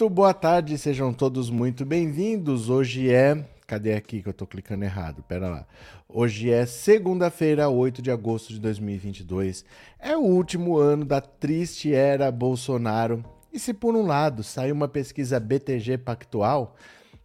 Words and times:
Muito 0.00 0.14
boa 0.14 0.32
tarde, 0.32 0.78
sejam 0.78 1.12
todos 1.12 1.50
muito 1.50 1.84
bem-vindos. 1.84 2.70
Hoje 2.70 3.12
é. 3.12 3.44
Cadê 3.66 3.92
aqui 3.92 4.22
que 4.22 4.30
eu 4.30 4.32
tô 4.32 4.46
clicando 4.46 4.82
errado? 4.82 5.22
Pera 5.24 5.46
lá. 5.46 5.66
Hoje 6.08 6.50
é 6.50 6.64
segunda-feira, 6.64 7.68
8 7.68 8.00
de 8.00 8.10
agosto 8.10 8.48
de 8.48 8.58
2022. 8.60 9.62
É 9.98 10.16
o 10.16 10.22
último 10.22 10.78
ano 10.78 11.04
da 11.04 11.20
triste 11.20 11.92
era 11.92 12.32
Bolsonaro. 12.32 13.22
E 13.52 13.58
se 13.58 13.74
por 13.74 13.94
um 13.94 14.06
lado 14.06 14.42
saiu 14.42 14.74
uma 14.74 14.88
pesquisa 14.88 15.38
BTG 15.38 15.98
Pactual, 15.98 16.76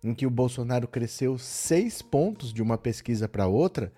em 0.03 0.13
que 0.13 0.27
o 0.27 0.29
Bolsonaro 0.29 0.85
cresceu 0.85 1.37
seis 1.37 2.01
pontos 2.01 2.51
de 2.51 2.61
uma 2.61 2.77
pesquisa 2.77 3.25
para 3.25 3.47
outra, 3.47 3.89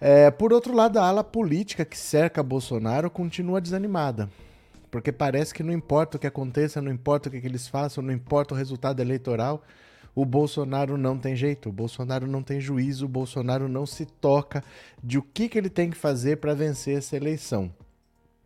é, 0.00 0.30
por 0.30 0.50
outro 0.50 0.74
lado, 0.74 0.98
a 0.98 1.06
ala 1.06 1.22
política 1.22 1.84
que 1.84 1.98
cerca 1.98 2.42
Bolsonaro 2.42 3.10
continua 3.10 3.60
desanimada. 3.60 4.30
Porque 4.90 5.12
parece 5.12 5.52
que 5.52 5.62
não 5.62 5.72
importa 5.72 6.16
o 6.16 6.20
que 6.20 6.26
aconteça, 6.26 6.80
não 6.80 6.90
importa 6.90 7.28
o 7.28 7.32
que, 7.32 7.40
que 7.40 7.46
eles 7.46 7.68
façam, 7.68 8.02
não 8.02 8.12
importa 8.12 8.54
o 8.54 8.56
resultado 8.56 9.00
eleitoral, 9.00 9.62
o 10.14 10.24
Bolsonaro 10.24 10.96
não 10.96 11.18
tem 11.18 11.36
jeito, 11.36 11.68
o 11.68 11.72
Bolsonaro 11.72 12.26
não 12.26 12.42
tem 12.42 12.60
juízo, 12.60 13.04
o 13.04 13.08
Bolsonaro 13.08 13.68
não 13.68 13.86
se 13.86 14.04
toca 14.04 14.64
de 15.02 15.18
o 15.18 15.22
que, 15.22 15.48
que 15.48 15.58
ele 15.58 15.70
tem 15.70 15.90
que 15.90 15.96
fazer 15.96 16.38
para 16.38 16.54
vencer 16.54 16.98
essa 16.98 17.16
eleição. 17.16 17.70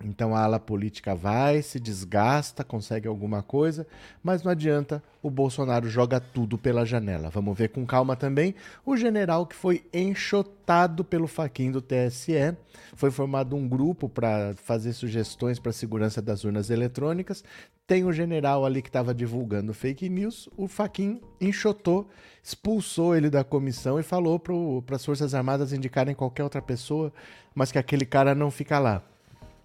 Então 0.05 0.35
a 0.35 0.43
ala 0.43 0.59
política 0.59 1.15
vai, 1.15 1.63
se 1.63 1.79
desgasta, 1.79 2.65
consegue 2.65 3.09
alguma 3.09 3.43
coisa, 3.43 3.87
mas 4.23 4.43
não 4.43 4.51
adianta, 4.51 5.03
o 5.23 5.31
Bolsonaro 5.31 5.89
joga 5.89 6.21
tudo 6.21 6.59
pela 6.59 6.85
janela. 6.85 7.31
Vamos 7.31 7.57
ver 7.57 7.69
com 7.69 7.87
calma 7.87 8.17
também 8.17 8.55
o 8.85 8.97
general 8.97 9.47
que 9.47 9.55
foi 9.55 9.85
enxotado 9.93 11.05
pelo 11.05 11.27
faquin 11.27 11.71
do 11.71 11.81
TSE. 11.81 12.57
Foi 12.95 13.11
formado 13.11 13.55
um 13.55 13.69
grupo 13.69 14.09
para 14.09 14.55
fazer 14.57 14.93
sugestões 14.93 15.59
para 15.59 15.71
a 15.71 15.75
segurança 15.75 16.21
das 16.21 16.45
urnas 16.45 16.71
eletrônicas. 16.71 17.45
Tem 17.87 18.05
o 18.05 18.13
general 18.13 18.65
ali 18.65 18.81
que 18.81 18.89
estava 18.89 19.15
divulgando 19.15 19.75
fake 19.75 20.09
news. 20.09 20.49
O 20.57 20.67
faquin 20.67 21.21
enxotou, 21.41 22.09
expulsou 22.43 23.15
ele 23.15 23.29
da 23.29 23.45
comissão 23.45 23.99
e 23.99 24.03
falou 24.03 24.39
para 24.39 24.97
as 24.97 25.05
Forças 25.05 25.35
Armadas 25.35 25.73
indicarem 25.73 26.15
qualquer 26.15 26.43
outra 26.43 26.63
pessoa, 26.63 27.13
mas 27.55 27.71
que 27.71 27.79
aquele 27.79 28.07
cara 28.07 28.35
não 28.35 28.51
fica 28.51 28.79
lá 28.79 29.03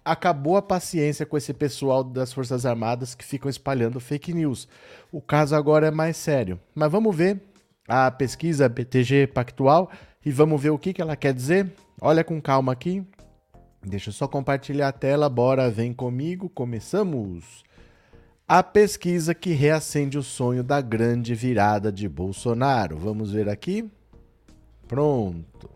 acabou 0.08 0.56
a 0.56 0.62
paciência 0.62 1.26
com 1.26 1.36
esse 1.36 1.52
pessoal 1.52 2.02
das 2.02 2.32
Forças 2.32 2.64
Armadas 2.64 3.14
que 3.14 3.24
ficam 3.24 3.50
espalhando 3.50 4.00
fake 4.00 4.32
news. 4.32 4.66
O 5.12 5.20
caso 5.20 5.54
agora 5.54 5.88
é 5.88 5.90
mais 5.90 6.16
sério. 6.16 6.58
Mas 6.74 6.90
vamos 6.90 7.14
ver 7.14 7.40
a 7.86 8.10
pesquisa 8.10 8.68
BTG 8.68 9.26
Pactual 9.26 9.90
e 10.24 10.32
vamos 10.32 10.60
ver 10.60 10.70
o 10.70 10.78
que, 10.78 10.94
que 10.94 11.02
ela 11.02 11.14
quer 11.14 11.34
dizer. 11.34 11.70
Olha 12.00 12.24
com 12.24 12.40
calma 12.40 12.72
aqui. 12.72 13.04
Deixa 13.84 14.08
eu 14.08 14.14
só 14.14 14.26
compartilhar 14.26 14.88
a 14.88 14.92
tela. 14.92 15.28
Bora, 15.28 15.70
vem 15.70 15.92
comigo. 15.92 16.48
Começamos. 16.48 17.62
A 18.46 18.62
pesquisa 18.62 19.34
que 19.34 19.50
reacende 19.50 20.16
o 20.16 20.22
sonho 20.22 20.64
da 20.64 20.80
grande 20.80 21.34
virada 21.34 21.92
de 21.92 22.08
Bolsonaro. 22.08 22.96
Vamos 22.96 23.32
ver 23.32 23.48
aqui. 23.48 23.90
Pronto. 24.86 25.68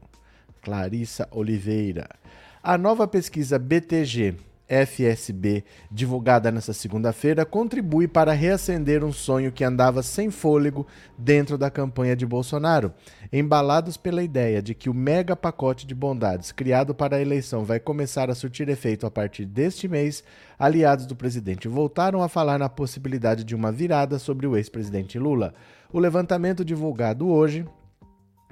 Clarissa 0.62 1.28
Oliveira. 1.30 2.21
A 2.64 2.78
nova 2.78 3.08
pesquisa 3.08 3.58
BTG 3.58 4.36
FSB, 4.68 5.64
divulgada 5.90 6.48
nesta 6.52 6.72
segunda-feira, 6.72 7.44
contribui 7.44 8.06
para 8.06 8.30
reacender 8.30 9.02
um 9.02 9.12
sonho 9.12 9.50
que 9.50 9.64
andava 9.64 10.00
sem 10.00 10.30
fôlego 10.30 10.86
dentro 11.18 11.58
da 11.58 11.68
campanha 11.68 12.14
de 12.14 12.24
Bolsonaro. 12.24 12.94
Embalados 13.32 13.96
pela 13.96 14.22
ideia 14.22 14.62
de 14.62 14.76
que 14.76 14.88
o 14.88 14.94
mega 14.94 15.34
pacote 15.34 15.84
de 15.84 15.92
bondades 15.92 16.52
criado 16.52 16.94
para 16.94 17.16
a 17.16 17.20
eleição 17.20 17.64
vai 17.64 17.80
começar 17.80 18.30
a 18.30 18.34
surtir 18.34 18.68
efeito 18.68 19.06
a 19.06 19.10
partir 19.10 19.44
deste 19.44 19.88
mês, 19.88 20.22
aliados 20.56 21.04
do 21.04 21.16
presidente 21.16 21.66
voltaram 21.66 22.22
a 22.22 22.28
falar 22.28 22.60
na 22.60 22.68
possibilidade 22.68 23.42
de 23.42 23.56
uma 23.56 23.72
virada 23.72 24.20
sobre 24.20 24.46
o 24.46 24.56
ex-presidente 24.56 25.18
Lula. 25.18 25.52
O 25.92 25.98
levantamento 25.98 26.64
divulgado 26.64 27.28
hoje 27.28 27.66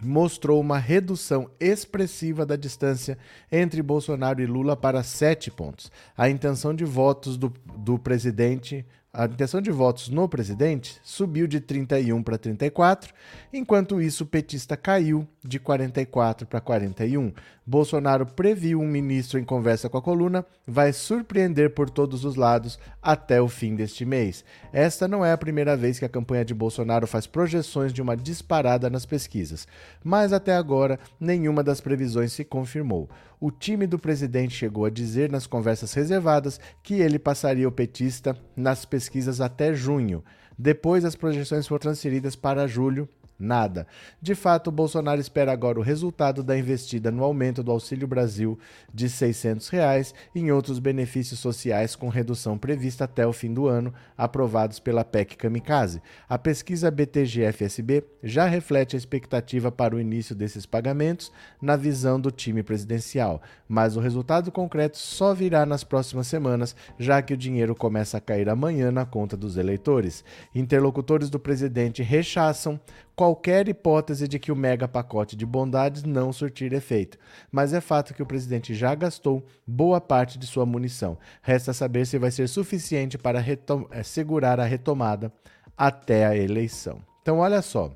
mostrou 0.03 0.61
uma 0.61 0.79
redução 0.79 1.51
expressiva 1.59 2.47
da 2.47 2.57
distância 2.57 3.19
entre 3.51 3.83
Bolsonaro 3.83 4.41
e 4.41 4.47
Lula 4.47 4.77
para 4.77 5.03
sete 5.03 5.51
pontos. 5.51 5.91
A 6.17 6.29
intenção 6.29 6.75
de 6.75 6.85
votos 6.85 7.37
do, 7.37 7.53
do 7.77 7.99
presidente 7.99 8.85
a 9.13 9.25
intenção 9.25 9.61
de 9.61 9.73
votos 9.73 10.09
no 10.09 10.29
presidente 10.29 11.01
subiu 11.03 11.49
de 11.49 11.61
31 11.61 12.23
para 12.23 12.39
34, 12.39 13.13
enquanto 13.53 14.01
isso 14.01 14.23
o 14.23 14.27
petista 14.27 14.77
caiu 14.77 15.27
de 15.43 15.59
44 15.59 16.47
para 16.47 16.61
41. 16.61 17.33
Bolsonaro 17.67 18.25
previu 18.25 18.81
um 18.81 18.87
ministro 18.87 19.39
em 19.39 19.45
conversa 19.45 19.89
com 19.89 19.99
a 19.99 20.03
coluna 20.03 20.47
vai 20.67 20.93
surpreender 20.93 21.71
por 21.75 21.91
todos 21.91 22.25
os 22.25 22.37
lados 22.37 22.79
até 23.03 23.41
o 23.41 23.49
fim 23.49 23.75
deste 23.75 24.05
mês. 24.05 24.45
Esta 24.73 25.09
não 25.09 25.25
é 25.25 25.33
a 25.33 25.39
primeira 25.39 25.77
vez 25.77 25.99
que 25.99 26.05
a 26.05 26.09
campanha 26.09 26.45
de 26.45 26.55
Bolsonaro 26.55 27.07
faz 27.07 27.27
projeções 27.27 27.93
de 27.93 28.01
uma 28.01 28.17
disparada 28.17 28.89
nas 28.89 29.07
pesquisas, 29.07 29.67
mas 30.05 30.33
até 30.33 30.55
agora 30.55 30.99
nenhuma 31.19 31.65
das 31.65 31.81
previsões 31.81 32.33
se 32.33 32.45
confirmou 32.45 33.09
o 33.41 33.51
time 33.51 33.87
do 33.87 33.99
presidente 33.99 34.55
chegou 34.55 34.85
a 34.85 34.91
dizer 34.91 35.31
nas 35.31 35.47
conversas 35.47 35.95
reservadas 35.95 36.61
que 36.83 36.95
ele 36.95 37.19
passaria 37.19 37.67
o 37.67 37.73
petista 37.73 38.37
nas 38.55 38.85
pesquisas 38.85 39.41
até 39.41 39.73
junho. 39.73 40.23
Depois, 40.59 41.07
as 41.07 41.17
projeções 41.17 41.67
foram 41.67 41.81
transferidas 41.81 42.37
para 42.37 42.67
julho 42.67 43.09
Nada. 43.41 43.87
De 44.21 44.35
fato, 44.35 44.71
Bolsonaro 44.71 45.19
espera 45.19 45.51
agora 45.51 45.79
o 45.79 45.83
resultado 45.83 46.43
da 46.43 46.59
investida 46.59 47.11
no 47.11 47.25
aumento 47.25 47.63
do 47.63 47.73
Auxílio 47.73 48.07
Brasil 48.07 48.59
de 48.93 49.09
600 49.09 49.71
reais 49.71 50.15
e 50.35 50.41
em 50.41 50.53
outros 50.53 50.79
benefícios 50.79 51.41
sociais 51.41 51.97
com 51.97 52.11
redução 52.11 52.59
prevista 52.59 53.05
até 53.05 53.27
o 53.27 53.33
fim 53.33 53.55
do 53.55 53.67
ano, 53.67 53.95
aprovados 54.15 54.79
pela 54.79 55.05
PEC 55.05 55.39
Kamikaze. 55.39 56.03
A 56.29 56.37
pesquisa 56.37 56.91
BTG-FSB 56.91 58.05
já 58.23 58.45
reflete 58.45 58.95
a 58.95 58.99
expectativa 58.99 59.73
para 59.73 59.97
o 59.97 60.01
início 60.01 60.35
desses 60.35 60.67
pagamentos 60.67 61.33
na 61.63 61.77
visão 61.77 62.21
do 62.21 62.31
time 62.31 62.63
presidencial, 62.63 63.41
mas 63.67 63.97
o 63.97 64.01
resultado 64.01 64.53
concreto 64.53 64.99
só 64.99 65.33
virá 65.33 65.65
nas 65.65 65.83
próximas 65.83 66.27
semanas, 66.27 66.77
já 66.99 67.23
que 67.23 67.33
o 67.33 67.39
dinheiro 67.39 67.75
começa 67.75 68.19
a 68.19 68.21
cair 68.21 68.51
amanhã 68.51 68.91
na 68.91 69.07
conta 69.07 69.35
dos 69.35 69.57
eleitores. 69.57 70.23
Interlocutores 70.55 71.31
do 71.31 71.41
presidente 71.41 72.03
rechaçam 72.03 72.79
qualquer 73.21 73.69
hipótese 73.69 74.27
de 74.27 74.39
que 74.39 74.51
o 74.51 74.57
mega 74.57 74.89
pacote 74.89 75.37
de 75.37 75.45
bondades 75.45 76.05
não 76.05 76.33
surtir 76.33 76.73
efeito, 76.73 77.19
mas 77.53 77.75
é 77.75 77.79
fato 77.79 78.15
que 78.15 78.23
o 78.23 78.27
presidente 78.27 78.75
já 78.75 78.95
gastou 78.95 79.45
boa 79.67 80.01
parte 80.01 80.39
de 80.39 80.47
sua 80.47 80.65
munição. 80.65 81.19
Resta 81.43 81.75
saber 81.75 82.07
se 82.07 82.19
vai 82.19 82.31
ser 82.31 82.49
suficiente 82.49 83.19
para 83.19 83.39
eh, 83.41 84.03
segurar 84.03 84.59
a 84.59 84.65
retomada 84.65 85.31
até 85.77 86.25
a 86.25 86.35
eleição. 86.35 87.03
Então, 87.21 87.41
olha 87.41 87.61
só. 87.61 87.95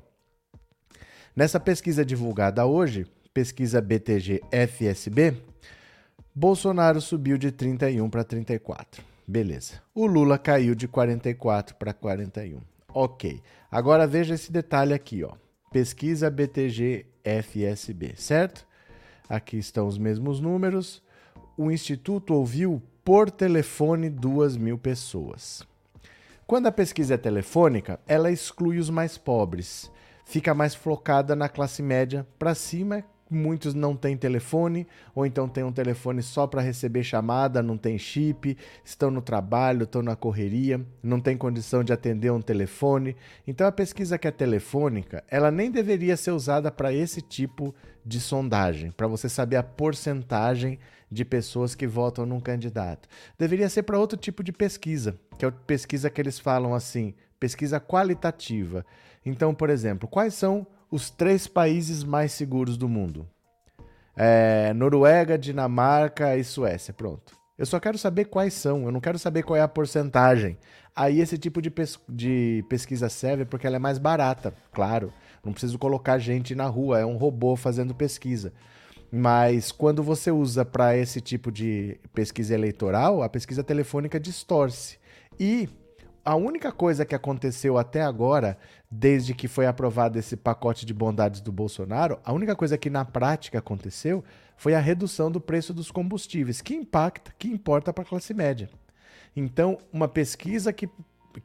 Nessa 1.35 1.59
pesquisa 1.59 2.05
divulgada 2.05 2.63
hoje, 2.67 3.07
pesquisa 3.33 3.81
BTG-FSB, 3.81 5.41
Bolsonaro 6.35 7.01
subiu 7.01 7.39
de 7.39 7.51
31 7.51 8.11
para 8.11 8.23
34. 8.23 9.03
Beleza. 9.27 9.81
O 9.91 10.05
Lula 10.05 10.37
caiu 10.37 10.75
de 10.75 10.87
44 10.87 11.75
para 11.77 11.93
41. 11.93 12.74
Ok. 12.97 13.41
Agora 13.69 14.07
veja 14.07 14.35
esse 14.35 14.49
detalhe 14.49 14.93
aqui, 14.93 15.21
ó. 15.21 15.33
Pesquisa 15.69 16.29
BTG 16.29 17.05
FSB, 17.25 18.13
certo? 18.15 18.65
Aqui 19.27 19.57
estão 19.57 19.85
os 19.85 19.97
mesmos 19.97 20.39
números. 20.39 21.03
O 21.57 21.69
Instituto 21.69 22.33
ouviu 22.33 22.81
por 23.03 23.29
telefone 23.29 24.09
duas 24.09 24.55
mil 24.55 24.77
pessoas. 24.77 25.61
Quando 26.47 26.67
a 26.67 26.71
pesquisa 26.71 27.15
é 27.15 27.17
telefônica, 27.17 27.99
ela 28.07 28.31
exclui 28.31 28.77
os 28.77 28.89
mais 28.89 29.17
pobres. 29.17 29.91
Fica 30.23 30.53
mais 30.53 30.73
focada 30.73 31.35
na 31.35 31.49
classe 31.49 31.83
média 31.83 32.25
para 32.39 32.55
cima, 32.55 33.03
muitos 33.29 33.73
não 33.73 33.95
têm 33.95 34.15
telefone, 34.15 34.87
ou 35.13 35.25
então 35.25 35.47
tem 35.47 35.63
um 35.63 35.71
telefone 35.71 36.21
só 36.21 36.45
para 36.45 36.61
receber 36.61 37.03
chamada, 37.03 37.63
não 37.63 37.77
tem 37.77 37.97
chip, 37.97 38.57
estão 38.83 39.09
no 39.09 39.21
trabalho, 39.21 39.83
estão 39.83 40.01
na 40.01 40.15
correria, 40.15 40.85
não 41.01 41.19
tem 41.19 41.35
condição 41.35 41.83
de 41.83 41.91
atender 41.91 42.31
um 42.31 42.41
telefone. 42.41 43.15
Então 43.47 43.65
a 43.65 43.71
pesquisa 43.71 44.17
que 44.17 44.27
é 44.27 44.31
telefônica, 44.31 45.23
ela 45.27 45.49
nem 45.51 45.71
deveria 45.71 46.15
ser 46.15 46.31
usada 46.31 46.71
para 46.71 46.93
esse 46.93 47.21
tipo 47.21 47.73
de 48.05 48.19
sondagem, 48.19 48.91
para 48.91 49.07
você 49.07 49.27
saber 49.27 49.55
a 49.55 49.63
porcentagem 49.63 50.77
de 51.09 51.25
pessoas 51.25 51.73
que 51.73 51.87
votam 51.87 52.25
num 52.25 52.39
candidato. 52.39 53.07
Deveria 53.37 53.69
ser 53.69 53.83
para 53.83 53.99
outro 53.99 54.17
tipo 54.17 54.43
de 54.43 54.51
pesquisa, 54.51 55.17
que 55.37 55.45
é 55.45 55.47
a 55.47 55.51
pesquisa 55.51 56.09
que 56.09 56.21
eles 56.21 56.37
falam 56.37 56.75
assim, 56.75 57.15
pesquisa 57.39 57.79
qualitativa. 57.79 58.85
Então, 59.25 59.55
por 59.55 59.69
exemplo, 59.69 60.07
quais 60.07 60.35
são 60.35 60.67
os 60.89 61.09
três 61.09 61.47
países 61.47 62.03
mais 62.03 62.31
seguros 62.31 62.77
do 62.77 62.87
mundo. 62.87 63.27
É, 64.15 64.73
Noruega, 64.73 65.37
Dinamarca 65.37 66.37
e 66.37 66.43
Suécia. 66.43 66.93
Pronto. 66.93 67.35
Eu 67.57 67.65
só 67.65 67.79
quero 67.79 67.97
saber 67.97 68.25
quais 68.25 68.53
são, 68.53 68.83
eu 68.83 68.91
não 68.91 68.99
quero 68.99 69.17
saber 69.17 69.43
qual 69.43 69.55
é 69.55 69.61
a 69.61 69.67
porcentagem. 69.67 70.57
Aí 70.93 71.21
esse 71.21 71.37
tipo 71.37 71.61
de, 71.61 71.69
pes 71.69 71.97
de 72.07 72.65
pesquisa 72.67 73.07
serve 73.07 73.45
porque 73.45 73.65
ela 73.65 73.77
é 73.77 73.79
mais 73.79 73.97
barata, 73.97 74.53
claro. 74.73 75.13
Não 75.43 75.53
preciso 75.53 75.79
colocar 75.79 76.17
gente 76.17 76.53
na 76.53 76.65
rua, 76.65 76.99
é 76.99 77.05
um 77.05 77.15
robô 77.15 77.55
fazendo 77.55 77.95
pesquisa. 77.95 78.51
Mas 79.09 79.71
quando 79.71 80.03
você 80.03 80.31
usa 80.31 80.65
para 80.65 80.97
esse 80.97 81.21
tipo 81.21 81.49
de 81.49 81.97
pesquisa 82.13 82.53
eleitoral, 82.53 83.23
a 83.23 83.29
pesquisa 83.29 83.63
telefônica 83.63 84.19
distorce. 84.19 84.97
E 85.39 85.69
a 86.25 86.35
única 86.35 86.71
coisa 86.71 87.05
que 87.05 87.13
aconteceu 87.13 87.77
até 87.77 88.01
agora, 88.01 88.57
desde 88.89 89.35
que 89.35 89.47
foi 89.47 89.67
aprovado 89.67 90.17
esse 90.17 90.35
pacote 90.35 90.83
de 90.83 90.91
bondades 90.91 91.39
do 91.39 91.51
Bolsonaro, 91.51 92.19
a 92.25 92.33
única 92.33 92.55
coisa 92.55 92.79
que 92.79 92.89
na 92.89 93.05
prática 93.05 93.59
aconteceu 93.59 94.23
foi 94.57 94.73
a 94.73 94.79
redução 94.79 95.29
do 95.29 95.39
preço 95.39 95.71
dos 95.71 95.91
combustíveis, 95.91 96.61
que 96.61 96.73
impacta, 96.73 97.31
que 97.37 97.47
importa 97.47 97.93
para 97.93 98.03
a 98.03 98.07
classe 98.07 98.33
média. 98.33 98.67
Então, 99.35 99.77
uma 99.93 100.07
pesquisa 100.07 100.73
que, 100.73 100.89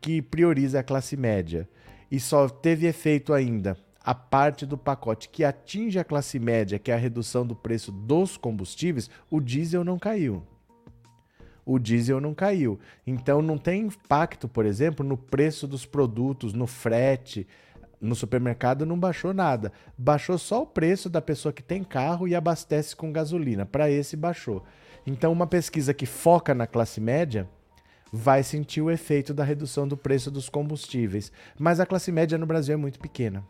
que 0.00 0.22
prioriza 0.22 0.80
a 0.80 0.84
classe 0.84 1.14
média 1.14 1.68
e 2.10 2.18
só 2.18 2.48
teve 2.48 2.86
efeito 2.86 3.34
ainda 3.34 3.76
a 4.02 4.14
parte 4.14 4.64
do 4.64 4.78
pacote 4.78 5.28
que 5.28 5.44
atinge 5.44 5.98
a 5.98 6.04
classe 6.04 6.38
média, 6.38 6.78
que 6.78 6.90
é 6.90 6.94
a 6.94 6.98
redução 6.98 7.46
do 7.46 7.54
preço 7.54 7.92
dos 7.92 8.38
combustíveis, 8.38 9.10
o 9.30 9.40
diesel 9.40 9.84
não 9.84 9.98
caiu 9.98 10.42
o 11.64 11.78
diesel 11.78 12.20
não 12.20 12.34
caiu. 12.34 12.78
Então 13.06 13.40
não 13.42 13.58
tem 13.58 13.82
impacto, 13.82 14.48
por 14.48 14.64
exemplo, 14.66 15.04
no 15.04 15.16
preço 15.16 15.66
dos 15.66 15.84
produtos, 15.84 16.52
no 16.52 16.66
frete. 16.66 17.46
No 18.00 18.14
supermercado 18.14 18.86
não 18.86 18.98
baixou 18.98 19.34
nada. 19.34 19.72
Baixou 19.96 20.38
só 20.38 20.62
o 20.62 20.66
preço 20.66 21.10
da 21.10 21.20
pessoa 21.20 21.52
que 21.52 21.62
tem 21.62 21.84
carro 21.84 22.26
e 22.26 22.34
abastece 22.34 22.96
com 22.96 23.12
gasolina. 23.12 23.66
Para 23.66 23.90
esse 23.90 24.16
baixou. 24.16 24.64
Então, 25.06 25.32
uma 25.32 25.46
pesquisa 25.46 25.92
que 25.92 26.06
foca 26.06 26.54
na 26.54 26.66
classe 26.66 27.00
média 27.00 27.48
vai 28.12 28.42
sentir 28.42 28.80
o 28.80 28.90
efeito 28.90 29.32
da 29.32 29.44
redução 29.44 29.86
do 29.86 29.96
preço 29.96 30.30
dos 30.30 30.48
combustíveis. 30.48 31.30
Mas 31.58 31.78
a 31.78 31.86
classe 31.86 32.10
média 32.10 32.38
no 32.38 32.46
Brasil 32.46 32.74
é 32.74 32.76
muito 32.76 32.98
pequena. 32.98 33.44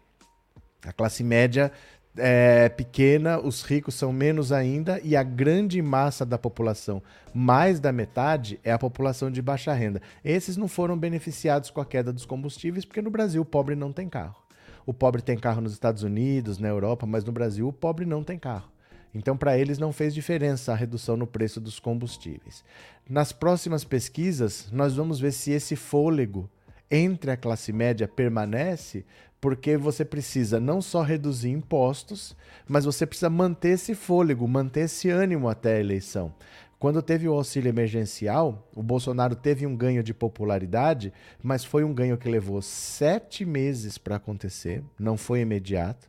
A 0.84 0.92
classe 0.92 1.22
média 1.22 1.70
é 2.16 2.68
pequena, 2.68 3.38
os 3.38 3.62
ricos 3.62 3.94
são 3.94 4.12
menos 4.12 4.52
ainda, 4.52 5.00
e 5.02 5.16
a 5.16 5.22
grande 5.22 5.80
massa 5.80 6.26
da 6.26 6.36
população, 6.36 7.02
mais 7.32 7.78
da 7.78 7.92
metade, 7.92 8.58
é 8.64 8.72
a 8.72 8.78
população 8.78 9.30
de 9.30 9.40
baixa 9.40 9.72
renda. 9.72 10.02
Esses 10.24 10.56
não 10.56 10.68
foram 10.68 10.98
beneficiados 10.98 11.70
com 11.70 11.80
a 11.80 11.86
queda 11.86 12.12
dos 12.12 12.26
combustíveis, 12.26 12.84
porque 12.84 13.02
no 13.02 13.10
Brasil 13.10 13.42
o 13.42 13.46
pobre 13.46 13.74
não 13.74 13.92
tem 13.92 14.08
carro. 14.08 14.36
O 14.84 14.92
pobre 14.92 15.22
tem 15.22 15.38
carro 15.38 15.60
nos 15.60 15.72
Estados 15.72 16.02
Unidos, 16.02 16.58
na 16.58 16.68
Europa, 16.68 17.06
mas 17.06 17.24
no 17.24 17.32
Brasil 17.32 17.68
o 17.68 17.72
pobre 17.72 18.04
não 18.04 18.24
tem 18.24 18.38
carro. 18.38 18.70
Então, 19.14 19.36
para 19.36 19.58
eles 19.58 19.78
não 19.78 19.92
fez 19.92 20.14
diferença 20.14 20.72
a 20.72 20.76
redução 20.76 21.16
no 21.16 21.26
preço 21.26 21.60
dos 21.60 21.80
combustíveis. 21.80 22.64
Nas 23.08 23.32
próximas 23.32 23.84
pesquisas, 23.84 24.68
nós 24.72 24.94
vamos 24.94 25.18
ver 25.18 25.32
se 25.32 25.50
esse 25.50 25.74
fôlego 25.74 26.48
entre 26.90 27.30
a 27.30 27.36
classe 27.36 27.72
média 27.72 28.08
permanece, 28.08 29.04
porque 29.40 29.76
você 29.76 30.04
precisa 30.04 30.60
não 30.60 30.82
só 30.82 31.02
reduzir 31.02 31.50
impostos, 31.50 32.36
mas 32.68 32.84
você 32.84 33.06
precisa 33.06 33.30
manter 33.30 33.70
esse 33.70 33.94
fôlego, 33.94 34.46
manter 34.46 34.80
esse 34.80 35.08
ânimo 35.08 35.48
até 35.48 35.76
a 35.76 35.80
eleição. 35.80 36.34
Quando 36.78 37.02
teve 37.02 37.28
o 37.28 37.32
auxílio 37.32 37.68
emergencial, 37.68 38.68
o 38.74 38.82
Bolsonaro 38.82 39.34
teve 39.36 39.66
um 39.66 39.76
ganho 39.76 40.02
de 40.02 40.14
popularidade, 40.14 41.12
mas 41.42 41.64
foi 41.64 41.84
um 41.84 41.92
ganho 41.92 42.16
que 42.16 42.28
levou 42.28 42.62
sete 42.62 43.44
meses 43.44 43.98
para 43.98 44.16
acontecer, 44.16 44.82
não 44.98 45.16
foi 45.16 45.40
imediato, 45.40 46.08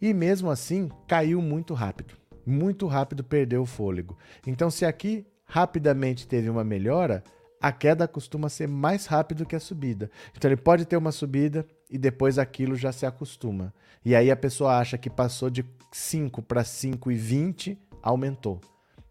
e 0.00 0.12
mesmo 0.12 0.50
assim 0.50 0.90
caiu 1.06 1.40
muito 1.40 1.72
rápido. 1.74 2.14
Muito 2.44 2.86
rápido 2.86 3.22
perdeu 3.22 3.62
o 3.62 3.66
fôlego. 3.66 4.16
Então, 4.46 4.70
se 4.70 4.84
aqui 4.84 5.26
rapidamente 5.44 6.26
teve 6.26 6.48
uma 6.48 6.64
melhora, 6.64 7.22
a 7.60 7.70
queda 7.70 8.08
costuma 8.08 8.48
ser 8.48 8.66
mais 8.66 9.06
rápido 9.06 9.44
que 9.44 9.54
a 9.54 9.60
subida. 9.60 10.10
Então 10.34 10.48
ele 10.48 10.56
pode 10.56 10.86
ter 10.86 10.96
uma 10.96 11.12
subida 11.12 11.66
e 11.90 11.98
depois 11.98 12.38
aquilo 12.38 12.76
já 12.76 12.92
se 12.92 13.04
acostuma. 13.04 13.74
E 14.04 14.14
aí 14.14 14.30
a 14.30 14.36
pessoa 14.36 14.78
acha 14.78 14.96
que 14.96 15.10
passou 15.10 15.50
de 15.50 15.64
5 15.92 16.40
para 16.42 16.62
5 16.62 17.10
e 17.10 17.16
20, 17.16 17.78
aumentou. 18.02 18.60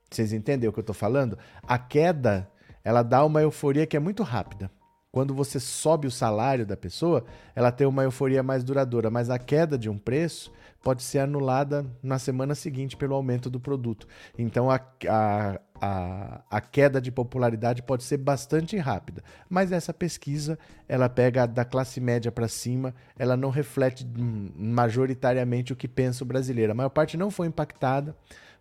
Vocês 0.09 0.33
entendem 0.33 0.67
o 0.67 0.73
que 0.73 0.79
eu 0.79 0.81
estou 0.81 0.95
falando? 0.95 1.37
A 1.61 1.77
queda, 1.77 2.49
ela 2.83 3.03
dá 3.03 3.23
uma 3.23 3.41
euforia 3.41 3.85
que 3.85 3.97
é 3.97 3.99
muito 3.99 4.23
rápida. 4.23 4.71
Quando 5.11 5.33
você 5.33 5.59
sobe 5.59 6.07
o 6.07 6.11
salário 6.11 6.65
da 6.65 6.77
pessoa, 6.77 7.25
ela 7.55 7.71
tem 7.71 7.85
uma 7.85 8.03
euforia 8.03 8.41
mais 8.41 8.63
duradoura, 8.63 9.09
mas 9.09 9.29
a 9.29 9.37
queda 9.37 9.77
de 9.77 9.89
um 9.89 9.97
preço 9.97 10.51
pode 10.83 11.03
ser 11.03 11.19
anulada 11.19 11.85
na 12.01 12.17
semana 12.17 12.55
seguinte 12.55 12.95
pelo 12.95 13.15
aumento 13.15 13.49
do 13.49 13.59
produto. 13.59 14.07
Então 14.37 14.69
a, 14.69 14.79
a, 15.07 15.59
a, 15.81 16.41
a 16.49 16.61
queda 16.61 17.01
de 17.01 17.11
popularidade 17.11 17.83
pode 17.83 18.03
ser 18.03 18.17
bastante 18.17 18.77
rápida. 18.77 19.23
Mas 19.49 19.71
essa 19.71 19.93
pesquisa, 19.93 20.57
ela 20.87 21.09
pega 21.09 21.45
da 21.45 21.65
classe 21.65 21.99
média 21.99 22.31
para 22.31 22.47
cima, 22.47 22.93
ela 23.17 23.35
não 23.35 23.49
reflete 23.49 24.07
majoritariamente 24.55 25.73
o 25.73 25.75
que 25.75 25.87
pensa 25.87 26.23
o 26.23 26.27
brasileiro. 26.27 26.71
A 26.71 26.75
maior 26.75 26.89
parte 26.89 27.17
não 27.17 27.29
foi 27.29 27.47
impactada. 27.47 28.15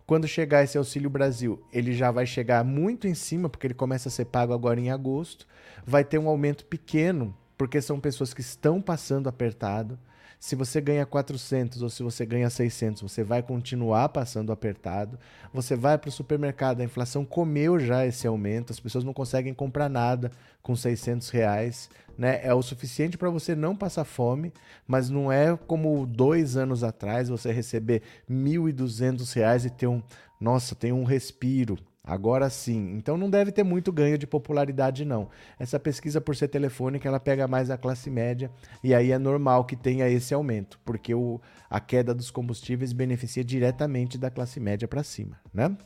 Quando 0.08 0.26
chegar 0.26 0.64
esse 0.64 0.78
Auxílio 0.78 1.10
Brasil, 1.10 1.62
ele 1.70 1.92
já 1.92 2.10
vai 2.10 2.24
chegar 2.24 2.64
muito 2.64 3.06
em 3.06 3.12
cima, 3.12 3.46
porque 3.46 3.66
ele 3.66 3.74
começa 3.74 4.08
a 4.08 4.10
ser 4.10 4.24
pago 4.24 4.54
agora 4.54 4.80
em 4.80 4.90
agosto. 4.90 5.46
Vai 5.84 6.02
ter 6.02 6.18
um 6.18 6.28
aumento 6.28 6.64
pequeno, 6.64 7.36
porque 7.58 7.82
são 7.82 8.00
pessoas 8.00 8.32
que 8.32 8.40
estão 8.40 8.80
passando 8.80 9.28
apertado. 9.28 9.98
Se 10.38 10.54
você 10.54 10.80
ganha 10.80 11.04
400 11.04 11.82
ou 11.82 11.90
se 11.90 12.02
você 12.02 12.24
ganha 12.24 12.48
600, 12.48 13.02
você 13.02 13.24
vai 13.24 13.42
continuar 13.42 14.08
passando 14.10 14.52
apertado. 14.52 15.18
Você 15.52 15.74
vai 15.74 15.98
para 15.98 16.08
o 16.08 16.12
supermercado, 16.12 16.80
a 16.80 16.84
inflação 16.84 17.24
comeu 17.24 17.78
já 17.80 18.06
esse 18.06 18.26
aumento, 18.26 18.72
as 18.72 18.78
pessoas 18.78 19.02
não 19.02 19.12
conseguem 19.12 19.52
comprar 19.52 19.88
nada 19.88 20.30
com 20.62 20.76
600 20.76 21.28
reais. 21.30 21.90
Né? 22.16 22.40
É 22.42 22.54
o 22.54 22.62
suficiente 22.62 23.18
para 23.18 23.30
você 23.30 23.56
não 23.56 23.74
passar 23.74 24.04
fome, 24.04 24.52
mas 24.86 25.10
não 25.10 25.30
é 25.30 25.56
como 25.56 26.06
dois 26.06 26.56
anos 26.56 26.84
atrás 26.84 27.28
você 27.28 27.50
receber 27.50 28.02
1.200 28.30 29.34
reais 29.34 29.64
e 29.64 29.70
ter 29.70 29.88
um, 29.88 30.00
nossa, 30.40 30.74
tem 30.74 30.92
um 30.92 31.04
respiro. 31.04 31.76
Agora 32.08 32.48
sim. 32.48 32.94
Então 32.96 33.18
não 33.18 33.28
deve 33.28 33.52
ter 33.52 33.62
muito 33.62 33.92
ganho 33.92 34.16
de 34.16 34.26
popularidade, 34.26 35.04
não. 35.04 35.28
Essa 35.58 35.78
pesquisa, 35.78 36.22
por 36.22 36.34
ser 36.34 36.48
telefônica, 36.48 37.06
ela 37.06 37.20
pega 37.20 37.46
mais 37.46 37.68
a 37.68 37.76
classe 37.76 38.08
média 38.08 38.50
e 38.82 38.94
aí 38.94 39.12
é 39.12 39.18
normal 39.18 39.66
que 39.66 39.76
tenha 39.76 40.08
esse 40.08 40.32
aumento, 40.32 40.80
porque 40.86 41.14
o, 41.14 41.38
a 41.68 41.78
queda 41.78 42.14
dos 42.14 42.30
combustíveis 42.30 42.94
beneficia 42.94 43.44
diretamente 43.44 44.16
da 44.16 44.30
classe 44.30 44.58
média 44.58 44.88
para 44.88 45.02
cima, 45.02 45.38
né? 45.52 45.76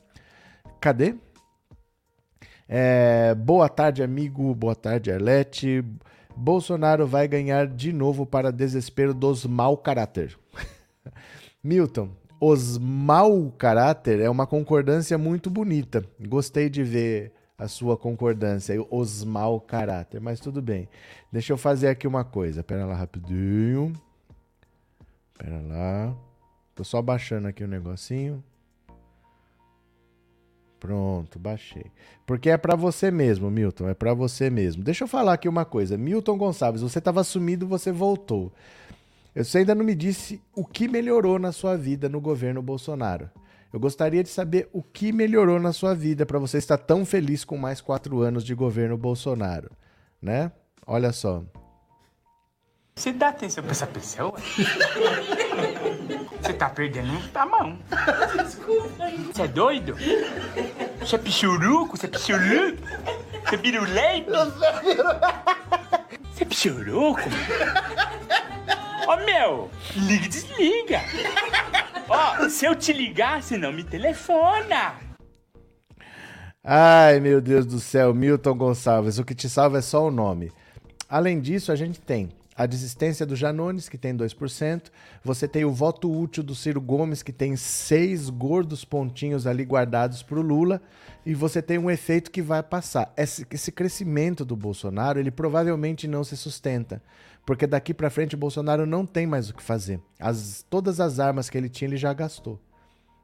Cadê? 0.81 1.17
É, 2.69 3.35
boa 3.35 3.69
tarde, 3.69 4.01
amigo. 4.01 4.55
Boa 4.55 4.77
tarde, 4.77 5.11
Arlete. 5.11 5.85
Bolsonaro 6.37 7.05
vai 7.05 7.27
ganhar 7.27 7.67
de 7.67 7.93
novo 7.93 8.25
para 8.25 8.53
desespero 8.53 9.13
dos 9.13 9.45
mau 9.45 9.77
caráter. 9.77 10.39
Milton, 11.63 12.11
os 12.45 12.77
mau 12.77 13.53
caráter 13.57 14.19
é 14.19 14.29
uma 14.29 14.49
concordância 14.49 15.17
muito 15.17 15.49
bonita. 15.49 16.05
Gostei 16.19 16.69
de 16.69 16.83
ver 16.83 17.33
a 17.57 17.69
sua 17.69 17.97
concordância, 17.97 18.75
os 18.91 19.23
mau 19.23 19.61
caráter, 19.61 20.21
mas 20.21 20.41
tudo 20.41 20.61
bem. 20.61 20.89
Deixa 21.31 21.53
eu 21.53 21.57
fazer 21.57 21.87
aqui 21.87 22.05
uma 22.05 22.25
coisa. 22.25 22.65
Pera 22.65 22.85
lá 22.85 22.97
rapidinho. 22.97 23.93
Pera 25.39 25.61
lá. 25.61 26.17
Tô 26.75 26.83
só 26.83 27.01
baixando 27.01 27.47
aqui 27.47 27.63
o 27.63 27.67
um 27.69 27.71
negocinho. 27.71 28.43
Pronto, 30.81 31.39
baixei. 31.39 31.93
Porque 32.27 32.51
é 32.51 32.57
para 32.57 32.75
você 32.75 33.09
mesmo, 33.09 33.49
Milton, 33.53 33.89
é 33.89 33.95
para 33.95 34.15
você 34.15 34.51
mesmo. 34.51 34.83
Deixa 34.83 35.05
eu 35.05 35.09
falar 35.09 35.35
aqui 35.35 35.49
uma 35.49 35.65
coisa. 35.65 35.97
Milton 35.97 36.37
Gonçalves, 36.37 36.83
você 36.83 36.99
estava 36.99 37.23
sumido, 37.23 37.69
você 37.69 37.93
voltou. 37.93 38.53
Você 39.35 39.59
ainda 39.59 39.75
não 39.75 39.85
me 39.85 39.95
disse 39.95 40.43
o 40.55 40.65
que 40.65 40.87
melhorou 40.87 41.39
na 41.39 41.53
sua 41.53 41.77
vida 41.77 42.09
no 42.09 42.21
governo 42.21 42.61
Bolsonaro. 42.61 43.31
Eu 43.73 43.81
gostaria 43.81 44.23
de 44.23 44.29
saber 44.29 44.69
o 44.73 44.83
que 44.83 45.11
melhorou 45.13 45.59
na 45.59 45.73
sua 45.73 45.95
vida 45.95 46.27
para 46.27 46.39
você 46.39 46.59
estar 46.59 46.77
tão 46.77 47.07
feliz 47.07 47.43
com 47.43 47.57
mais 47.57 47.81
quatro 47.81 48.21
anos 48.21 48.45
de 48.45 48.55
governo 48.55 48.99
Bolsonaro, 48.99 49.71
né? 50.21 50.53
Olha 50.87 51.11
só. 51.13 51.43
Você 52.95 53.11
dá 53.11 53.29
atenção 53.29 53.65
pra 53.65 53.73
essa 53.73 53.87
pessoa? 53.87 54.35
Você 56.43 56.53
tá 56.53 56.69
perdendo 56.69 57.13
a 57.35 57.47
mão. 57.47 57.79
Desculpa. 58.45 59.11
Você 59.33 59.43
é 59.43 59.49
doido? 59.49 59.97
Você 60.99 61.15
é 61.15 61.19
pichuruco? 61.19 61.97
Você 61.97 62.07
é 62.07 62.09
pichuruco? 62.09 62.83
Você 63.47 63.55
é 63.55 63.59
biruleibe? 63.59 64.31
Você 66.33 66.43
é 66.43 66.45
pichuruco? 66.45 67.21
Ó, 69.07 69.15
oh, 69.15 69.25
meu, 69.25 69.71
liga 69.97 70.27
e 70.27 70.29
desliga. 70.29 71.01
Ó, 72.09 72.45
oh, 72.45 72.51
se 72.51 72.65
eu 72.65 72.75
te 72.75 72.93
você 73.41 73.57
não 73.57 73.73
me 73.73 73.83
telefona. 73.83 74.95
Ai, 76.63 77.19
meu 77.19 77.41
Deus 77.41 77.67
do 77.67 77.81
céu, 77.81 78.15
Milton 78.15 78.57
Gonçalves, 78.57 79.19
o 79.19 79.25
que 79.25 79.35
te 79.35 79.49
salva 79.49 79.79
é 79.79 79.83
só 79.83 80.07
o 80.07 80.11
nome. 80.11 80.53
Além 81.09 81.41
disso, 81.41 81.73
a 81.73 81.77
gente 81.77 82.01
tem 82.01 82.31
a 82.55 82.65
desistência 82.65 83.27
do 83.27 83.35
Janones, 83.35 83.89
que 83.89 83.99
tem 83.99 84.17
2%. 84.17 84.83
Você 85.25 85.49
tem 85.49 85.65
o 85.65 85.73
voto 85.73 86.11
útil 86.11 86.45
do 86.45 86.55
Ciro 86.55 86.81
Gomes, 86.81 87.23
que 87.23 87.33
tem 87.33 87.57
seis 87.57 88.31
gordos 88.31 88.85
pontinhos 88.85 89.47
ali 89.47 89.65
guardados 89.65 90.23
para 90.23 90.39
o 90.39 90.43
Lula. 90.43 90.81
E 91.27 91.35
você 91.35 91.61
tem 91.61 91.79
um 91.79 91.91
efeito 91.91 92.31
que 92.31 92.41
vai 92.41 92.63
passar. 92.63 93.13
Esse, 93.17 93.45
esse 93.51 93.73
crescimento 93.73 94.45
do 94.45 94.55
Bolsonaro, 94.55 95.19
ele 95.19 95.31
provavelmente 95.31 96.07
não 96.07 96.23
se 96.23 96.37
sustenta 96.37 97.03
porque 97.45 97.67
daqui 97.67 97.93
para 97.93 98.11
frente 98.11 98.35
o 98.35 98.39
Bolsonaro 98.39 98.87
não 98.87 99.05
tem 99.05 99.27
mais 99.27 99.51
o 99.51 99.55
que 99.55 99.63
fazer. 99.63 100.01
As, 100.19 100.65
todas 100.69 101.01
as 101.01 101.19
armas 101.19 101.51
que 101.51 101.59
ele 101.59 101.69
tinha 101.69 101.89
ele 101.89 101.97
já 101.97 102.13
gastou. 102.13 102.61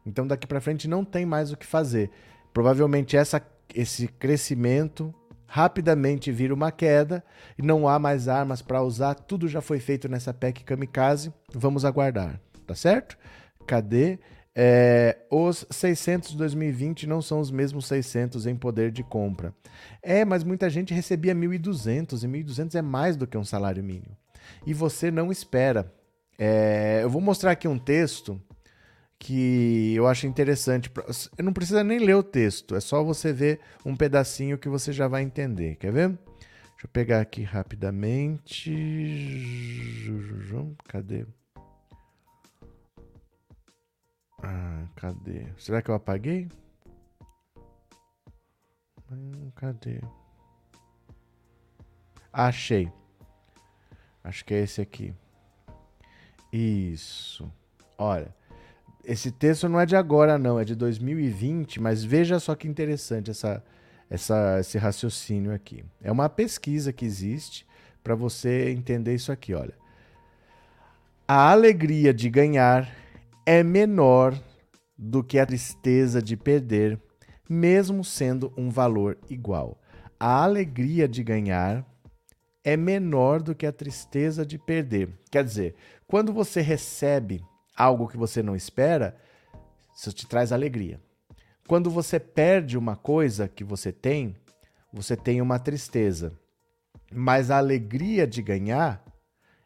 Então 0.04 0.26
daqui 0.26 0.46
para 0.46 0.60
frente 0.60 0.88
não 0.88 1.04
tem 1.04 1.24
mais 1.24 1.52
o 1.52 1.56
que 1.56 1.66
fazer. 1.66 2.10
Provavelmente 2.52 3.16
essa, 3.16 3.40
esse 3.74 4.08
crescimento 4.08 5.14
rapidamente 5.46 6.30
vira 6.30 6.52
uma 6.52 6.70
queda 6.70 7.24
e 7.58 7.62
não 7.62 7.88
há 7.88 7.98
mais 7.98 8.28
armas 8.28 8.60
para 8.60 8.82
usar, 8.82 9.14
tudo 9.14 9.48
já 9.48 9.62
foi 9.62 9.80
feito 9.80 10.08
nessa 10.08 10.34
PEC 10.34 10.62
kamikaze, 10.62 11.32
vamos 11.52 11.86
aguardar, 11.86 12.38
tá 12.66 12.74
certo? 12.74 13.16
Cadê? 13.66 14.18
É, 14.54 15.18
os 15.30 15.64
600 15.70 16.30
de 16.30 16.36
2020 16.36 17.06
não 17.06 17.22
são 17.22 17.38
os 17.40 17.50
mesmos 17.50 17.86
600 17.86 18.46
em 18.46 18.56
poder 18.56 18.90
de 18.90 19.02
compra. 19.02 19.54
É, 20.02 20.24
mas 20.24 20.42
muita 20.42 20.68
gente 20.68 20.92
recebia 20.92 21.34
1.200 21.34 22.22
e 22.22 22.26
1.200 22.26 22.74
é 22.74 22.82
mais 22.82 23.16
do 23.16 23.26
que 23.26 23.38
um 23.38 23.44
salário 23.44 23.82
mínimo. 23.84 24.16
E 24.66 24.74
você 24.74 25.10
não 25.10 25.30
espera. 25.30 25.92
É, 26.38 27.00
eu 27.02 27.10
vou 27.10 27.20
mostrar 27.20 27.52
aqui 27.52 27.68
um 27.68 27.78
texto 27.78 28.40
que 29.18 29.94
eu 29.94 30.06
acho 30.06 30.26
interessante. 30.26 30.90
Não 31.42 31.52
precisa 31.52 31.82
nem 31.82 31.98
ler 31.98 32.14
o 32.14 32.22
texto, 32.22 32.74
é 32.74 32.80
só 32.80 33.02
você 33.02 33.32
ver 33.32 33.60
um 33.84 33.96
pedacinho 33.96 34.58
que 34.58 34.68
você 34.68 34.92
já 34.92 35.08
vai 35.08 35.22
entender. 35.22 35.76
Quer 35.76 35.92
ver? 35.92 36.08
Deixa 36.08 36.86
eu 36.86 36.90
pegar 36.92 37.20
aqui 37.20 37.42
rapidamente. 37.42 38.70
Cadê? 40.86 41.26
Ah, 44.42 44.86
cadê? 44.96 45.46
Será 45.58 45.82
que 45.82 45.90
eu 45.90 45.94
apaguei? 45.94 46.48
Hum, 49.10 49.50
cadê? 49.54 50.00
Achei. 52.32 52.92
Acho 54.22 54.44
que 54.44 54.54
é 54.54 54.62
esse 54.62 54.80
aqui. 54.80 55.14
Isso. 56.52 57.50
Olha, 57.96 58.34
esse 59.04 59.30
texto 59.30 59.68
não 59.68 59.80
é 59.80 59.86
de 59.86 59.96
agora, 59.96 60.38
não, 60.38 60.60
é 60.60 60.64
de 60.64 60.74
2020, 60.74 61.80
mas 61.80 62.04
veja 62.04 62.38
só 62.38 62.54
que 62.54 62.68
interessante 62.68 63.30
essa, 63.30 63.64
essa, 64.08 64.60
esse 64.60 64.78
raciocínio 64.78 65.52
aqui. 65.52 65.84
É 66.02 66.12
uma 66.12 66.28
pesquisa 66.28 66.92
que 66.92 67.04
existe 67.04 67.66
para 68.04 68.14
você 68.14 68.70
entender 68.70 69.14
isso 69.14 69.32
aqui, 69.32 69.54
olha. 69.54 69.74
A 71.26 71.50
alegria 71.50 72.12
de 72.14 72.30
ganhar 72.30 72.88
é 73.50 73.62
menor 73.62 74.38
do 74.94 75.24
que 75.24 75.38
a 75.38 75.46
tristeza 75.46 76.20
de 76.20 76.36
perder, 76.36 77.00
mesmo 77.48 78.04
sendo 78.04 78.52
um 78.58 78.68
valor 78.68 79.16
igual. 79.30 79.80
A 80.20 80.44
alegria 80.44 81.08
de 81.08 81.24
ganhar 81.24 81.82
é 82.62 82.76
menor 82.76 83.40
do 83.40 83.54
que 83.54 83.64
a 83.64 83.72
tristeza 83.72 84.44
de 84.44 84.58
perder. 84.58 85.18
Quer 85.30 85.44
dizer, 85.44 85.74
quando 86.06 86.30
você 86.30 86.60
recebe 86.60 87.42
algo 87.74 88.06
que 88.06 88.18
você 88.18 88.42
não 88.42 88.54
espera, 88.54 89.16
isso 89.96 90.12
te 90.12 90.26
traz 90.26 90.52
alegria. 90.52 91.00
Quando 91.66 91.90
você 91.90 92.20
perde 92.20 92.76
uma 92.76 92.96
coisa 92.96 93.48
que 93.48 93.64
você 93.64 93.90
tem, 93.90 94.36
você 94.92 95.16
tem 95.16 95.40
uma 95.40 95.58
tristeza. 95.58 96.38
Mas 97.10 97.50
a 97.50 97.56
alegria 97.56 98.26
de 98.26 98.42
ganhar 98.42 99.02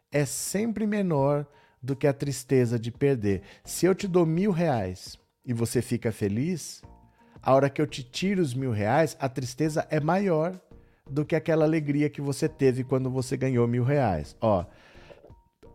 é 0.09 0.23
sempre 0.23 0.87
menor 0.87 1.45
do 1.83 1.95
que 1.95 2.07
a 2.07 2.13
tristeza 2.13 2.79
de 2.79 2.89
perder. 2.89 3.41
Se 3.65 3.85
eu 3.85 3.93
te 3.93 4.07
dou 4.07 4.25
mil 4.25 4.51
reais 4.51 5.19
e 5.45 5.51
você 5.51 5.81
fica 5.81 6.13
feliz, 6.13 6.81
a 7.41 7.53
hora 7.53 7.69
que 7.69 7.81
eu 7.81 7.85
te 7.85 8.01
tiro 8.01 8.41
os 8.41 8.53
mil 8.53 8.71
reais, 8.71 9.17
a 9.19 9.27
tristeza 9.27 9.85
é 9.89 9.99
maior 9.99 10.57
do 11.09 11.25
que 11.25 11.35
aquela 11.35 11.65
alegria 11.65 12.09
que 12.09 12.21
você 12.21 12.47
teve 12.47 12.85
quando 12.85 13.09
você 13.09 13.35
ganhou 13.35 13.67
mil 13.67 13.83
reais. 13.83 14.33
Ó, 14.39 14.65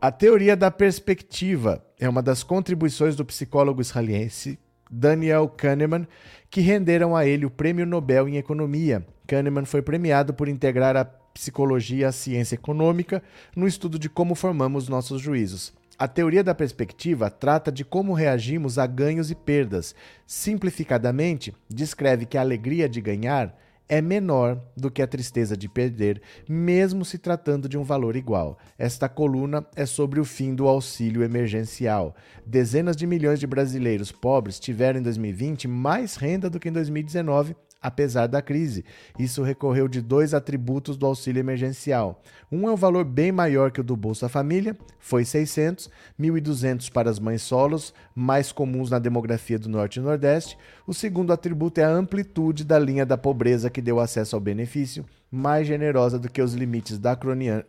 a 0.01 0.11
teoria 0.11 0.57
da 0.57 0.71
perspectiva 0.71 1.85
é 2.01 2.09
uma 2.09 2.23
das 2.23 2.43
contribuições 2.43 3.15
do 3.15 3.25
psicólogo 3.25 3.83
israelense 3.83 4.59
Daniel 4.91 5.49
Kahneman, 5.49 6.07
que 6.49 6.63
renderam 6.63 7.15
a 7.15 7.27
ele 7.27 7.45
o 7.45 7.51
Prêmio 7.51 7.85
Nobel 7.85 8.27
em 8.27 8.39
Economia. 8.39 9.07
Kahneman 9.27 9.67
foi 9.67 9.83
premiado 9.83 10.33
por 10.33 10.49
integrar 10.49 10.97
a 10.97 11.05
psicologia 11.05 12.09
à 12.09 12.13
ciência 12.13 12.55
econômica 12.55 13.23
no 13.55 13.69
estudo 13.69 13.99
de 13.99 14.09
como 14.09 14.35
formamos 14.35 14.89
nossos 14.89 15.21
juízos. 15.21 15.75
A 15.99 16.07
teoria 16.07 16.45
da 16.45 16.55
perspectiva 16.55 17.29
trata 17.29 17.73
de 17.73 17.85
como 17.85 18.13
reagimos 18.13 18.79
a 18.79 18.87
ganhos 18.87 19.33
e 19.33 19.35
perdas. 19.35 19.97
Simplificadamente, 20.25 21.53
descreve 21.69 22.25
que 22.25 22.39
a 22.39 22.41
alegria 22.41 22.89
de 22.89 23.01
ganhar 23.01 23.59
é 23.89 24.01
menor 24.01 24.63
do 24.77 24.93
que 24.93 25.03
a 25.03 25.09
tristeza 25.09 25.57
de 25.57 25.69
perder, 25.69 26.23
mesmo 26.49 27.05
se 27.05 27.19
tratando 27.19 27.69
de 27.69 27.77
um 27.77 27.83
valor 27.83 28.15
igual. 28.15 28.59
Esta 28.79 29.09
coluna 29.09 29.67
é 29.75 29.85
sobre 29.87 30.21
o 30.21 30.25
fim 30.25 30.55
do 30.55 30.69
auxílio 30.69 31.25
emergencial. 31.25 32.15
Dezenas 32.47 32.95
de 32.95 33.05
milhões 33.05 33.41
de 33.41 33.47
brasileiros 33.49 34.13
pobres 34.13 34.61
tiveram 34.61 35.01
em 35.01 35.03
2020 35.03 35.67
mais 35.67 36.15
renda 36.15 36.49
do 36.49 36.61
que 36.61 36.69
em 36.69 36.73
2019 36.73 37.57
apesar 37.81 38.27
da 38.27 38.43
crise. 38.43 38.85
Isso 39.19 39.43
recorreu 39.43 39.89
de 39.89 40.01
dois 40.01 40.35
atributos 40.35 40.97
do 40.97 41.07
auxílio 41.07 41.41
emergencial. 41.41 42.23
Um 42.51 42.69
é 42.69 42.73
um 42.73 42.77
valor 42.77 43.05
bem 43.05 43.31
maior 43.31 43.71
que 43.71 43.81
o 43.81 43.85
do 43.85 43.97
Bolsa 43.97 44.29
Família, 44.29 44.77
foi 44.99 45.25
600, 45.25 45.91
1.200 46.21 46.91
para 46.91 47.11
as 47.11 47.19
mães 47.19 47.43
solos, 47.43 47.95
mais 48.15 48.53
comuns 48.53 48.91
na 48.91 48.99
demografia 48.99 49.59
do 49.59 49.69
Norte 49.69 49.99
e 49.99 50.03
Nordeste. 50.03 50.59
O 50.87 50.93
segundo 50.93 51.33
atributo 51.33 51.81
é 51.81 51.85
a 51.85 51.91
amplitude 51.91 52.65
da 52.65 52.79
linha 52.79 53.07
da 53.07 53.17
pobreza 53.17 53.71
que 53.71 53.83
deu 53.83 54.01
acesso 54.01 54.35
ao 54.35 54.41
benefício, 54.41 55.05
mais 55.31 55.67
generosa 55.67 56.19
do 56.19 56.29
que 56.29 56.43
os 56.43 56.55
limites 56.55 56.99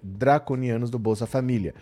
draconianos 0.01 0.89
do 0.89 0.99
Bolsa 0.99 1.25
Família. 1.25 1.73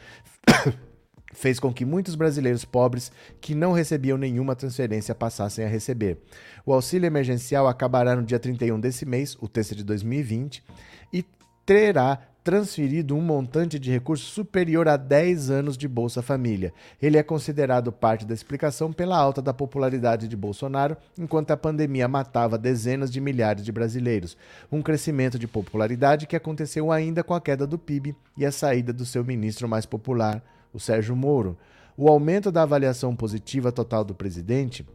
fez 1.34 1.60
com 1.60 1.74
que 1.74 1.86
muitos 1.86 2.16
brasileiros 2.16 2.66
pobres 2.66 3.12
que 3.40 3.54
não 3.54 3.72
recebiam 3.72 4.18
nenhuma 4.18 4.56
transferência 4.56 5.14
passassem 5.14 5.66
a 5.66 5.68
receber. 5.68 6.18
O 6.66 6.74
auxílio 6.74 7.08
emergencial 7.08 7.68
acabará 7.68 8.16
no 8.16 8.24
dia 8.24 8.40
31 8.40 8.80
desse 8.80 9.06
mês, 9.06 9.38
o 9.40 9.48
terceiro 9.48 9.80
de 9.80 9.86
2020, 9.86 10.64
e 11.12 11.26
terá 11.66 12.20
transferido 12.48 13.14
um 13.14 13.20
montante 13.20 13.78
de 13.78 13.92
recursos 13.92 14.30
superior 14.30 14.88
a 14.88 14.96
10 14.96 15.50
anos 15.50 15.78
de 15.78 15.86
Bolsa 15.86 16.22
Família. 16.22 16.74
Ele 17.02 17.18
é 17.18 17.24
considerado 17.24 17.92
parte 17.92 18.26
da 18.26 18.34
explicação 18.34 18.94
pela 18.94 19.18
alta 19.18 19.42
da 19.42 19.54
popularidade 19.54 20.30
de 20.30 20.38
Bolsonaro, 20.38 20.96
enquanto 21.20 21.52
a 21.52 21.58
pandemia 21.58 22.08
matava 22.08 22.58
dezenas 22.58 23.12
de 23.12 23.20
milhares 23.20 23.66
de 23.66 23.72
brasileiros. 23.74 24.38
Um 24.72 24.82
crescimento 24.82 25.38
de 25.38 25.46
popularidade 25.46 26.26
que 26.26 26.38
aconteceu 26.38 26.90
ainda 26.90 27.22
com 27.22 27.34
a 27.34 27.42
queda 27.42 27.68
do 27.68 27.78
PIB 27.78 28.16
e 28.38 28.46
a 28.46 28.52
saída 28.52 28.94
do 28.94 29.06
seu 29.06 29.26
ministro 29.26 29.68
mais 29.68 29.86
popular, 29.86 30.42
o 30.78 30.80
Sérgio 30.80 31.16
Moro, 31.16 31.58
o 31.98 32.08
aumento 32.08 32.52
da 32.52 32.62
avaliação 32.62 33.16
positiva 33.16 33.72
total 33.72 34.06
do 34.06 34.14
presidente 34.14 34.86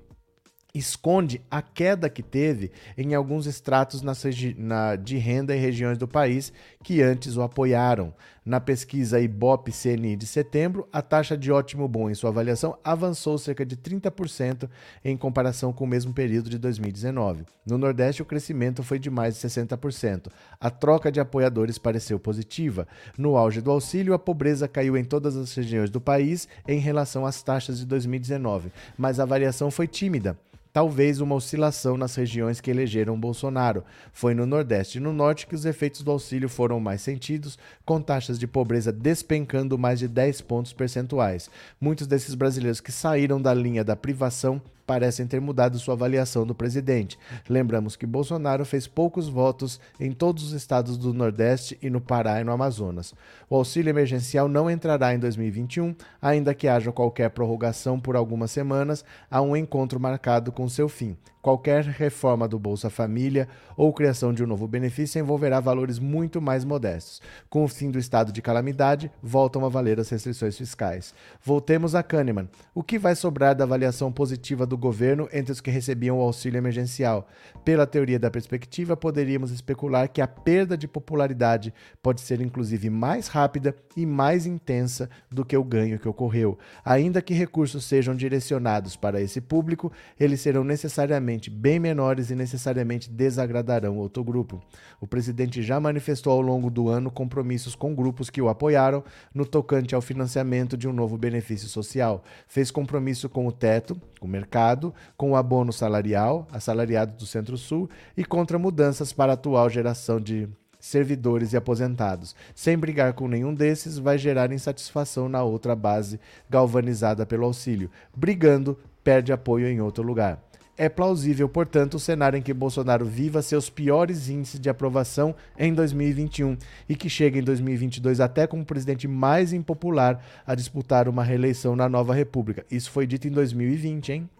esconde 0.72 1.42
a 1.50 1.60
queda 1.60 2.08
que 2.08 2.22
teve 2.22 2.70
em 2.96 3.14
alguns 3.14 3.46
estratos 3.46 4.00
na, 4.00 4.94
de 4.96 5.18
renda 5.18 5.54
em 5.54 5.60
regiões 5.60 5.98
do 5.98 6.08
país 6.08 6.52
que 6.82 7.02
antes 7.02 7.36
o 7.36 7.42
apoiaram. 7.42 8.14
Na 8.44 8.58
pesquisa 8.58 9.20
Ibope-CNI 9.20 10.16
de 10.16 10.26
setembro, 10.26 10.88
a 10.92 11.00
taxa 11.00 11.36
de 11.36 11.52
ótimo 11.52 11.86
bom 11.86 12.10
em 12.10 12.14
sua 12.14 12.30
avaliação 12.30 12.76
avançou 12.82 13.38
cerca 13.38 13.64
de 13.64 13.76
30% 13.76 14.68
em 15.04 15.16
comparação 15.16 15.72
com 15.72 15.84
o 15.84 15.86
mesmo 15.86 16.12
período 16.12 16.50
de 16.50 16.58
2019. 16.58 17.44
No 17.64 17.78
Nordeste, 17.78 18.20
o 18.20 18.24
crescimento 18.24 18.82
foi 18.82 18.98
de 18.98 19.08
mais 19.08 19.40
de 19.40 19.48
60%. 19.48 20.26
A 20.60 20.70
troca 20.70 21.12
de 21.12 21.20
apoiadores 21.20 21.78
pareceu 21.78 22.18
positiva. 22.18 22.88
No 23.16 23.36
auge 23.36 23.60
do 23.60 23.70
auxílio, 23.70 24.12
a 24.12 24.18
pobreza 24.18 24.66
caiu 24.66 24.96
em 24.96 25.04
todas 25.04 25.36
as 25.36 25.54
regiões 25.54 25.88
do 25.88 26.00
país 26.00 26.48
em 26.66 26.80
relação 26.80 27.24
às 27.24 27.40
taxas 27.44 27.78
de 27.78 27.86
2019, 27.86 28.72
mas 28.98 29.20
a 29.20 29.24
variação 29.24 29.70
foi 29.70 29.86
tímida 29.86 30.36
talvez 30.72 31.20
uma 31.20 31.34
oscilação 31.34 31.96
nas 31.96 32.14
regiões 32.14 32.60
que 32.60 32.70
elegeram 32.70 33.18
Bolsonaro. 33.18 33.84
Foi 34.12 34.34
no 34.34 34.46
Nordeste 34.46 34.98
e 34.98 35.00
no 35.00 35.12
Norte 35.12 35.46
que 35.46 35.54
os 35.54 35.64
efeitos 35.64 36.02
do 36.02 36.10
auxílio 36.10 36.48
foram 36.48 36.80
mais 36.80 37.02
sentidos, 37.02 37.58
com 37.84 38.00
taxas 38.00 38.38
de 38.38 38.46
pobreza 38.46 38.90
despencando 38.90 39.76
mais 39.76 39.98
de 39.98 40.08
10 40.08 40.40
pontos 40.42 40.72
percentuais. 40.72 41.50
Muitos 41.80 42.06
desses 42.06 42.34
brasileiros 42.34 42.80
que 42.80 42.90
saíram 42.90 43.40
da 43.40 43.52
linha 43.52 43.84
da 43.84 43.94
privação 43.94 44.60
parecem 44.86 45.26
ter 45.26 45.40
mudado 45.40 45.78
sua 45.78 45.94
avaliação 45.94 46.46
do 46.46 46.54
presidente. 46.54 47.18
Lembramos 47.48 47.96
que 47.96 48.06
Bolsonaro 48.06 48.64
fez 48.64 48.86
poucos 48.86 49.28
votos 49.28 49.80
em 49.98 50.12
todos 50.12 50.44
os 50.44 50.52
estados 50.52 50.96
do 50.96 51.14
Nordeste 51.14 51.78
e 51.82 51.88
no 51.88 52.00
Pará 52.00 52.40
e 52.40 52.44
no 52.44 52.52
Amazonas. 52.52 53.14
O 53.48 53.56
auxílio 53.56 53.90
emergencial 53.90 54.48
não 54.48 54.70
entrará 54.70 55.14
em 55.14 55.18
2021, 55.18 55.94
ainda 56.20 56.54
que 56.54 56.68
haja 56.68 56.92
qualquer 56.92 57.30
prorrogação 57.30 57.98
por 57.98 58.16
algumas 58.16 58.50
semanas, 58.50 59.04
há 59.30 59.40
um 59.40 59.56
encontro 59.56 60.00
marcado 60.00 60.52
com 60.52 60.68
seu 60.68 60.88
fim. 60.88 61.16
Qualquer 61.42 61.82
reforma 61.82 62.46
do 62.46 62.56
Bolsa 62.56 62.88
Família 62.88 63.48
ou 63.76 63.92
criação 63.92 64.32
de 64.32 64.44
um 64.44 64.46
novo 64.46 64.68
benefício 64.68 65.18
envolverá 65.18 65.58
valores 65.58 65.98
muito 65.98 66.40
mais 66.40 66.64
modestos. 66.64 67.20
Com 67.50 67.64
o 67.64 67.68
fim 67.68 67.90
do 67.90 67.98
estado 67.98 68.30
de 68.30 68.40
calamidade, 68.40 69.10
voltam 69.20 69.64
a 69.64 69.68
valer 69.68 69.98
as 69.98 70.08
restrições 70.08 70.56
fiscais. 70.56 71.12
Voltemos 71.42 71.96
a 71.96 72.02
Kahneman. 72.04 72.48
O 72.72 72.80
que 72.80 72.96
vai 72.96 73.16
sobrar 73.16 73.56
da 73.56 73.64
avaliação 73.64 74.12
positiva 74.12 74.64
do 74.64 74.78
governo 74.78 75.28
entre 75.32 75.50
os 75.50 75.60
que 75.60 75.68
recebiam 75.68 76.20
o 76.20 76.22
auxílio 76.22 76.58
emergencial? 76.58 77.26
Pela 77.64 77.88
teoria 77.88 78.20
da 78.20 78.30
perspectiva, 78.30 78.96
poderíamos 78.96 79.50
especular 79.50 80.08
que 80.08 80.20
a 80.20 80.28
perda 80.28 80.76
de 80.76 80.86
popularidade 80.86 81.74
pode 82.00 82.20
ser 82.20 82.40
inclusive 82.40 82.88
mais 82.88 83.26
rápida 83.26 83.74
e 83.96 84.06
mais 84.06 84.46
intensa 84.46 85.10
do 85.28 85.44
que 85.44 85.56
o 85.56 85.64
ganho 85.64 85.98
que 85.98 86.08
ocorreu. 86.08 86.56
Ainda 86.84 87.20
que 87.20 87.34
recursos 87.34 87.84
sejam 87.84 88.14
direcionados 88.14 88.94
para 88.94 89.20
esse 89.20 89.40
público, 89.40 89.90
eles 90.20 90.40
serão 90.40 90.62
necessariamente 90.62 91.31
bem 91.50 91.78
menores 91.78 92.30
e 92.30 92.34
necessariamente 92.34 93.10
desagradarão 93.10 93.96
outro 93.98 94.22
grupo. 94.22 94.62
O 95.00 95.06
presidente 95.06 95.62
já 95.62 95.78
manifestou 95.78 96.32
ao 96.32 96.40
longo 96.40 96.70
do 96.70 96.88
ano 96.88 97.10
compromissos 97.10 97.74
com 97.74 97.94
grupos 97.94 98.30
que 98.30 98.42
o 98.42 98.48
apoiaram 98.48 99.04
no 99.34 99.44
tocante 99.44 99.94
ao 99.94 100.00
financiamento 100.00 100.76
de 100.76 100.88
um 100.88 100.92
novo 100.92 101.16
benefício 101.16 101.68
social. 101.68 102.22
Fez 102.46 102.70
compromisso 102.70 103.28
com 103.28 103.46
o 103.46 103.52
teto, 103.52 104.00
com 104.20 104.26
o 104.26 104.30
mercado, 104.30 104.94
com 105.16 105.32
o 105.32 105.36
abono 105.36 105.72
salarial, 105.72 106.46
assalariado 106.52 107.16
do 107.16 107.26
Centro-Sul 107.26 107.88
e 108.16 108.24
contra 108.24 108.58
mudanças 108.58 109.12
para 109.12 109.32
a 109.32 109.34
atual 109.34 109.68
geração 109.70 110.20
de 110.20 110.48
servidores 110.82 111.52
e 111.52 111.56
aposentados. 111.56 112.34
Sem 112.54 112.76
brigar 112.76 113.12
com 113.12 113.28
nenhum 113.28 113.54
desses, 113.54 113.98
vai 113.98 114.18
gerar 114.18 114.52
insatisfação 114.52 115.28
na 115.28 115.42
outra 115.44 115.76
base 115.76 116.18
galvanizada 116.50 117.24
pelo 117.24 117.44
auxílio. 117.44 117.88
Brigando, 118.14 118.76
perde 119.04 119.32
apoio 119.32 119.68
em 119.68 119.80
outro 119.80 120.02
lugar. 120.02 120.42
É 120.76 120.88
plausível, 120.88 121.48
portanto, 121.50 121.94
o 121.94 122.00
cenário 122.00 122.38
em 122.38 122.42
que 122.42 122.52
Bolsonaro 122.54 123.04
viva 123.04 123.42
seus 123.42 123.68
piores 123.68 124.30
índices 124.30 124.58
de 124.58 124.70
aprovação 124.70 125.34
em 125.58 125.72
2021 125.72 126.56
e 126.88 126.96
que 126.96 127.10
chegue 127.10 127.38
em 127.38 127.42
2022 127.42 128.20
até 128.20 128.46
como 128.46 128.64
presidente 128.64 129.06
mais 129.06 129.52
impopular 129.52 130.24
a 130.46 130.54
disputar 130.54 131.08
uma 131.08 131.22
reeleição 131.22 131.76
na 131.76 131.90
nova 131.90 132.14
República. 132.14 132.64
Isso 132.70 132.90
foi 132.90 133.06
dito 133.06 133.28
em 133.28 133.30
2020, 133.30 134.12
hein? 134.12 134.30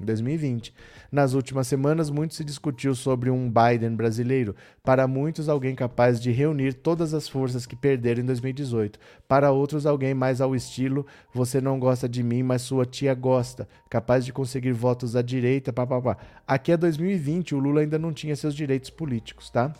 Em 0.00 0.04
2020. 0.04 0.72
Nas 1.12 1.34
últimas 1.34 1.66
semanas, 1.66 2.08
muito 2.08 2.34
se 2.34 2.42
discutiu 2.42 2.94
sobre 2.94 3.28
um 3.28 3.52
Biden 3.52 3.94
brasileiro. 3.94 4.56
Para 4.82 5.06
muitos, 5.06 5.48
alguém 5.48 5.74
capaz 5.74 6.18
de 6.18 6.30
reunir 6.30 6.72
todas 6.72 7.12
as 7.12 7.28
forças 7.28 7.66
que 7.66 7.76
perderam 7.76 8.22
em 8.22 8.26
2018. 8.26 8.98
Para 9.28 9.52
outros, 9.52 9.84
alguém 9.84 10.14
mais 10.14 10.40
ao 10.40 10.56
estilo: 10.56 11.06
você 11.34 11.60
não 11.60 11.78
gosta 11.78 12.08
de 12.08 12.22
mim, 12.22 12.42
mas 12.42 12.62
sua 12.62 12.86
tia 12.86 13.12
gosta. 13.12 13.68
Capaz 13.90 14.24
de 14.24 14.32
conseguir 14.32 14.72
votos 14.72 15.14
à 15.14 15.20
direita, 15.20 15.72
papapá. 15.72 16.16
Aqui 16.46 16.72
é 16.72 16.76
2020, 16.78 17.54
o 17.54 17.58
Lula 17.58 17.82
ainda 17.82 17.98
não 17.98 18.12
tinha 18.12 18.34
seus 18.34 18.54
direitos 18.54 18.88
políticos, 18.88 19.50
tá? 19.50 19.74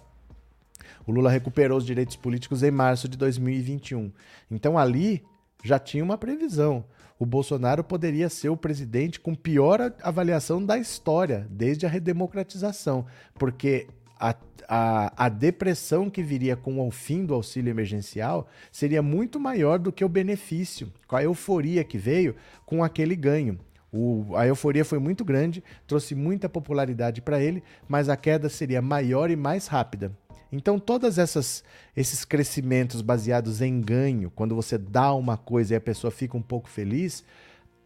O 1.06 1.12
Lula 1.12 1.30
recuperou 1.30 1.78
os 1.78 1.86
direitos 1.86 2.16
políticos 2.16 2.62
em 2.62 2.70
março 2.70 3.08
de 3.08 3.16
2021. 3.16 4.12
Então 4.50 4.78
ali 4.78 5.24
já 5.64 5.78
tinha 5.78 6.04
uma 6.04 6.18
previsão 6.18 6.84
o 7.20 7.26
Bolsonaro 7.26 7.84
poderia 7.84 8.30
ser 8.30 8.48
o 8.48 8.56
presidente 8.56 9.20
com 9.20 9.34
pior 9.34 9.92
avaliação 10.02 10.64
da 10.64 10.78
história, 10.78 11.46
desde 11.50 11.84
a 11.84 11.88
redemocratização, 11.88 13.04
porque 13.34 13.86
a, 14.18 14.34
a, 14.66 15.26
a, 15.26 15.28
depressão 15.28 16.08
que 16.08 16.22
viria 16.22 16.56
com 16.56 16.80
o 16.80 16.90
fim 16.90 17.26
do 17.26 17.34
auxílio 17.34 17.70
emergencial 17.70 18.48
seria 18.72 19.02
muito 19.02 19.38
maior 19.38 19.78
do 19.78 19.92
que 19.92 20.02
o 20.02 20.08
benefício, 20.08 20.90
com 21.06 21.14
a 21.14 21.22
euforia 21.22 21.84
que 21.84 21.98
veio 21.98 22.34
com 22.64 22.82
aquele 22.82 23.14
ganho. 23.14 23.58
O, 23.92 24.34
a 24.34 24.46
euforia 24.46 24.84
foi 24.84 24.98
muito 24.98 25.22
grande, 25.22 25.62
trouxe 25.86 26.14
muita 26.14 26.48
popularidade 26.48 27.20
para 27.20 27.38
ele, 27.38 27.62
mas 27.86 28.08
a 28.08 28.16
queda 28.16 28.48
seria 28.48 28.80
maior 28.80 29.30
e 29.30 29.36
mais 29.36 29.66
rápida. 29.66 30.10
Então, 30.52 30.78
todos 30.78 31.16
esses 31.18 32.24
crescimentos 32.24 33.02
baseados 33.02 33.60
em 33.60 33.80
ganho, 33.80 34.30
quando 34.30 34.54
você 34.54 34.76
dá 34.76 35.12
uma 35.14 35.36
coisa 35.36 35.74
e 35.74 35.76
a 35.76 35.80
pessoa 35.80 36.10
fica 36.10 36.36
um 36.36 36.42
pouco 36.42 36.68
feliz, 36.68 37.24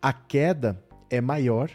a 0.01 0.13
queda 0.13 0.83
é 1.11 1.21
maior 1.21 1.71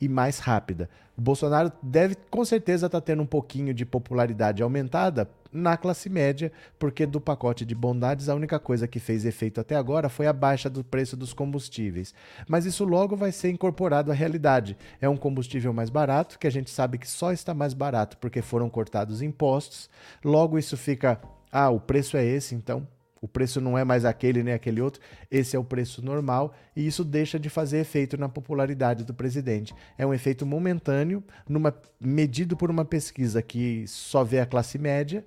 e 0.00 0.08
mais 0.08 0.38
rápida. 0.38 0.88
O 1.16 1.20
Bolsonaro 1.20 1.70
deve 1.82 2.16
com 2.30 2.44
certeza 2.44 2.86
estar 2.86 3.00
tá 3.00 3.04
tendo 3.04 3.22
um 3.22 3.26
pouquinho 3.26 3.74
de 3.74 3.84
popularidade 3.84 4.62
aumentada 4.62 5.28
na 5.52 5.76
classe 5.76 6.08
média, 6.08 6.50
porque 6.78 7.04
do 7.04 7.20
pacote 7.20 7.64
de 7.64 7.74
bondades 7.74 8.28
a 8.28 8.34
única 8.34 8.58
coisa 8.58 8.88
que 8.88 9.00
fez 9.00 9.24
efeito 9.24 9.60
até 9.60 9.76
agora 9.76 10.08
foi 10.08 10.26
a 10.26 10.32
baixa 10.32 10.70
do 10.70 10.82
preço 10.82 11.16
dos 11.16 11.32
combustíveis. 11.32 12.14
Mas 12.48 12.64
isso 12.64 12.84
logo 12.84 13.16
vai 13.16 13.32
ser 13.32 13.50
incorporado 13.50 14.10
à 14.10 14.14
realidade. 14.14 14.76
É 15.00 15.08
um 15.08 15.16
combustível 15.16 15.72
mais 15.72 15.90
barato, 15.90 16.38
que 16.38 16.46
a 16.46 16.50
gente 16.50 16.70
sabe 16.70 16.98
que 16.98 17.08
só 17.08 17.32
está 17.32 17.52
mais 17.52 17.74
barato 17.74 18.16
porque 18.18 18.40
foram 18.40 18.70
cortados 18.70 19.20
impostos. 19.20 19.90
Logo 20.24 20.58
isso 20.58 20.76
fica, 20.76 21.20
ah, 21.52 21.68
o 21.68 21.80
preço 21.80 22.16
é 22.16 22.24
esse, 22.24 22.54
então 22.54 22.86
o 23.20 23.28
preço 23.28 23.60
não 23.60 23.76
é 23.76 23.84
mais 23.84 24.04
aquele 24.04 24.42
nem 24.42 24.54
aquele 24.54 24.80
outro, 24.80 25.00
esse 25.30 25.54
é 25.54 25.58
o 25.58 25.64
preço 25.64 26.04
normal 26.04 26.54
e 26.74 26.86
isso 26.86 27.04
deixa 27.04 27.38
de 27.38 27.50
fazer 27.50 27.78
efeito 27.78 28.16
na 28.16 28.28
popularidade 28.28 29.04
do 29.04 29.12
presidente. 29.12 29.74
É 29.98 30.06
um 30.06 30.14
efeito 30.14 30.46
momentâneo, 30.46 31.22
numa, 31.48 31.74
medido 32.00 32.56
por 32.56 32.70
uma 32.70 32.84
pesquisa 32.84 33.42
que 33.42 33.84
só 33.86 34.24
vê 34.24 34.40
a 34.40 34.46
classe 34.46 34.78
média 34.78 35.24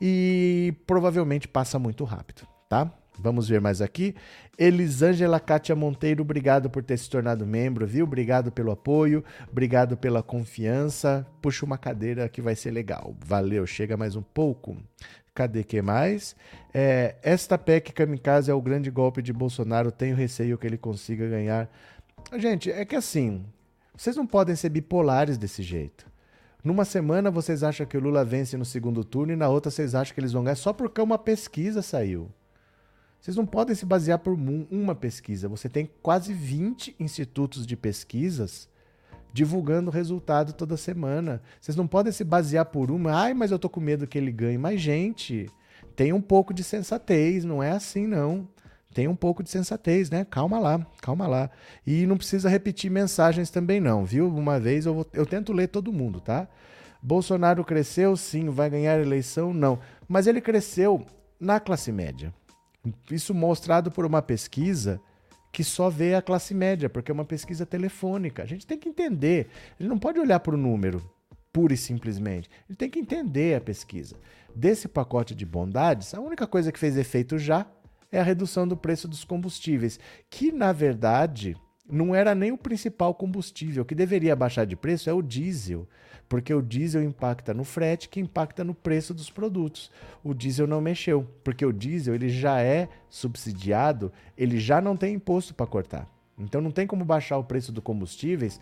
e 0.00 0.74
provavelmente 0.86 1.46
passa 1.46 1.78
muito 1.78 2.04
rápido, 2.04 2.46
tá? 2.68 2.92
Vamos 3.18 3.48
ver 3.48 3.60
mais 3.60 3.80
aqui. 3.80 4.14
Elisângela 4.58 5.38
Kátia 5.38 5.74
Monteiro, 5.76 6.22
obrigado 6.22 6.68
por 6.68 6.82
ter 6.82 6.98
se 6.98 7.08
tornado 7.08 7.46
membro, 7.46 7.86
viu? 7.86 8.04
Obrigado 8.04 8.50
pelo 8.50 8.72
apoio, 8.72 9.24
obrigado 9.50 9.96
pela 9.96 10.22
confiança. 10.22 11.26
Puxa 11.40 11.64
uma 11.64 11.78
cadeira 11.78 12.28
que 12.28 12.42
vai 12.42 12.56
ser 12.56 12.72
legal. 12.72 13.16
Valeu, 13.24 13.66
chega 13.66 13.96
mais 13.96 14.16
um 14.16 14.22
pouco. 14.22 14.76
Cadê 15.34 15.64
que 15.64 15.82
mais? 15.82 16.36
É, 16.72 17.16
esta 17.20 17.58
PEC 17.58 17.92
kamikaze 17.92 18.50
é 18.50 18.54
o 18.54 18.62
grande 18.62 18.88
golpe 18.90 19.20
de 19.20 19.32
Bolsonaro. 19.32 19.90
Tenho 19.90 20.14
receio 20.14 20.56
que 20.56 20.66
ele 20.66 20.78
consiga 20.78 21.28
ganhar. 21.28 21.68
Gente, 22.38 22.70
é 22.70 22.84
que 22.84 22.94
assim, 22.94 23.44
vocês 23.96 24.14
não 24.14 24.26
podem 24.26 24.54
ser 24.54 24.68
bipolares 24.68 25.36
desse 25.36 25.62
jeito. 25.62 26.06
Numa 26.62 26.84
semana 26.84 27.30
vocês 27.30 27.64
acham 27.64 27.84
que 27.84 27.96
o 27.96 28.00
Lula 28.00 28.24
vence 28.24 28.56
no 28.56 28.64
segundo 28.64 29.04
turno 29.04 29.32
e 29.32 29.36
na 29.36 29.48
outra 29.48 29.70
vocês 29.70 29.94
acham 29.94 30.14
que 30.14 30.20
eles 30.20 30.32
vão 30.32 30.44
ganhar 30.44 30.54
só 30.54 30.72
porque 30.72 31.00
uma 31.00 31.18
pesquisa 31.18 31.82
saiu. 31.82 32.30
Vocês 33.20 33.36
não 33.36 33.44
podem 33.44 33.74
se 33.74 33.84
basear 33.84 34.18
por 34.20 34.34
uma 34.70 34.94
pesquisa. 34.94 35.48
Você 35.48 35.68
tem 35.68 35.90
quase 36.00 36.32
20 36.32 36.94
institutos 37.00 37.66
de 37.66 37.76
pesquisas 37.76 38.68
divulgando 39.34 39.90
o 39.90 39.92
resultado 39.92 40.52
toda 40.52 40.76
semana. 40.76 41.42
Vocês 41.60 41.76
não 41.76 41.88
podem 41.88 42.12
se 42.12 42.22
basear 42.22 42.66
por 42.66 42.88
uma, 42.88 43.12
ai, 43.12 43.34
mas 43.34 43.50
eu 43.50 43.58
tô 43.58 43.68
com 43.68 43.80
medo 43.80 44.06
que 44.06 44.16
ele 44.16 44.30
ganhe. 44.30 44.56
Mas, 44.56 44.80
gente, 44.80 45.50
tem 45.96 46.12
um 46.12 46.20
pouco 46.20 46.54
de 46.54 46.62
sensatez, 46.62 47.44
não 47.44 47.60
é 47.60 47.72
assim, 47.72 48.06
não. 48.06 48.48
Tem 48.94 49.08
um 49.08 49.16
pouco 49.16 49.42
de 49.42 49.50
sensatez, 49.50 50.08
né? 50.08 50.24
Calma 50.24 50.60
lá, 50.60 50.86
calma 51.02 51.26
lá. 51.26 51.50
E 51.84 52.06
não 52.06 52.16
precisa 52.16 52.48
repetir 52.48 52.88
mensagens 52.92 53.50
também, 53.50 53.80
não, 53.80 54.04
viu? 54.04 54.28
Uma 54.28 54.60
vez 54.60 54.86
eu, 54.86 54.94
vou, 54.94 55.06
eu 55.12 55.26
tento 55.26 55.52
ler 55.52 55.66
todo 55.66 55.92
mundo, 55.92 56.20
tá? 56.20 56.46
Bolsonaro 57.02 57.64
cresceu, 57.64 58.16
sim. 58.16 58.48
Vai 58.50 58.70
ganhar 58.70 59.00
eleição? 59.00 59.52
Não. 59.52 59.80
Mas 60.06 60.28
ele 60.28 60.40
cresceu 60.40 61.04
na 61.40 61.58
classe 61.58 61.90
média. 61.90 62.32
Isso 63.10 63.34
mostrado 63.34 63.90
por 63.90 64.06
uma 64.06 64.22
pesquisa 64.22 65.00
que 65.54 65.62
só 65.62 65.88
vê 65.88 66.16
a 66.16 66.20
classe 66.20 66.52
média, 66.52 66.90
porque 66.90 67.12
é 67.12 67.14
uma 67.14 67.24
pesquisa 67.24 67.64
telefônica. 67.64 68.42
A 68.42 68.46
gente 68.46 68.66
tem 68.66 68.76
que 68.76 68.88
entender. 68.88 69.46
Ele 69.78 69.88
não 69.88 70.00
pode 70.00 70.18
olhar 70.18 70.40
para 70.40 70.52
o 70.52 70.58
número, 70.58 71.00
pura 71.52 71.72
e 71.72 71.76
simplesmente. 71.76 72.50
Ele 72.68 72.76
tem 72.76 72.90
que 72.90 72.98
entender 72.98 73.54
a 73.54 73.60
pesquisa. 73.60 74.16
Desse 74.52 74.88
pacote 74.88 75.32
de 75.32 75.46
bondades, 75.46 76.12
a 76.12 76.20
única 76.20 76.44
coisa 76.44 76.72
que 76.72 76.78
fez 76.78 76.96
efeito 76.96 77.38
já 77.38 77.64
é 78.10 78.18
a 78.18 78.24
redução 78.24 78.66
do 78.66 78.76
preço 78.76 79.06
dos 79.06 79.24
combustíveis, 79.24 80.00
que 80.28 80.50
na 80.50 80.72
verdade 80.72 81.56
não 81.88 82.12
era 82.12 82.34
nem 82.34 82.50
o 82.50 82.58
principal 82.58 83.14
combustível. 83.14 83.84
O 83.84 83.86
que 83.86 83.94
deveria 83.94 84.34
baixar 84.34 84.66
de 84.66 84.74
preço 84.74 85.08
é 85.08 85.12
o 85.12 85.22
diesel 85.22 85.88
porque 86.28 86.52
o 86.52 86.62
diesel 86.62 87.02
impacta 87.02 87.52
no 87.52 87.64
frete, 87.64 88.08
que 88.08 88.20
impacta 88.20 88.64
no 88.64 88.74
preço 88.74 89.12
dos 89.12 89.30
produtos. 89.30 89.90
O 90.22 90.34
diesel 90.34 90.66
não 90.66 90.80
mexeu, 90.80 91.26
porque 91.42 91.64
o 91.64 91.72
diesel 91.72 92.14
ele 92.14 92.28
já 92.28 92.60
é 92.60 92.88
subsidiado, 93.08 94.12
ele 94.36 94.58
já 94.58 94.80
não 94.80 94.96
tem 94.96 95.14
imposto 95.14 95.54
para 95.54 95.66
cortar. 95.66 96.08
Então 96.36 96.60
não 96.60 96.70
tem 96.70 96.86
como 96.86 97.04
baixar 97.04 97.38
o 97.38 97.44
preço 97.44 97.70
dos 97.70 97.84
combustíveis 97.84 98.60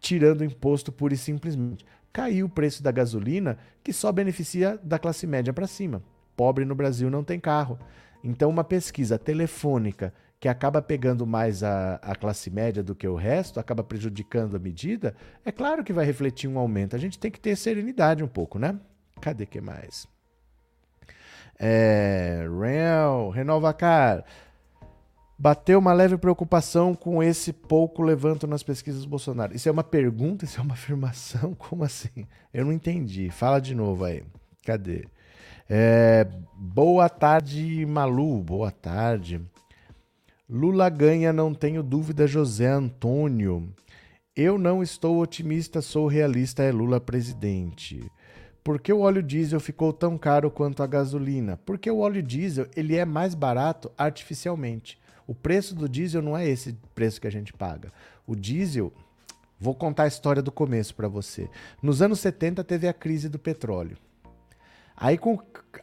tirando 0.00 0.40
o 0.40 0.44
imposto 0.44 0.92
pura 0.92 1.14
e 1.14 1.16
simplesmente. 1.16 1.84
Caiu 2.12 2.46
o 2.46 2.50
preço 2.50 2.82
da 2.82 2.90
gasolina, 2.90 3.58
que 3.82 3.92
só 3.92 4.10
beneficia 4.10 4.78
da 4.82 4.98
classe 4.98 5.26
média 5.26 5.52
para 5.52 5.66
cima. 5.66 6.02
Pobre 6.36 6.64
no 6.64 6.74
Brasil 6.74 7.10
não 7.10 7.24
tem 7.24 7.38
carro. 7.38 7.78
Então 8.22 8.50
uma 8.50 8.64
pesquisa 8.64 9.18
telefônica 9.18 10.12
que 10.40 10.48
acaba 10.48 10.80
pegando 10.80 11.26
mais 11.26 11.62
a, 11.62 11.96
a 11.96 12.14
classe 12.14 12.50
média 12.50 12.82
do 12.82 12.94
que 12.94 13.08
o 13.08 13.16
resto, 13.16 13.58
acaba 13.58 13.82
prejudicando 13.82 14.56
a 14.56 14.58
medida, 14.58 15.16
é 15.44 15.50
claro 15.50 15.82
que 15.82 15.92
vai 15.92 16.04
refletir 16.04 16.48
um 16.48 16.58
aumento. 16.58 16.94
A 16.94 16.98
gente 16.98 17.18
tem 17.18 17.30
que 17.30 17.40
ter 17.40 17.56
serenidade 17.56 18.22
um 18.22 18.28
pouco, 18.28 18.58
né? 18.58 18.78
Cadê 19.20 19.46
que 19.46 19.60
mais? 19.60 20.06
É, 21.58 22.46
Real, 22.60 23.30
Renovacar. 23.30 24.24
Bateu 25.36 25.78
uma 25.78 25.92
leve 25.92 26.16
preocupação 26.16 26.94
com 26.94 27.22
esse 27.22 27.52
pouco 27.52 28.02
levanto 28.02 28.46
nas 28.46 28.62
pesquisas 28.62 29.04
Bolsonaro. 29.04 29.54
Isso 29.54 29.68
é 29.68 29.72
uma 29.72 29.84
pergunta? 29.84 30.44
Isso 30.44 30.60
é 30.60 30.62
uma 30.62 30.74
afirmação? 30.74 31.54
Como 31.54 31.82
assim? 31.82 32.26
Eu 32.54 32.64
não 32.64 32.72
entendi. 32.72 33.30
Fala 33.30 33.60
de 33.60 33.74
novo 33.74 34.04
aí. 34.04 34.22
Cadê? 34.64 35.06
É, 35.68 36.26
boa 36.56 37.08
tarde, 37.08 37.84
Malu. 37.86 38.42
Boa 38.42 38.70
tarde. 38.70 39.40
Lula 40.50 40.88
ganha, 40.88 41.32
não 41.32 41.52
tenho 41.52 41.82
dúvida, 41.82 42.26
José 42.26 42.68
Antônio. 42.68 43.68
Eu 44.34 44.56
não 44.56 44.82
estou 44.82 45.20
otimista, 45.20 45.82
sou 45.82 46.06
realista, 46.06 46.62
é 46.62 46.72
Lula 46.72 47.00
presidente. 47.00 48.10
Por 48.64 48.80
que 48.80 48.92
o 48.92 49.00
óleo 49.00 49.22
diesel 49.22 49.60
ficou 49.60 49.92
tão 49.92 50.16
caro 50.16 50.50
quanto 50.50 50.82
a 50.82 50.86
gasolina? 50.86 51.58
Porque 51.66 51.90
o 51.90 51.98
óleo 51.98 52.22
diesel 52.22 52.66
ele 52.74 52.96
é 52.96 53.04
mais 53.04 53.34
barato 53.34 53.90
artificialmente. 53.98 54.98
O 55.26 55.34
preço 55.34 55.74
do 55.74 55.88
diesel 55.88 56.22
não 56.22 56.36
é 56.36 56.48
esse 56.48 56.76
preço 56.94 57.20
que 57.20 57.26
a 57.26 57.32
gente 57.32 57.52
paga. 57.52 57.92
O 58.26 58.34
diesel, 58.34 58.92
Vou 59.60 59.74
contar 59.74 60.04
a 60.04 60.08
história 60.08 60.40
do 60.40 60.52
começo 60.52 60.94
para 60.94 61.08
você. 61.08 61.50
Nos 61.82 62.00
anos 62.00 62.20
70 62.20 62.62
teve 62.62 62.86
a 62.86 62.92
crise 62.92 63.28
do 63.28 63.40
petróleo. 63.40 63.96
Aí 65.00 65.16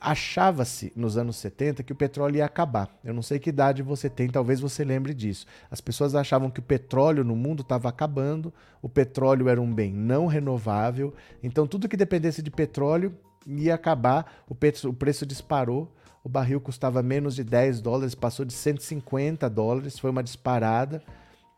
achava-se 0.02 0.92
nos 0.94 1.16
anos 1.16 1.38
70 1.38 1.84
que 1.84 1.94
o 1.94 1.96
petróleo 1.96 2.36
ia 2.36 2.46
acabar. 2.46 3.00
Eu 3.02 3.14
não 3.14 3.22
sei 3.22 3.40
que 3.40 3.50
idade 3.50 3.82
você 3.82 4.10
tem, 4.10 4.28
talvez 4.28 4.60
você 4.60 4.84
lembre 4.84 5.14
disso. 5.14 5.46
As 5.72 5.80
pessoas 5.80 6.16
achavam 6.16 6.50
que 6.50 6.60
o 6.60 6.64
petróleo 6.64 7.24
no 7.24 7.34
mundo 7.34 7.62
estava 7.62 7.88
acabando, 7.88 8.54
o 8.82 8.90
petróleo 8.90 9.48
era 9.48 9.62
um 9.62 9.74
bem 9.74 9.94
não 9.94 10.28
renovável, 10.28 11.14
então 11.42 11.66
tudo 11.66 11.88
que 11.88 11.96
dependesse 11.96 12.42
de 12.42 12.52
petróleo 12.52 13.16
ia 13.48 13.76
acabar, 13.76 14.44
o, 14.50 14.54
o 14.90 14.94
preço 14.94 15.26
disparou, 15.26 15.96
o 16.22 16.28
barril 16.28 16.60
custava 16.60 17.02
menos 17.02 17.36
de 17.36 17.44
10 17.46 17.80
dólares, 17.80 18.16
passou 18.16 18.46
de 18.46 18.54
150 18.54 19.50
dólares, 19.50 19.98
foi 19.98 20.10
uma 20.10 20.24
disparada. 20.24 21.02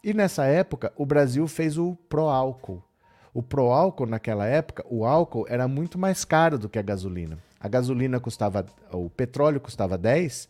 E 0.04 0.14
nessa 0.14 0.46
época, 0.46 0.94
o 0.96 1.08
Brasil 1.08 1.48
fez 1.48 1.76
o 1.78 1.96
pró-álcool. 2.08 2.84
O 3.34 3.42
pró-álcool, 3.42 4.06
naquela 4.06 4.46
época, 4.46 4.86
o 4.90 5.06
álcool 5.06 5.46
era 5.50 5.68
muito 5.68 5.98
mais 5.98 6.24
caro 6.24 6.60
do 6.60 6.70
que 6.70 6.78
a 6.78 6.84
gasolina. 6.84 7.47
A 7.60 7.68
gasolina 7.68 8.20
custava, 8.20 8.66
o 8.92 9.10
petróleo 9.10 9.60
custava 9.60 9.98
10, 9.98 10.48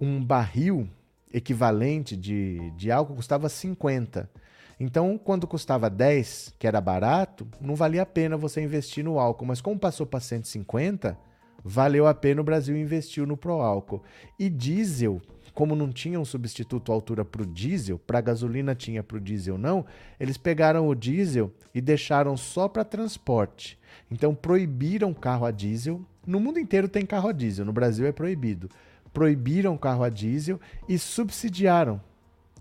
um 0.00 0.24
barril 0.24 0.88
equivalente 1.32 2.16
de, 2.16 2.70
de 2.72 2.90
álcool 2.90 3.16
custava 3.16 3.48
50. 3.48 4.30
Então, 4.78 5.18
quando 5.18 5.46
custava 5.46 5.88
10, 5.88 6.54
que 6.58 6.66
era 6.66 6.80
barato, 6.80 7.46
não 7.60 7.74
valia 7.74 8.02
a 8.02 8.06
pena 8.06 8.36
você 8.36 8.62
investir 8.62 9.04
no 9.04 9.18
álcool. 9.18 9.46
Mas 9.46 9.60
como 9.60 9.78
passou 9.78 10.06
para 10.06 10.20
150, 10.20 11.16
valeu 11.64 12.06
a 12.06 12.14
pena 12.14 12.40
o 12.40 12.44
Brasil 12.44 12.76
investir 12.76 13.26
no 13.26 13.36
pró-álcool. 13.36 14.02
E 14.38 14.48
diesel 14.48 15.20
como 15.54 15.76
não 15.76 15.90
tinha 15.90 16.18
um 16.18 16.24
substituto 16.24 16.90
à 16.90 16.94
altura 16.94 17.24
para 17.24 17.42
o 17.42 17.46
diesel, 17.46 17.98
para 17.98 18.20
gasolina 18.20 18.74
tinha, 18.74 19.02
para 19.04 19.16
o 19.16 19.20
diesel 19.20 19.56
não, 19.56 19.86
eles 20.18 20.36
pegaram 20.36 20.88
o 20.88 20.94
diesel 20.94 21.52
e 21.72 21.80
deixaram 21.80 22.36
só 22.36 22.68
para 22.68 22.84
transporte. 22.84 23.78
Então 24.10 24.34
proibiram 24.34 25.14
carro 25.14 25.46
a 25.46 25.52
diesel. 25.52 26.04
No 26.26 26.40
mundo 26.40 26.58
inteiro 26.58 26.88
tem 26.88 27.04
carro 27.04 27.28
a 27.28 27.32
diesel, 27.32 27.64
no 27.64 27.72
Brasil 27.72 28.06
é 28.06 28.12
proibido. 28.12 28.68
Proibiram 29.12 29.76
carro 29.76 30.02
a 30.02 30.08
diesel 30.08 30.60
e 30.88 30.98
subsidiaram. 30.98 32.00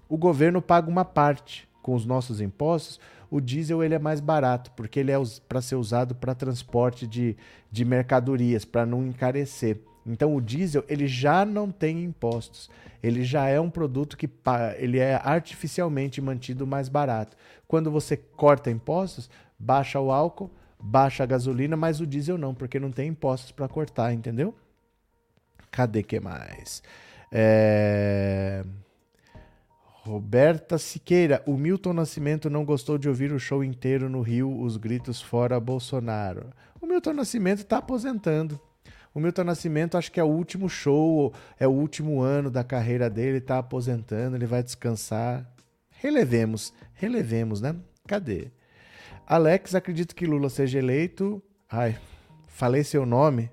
O 0.08 0.18
governo 0.18 0.62
paga 0.62 0.90
uma 0.90 1.06
parte 1.06 1.68
com 1.82 1.96
os 1.96 2.06
nossos 2.06 2.40
impostos. 2.42 3.00
O 3.32 3.42
diesel 3.42 3.84
ele 3.84 3.96
é 3.96 4.00
mais 4.00 4.20
barato, 4.20 4.72
porque 4.72 5.00
ele 5.00 5.12
é 5.12 5.18
para 5.48 5.62
ser 5.62 5.76
usado 5.76 6.14
para 6.14 6.36
transporte 6.36 7.08
de, 7.08 7.36
de 7.72 7.84
mercadorias, 7.84 8.64
para 8.66 8.86
não 8.86 9.06
encarecer. 9.06 9.80
Então 10.06 10.36
o 10.36 10.42
diesel 10.42 10.84
ele 10.88 11.08
já 11.08 11.46
não 11.46 11.72
tem 11.72 12.04
impostos. 12.04 12.70
Ele 13.02 13.24
já 13.24 13.48
é 13.48 13.60
um 13.60 13.70
produto 13.70 14.16
que 14.16 14.30
ele 14.78 15.00
é 15.00 15.16
artificialmente 15.16 16.22
mantido 16.22 16.68
mais 16.68 16.88
barato. 16.88 17.36
Quando 17.68 17.90
você 17.90 18.16
corta 18.16 18.70
impostos, 18.70 19.30
baixa 19.58 20.00
o 20.00 20.12
álcool, 20.12 20.52
baixa 20.84 21.24
a 21.24 21.26
gasolina, 21.26 21.78
mas 21.78 22.02
o 22.02 22.06
diesel 22.06 22.38
não, 22.38 22.54
porque 22.54 22.80
não 22.80 22.92
tem 22.92 23.08
impostos 23.08 23.52
para 23.52 23.70
cortar, 23.70 24.14
entendeu? 24.14 24.54
Cadê 25.72 26.04
que 26.04 26.20
mais? 26.20 26.84
É... 27.32 28.64
Roberta 30.04 30.78
Siqueira, 30.78 31.42
o 31.46 31.56
Milton 31.56 31.94
Nascimento 31.94 32.50
não 32.50 32.66
gostou 32.66 32.98
de 32.98 33.08
ouvir 33.08 33.32
o 33.32 33.40
show 33.40 33.64
inteiro 33.64 34.10
no 34.10 34.22
Rio, 34.22 34.60
os 34.62 34.76
gritos 34.76 35.22
fora 35.22 35.58
Bolsonaro. 35.60 36.50
O 36.82 36.86
Milton 36.86 37.14
Nascimento 37.14 37.60
está 37.60 37.78
aposentando. 37.78 38.60
O 39.14 39.20
Milton 39.22 39.46
Nascimento 39.46 39.98
acho 39.98 40.12
que 40.12 40.20
é 40.20 40.24
o 40.24 40.28
último 40.28 40.68
show, 40.68 41.34
é 41.58 41.66
o 41.66 41.72
último 41.72 42.20
ano 42.20 42.52
da 42.52 42.64
carreira 42.64 43.10
dele, 43.10 43.40
tá 43.40 43.60
aposentando, 43.60 44.36
ele 44.36 44.46
vai 44.46 44.62
descansar. 44.62 45.50
Relevemos, 45.90 46.74
relevemos, 46.94 47.62
né? 47.62 47.74
Cadê? 48.06 48.52
Alex, 49.26 49.74
acredito 49.74 50.16
que 50.16 50.26
Lula 50.26 50.50
seja 50.50 50.80
eleito. 50.80 51.42
Ai, 51.70 51.98
falei 52.48 52.84
seu 52.84 53.06
nome. 53.06 53.50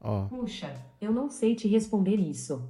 Ó. 0.00 0.26
Puxa, 0.26 0.74
eu 1.00 1.12
não 1.12 1.30
sei 1.30 1.54
te 1.54 1.66
responder 1.68 2.16
isso. 2.16 2.62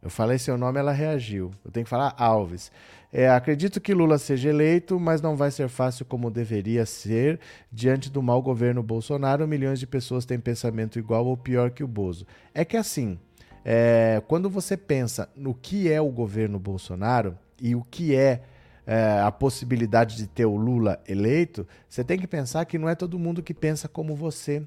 Eu 0.00 0.10
falei 0.10 0.38
seu 0.38 0.58
nome, 0.58 0.78
ela 0.78 0.92
reagiu. 0.92 1.50
Eu 1.64 1.70
tenho 1.70 1.84
que 1.84 1.90
falar 1.90 2.14
Alves. 2.18 2.70
É, 3.12 3.30
acredito 3.30 3.80
que 3.80 3.94
Lula 3.94 4.18
seja 4.18 4.50
eleito, 4.50 4.98
mas 4.98 5.22
não 5.22 5.36
vai 5.36 5.50
ser 5.50 5.68
fácil 5.68 6.04
como 6.04 6.30
deveria 6.30 6.84
ser. 6.84 7.40
Diante 7.70 8.10
do 8.10 8.22
mau 8.22 8.42
governo 8.42 8.82
Bolsonaro, 8.82 9.46
milhões 9.48 9.78
de 9.78 9.86
pessoas 9.86 10.24
têm 10.24 10.38
pensamento 10.38 10.98
igual 10.98 11.24
ou 11.26 11.36
pior 11.36 11.70
que 11.70 11.84
o 11.84 11.88
Bozo. 11.88 12.26
É 12.52 12.64
que 12.64 12.76
assim, 12.76 13.18
é, 13.64 14.22
quando 14.28 14.50
você 14.50 14.76
pensa 14.76 15.30
no 15.34 15.54
que 15.54 15.90
é 15.90 16.00
o 16.00 16.10
governo 16.10 16.58
Bolsonaro 16.58 17.38
e 17.60 17.74
o 17.74 17.82
que 17.82 18.14
é, 18.14 18.42
é, 18.86 19.20
a 19.20 19.30
possibilidade 19.30 20.16
de 20.16 20.26
ter 20.26 20.46
o 20.46 20.56
Lula 20.56 21.00
eleito, 21.08 21.66
você 21.88 22.04
tem 22.04 22.18
que 22.18 22.26
pensar 22.26 22.64
que 22.64 22.78
não 22.78 22.88
é 22.88 22.94
todo 22.94 23.18
mundo 23.18 23.42
que 23.42 23.54
pensa 23.54 23.88
como 23.88 24.14
você. 24.14 24.66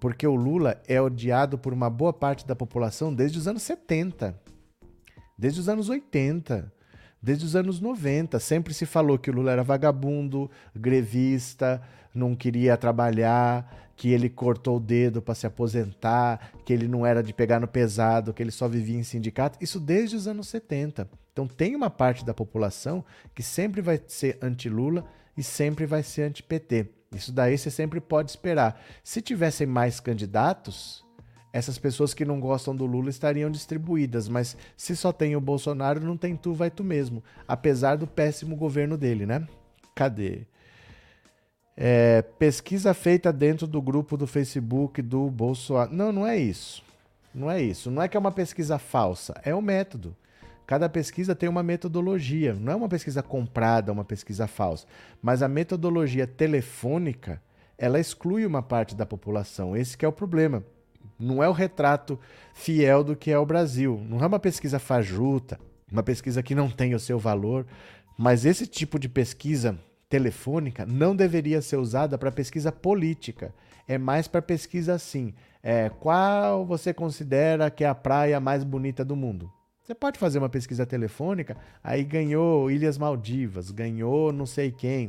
Porque 0.00 0.26
o 0.26 0.34
Lula 0.34 0.80
é 0.86 1.00
odiado 1.00 1.56
por 1.56 1.72
uma 1.72 1.88
boa 1.88 2.12
parte 2.12 2.46
da 2.46 2.54
população 2.54 3.14
desde 3.14 3.38
os 3.38 3.48
anos 3.48 3.62
70 3.62 4.46
desde 5.36 5.60
os 5.60 5.68
anos 5.68 5.88
80, 5.88 6.72
desde 7.20 7.44
os 7.44 7.54
anos 7.54 7.80
90. 7.80 8.38
Sempre 8.38 8.72
se 8.72 8.86
falou 8.86 9.18
que 9.18 9.30
o 9.30 9.34
Lula 9.34 9.52
era 9.52 9.62
vagabundo, 9.62 10.50
grevista, 10.74 11.82
não 12.14 12.34
queria 12.34 12.76
trabalhar, 12.76 13.90
que 13.96 14.10
ele 14.10 14.28
cortou 14.28 14.76
o 14.76 14.80
dedo 14.80 15.20
para 15.20 15.34
se 15.34 15.46
aposentar, 15.46 16.52
que 16.64 16.72
ele 16.72 16.88
não 16.88 17.04
era 17.04 17.22
de 17.22 17.32
pegar 17.32 17.60
no 17.60 17.68
pesado, 17.68 18.32
que 18.32 18.42
ele 18.42 18.50
só 18.50 18.68
vivia 18.68 18.98
em 18.98 19.02
sindicato. 19.02 19.58
Isso 19.60 19.78
desde 19.78 20.16
os 20.16 20.26
anos 20.26 20.48
70. 20.48 21.08
Então 21.36 21.46
tem 21.46 21.76
uma 21.76 21.90
parte 21.90 22.24
da 22.24 22.32
população 22.32 23.04
que 23.34 23.42
sempre 23.42 23.82
vai 23.82 24.00
ser 24.06 24.38
anti-Lula 24.40 25.04
e 25.36 25.42
sempre 25.42 25.84
vai 25.84 26.02
ser 26.02 26.22
anti-PT. 26.22 26.86
Isso 27.12 27.30
daí 27.30 27.58
você 27.58 27.70
sempre 27.70 28.00
pode 28.00 28.30
esperar. 28.30 28.82
Se 29.04 29.20
tivessem 29.20 29.66
mais 29.66 30.00
candidatos, 30.00 31.04
essas 31.52 31.76
pessoas 31.76 32.14
que 32.14 32.24
não 32.24 32.40
gostam 32.40 32.74
do 32.74 32.86
Lula 32.86 33.10
estariam 33.10 33.50
distribuídas, 33.50 34.30
mas 34.30 34.56
se 34.78 34.96
só 34.96 35.12
tem 35.12 35.36
o 35.36 35.40
Bolsonaro, 35.40 36.00
não 36.00 36.16
tem 36.16 36.34
tu, 36.34 36.54
vai 36.54 36.70
tu 36.70 36.82
mesmo. 36.82 37.22
Apesar 37.46 37.96
do 37.96 38.06
péssimo 38.06 38.56
governo 38.56 38.96
dele, 38.96 39.26
né? 39.26 39.46
Cadê? 39.94 40.46
É, 41.76 42.22
pesquisa 42.22 42.94
feita 42.94 43.30
dentro 43.30 43.66
do 43.66 43.82
grupo 43.82 44.16
do 44.16 44.26
Facebook 44.26 45.02
do 45.02 45.30
Bolsonaro. 45.30 45.94
Não, 45.94 46.10
não 46.12 46.26
é 46.26 46.38
isso. 46.38 46.82
Não 47.34 47.50
é 47.50 47.60
isso. 47.60 47.90
Não 47.90 48.00
é 48.00 48.08
que 48.08 48.16
é 48.16 48.20
uma 48.20 48.32
pesquisa 48.32 48.78
falsa. 48.78 49.38
É 49.44 49.54
o 49.54 49.60
método. 49.60 50.16
Cada 50.66 50.88
pesquisa 50.88 51.34
tem 51.34 51.48
uma 51.48 51.62
metodologia. 51.62 52.54
Não 52.54 52.72
é 52.72 52.76
uma 52.76 52.88
pesquisa 52.88 53.22
comprada, 53.22 53.92
uma 53.92 54.04
pesquisa 54.04 54.46
falsa. 54.48 54.86
Mas 55.22 55.42
a 55.42 55.48
metodologia 55.48 56.26
telefônica, 56.26 57.40
ela 57.78 58.00
exclui 58.00 58.44
uma 58.44 58.62
parte 58.62 58.94
da 58.94 59.06
população. 59.06 59.76
Esse 59.76 59.96
é 60.00 60.08
o 60.08 60.12
problema. 60.12 60.64
Não 61.18 61.42
é 61.42 61.48
o 61.48 61.52
retrato 61.52 62.18
fiel 62.52 63.04
do 63.04 63.14
que 63.14 63.30
é 63.30 63.38
o 63.38 63.46
Brasil. 63.46 64.04
Não 64.08 64.18
é 64.20 64.26
uma 64.26 64.40
pesquisa 64.40 64.78
fajuta, 64.78 65.58
uma 65.90 66.02
pesquisa 66.02 66.42
que 66.42 66.54
não 66.54 66.68
tem 66.68 66.94
o 66.94 67.00
seu 67.00 67.18
valor. 67.18 67.64
Mas 68.18 68.44
esse 68.44 68.66
tipo 68.66 68.98
de 68.98 69.08
pesquisa 69.08 69.78
telefônica 70.08 70.84
não 70.84 71.14
deveria 71.14 71.62
ser 71.62 71.76
usada 71.76 72.18
para 72.18 72.32
pesquisa 72.32 72.72
política. 72.72 73.54
É 73.86 73.98
mais 73.98 74.26
para 74.26 74.42
pesquisa 74.42 74.94
assim. 74.94 75.32
É, 75.62 75.88
qual 75.88 76.66
você 76.66 76.92
considera 76.92 77.70
que 77.70 77.84
é 77.84 77.88
a 77.88 77.94
praia 77.94 78.40
mais 78.40 78.64
bonita 78.64 79.04
do 79.04 79.14
mundo? 79.14 79.50
Você 79.86 79.94
pode 79.94 80.18
fazer 80.18 80.40
uma 80.40 80.48
pesquisa 80.48 80.84
telefônica, 80.84 81.56
aí 81.82 82.02
ganhou 82.02 82.68
Ilhas 82.68 82.98
Maldivas, 82.98 83.70
ganhou 83.70 84.32
não 84.32 84.44
sei 84.44 84.72
quem. 84.72 85.08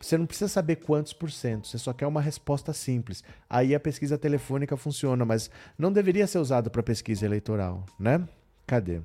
Você 0.00 0.18
não 0.18 0.26
precisa 0.26 0.48
saber 0.48 0.76
quantos 0.76 1.12
por 1.12 1.30
cento, 1.30 1.68
você 1.68 1.78
só 1.78 1.92
quer 1.92 2.04
uma 2.08 2.20
resposta 2.20 2.72
simples. 2.72 3.22
Aí 3.48 3.76
a 3.76 3.78
pesquisa 3.78 4.18
telefônica 4.18 4.76
funciona, 4.76 5.24
mas 5.24 5.48
não 5.78 5.92
deveria 5.92 6.26
ser 6.26 6.38
usado 6.38 6.68
para 6.68 6.82
pesquisa 6.82 7.24
eleitoral, 7.24 7.86
né? 7.96 8.28
Cadê? 8.66 9.02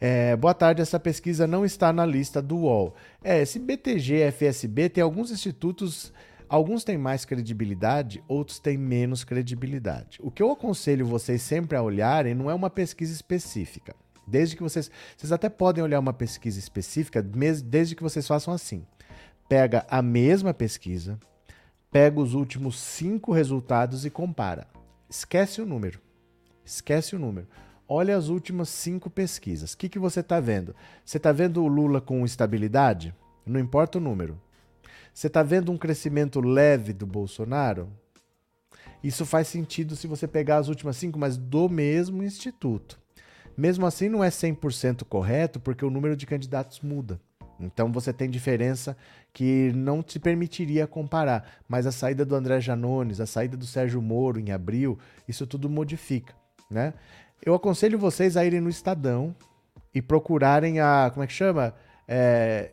É, 0.00 0.34
boa 0.34 0.54
tarde, 0.54 0.80
essa 0.80 0.98
pesquisa 0.98 1.46
não 1.46 1.62
está 1.62 1.92
na 1.92 2.06
lista 2.06 2.40
do 2.40 2.56
UOL. 2.56 2.94
É, 3.22 3.42
esse 3.42 3.58
BTG, 3.58 4.32
FSB, 4.32 4.88
tem 4.88 5.04
alguns 5.04 5.30
institutos, 5.30 6.10
alguns 6.54 6.84
têm 6.84 6.98
mais 6.98 7.24
credibilidade, 7.24 8.22
outros 8.28 8.58
têm 8.58 8.76
menos 8.76 9.24
credibilidade. 9.24 10.18
O 10.22 10.30
que 10.30 10.42
eu 10.42 10.50
aconselho 10.50 11.06
vocês 11.06 11.42
sempre 11.42 11.76
a 11.76 11.82
olharem 11.82 12.34
não 12.34 12.50
é 12.50 12.54
uma 12.54 12.70
pesquisa 12.70 13.12
específica. 13.12 13.94
Desde 14.26 14.54
que 14.54 14.62
vocês. 14.62 14.88
Vocês 15.16 15.32
até 15.32 15.48
podem 15.48 15.82
olhar 15.82 15.98
uma 15.98 16.12
pesquisa 16.12 16.58
específica, 16.58 17.20
desde 17.20 17.96
que 17.96 18.02
vocês 18.04 18.26
façam 18.26 18.54
assim 18.54 18.84
pega 19.52 19.84
a 19.90 20.00
mesma 20.00 20.54
pesquisa, 20.54 21.20
pega 21.90 22.18
os 22.18 22.32
últimos 22.32 22.78
cinco 22.78 23.32
resultados 23.32 24.06
e 24.06 24.08
compara. 24.08 24.66
Esquece 25.10 25.60
o 25.60 25.66
número. 25.66 26.00
Esquece 26.64 27.14
o 27.14 27.18
número. 27.18 27.46
Olha 27.86 28.16
as 28.16 28.28
últimas 28.28 28.70
cinco 28.70 29.10
pesquisas. 29.10 29.74
O 29.74 29.76
que, 29.76 29.90
que 29.90 29.98
você 29.98 30.20
está 30.20 30.40
vendo? 30.40 30.74
Você 31.04 31.18
está 31.18 31.32
vendo 31.32 31.62
o 31.62 31.68
Lula 31.68 32.00
com 32.00 32.24
estabilidade? 32.24 33.14
Não 33.44 33.60
importa 33.60 33.98
o 33.98 34.00
número. 34.00 34.40
Você 35.12 35.26
está 35.26 35.42
vendo 35.42 35.70
um 35.70 35.76
crescimento 35.76 36.40
leve 36.40 36.92
do 36.92 37.06
Bolsonaro? 37.06 37.88
Isso 39.02 39.26
faz 39.26 39.48
sentido 39.48 39.96
se 39.96 40.06
você 40.06 40.28
pegar 40.28 40.58
as 40.58 40.68
últimas 40.68 40.96
cinco, 40.96 41.18
mas 41.18 41.36
do 41.36 41.68
mesmo 41.68 42.22
instituto. 42.22 43.00
Mesmo 43.56 43.84
assim, 43.84 44.08
não 44.08 44.24
é 44.24 44.28
100% 44.28 45.04
correto, 45.04 45.60
porque 45.60 45.84
o 45.84 45.90
número 45.90 46.16
de 46.16 46.24
candidatos 46.24 46.80
muda. 46.80 47.20
Então 47.60 47.92
você 47.92 48.12
tem 48.12 48.30
diferença 48.30 48.96
que 49.32 49.72
não 49.74 50.02
te 50.02 50.18
permitiria 50.18 50.86
comparar. 50.86 51.58
Mas 51.68 51.86
a 51.86 51.92
saída 51.92 52.24
do 52.24 52.34
André 52.34 52.60
Janones, 52.60 53.20
a 53.20 53.26
saída 53.26 53.56
do 53.56 53.66
Sérgio 53.66 54.00
Moro 54.00 54.40
em 54.40 54.50
abril, 54.50 54.98
isso 55.28 55.46
tudo 55.46 55.68
modifica, 55.68 56.34
né? 56.70 56.94
Eu 57.44 57.54
aconselho 57.54 57.98
vocês 57.98 58.36
a 58.36 58.44
irem 58.44 58.60
no 58.60 58.70
Estadão 58.70 59.34
e 59.94 60.00
procurarem 60.00 60.80
a. 60.80 61.10
Como 61.12 61.24
é 61.24 61.26
que 61.26 61.32
chama? 61.32 61.74
É, 62.06 62.70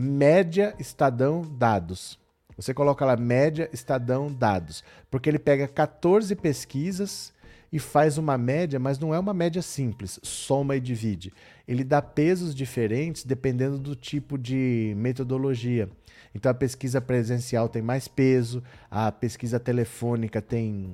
média 0.00 0.74
Estadão 0.78 1.42
Dados. 1.42 2.18
Você 2.56 2.72
coloca 2.72 3.04
lá 3.04 3.16
média 3.16 3.68
Estadão 3.72 4.32
Dados, 4.32 4.82
porque 5.10 5.28
ele 5.28 5.38
pega 5.38 5.68
14 5.68 6.34
pesquisas 6.36 7.32
e 7.70 7.78
faz 7.78 8.16
uma 8.18 8.36
média, 8.36 8.78
mas 8.80 8.98
não 8.98 9.14
é 9.14 9.18
uma 9.18 9.34
média 9.34 9.60
simples, 9.60 10.18
soma 10.22 10.74
e 10.76 10.80
divide. 10.80 11.32
Ele 11.68 11.84
dá 11.84 12.00
pesos 12.00 12.54
diferentes 12.54 13.24
dependendo 13.24 13.78
do 13.78 13.94
tipo 13.94 14.38
de 14.38 14.94
metodologia. 14.96 15.88
Então 16.34 16.50
a 16.50 16.54
pesquisa 16.54 17.00
presencial 17.00 17.68
tem 17.68 17.82
mais 17.82 18.08
peso, 18.08 18.62
a 18.90 19.12
pesquisa 19.12 19.60
telefônica 19.60 20.40
tem 20.40 20.90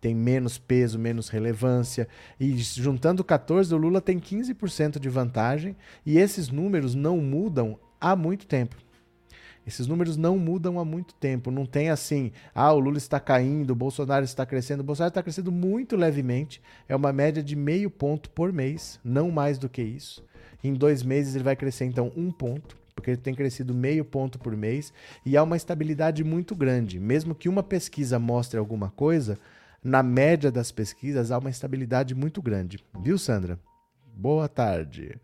tem 0.00 0.14
menos 0.14 0.56
peso, 0.56 0.98
menos 0.98 1.28
relevância. 1.28 2.08
E 2.38 2.56
juntando 2.56 3.22
14, 3.22 3.74
o 3.74 3.76
Lula 3.76 4.00
tem 4.00 4.18
15% 4.18 4.98
de 4.98 5.08
vantagem 5.10 5.76
e 6.06 6.18
esses 6.18 6.48
números 6.48 6.94
não 6.94 7.18
mudam 7.18 7.78
há 8.00 8.16
muito 8.16 8.46
tempo. 8.46 8.76
Esses 9.66 9.86
números 9.86 10.16
não 10.16 10.38
mudam 10.38 10.80
há 10.80 10.84
muito 10.84 11.14
tempo. 11.14 11.50
Não 11.50 11.66
tem 11.66 11.90
assim, 11.90 12.32
ah, 12.54 12.72
o 12.72 12.80
Lula 12.80 12.98
está 12.98 13.20
caindo, 13.20 13.70
o 13.70 13.76
Bolsonaro 13.76 14.24
está 14.24 14.46
crescendo. 14.46 14.80
O 14.80 14.84
Bolsonaro 14.84 15.10
está 15.10 15.22
crescendo 15.22 15.52
muito 15.52 15.96
levemente. 15.96 16.60
É 16.88 16.96
uma 16.96 17.12
média 17.12 17.42
de 17.42 17.54
meio 17.54 17.90
ponto 17.90 18.30
por 18.30 18.52
mês, 18.52 18.98
não 19.04 19.30
mais 19.30 19.58
do 19.58 19.68
que 19.68 19.82
isso. 19.82 20.24
Em 20.64 20.74
dois 20.74 21.02
meses 21.02 21.34
ele 21.34 21.44
vai 21.44 21.56
crescer, 21.56 21.84
então, 21.84 22.12
um 22.16 22.30
ponto, 22.30 22.76
porque 22.94 23.10
ele 23.10 23.20
tem 23.20 23.34
crescido 23.34 23.74
meio 23.74 24.04
ponto 24.04 24.38
por 24.38 24.56
mês. 24.56 24.92
E 25.24 25.36
há 25.36 25.42
uma 25.42 25.56
estabilidade 25.56 26.24
muito 26.24 26.54
grande. 26.54 26.98
Mesmo 26.98 27.34
que 27.34 27.48
uma 27.48 27.62
pesquisa 27.62 28.18
mostre 28.18 28.58
alguma 28.58 28.90
coisa, 28.90 29.38
na 29.84 30.02
média 30.02 30.50
das 30.50 30.72
pesquisas 30.72 31.30
há 31.30 31.38
uma 31.38 31.50
estabilidade 31.50 32.14
muito 32.14 32.42
grande. 32.42 32.78
Viu, 33.02 33.16
Sandra? 33.16 33.58
Boa 34.14 34.48
tarde. 34.48 35.18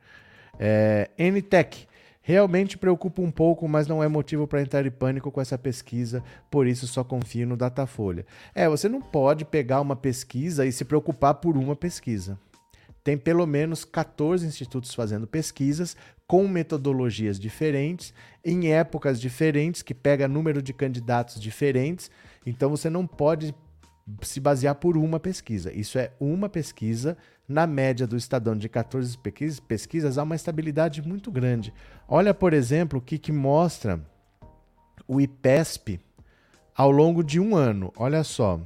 É, 0.59 1.11
NTech. 1.19 1.87
Realmente 2.29 2.77
preocupa 2.77 3.23
um 3.23 3.31
pouco, 3.31 3.69
mas 3.69 3.87
não 3.87 4.03
é 4.03 4.09
motivo 4.09 4.49
para 4.49 4.61
entrar 4.61 4.85
em 4.85 4.91
pânico 4.91 5.31
com 5.31 5.41
essa 5.41 5.57
pesquisa, 5.57 6.25
por 6.51 6.67
isso 6.67 6.85
só 6.85 7.05
confio 7.05 7.47
no 7.47 7.57
Datafolha. 7.57 8.27
É, 8.53 8.69
você 8.69 8.89
não 8.89 9.01
pode 9.01 9.45
pegar 9.45 9.81
uma 9.81 9.95
pesquisa 9.95 10.67
e 10.67 10.73
se 10.73 10.85
preocupar 10.85 11.35
por 11.35 11.57
uma 11.57 11.77
pesquisa. 11.77 12.37
Tem 13.05 13.17
pelo 13.17 13.47
menos 13.47 13.85
14 13.85 14.45
institutos 14.45 14.93
fazendo 14.93 15.25
pesquisas 15.25 15.97
com 16.27 16.49
metodologias 16.49 17.39
diferentes, 17.39 18.13
em 18.45 18.73
épocas 18.73 19.21
diferentes, 19.21 19.81
que 19.81 19.95
pega 19.95 20.27
número 20.27 20.61
de 20.61 20.73
candidatos 20.73 21.41
diferentes. 21.41 22.11
Então 22.45 22.69
você 22.69 22.91
não 22.91 23.07
pode 23.07 23.55
se 24.23 24.41
basear 24.41 24.75
por 24.75 24.97
uma 24.97 25.19
pesquisa. 25.19 25.73
Isso 25.73 25.99
é 25.99 26.13
uma 26.21 26.49
pesquisa. 26.49 27.17
Na 27.49 27.67
média 27.67 28.07
do 28.07 28.17
Estadão 28.17 28.57
de 28.57 28.69
14 28.69 29.17
pesquisas, 29.69 30.19
há 30.19 30.23
uma 30.23 30.35
estabilidade 30.35 31.01
muito 31.01 31.31
grande. 31.31 31.73
Olha, 32.09 32.35
por 32.35 32.53
exemplo, 32.53 32.99
o 32.99 33.03
que, 33.03 33.19
que 33.19 33.31
mostra 33.31 34.01
o 35.07 35.21
IPESP 35.21 36.01
ao 36.75 36.91
longo 36.91 37.23
de 37.23 37.41
um 37.41 37.55
ano. 37.55 37.93
Olha 37.97 38.23
só. 38.25 38.61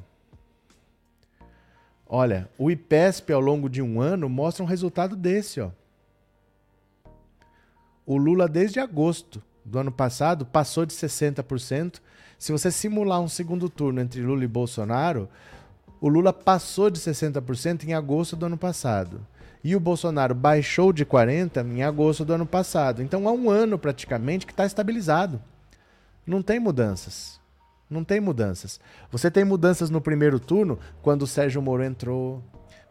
Olha, 2.07 2.49
o 2.59 2.71
IPESP 2.71 3.33
ao 3.33 3.41
longo 3.41 3.69
de 3.69 3.81
um 3.81 4.01
ano 4.01 4.29
mostra 4.29 4.65
um 4.65 4.67
resultado 4.67 5.15
desse, 5.15 5.61
ó. 5.61 5.71
O 8.05 8.17
Lula, 8.17 8.49
desde 8.49 8.81
agosto 8.81 9.41
do 9.71 9.79
ano 9.79 9.93
passado, 9.93 10.45
passou 10.45 10.85
de 10.85 10.93
60% 10.95 12.01
se 12.41 12.53
você 12.53 12.71
simular 12.71 13.21
um 13.21 13.29
segundo 13.29 13.69
turno 13.69 14.01
entre 14.01 14.23
Lula 14.23 14.43
e 14.43 14.49
Bolsonaro, 14.49 15.29
o 16.01 16.09
Lula 16.09 16.33
passou 16.33 16.89
de 16.89 16.99
60% 16.99 17.85
em 17.85 17.93
agosto 17.93 18.35
do 18.35 18.47
ano 18.47 18.57
passado. 18.57 19.21
E 19.63 19.77
o 19.77 19.81
Bolsonaro 19.81 20.35
baixou 20.35 20.91
de 20.91 21.05
40% 21.05 21.71
em 21.71 21.83
agosto 21.83 22.25
do 22.25 22.33
ano 22.33 22.47
passado. 22.47 23.03
Então 23.03 23.29
há 23.29 23.33
um 23.33 23.51
ano 23.51 23.79
praticamente 23.79 24.47
que 24.47 24.55
está 24.55 24.65
estabilizado. 24.65 25.39
Não 26.27 26.41
tem 26.41 26.59
mudanças. 26.59 27.39
Não 27.91 28.03
tem 28.03 28.21
mudanças. 28.21 28.81
Você 29.13 29.31
tem 29.31 29.45
mudanças 29.45 29.91
no 29.91 30.01
primeiro 30.01 30.41
turno 30.41 30.79
quando 31.03 31.25
o 31.25 31.27
Sérgio 31.27 31.61
Moro 31.61 31.85
entrou, 31.85 32.43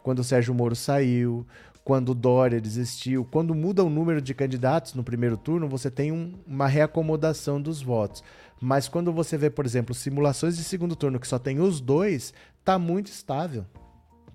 quando 0.03 0.19
o 0.19 0.23
Sérgio 0.23 0.53
Moro 0.53 0.75
saiu, 0.75 1.43
quando 1.83 2.13
Dória 2.13 2.61
desistiu. 2.61 3.25
Quando 3.25 3.55
muda 3.55 3.83
o 3.83 3.89
número 3.89 4.21
de 4.21 4.33
candidatos 4.33 4.93
no 4.93 5.03
primeiro 5.03 5.37
turno, 5.37 5.67
você 5.67 5.89
tem 5.89 6.11
um, 6.11 6.33
uma 6.45 6.67
reacomodação 6.67 7.61
dos 7.61 7.81
votos. 7.81 8.23
Mas 8.61 8.87
quando 8.87 9.11
você 9.11 9.37
vê, 9.37 9.49
por 9.49 9.65
exemplo, 9.65 9.95
simulações 9.95 10.57
de 10.57 10.63
segundo 10.63 10.95
turno 10.95 11.19
que 11.19 11.27
só 11.27 11.39
tem 11.39 11.59
os 11.59 11.79
dois, 11.79 12.33
tá 12.63 12.77
muito 12.77 13.07
estável. 13.07 13.65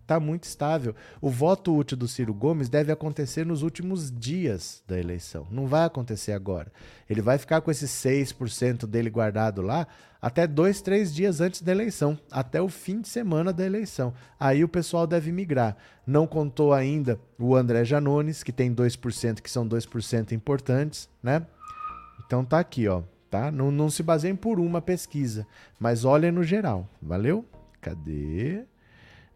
Tá 0.07 0.21
muito 0.21 0.45
estável. 0.45 0.95
O 1.21 1.31
voto 1.31 1.75
útil 1.75 1.97
do 1.97 2.07
Ciro 2.07 2.35
Gomes 2.35 2.69
deve 2.69 2.93
acontecer 2.93 3.45
nos 3.47 3.62
últimos 3.62 4.11
dias 4.11 4.83
da 4.87 4.99
eleição. 4.99 5.47
Não 5.51 5.67
vai 5.67 5.85
acontecer 5.85 6.33
agora. 6.33 6.73
Ele 7.09 7.23
vai 7.23 7.38
ficar 7.38 7.61
com 7.61 7.71
esses 7.71 7.90
6% 7.90 8.87
dele 8.87 9.11
guardado 9.11 9.62
lá 9.62 9.87
até 10.21 10.47
dois, 10.47 10.81
três 10.81 11.14
dias 11.14 11.40
antes 11.40 11.61
da 11.61 11.71
eleição, 11.71 12.19
até 12.31 12.61
o 12.61 12.69
fim 12.69 13.01
de 13.01 13.09
semana 13.09 13.53
da 13.53 13.64
eleição. 13.64 14.14
Aí 14.40 14.64
o 14.64 14.69
pessoal 14.69 15.07
deve 15.07 15.31
migrar. 15.31 15.77
Não 16.07 16.27
contou 16.27 16.73
ainda 16.73 17.21
o 17.38 17.55
André 17.55 17.85
Janones, 17.85 18.43
que 18.43 18.53
tem 18.53 18.75
2%, 18.75 19.43
que 19.43 19.51
são 19.51 19.69
2% 19.69 20.33
importantes, 20.33 21.11
né? 21.23 21.47
Então 22.25 22.43
tá 22.43 22.59
aqui, 22.59 22.88
ó 22.88 23.03
tá? 23.35 23.51
Não, 23.51 23.73
não 23.73 23.90
se 23.90 24.01
baseiem 24.01 24.37
por 24.37 24.61
uma 24.61 24.81
pesquisa, 24.81 25.45
mas 25.81 26.05
olhem 26.05 26.31
no 26.31 26.45
geral. 26.45 26.88
Valeu? 27.03 27.45
Cadê? 27.81 28.64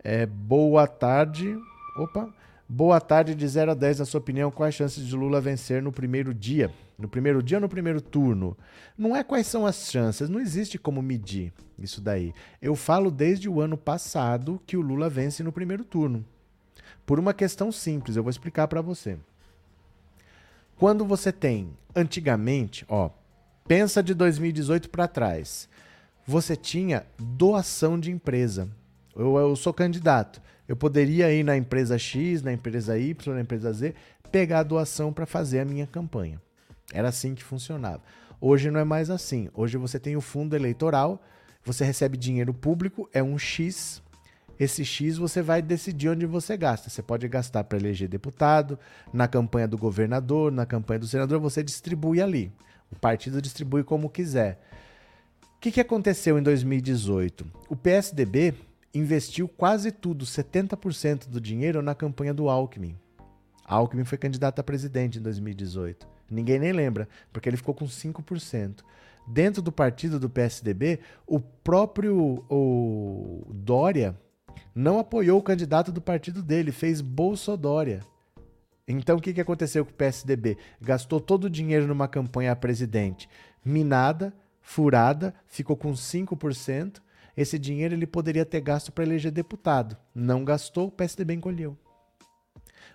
É, 0.03 0.27
boa 0.27 0.87
tarde. 0.87 1.59
Opa. 1.97 2.33
Boa 2.69 3.01
tarde, 3.01 3.35
de 3.35 3.49
0 3.49 3.71
a 3.71 3.75
10, 3.75 4.01
na 4.01 4.05
sua 4.05 4.21
opinião, 4.21 4.51
quais 4.51 4.75
chances 4.75 5.07
de 5.07 5.17
Lula 5.17 5.41
vencer 5.41 5.83
no 5.83 5.91
primeiro 5.91 6.35
dia? 6.35 6.71
No 6.99 7.09
primeiro 7.09 7.43
dia 7.43 7.57
ou 7.57 7.63
no 7.63 7.69
primeiro 7.69 8.01
turno? 8.01 8.55
Não 8.97 9.17
é 9.17 9.25
quais 9.25 9.47
são 9.47 9.65
as 9.65 9.91
chances, 9.91 10.29
não 10.29 10.39
existe 10.39 10.77
como 10.77 11.01
medir 11.01 11.51
isso 11.79 11.99
daí. 11.99 12.35
Eu 12.61 12.77
falo 12.77 13.11
desde 13.11 13.49
o 13.49 13.63
ano 13.63 13.79
passado 13.79 14.61
que 14.67 14.77
o 14.77 14.83
Lula 14.83 15.09
vence 15.09 15.43
no 15.43 15.51
primeiro 15.51 15.83
turno. 15.83 16.23
Por 17.07 17.19
uma 17.19 17.33
questão 17.33 17.73
simples, 17.73 18.17
eu 18.17 18.23
vou 18.23 18.29
explicar 18.29 18.69
para 18.69 18.83
você. 18.83 19.17
Quando 20.77 21.07
você 21.07 21.33
tem, 21.33 21.71
antigamente, 21.97 22.85
ó, 22.87 23.09
Pensa 23.69 24.03
de 24.03 24.15
2018 24.15 24.89
para 24.89 25.07
trás. 25.07 25.69
Você 26.27 26.57
tinha 26.57 27.05
doação 27.19 28.01
de 28.01 28.11
empresa. 28.11 28.67
Eu, 29.19 29.37
eu 29.37 29.57
sou 29.57 29.75
candidato. 29.75 30.41
Eu 30.69 30.77
poderia 30.77 31.33
ir 31.33 31.43
na 31.43 31.57
empresa 31.57 31.99
X, 31.99 32.41
na 32.41 32.53
empresa 32.53 32.97
Y, 32.97 33.35
na 33.35 33.41
empresa 33.41 33.73
Z, 33.73 33.95
pegar 34.31 34.61
a 34.61 34.63
doação 34.63 35.13
para 35.13 35.27
fazer 35.27 35.59
a 35.59 35.65
minha 35.65 35.87
campanha. 35.87 36.41
Era 36.93 37.09
assim 37.09 37.35
que 37.35 37.43
funcionava. 37.43 38.01
Hoje 38.41 38.71
não 38.71 38.79
é 38.79 38.85
mais 38.85 39.11
assim. 39.11 39.51
Hoje 39.53 39.77
você 39.77 39.99
tem 39.99 40.17
o 40.17 40.21
fundo 40.21 40.55
eleitoral, 40.55 41.21
você 41.65 41.85
recebe 41.85 42.17
dinheiro 42.17 42.55
público, 42.55 43.09
é 43.13 43.23
um 43.23 43.37
X. 43.37 44.01
Esse 44.61 44.85
X 44.85 45.19
você 45.19 45.43
vai 45.43 45.61
decidir 45.61 46.09
onde 46.09 46.25
você 46.25 46.57
gasta. 46.57 46.89
Você 46.89 47.03
pode 47.03 47.27
gastar 47.29 47.65
para 47.65 47.79
eleger 47.79 48.09
deputado, 48.09 48.79
na 49.13 49.27
campanha 49.27 49.67
do 49.67 49.77
governador, 49.77 50.53
na 50.53 50.65
campanha 50.65 51.01
do 51.01 51.09
senador, 51.09 51.41
você 51.41 51.63
distribui 51.63 52.23
ali. 52.23 52.53
O 52.91 52.97
partido 52.97 53.43
distribui 53.43 53.83
como 53.83 54.09
quiser. 54.09 54.61
O 55.57 55.61
que, 55.61 55.73
que 55.73 55.81
aconteceu 55.81 56.39
em 56.39 56.43
2018? 56.43 57.45
O 57.69 57.75
PSDB 57.75 58.55
investiu 58.95 59.49
quase 59.49 59.93
tudo, 59.93 60.25
70% 60.25 61.29
do 61.29 61.41
dinheiro, 61.41 61.83
na 61.83 61.95
campanha 61.95 62.33
do 62.33 62.49
Alckmin. 62.49 62.97
Alckmin 63.65 64.05
foi 64.05 64.19
candidato 64.19 64.61
a 64.61 64.65
presidente 64.65 65.19
em 65.19 65.23
2018. 65.23 66.09
Ninguém 66.31 66.59
nem 66.59 66.73
lembra, 66.73 67.09
porque 67.33 67.49
ele 67.49 67.57
ficou 67.57 67.75
com 67.75 67.85
5%. 67.87 68.83
Dentro 69.27 69.61
do 69.61 69.71
partido 69.71 70.19
do 70.19 70.31
PSDB, 70.31 71.01
o 71.27 71.39
próprio 71.39 72.45
o 72.49 73.47
Dória 73.53 74.19
não 74.75 74.99
apoiou 74.99 75.39
o 75.39 75.43
candidato 75.43 75.93
do 75.93 76.01
partido 76.01 76.43
dele, 76.43 76.73
fez 76.73 77.01
Bolsodória. 77.01 78.01
Então 78.87 79.19
o 79.19 79.21
que, 79.21 79.35
que 79.35 79.41
aconteceu 79.41 79.85
com 79.85 79.91
o 79.91 79.95
PSDB? 79.95 80.57
Gastou 80.81 81.21
todo 81.21 81.45
o 81.45 81.51
dinheiro 81.51 81.87
numa 81.87 82.09
campanha 82.09 82.53
a 82.53 82.57
presidente 82.57 83.29
minada, 83.65 84.33
furada, 84.63 85.35
ficou 85.47 85.77
com 85.77 85.93
5%. 85.93 87.03
Esse 87.39 87.57
dinheiro 87.57 87.95
ele 87.95 88.05
poderia 88.05 88.45
ter 88.45 88.61
gasto 88.61 88.91
para 88.91 89.05
eleger 89.05 89.31
deputado. 89.31 89.97
Não 90.13 90.45
gastou, 90.45 90.89
o 90.89 90.91
PSDB 90.91 91.35
encolheu. 91.35 91.79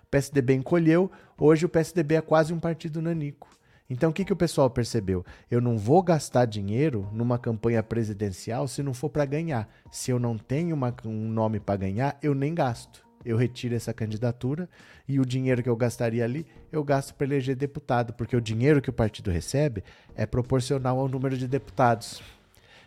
O 0.02 0.06
PSDB 0.10 0.52
encolheu, 0.52 1.10
hoje 1.38 1.64
o 1.64 1.68
PSDB 1.68 2.16
é 2.16 2.20
quase 2.20 2.52
um 2.52 2.60
partido 2.60 3.00
nanico. 3.00 3.48
Então 3.88 4.10
o 4.10 4.12
que, 4.12 4.22
que 4.22 4.34
o 4.34 4.36
pessoal 4.36 4.68
percebeu? 4.68 5.24
Eu 5.50 5.62
não 5.62 5.78
vou 5.78 6.02
gastar 6.02 6.44
dinheiro 6.44 7.08
numa 7.10 7.38
campanha 7.38 7.82
presidencial 7.82 8.68
se 8.68 8.82
não 8.82 8.92
for 8.92 9.08
para 9.08 9.24
ganhar. 9.24 9.66
Se 9.90 10.10
eu 10.10 10.18
não 10.18 10.36
tenho 10.36 10.76
uma, 10.76 10.94
um 11.06 11.26
nome 11.30 11.58
para 11.58 11.78
ganhar, 11.78 12.18
eu 12.22 12.34
nem 12.34 12.54
gasto. 12.54 13.02
eu 13.24 13.38
retiro 13.38 13.74
essa 13.74 13.94
candidatura 13.94 14.68
e 15.08 15.18
o 15.18 15.24
dinheiro 15.24 15.62
que 15.62 15.70
eu 15.70 15.76
gastaria 15.76 16.22
ali, 16.22 16.46
eu 16.70 16.84
gasto 16.84 17.14
para 17.14 17.26
eleger 17.26 17.56
deputado, 17.56 18.12
porque 18.12 18.36
o 18.36 18.42
dinheiro 18.42 18.82
que 18.82 18.90
o 18.90 18.92
partido 18.92 19.30
recebe 19.30 19.82
é 20.14 20.26
proporcional 20.26 21.00
ao 21.00 21.08
número 21.08 21.34
de 21.34 21.48
deputados. 21.48 22.22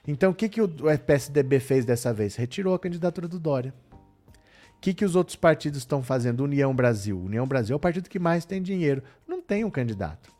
Então, 0.08 0.32
o 0.32 0.34
que, 0.34 0.48
que 0.48 0.62
o 0.62 0.70
PSDB 1.06 1.60
fez 1.60 1.84
dessa 1.84 2.13
vez? 2.13 2.36
Retirou 2.38 2.74
a 2.74 2.80
candidatura 2.80 3.28
do 3.28 3.38
Dória. 3.38 3.74
O 4.30 4.80
que, 4.80 4.93
que 4.93 5.04
os 5.04 5.15
outros 5.15 5.36
partidos 5.36 5.80
estão 5.80 6.02
fazendo? 6.02 6.43
União 6.43 6.74
Brasil. 6.74 7.20
União 7.20 7.46
Brasil 7.46 7.74
é 7.74 7.78
o 7.78 7.80
partido 7.80 8.10
que 8.10 8.17
mais 8.17 8.46
tem 8.46 8.62
dinheiro. 8.62 9.04
Não 9.28 9.41
tem 9.41 9.65
um 9.65 9.70
candidato. 9.70 10.32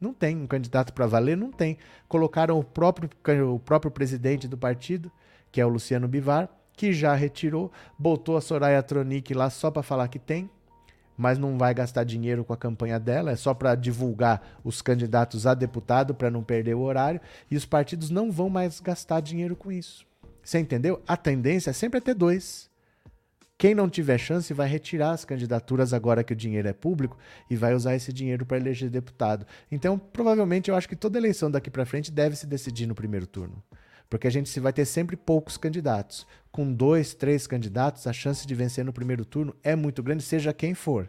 Não 0.00 0.14
tem 0.14 0.36
um 0.36 0.46
candidato 0.46 0.94
para 0.94 1.06
valer, 1.06 1.36
não 1.36 1.52
tem. 1.52 1.76
Colocaram 2.08 2.58
o 2.58 2.64
próprio, 2.64 3.10
o 3.52 3.58
próprio 3.58 3.90
presidente 3.90 4.48
do 4.48 4.56
partido, 4.56 5.12
que 5.52 5.60
é 5.60 5.66
o 5.66 5.68
Luciano 5.68 6.08
Bivar, 6.08 6.48
que 6.72 6.90
já 6.90 7.14
retirou, 7.14 7.70
botou 7.98 8.38
a 8.38 8.40
Soraya 8.40 8.82
Tronic 8.82 9.34
lá 9.34 9.50
só 9.50 9.70
para 9.70 9.82
falar 9.82 10.08
que 10.08 10.18
tem, 10.18 10.48
mas 11.20 11.36
não 11.36 11.58
vai 11.58 11.74
gastar 11.74 12.02
dinheiro 12.02 12.42
com 12.42 12.54
a 12.54 12.56
campanha 12.56 12.98
dela, 12.98 13.30
é 13.30 13.36
só 13.36 13.52
para 13.52 13.74
divulgar 13.74 14.58
os 14.64 14.80
candidatos 14.80 15.46
a 15.46 15.52
deputado 15.52 16.14
para 16.14 16.30
não 16.30 16.42
perder 16.42 16.74
o 16.74 16.80
horário, 16.80 17.20
e 17.50 17.56
os 17.56 17.66
partidos 17.66 18.08
não 18.08 18.32
vão 18.32 18.48
mais 18.48 18.80
gastar 18.80 19.20
dinheiro 19.20 19.54
com 19.54 19.70
isso. 19.70 20.06
Você 20.42 20.58
entendeu? 20.58 21.02
A 21.06 21.18
tendência 21.18 21.68
é 21.68 21.72
sempre 21.74 21.98
é 21.98 22.00
ter 22.00 22.14
dois. 22.14 22.70
Quem 23.58 23.74
não 23.74 23.90
tiver 23.90 24.16
chance 24.16 24.54
vai 24.54 24.66
retirar 24.66 25.10
as 25.10 25.26
candidaturas 25.26 25.92
agora 25.92 26.24
que 26.24 26.32
o 26.32 26.36
dinheiro 26.36 26.66
é 26.66 26.72
público 26.72 27.18
e 27.50 27.54
vai 27.54 27.74
usar 27.74 27.94
esse 27.94 28.10
dinheiro 28.14 28.46
para 28.46 28.56
eleger 28.56 28.88
deputado. 28.88 29.46
Então, 29.70 29.98
provavelmente, 29.98 30.70
eu 30.70 30.74
acho 30.74 30.88
que 30.88 30.96
toda 30.96 31.18
eleição 31.18 31.50
daqui 31.50 31.70
para 31.70 31.84
frente 31.84 32.10
deve 32.10 32.34
se 32.34 32.46
decidir 32.46 32.86
no 32.86 32.94
primeiro 32.94 33.26
turno. 33.26 33.62
Porque 34.08 34.26
a 34.26 34.30
gente 34.30 34.58
vai 34.58 34.72
ter 34.72 34.86
sempre 34.86 35.16
poucos 35.16 35.58
candidatos. 35.58 36.26
Com 36.50 36.72
dois, 36.72 37.14
três 37.14 37.46
candidatos, 37.46 38.06
a 38.06 38.12
chance 38.12 38.46
de 38.46 38.54
vencer 38.54 38.84
no 38.84 38.92
primeiro 38.92 39.24
turno 39.24 39.54
é 39.62 39.76
muito 39.76 40.02
grande, 40.02 40.22
seja 40.22 40.52
quem 40.52 40.74
for. 40.74 41.08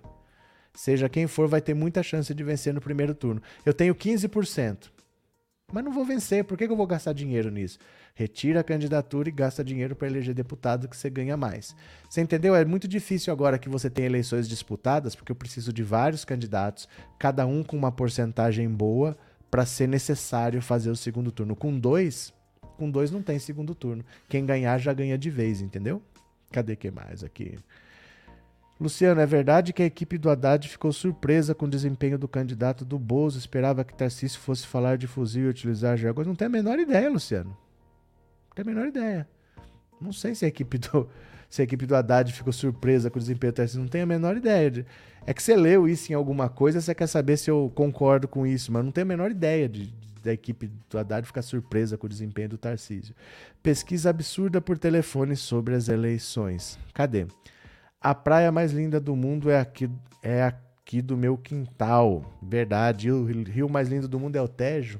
Seja 0.74 1.10
quem 1.10 1.28
for, 1.28 1.48
vai 1.48 1.62
ter 1.62 1.74
muita 1.74 2.04
chance 2.04 2.34
de 2.34 2.44
vencer 2.44 2.74
no 2.74 2.80
primeiro 2.80 3.14
turno. 3.14 3.42
Eu 3.66 3.74
tenho 3.74 3.94
15%. 3.94 4.92
Mas 5.72 5.84
não 5.84 5.92
vou 5.92 6.04
vencer, 6.04 6.44
por 6.44 6.58
que 6.58 6.66
eu 6.66 6.76
vou 6.76 6.86
gastar 6.86 7.14
dinheiro 7.14 7.50
nisso? 7.50 7.80
Retira 8.14 8.60
a 8.60 8.64
candidatura 8.64 9.30
e 9.30 9.32
gasta 9.32 9.64
dinheiro 9.64 9.96
para 9.96 10.08
eleger 10.08 10.34
deputado 10.34 10.88
que 10.88 10.98
você 10.98 11.10
ganha 11.10 11.38
mais. 11.38 11.76
Você 12.10 12.22
entendeu? 12.22 12.54
É 12.54 12.66
muito 12.66 12.88
difícil 12.88 13.32
agora 13.32 13.58
que 13.58 13.70
você 13.70 13.90
tem 13.90 14.06
eleições 14.06 14.50
disputadas, 14.50 15.16
porque 15.16 15.32
eu 15.32 15.36
preciso 15.36 15.72
de 15.72 15.82
vários 15.82 16.26
candidatos, 16.26 16.90
cada 17.18 17.46
um 17.46 17.64
com 17.64 17.78
uma 17.78 17.92
porcentagem 17.92 18.70
boa, 18.70 19.18
para 19.50 19.66
ser 19.66 19.88
necessário 19.88 20.62
fazer 20.62 20.90
o 20.90 20.96
segundo 20.96 21.32
turno. 21.32 21.56
Com 21.56 21.78
dois, 21.78 22.34
com 22.82 22.90
dois 22.90 23.12
não 23.12 23.22
tem 23.22 23.38
segundo 23.38 23.76
turno. 23.76 24.04
Quem 24.28 24.44
ganhar 24.44 24.80
já 24.80 24.92
ganha 24.92 25.16
de 25.16 25.30
vez, 25.30 25.62
entendeu? 25.62 26.02
Cadê 26.52 26.76
que 26.76 26.90
mais 26.90 27.24
aqui? 27.24 27.60
Luciano, 28.80 29.22
é 29.22 29.26
verdade 29.28 29.72
que 29.72 29.84
a 29.84 29.86
equipe 29.86 30.18
do 30.18 30.32
Haddad 30.32 30.68
ficou 30.68 30.92
surpresa 30.92 31.54
com 31.54 31.68
o 31.68 31.70
desempenho 31.70 32.18
do 32.18 32.28
candidato 32.28 32.84
do 32.84 32.98
Bozo, 32.98 33.38
esperava 33.38 33.84
que 33.84 33.94
Tarcísio 33.94 34.40
fosse 34.40 34.66
falar 34.66 34.98
de 34.98 35.06
fuzil 35.06 35.44
e 35.44 35.50
utilizar 35.50 35.96
jargões. 35.96 36.26
Não 36.26 36.34
tem 36.34 36.48
a 36.48 36.50
menor 36.50 36.80
ideia, 36.80 37.08
Luciano. 37.08 37.52
Não 37.52 38.56
tem 38.56 38.64
a 38.64 38.66
menor 38.66 38.88
ideia. 38.88 39.30
Não 40.02 40.12
sei 40.12 40.34
se 40.34 40.44
a 40.44 40.48
equipe 40.48 40.80
do, 40.80 41.08
se 41.48 41.62
a 41.62 41.64
equipe 41.64 41.86
do 41.86 41.96
Haddad 41.96 42.34
ficou 42.34 42.52
surpresa 42.52 43.12
com 43.12 43.20
o 43.20 43.22
desempenho 43.22 43.54
do 43.54 43.58
Tarcísio. 43.58 43.82
Não 43.82 43.88
tenho 43.88 44.06
a 44.06 44.08
menor 44.08 44.36
ideia. 44.36 44.84
É 45.24 45.36
que 45.36 45.44
você 45.44 45.56
leu 45.56 45.88
isso 45.88 46.12
em 46.12 46.16
alguma 46.16 46.50
coisa, 46.50 46.82
você 46.82 46.96
quer 46.96 47.06
saber 47.06 47.38
se 47.38 47.52
eu 47.52 47.72
concordo 47.76 48.28
com 48.28 48.48
isso, 48.48 48.72
mas 48.72 48.84
não 48.84 48.92
tenho 48.92 49.06
a 49.06 49.10
menor 49.10 49.30
ideia 49.30 49.70
de, 49.70 49.94
da 50.22 50.34
equipe 50.34 50.70
do 50.90 50.98
Haddad 50.98 51.26
ficar 51.26 51.42
surpresa 51.42 51.98
com 51.98 52.06
o 52.06 52.10
desempenho 52.10 52.50
do 52.50 52.58
Tarcísio. 52.58 53.16
Pesquisa 53.62 54.10
absurda 54.10 54.62
por 54.62 54.78
telefone 54.78 55.36
sobre 55.36 55.76
as 55.76 55.90
eleições. 55.90 56.78
Cadê? 56.94 57.28
A 58.00 58.16
praia 58.16 58.52
mais 58.52 58.72
linda 58.72 59.00
do 59.00 59.16
mundo 59.16 59.50
é 59.50 59.60
aqui, 59.60 59.90
é 60.24 60.44
aqui 60.44 61.02
do 61.02 61.18
meu 61.18 61.38
quintal. 61.38 62.38
Verdade. 62.42 63.12
O 63.12 63.26
rio 63.26 63.70
mais 63.70 63.88
lindo 63.88 64.08
do 64.08 64.20
mundo 64.20 64.36
é 64.36 64.42
o 64.42 64.48
Tejo. 64.48 65.00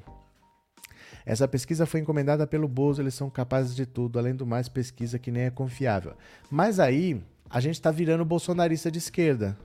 Essa 1.24 1.46
pesquisa 1.46 1.86
foi 1.86 2.00
encomendada 2.00 2.46
pelo 2.46 2.66
Bozo, 2.66 3.00
eles 3.00 3.14
são 3.14 3.30
capazes 3.30 3.76
de 3.76 3.86
tudo, 3.86 4.18
além 4.18 4.34
do 4.34 4.44
mais, 4.44 4.68
pesquisa 4.68 5.18
que 5.18 5.30
nem 5.30 5.44
é 5.44 5.50
confiável. 5.50 6.14
Mas 6.50 6.80
aí, 6.80 7.22
a 7.48 7.60
gente 7.60 7.74
está 7.74 7.90
virando 7.90 8.24
bolsonarista 8.24 8.90
de 8.90 8.98
esquerda. 8.98 9.56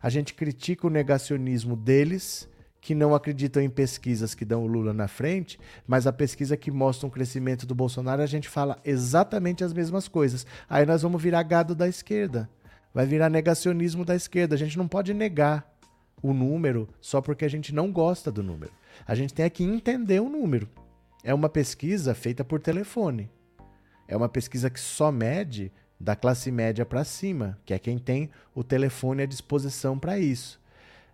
A 0.00 0.08
gente 0.08 0.34
critica 0.34 0.86
o 0.86 0.90
negacionismo 0.90 1.74
deles 1.74 2.48
que 2.86 2.94
não 2.94 3.16
acreditam 3.16 3.60
em 3.60 3.68
pesquisas 3.68 4.32
que 4.32 4.44
dão 4.44 4.62
o 4.62 4.66
Lula 4.68 4.92
na 4.92 5.08
frente, 5.08 5.58
mas 5.88 6.06
a 6.06 6.12
pesquisa 6.12 6.56
que 6.56 6.70
mostra 6.70 7.04
um 7.04 7.10
crescimento 7.10 7.66
do 7.66 7.74
Bolsonaro, 7.74 8.22
a 8.22 8.26
gente 8.26 8.48
fala 8.48 8.78
exatamente 8.84 9.64
as 9.64 9.72
mesmas 9.72 10.06
coisas. 10.06 10.46
Aí 10.70 10.86
nós 10.86 11.02
vamos 11.02 11.20
virar 11.20 11.42
gado 11.42 11.74
da 11.74 11.88
esquerda. 11.88 12.48
Vai 12.94 13.04
virar 13.04 13.28
negacionismo 13.28 14.04
da 14.04 14.14
esquerda. 14.14 14.54
A 14.54 14.58
gente 14.58 14.78
não 14.78 14.86
pode 14.86 15.12
negar 15.12 15.68
o 16.22 16.32
número 16.32 16.88
só 17.00 17.20
porque 17.20 17.44
a 17.44 17.50
gente 17.50 17.74
não 17.74 17.90
gosta 17.90 18.30
do 18.30 18.40
número. 18.40 18.70
A 19.04 19.16
gente 19.16 19.34
tem 19.34 19.50
que 19.50 19.64
entender 19.64 20.20
o 20.20 20.28
número. 20.28 20.68
É 21.24 21.34
uma 21.34 21.48
pesquisa 21.48 22.14
feita 22.14 22.44
por 22.44 22.60
telefone. 22.60 23.28
É 24.06 24.16
uma 24.16 24.28
pesquisa 24.28 24.70
que 24.70 24.78
só 24.78 25.10
mede 25.10 25.72
da 25.98 26.14
classe 26.14 26.52
média 26.52 26.86
para 26.86 27.02
cima, 27.02 27.58
que 27.66 27.74
é 27.74 27.80
quem 27.80 27.98
tem 27.98 28.30
o 28.54 28.62
telefone 28.62 29.24
à 29.24 29.26
disposição 29.26 29.98
para 29.98 30.20
isso. 30.20 30.60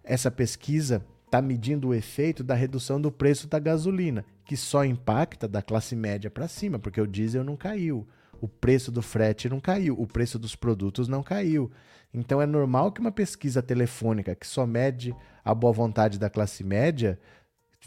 Essa 0.04 0.30
pesquisa 0.30 1.02
está 1.32 1.40
medindo 1.40 1.88
o 1.88 1.94
efeito 1.94 2.44
da 2.44 2.54
redução 2.54 3.00
do 3.00 3.10
preço 3.10 3.48
da 3.48 3.58
gasolina, 3.58 4.22
que 4.44 4.54
só 4.54 4.84
impacta 4.84 5.48
da 5.48 5.62
classe 5.62 5.96
média 5.96 6.30
para 6.30 6.46
cima, 6.46 6.78
porque 6.78 7.00
o 7.00 7.06
diesel 7.06 7.42
não 7.42 7.56
caiu, 7.56 8.06
o 8.38 8.46
preço 8.46 8.92
do 8.92 9.00
frete 9.00 9.48
não 9.48 9.58
caiu, 9.58 9.98
o 9.98 10.06
preço 10.06 10.38
dos 10.38 10.54
produtos 10.54 11.08
não 11.08 11.22
caiu. 11.22 11.70
Então 12.12 12.42
é 12.42 12.44
normal 12.44 12.92
que 12.92 13.00
uma 13.00 13.10
pesquisa 13.10 13.62
telefônica 13.62 14.34
que 14.34 14.46
só 14.46 14.66
mede 14.66 15.16
a 15.42 15.54
boa 15.54 15.72
vontade 15.72 16.18
da 16.18 16.28
classe 16.28 16.62
média 16.62 17.18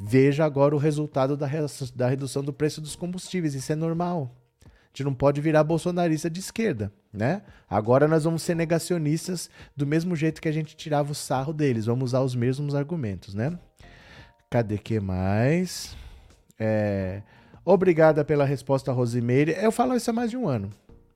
veja 0.02 0.44
agora 0.44 0.76
o 0.76 0.80
resultado 0.80 1.38
da, 1.38 1.48
da 1.94 2.10
redução 2.10 2.44
do 2.44 2.52
preço 2.52 2.82
dos 2.82 2.96
combustíveis. 2.96 3.54
Isso 3.54 3.72
é 3.72 3.76
normal 3.76 4.36
gente 4.96 5.04
não 5.04 5.14
pode 5.14 5.42
virar 5.42 5.64
bolsonarista 5.64 6.30
de 6.30 6.40
esquerda, 6.40 6.92
né? 7.12 7.42
Agora 7.70 8.08
nós 8.08 8.24
vamos 8.24 8.42
ser 8.42 8.56
negacionistas 8.56 9.50
do 9.76 9.86
mesmo 9.86 10.16
jeito 10.16 10.42
que 10.42 10.48
a 10.48 10.52
gente 10.52 10.76
tirava 10.76 11.12
o 11.12 11.16
sarro 11.16 11.52
deles, 11.52 11.86
vamos 11.86 12.12
usar 12.12 12.22
os 12.22 12.34
mesmos 12.34 12.74
argumentos, 12.74 13.34
né? 13.34 13.60
Cadê 14.50 14.78
que 14.78 15.00
mais? 15.02 15.98
É... 16.58 17.22
Obrigada 17.66 18.24
pela 18.24 18.46
resposta, 18.46 18.92
Rosimeire. 18.92 19.56
Eu 19.60 19.72
falo 19.72 19.96
isso 19.96 20.10
há 20.10 20.14
mais 20.14 20.30
de 20.30 20.38
um 20.38 20.48
ano. 20.48 20.70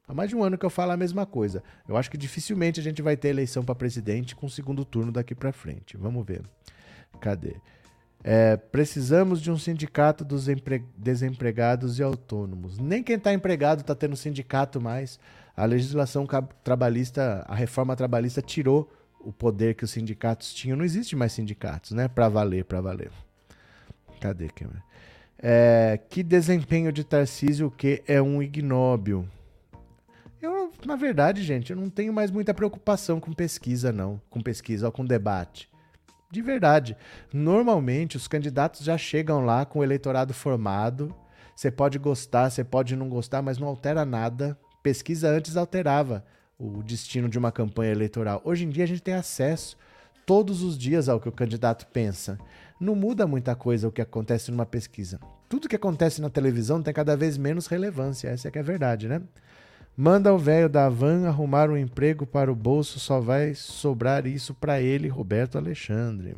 Há 0.06 0.14
mais 0.14 0.30
de 0.30 0.36
um 0.36 0.44
ano 0.44 0.58
que 0.58 0.66
eu 0.66 0.70
falo 0.70 0.92
a 0.92 0.98
mesma 0.98 1.26
coisa. 1.26 1.64
Eu 1.88 1.96
acho 1.96 2.10
que 2.10 2.18
dificilmente 2.18 2.80
a 2.80 2.84
gente 2.84 3.02
vai 3.02 3.16
ter 3.16 3.30
eleição 3.30 3.64
para 3.64 3.76
presidente 3.76 4.36
com 4.36 4.50
segundo 4.50 4.84
turno 4.84 5.12
daqui 5.12 5.36
para 5.36 5.54
frente. 5.54 5.96
Vamos 5.96 6.26
ver. 6.26 6.42
Cadê? 7.22 7.56
É, 8.24 8.58
precisamos 8.58 9.42
de 9.42 9.50
um 9.50 9.58
sindicato 9.58 10.26
dos 10.26 10.48
desempregados 10.98 12.00
e 12.00 12.04
autônomos. 12.04 12.78
Nem 12.78 13.02
quem 13.02 13.16
está 13.16 13.34
empregado 13.34 13.82
está 13.82 13.96
tendo 13.96 14.16
sindicato 14.16 14.82
mais. 14.82 15.20
A 15.56 15.66
legislação 15.66 16.28
trabalhista, 16.64 17.46
a 17.48 17.56
reforma 17.56 17.96
trabalhista 17.96 18.42
tirou 18.42 18.92
o 19.20 19.32
poder 19.32 19.76
que 19.76 19.84
os 19.84 19.92
sindicatos 19.92 20.54
tinham. 20.54 20.78
Não 20.78 20.86
existe 20.86 21.16
mais 21.16 21.32
sindicatos, 21.32 21.92
né? 21.92 22.08
Para 22.08 22.30
valer, 22.30 22.66
para 22.66 22.82
valer. 22.82 23.12
Cadê? 24.20 24.50
É, 25.38 26.00
que 26.10 26.22
desempenho 26.22 26.92
de 26.92 27.04
Tarcísio 27.04 27.72
que 27.72 28.04
é 28.06 28.22
um 28.22 28.44
ignóbil. 28.44 29.26
Eu, 30.42 30.72
na 30.86 30.96
verdade, 30.96 31.44
gente, 31.44 31.72
eu 31.72 31.78
não 31.78 31.90
tenho 31.90 32.14
mais 32.14 32.32
muita 32.32 32.54
preocupação 32.54 33.20
com 33.20 33.32
pesquisa, 33.34 33.92
não. 33.92 34.22
Com 34.30 34.42
pesquisa, 34.42 34.86
ou 34.86 34.92
com 34.92 35.06
debate. 35.06 35.70
De 36.32 36.42
verdade. 36.42 36.96
Normalmente 37.34 38.16
os 38.16 38.28
candidatos 38.28 38.82
já 38.82 38.98
chegam 38.98 39.44
lá 39.44 39.66
com 39.66 39.80
o 39.80 39.84
eleitorado 39.84 40.34
formado. 40.34 41.14
Você 41.56 41.72
pode 41.72 41.98
gostar, 41.98 42.50
você 42.50 42.64
pode 42.64 42.96
não 42.96 43.10
gostar, 43.10 43.42
mas 43.42 43.58
não 43.58 43.68
altera 43.68 44.06
nada. 44.06 44.58
Pesquisa 44.84 45.30
antes 45.30 45.58
alterava 45.58 46.24
o 46.58 46.84
destino 46.84 47.28
de 47.28 47.40
uma 47.40 47.52
campanha 47.52 47.92
eleitoral. 47.92 48.42
Hoje 48.46 48.66
em 48.66 48.70
dia 48.70 48.84
a 48.84 48.88
gente 48.88 49.02
tem 49.02 49.14
acesso 49.14 49.76
todos 50.26 50.62
os 50.62 50.78
dias 50.78 51.10
ao 51.10 51.20
que 51.20 51.28
o 51.28 51.32
candidato 51.32 51.88
pensa. 51.88 52.38
Não 52.80 52.94
muda 52.94 53.26
muita 53.26 53.56
coisa 53.56 53.88
o 53.88 53.92
que 53.92 54.02
acontece 54.02 54.52
numa 54.52 54.66
pesquisa. 54.66 55.20
Tudo 55.50 55.68
que 55.68 55.76
acontece 55.76 56.22
na 56.22 56.30
televisão 56.30 56.84
tem 56.84 56.94
cada 56.94 57.18
vez 57.18 57.38
menos 57.38 57.66
relevância, 57.66 58.28
essa 58.28 58.48
é 58.48 58.52
que 58.52 58.60
é 58.60 58.62
a 58.62 58.64
verdade, 58.64 59.08
né? 59.08 59.22
Manda 60.02 60.34
o 60.34 60.38
velho 60.38 60.70
da 60.70 60.88
van 60.88 61.28
arrumar 61.28 61.70
um 61.70 61.76
emprego 61.76 62.26
para 62.26 62.50
o 62.50 62.56
bolso, 62.56 62.98
só 63.02 63.20
vai 63.20 63.54
sobrar 63.54 64.26
isso 64.26 64.54
para 64.54 64.80
ele, 64.80 65.10
Roberto 65.10 65.58
Alexandre. 65.58 66.38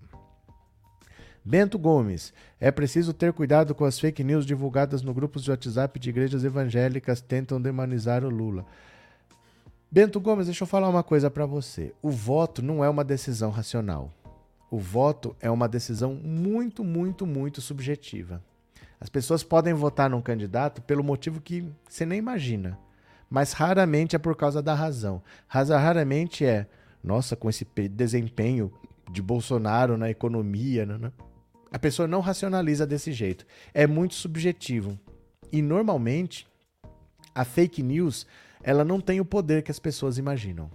Bento 1.46 1.78
Gomes, 1.78 2.34
é 2.60 2.72
preciso 2.72 3.14
ter 3.14 3.32
cuidado 3.32 3.76
com 3.76 3.86
as 3.86 4.00
fake 4.00 4.24
news 4.24 4.48
divulgadas 4.48 5.04
no 5.04 5.14
grupos 5.14 5.44
de 5.44 5.52
WhatsApp 5.52 6.00
de 6.00 6.10
igrejas 6.10 6.44
evangélicas 6.44 7.22
tentam 7.22 7.62
demonizar 7.62 8.26
o 8.26 8.32
Lula. 8.32 8.66
Bento 9.92 10.20
Gomes, 10.20 10.48
deixa 10.48 10.64
eu 10.64 10.68
falar 10.68 10.90
uma 10.90 11.04
coisa 11.04 11.30
para 11.30 11.46
você. 11.46 11.94
O 12.02 12.10
voto 12.10 12.64
não 12.64 12.84
é 12.84 12.90
uma 12.90 13.04
decisão 13.04 13.52
racional. 13.52 14.12
O 14.72 14.80
voto 14.80 15.36
é 15.40 15.52
uma 15.52 15.70
decisão 15.70 16.16
muito, 16.16 16.84
muito, 16.84 17.28
muito 17.28 17.62
subjetiva. 17.62 18.42
As 19.00 19.08
pessoas 19.08 19.44
podem 19.44 19.76
votar 19.76 20.10
num 20.10 20.20
candidato 20.20 20.82
pelo 20.82 21.04
motivo 21.04 21.40
que 21.40 21.64
você 21.88 22.08
nem 22.08 22.18
imagina 22.18 22.76
mas 23.32 23.54
raramente 23.54 24.14
é 24.14 24.20
por 24.20 24.36
causa 24.36 24.62
da 24.62 24.74
razão. 24.74 25.24
Raramente 25.48 26.46
é, 26.46 26.68
nossa, 27.02 27.34
com 27.34 27.50
esse 27.50 27.66
desempenho 27.90 28.70
de 29.10 29.22
Bolsonaro 29.22 29.98
na 29.98 30.10
economia, 30.10 30.86
né, 30.86 30.98
né? 30.98 31.12
a 31.72 31.80
pessoa 31.80 32.10
não 32.10 32.20
racionaliza 32.20 32.86
desse 32.86 33.14
jeito. 33.14 33.46
É 33.74 33.88
muito 33.88 34.16
subjetivo. 34.16 35.00
E 35.50 35.62
normalmente 35.62 36.46
a 37.34 37.46
fake 37.46 37.82
news 37.82 38.28
ela 38.62 38.84
não 38.84 39.00
tem 39.00 39.22
o 39.22 39.26
poder 39.26 39.64
que 39.64 39.72
as 39.72 39.80
pessoas 39.80 40.18
imaginam. 40.18 40.70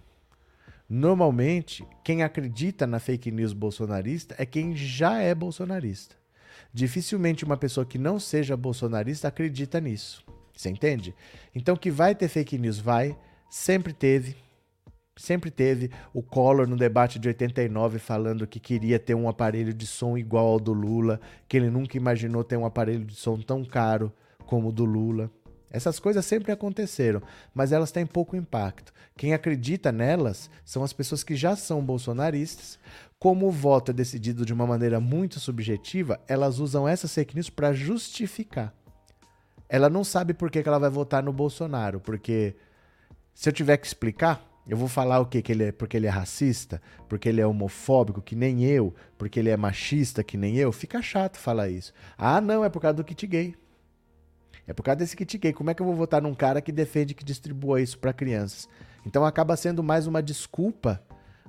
Normalmente, 0.89 1.85
quem 2.03 2.23
acredita 2.23 2.87
na 2.87 2.99
fake 2.99 3.31
news 3.31 3.53
bolsonarista 3.53 4.35
é 4.39 4.47
quem 4.47 4.75
já 4.75 5.21
é 5.21 5.35
bolsonarista. 5.35 6.17
Dificilmente 6.73 7.45
uma 7.45 7.57
pessoa 7.57 7.85
que 7.85 7.99
não 7.99 8.19
seja 8.19 8.57
bolsonarista 8.57 9.29
acredita 9.29 9.81
nisso. 9.81 10.25
Você 10.57 10.71
entende? 10.71 11.15
Então, 11.55 11.77
que 11.77 11.91
vai 11.91 12.15
ter 12.15 12.29
fake 12.29 12.59
news, 12.59 12.79
vai. 12.79 13.17
Sempre 13.51 13.93
teve. 13.93 14.35
Sempre 15.19 15.51
teve 15.51 15.91
o 16.13 16.23
Collor 16.23 16.67
no 16.67 16.77
debate 16.77 17.19
de 17.19 17.29
89 17.29 17.99
falando 17.99 18.47
que 18.47 18.61
queria 18.61 18.99
ter 18.99 19.15
um 19.15 19.29
aparelho 19.29 19.73
de 19.73 19.87
som 19.87 20.17
igual 20.17 20.47
ao 20.47 20.61
do 20.61 20.73
Lula, 20.73 21.21
que 21.49 21.57
ele 21.57 21.71
nunca 21.71 21.97
imaginou 21.97 22.45
ter 22.45 22.57
um 22.57 22.67
aparelho 22.67 23.05
de 23.05 23.15
som 23.15 23.39
tão 23.41 23.65
caro 23.65 24.13
como 24.47 24.69
o 24.69 24.73
do 24.73 24.85
Lula. 24.85 25.31
Essas 25.71 25.99
coisas 25.99 26.25
sempre 26.25 26.53
aconteceram, 26.53 27.23
mas 27.55 27.73
elas 27.73 27.91
têm 27.91 28.07
pouco 28.07 28.37
impacto. 28.37 28.93
Quem 29.17 29.33
acredita 29.33 29.91
nelas 29.91 30.51
são 30.65 30.85
as 30.85 30.93
pessoas 30.93 31.25
que 31.25 31.35
já 31.35 31.57
são 31.57 31.85
bolsonaristas. 31.85 32.79
Como 33.19 33.47
o 33.47 33.51
voto 33.51 33.91
é 33.91 33.95
decidido 33.95 34.45
de 34.45 34.53
uma 34.53 34.67
maneira 34.67 35.01
muito 35.01 35.41
subjetiva, 35.41 36.21
elas 36.29 36.59
usam 36.59 36.87
essas 36.87 37.15
fake 37.15 37.35
news 37.35 37.49
para 37.49 37.73
justificar. 37.73 38.75
Ela 39.69 39.89
não 39.91 40.05
sabe 40.05 40.33
por 40.33 40.51
que, 40.51 40.63
que 40.63 40.69
ela 40.69 40.79
vai 40.79 40.91
votar 40.91 41.23
no 41.23 41.33
Bolsonaro, 41.33 42.01
porque 42.01 42.55
se 43.35 43.49
eu 43.49 43.53
tiver 43.53 43.77
que 43.77 43.87
explicar, 43.87 44.43
eu 44.67 44.77
vou 44.77 44.89
falar 44.89 45.21
o 45.21 45.27
quê? 45.27 45.41
Que 45.41 45.53
ele 45.53 45.65
é 45.65 45.73
porque 45.73 45.97
ele 45.97 46.07
é 46.07 46.11
racista, 46.11 46.83
porque 47.09 47.29
ele 47.29 47.41
é 47.41 47.47
homofóbico, 47.47 48.21
que 48.21 48.35
nem 48.35 48.65
eu, 48.65 48.95
porque 49.17 49.39
ele 49.39 49.51
é 49.51 49.57
machista, 49.57 50.25
que 50.25 50.37
nem 50.37 50.57
eu. 50.57 50.73
Fica 50.73 51.01
chato 51.01 51.37
falar 51.37 51.69
isso. 51.69 51.93
Ah, 52.19 52.41
não, 52.41 52.65
é 52.65 52.69
por 52.69 52.81
causa 52.81 52.95
do 52.95 53.05
kit 53.05 53.27
gay. 53.27 53.55
É 54.67 54.73
por 54.73 54.83
causa 54.83 54.97
desse 54.97 55.17
kit 55.17 55.39
gay. 55.39 55.53
Como 55.53 55.71
é 55.71 55.75
que 55.75 55.81
eu 55.81 55.87
vou 55.87 55.95
votar 55.95 56.21
num 56.21 56.35
cara 56.35 56.61
que 56.61 56.73
defende 56.73 57.15
que 57.15 57.25
distribua 57.25 57.81
isso 57.81 57.97
para 57.99 58.13
crianças? 58.13 58.69
Então 59.05 59.25
acaba 59.25 59.57
sendo 59.57 59.85
mais 59.85 60.09
uma 60.09 60.21
desculpa 60.21 61.01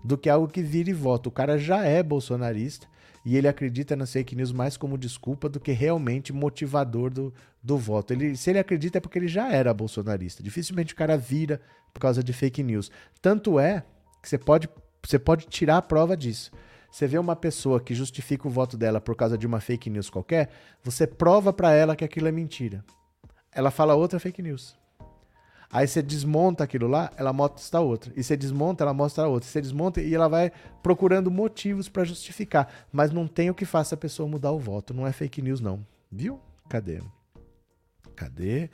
do 0.03 0.15
que 0.15 0.30
algo 0.30 0.47
que 0.47 0.61
vire 0.61 0.93
voto. 0.93 1.28
O 1.28 1.32
cara 1.32 1.57
já 1.57 1.84
é 1.84 2.03
bolsonarista 2.03 2.88
e 3.30 3.36
ele 3.36 3.49
acredita 3.49 3.93
nas 3.93 4.13
fake 4.13 4.38
news 4.38 4.53
mais 4.53 4.78
como 4.78 4.97
desculpa 4.97 5.49
do 5.49 5.59
que 5.59 5.73
realmente 5.73 6.32
motivador 6.32 7.09
do, 7.09 7.34
do 7.61 7.78
voto. 7.78 8.13
Ele, 8.13 8.38
se 8.38 8.49
ele 8.49 8.57
acredita 8.57 8.99
é 8.99 9.01
porque 9.01 9.19
ele 9.19 9.28
já 9.28 9.51
era 9.51 9.73
bolsonarista. 9.73 10.41
Dificilmente 10.41 10.93
o 10.93 10.95
cara 10.95 11.17
vira 11.17 11.59
por 11.93 11.99
causa 11.99 12.23
de 12.23 12.32
fake 12.32 12.63
news. 12.63 12.89
Tanto 13.21 13.59
é 13.59 13.84
que 14.23 14.30
você 14.30 14.38
pode, 14.38 14.69
você 15.05 15.19
pode 15.19 15.45
tirar 15.47 15.75
a 15.75 15.82
prova 15.82 16.15
disso. 16.15 16.51
Você 16.89 17.05
vê 17.05 17.17
uma 17.17 17.36
pessoa 17.36 17.82
que 17.82 17.93
justifica 17.93 18.47
o 18.47 18.49
voto 18.49 18.78
dela 18.78 19.01
por 19.01 19.13
causa 19.13 19.38
de 19.38 19.45
uma 19.45 19.59
fake 19.59 19.89
news 19.89 20.09
qualquer, 20.09 20.49
você 20.82 21.05
prova 21.05 21.51
para 21.51 21.73
ela 21.73 21.97
que 21.97 22.05
aquilo 22.05 22.30
é 22.30 22.32
mentira. 22.32 22.82
Ela 23.51 23.71
fala 23.71 23.93
outra 23.93 24.21
fake 24.21 24.41
news. 24.41 24.80
Aí 25.72 25.88
você 25.88 26.01
desmonta 26.01 26.63
aquilo 26.63 26.88
lá, 26.88 27.11
ela 27.18 27.34
mostra 27.34 27.82
outra. 27.82 28.11
E 28.15 28.24
você 28.24 28.38
desmonta, 28.38 28.84
ela 28.84 28.93
mostra 28.93 29.28
outra. 29.28 29.49
Você 29.49 29.61
desmonta 29.61 30.01
e 30.01 30.13
ela 30.13 30.30
vai 30.30 30.51
procurando 30.82 31.30
motivos 31.30 31.89
para 31.89 32.05
justificar. 32.05 32.68
Mas 32.91 33.11
não 33.11 33.28
tem 33.28 33.49
o 33.49 33.55
que 33.55 33.65
faça 33.65 33.95
a 33.95 33.97
pessoa 33.97 34.30
mudar 34.30 34.51
o 34.51 34.59
voto. 34.59 34.93
Não 34.93 35.05
é 35.05 35.11
fake 35.11 35.41
news, 35.41 35.59
não. 35.59 35.86
Viu? 36.11 36.39
Cadê? 36.70 37.01
Cadê? 38.15 38.70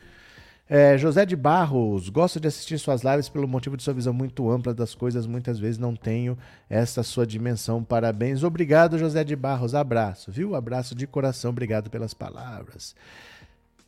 É, 0.69 0.97
José 0.97 1.25
de 1.25 1.35
Barros, 1.35 2.07
gosto 2.09 2.39
de 2.39 2.47
assistir 2.47 2.79
suas 2.79 3.03
lives 3.03 3.27
pelo 3.27 3.47
motivo 3.47 3.75
de 3.75 3.83
sua 3.83 3.93
visão 3.93 4.13
muito 4.13 4.49
ampla 4.49 4.73
das 4.73 4.95
coisas. 4.95 5.27
Muitas 5.27 5.59
vezes 5.59 5.77
não 5.77 5.95
tenho 5.95 6.37
essa 6.69 7.03
sua 7.03 7.27
dimensão. 7.27 7.83
Parabéns. 7.83 8.43
Obrigado, 8.43 8.97
José 8.97 9.23
de 9.23 9.35
Barros. 9.35 9.75
Abraço, 9.75 10.31
viu? 10.31 10.55
Abraço 10.55 10.95
de 10.95 11.05
coração. 11.05 11.51
Obrigado 11.51 11.89
pelas 11.89 12.13
palavras. 12.13 12.95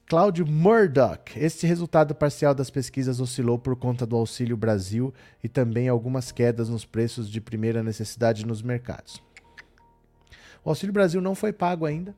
Cláudio 0.08 0.46
Murdoch. 0.46 1.36
Este 1.36 1.66
resultado 1.66 2.14
parcial 2.14 2.54
das 2.54 2.70
pesquisas 2.70 3.20
oscilou 3.20 3.58
por 3.58 3.76
conta 3.76 4.06
do 4.06 4.16
Auxílio 4.16 4.56
Brasil 4.56 5.12
e 5.44 5.50
também 5.50 5.90
algumas 5.90 6.32
quedas 6.32 6.70
nos 6.70 6.86
preços 6.86 7.28
de 7.28 7.42
primeira 7.42 7.82
necessidade 7.82 8.46
nos 8.46 8.62
mercados. 8.62 9.20
O 10.64 10.70
Auxílio 10.70 10.94
Brasil 10.94 11.20
não 11.20 11.34
foi 11.34 11.52
pago 11.52 11.88
ainda. 11.88 12.16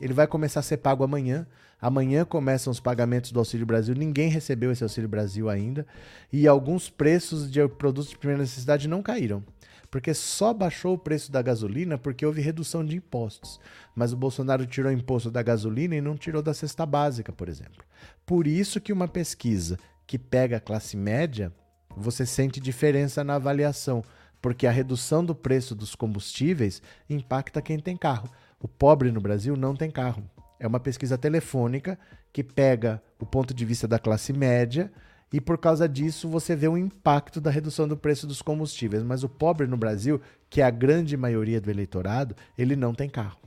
Ele 0.00 0.12
vai 0.12 0.26
começar 0.26 0.58
a 0.58 0.64
ser 0.64 0.78
pago 0.78 1.04
amanhã. 1.04 1.46
Amanhã 1.80 2.24
começam 2.24 2.72
os 2.72 2.80
pagamentos 2.80 3.30
do 3.30 3.38
Auxílio 3.38 3.64
Brasil. 3.64 3.94
Ninguém 3.94 4.28
recebeu 4.28 4.72
esse 4.72 4.82
Auxílio 4.82 5.08
Brasil 5.08 5.48
ainda. 5.48 5.86
E 6.32 6.48
alguns 6.48 6.90
preços 6.90 7.48
de 7.48 7.66
produtos 7.68 8.10
de 8.10 8.18
primeira 8.18 8.42
necessidade 8.42 8.88
não 8.88 9.00
caíram. 9.00 9.44
Porque 9.90 10.12
só 10.12 10.52
baixou 10.52 10.94
o 10.94 10.98
preço 10.98 11.32
da 11.32 11.40
gasolina 11.40 11.96
porque 11.96 12.26
houve 12.26 12.42
redução 12.42 12.84
de 12.84 12.96
impostos. 12.96 13.58
Mas 13.94 14.12
o 14.12 14.16
Bolsonaro 14.16 14.66
tirou 14.66 14.92
imposto 14.92 15.30
da 15.30 15.42
gasolina 15.42 15.96
e 15.96 16.00
não 16.00 16.16
tirou 16.16 16.42
da 16.42 16.52
cesta 16.52 16.84
básica, 16.84 17.32
por 17.32 17.48
exemplo. 17.48 17.82
Por 18.26 18.46
isso 18.46 18.80
que 18.80 18.92
uma 18.92 19.08
pesquisa 19.08 19.78
que 20.06 20.18
pega 20.18 20.58
a 20.58 20.60
classe 20.60 20.96
média, 20.96 21.52
você 21.96 22.26
sente 22.26 22.60
diferença 22.60 23.24
na 23.24 23.36
avaliação. 23.36 24.04
Porque 24.40 24.66
a 24.66 24.70
redução 24.70 25.24
do 25.24 25.34
preço 25.34 25.74
dos 25.74 25.94
combustíveis 25.94 26.82
impacta 27.08 27.62
quem 27.62 27.78
tem 27.78 27.96
carro. 27.96 28.30
O 28.60 28.68
pobre 28.68 29.10
no 29.10 29.20
Brasil 29.20 29.56
não 29.56 29.74
tem 29.74 29.90
carro. 29.90 30.22
É 30.60 30.66
uma 30.66 30.80
pesquisa 30.80 31.16
telefônica 31.16 31.98
que 32.32 32.44
pega 32.44 33.02
o 33.18 33.26
ponto 33.26 33.54
de 33.54 33.64
vista 33.64 33.88
da 33.88 33.98
classe 33.98 34.32
média 34.32 34.92
e 35.32 35.40
por 35.40 35.58
causa 35.58 35.88
disso 35.88 36.28
você 36.28 36.56
vê 36.56 36.68
o 36.68 36.78
impacto 36.78 37.40
da 37.40 37.50
redução 37.50 37.86
do 37.86 37.96
preço 37.96 38.26
dos 38.26 38.40
combustíveis. 38.40 39.02
Mas 39.02 39.22
o 39.22 39.28
pobre 39.28 39.66
no 39.66 39.76
Brasil, 39.76 40.20
que 40.48 40.60
é 40.60 40.64
a 40.64 40.70
grande 40.70 41.16
maioria 41.16 41.60
do 41.60 41.70
eleitorado, 41.70 42.34
ele 42.56 42.74
não 42.74 42.94
tem 42.94 43.08
carro. 43.08 43.38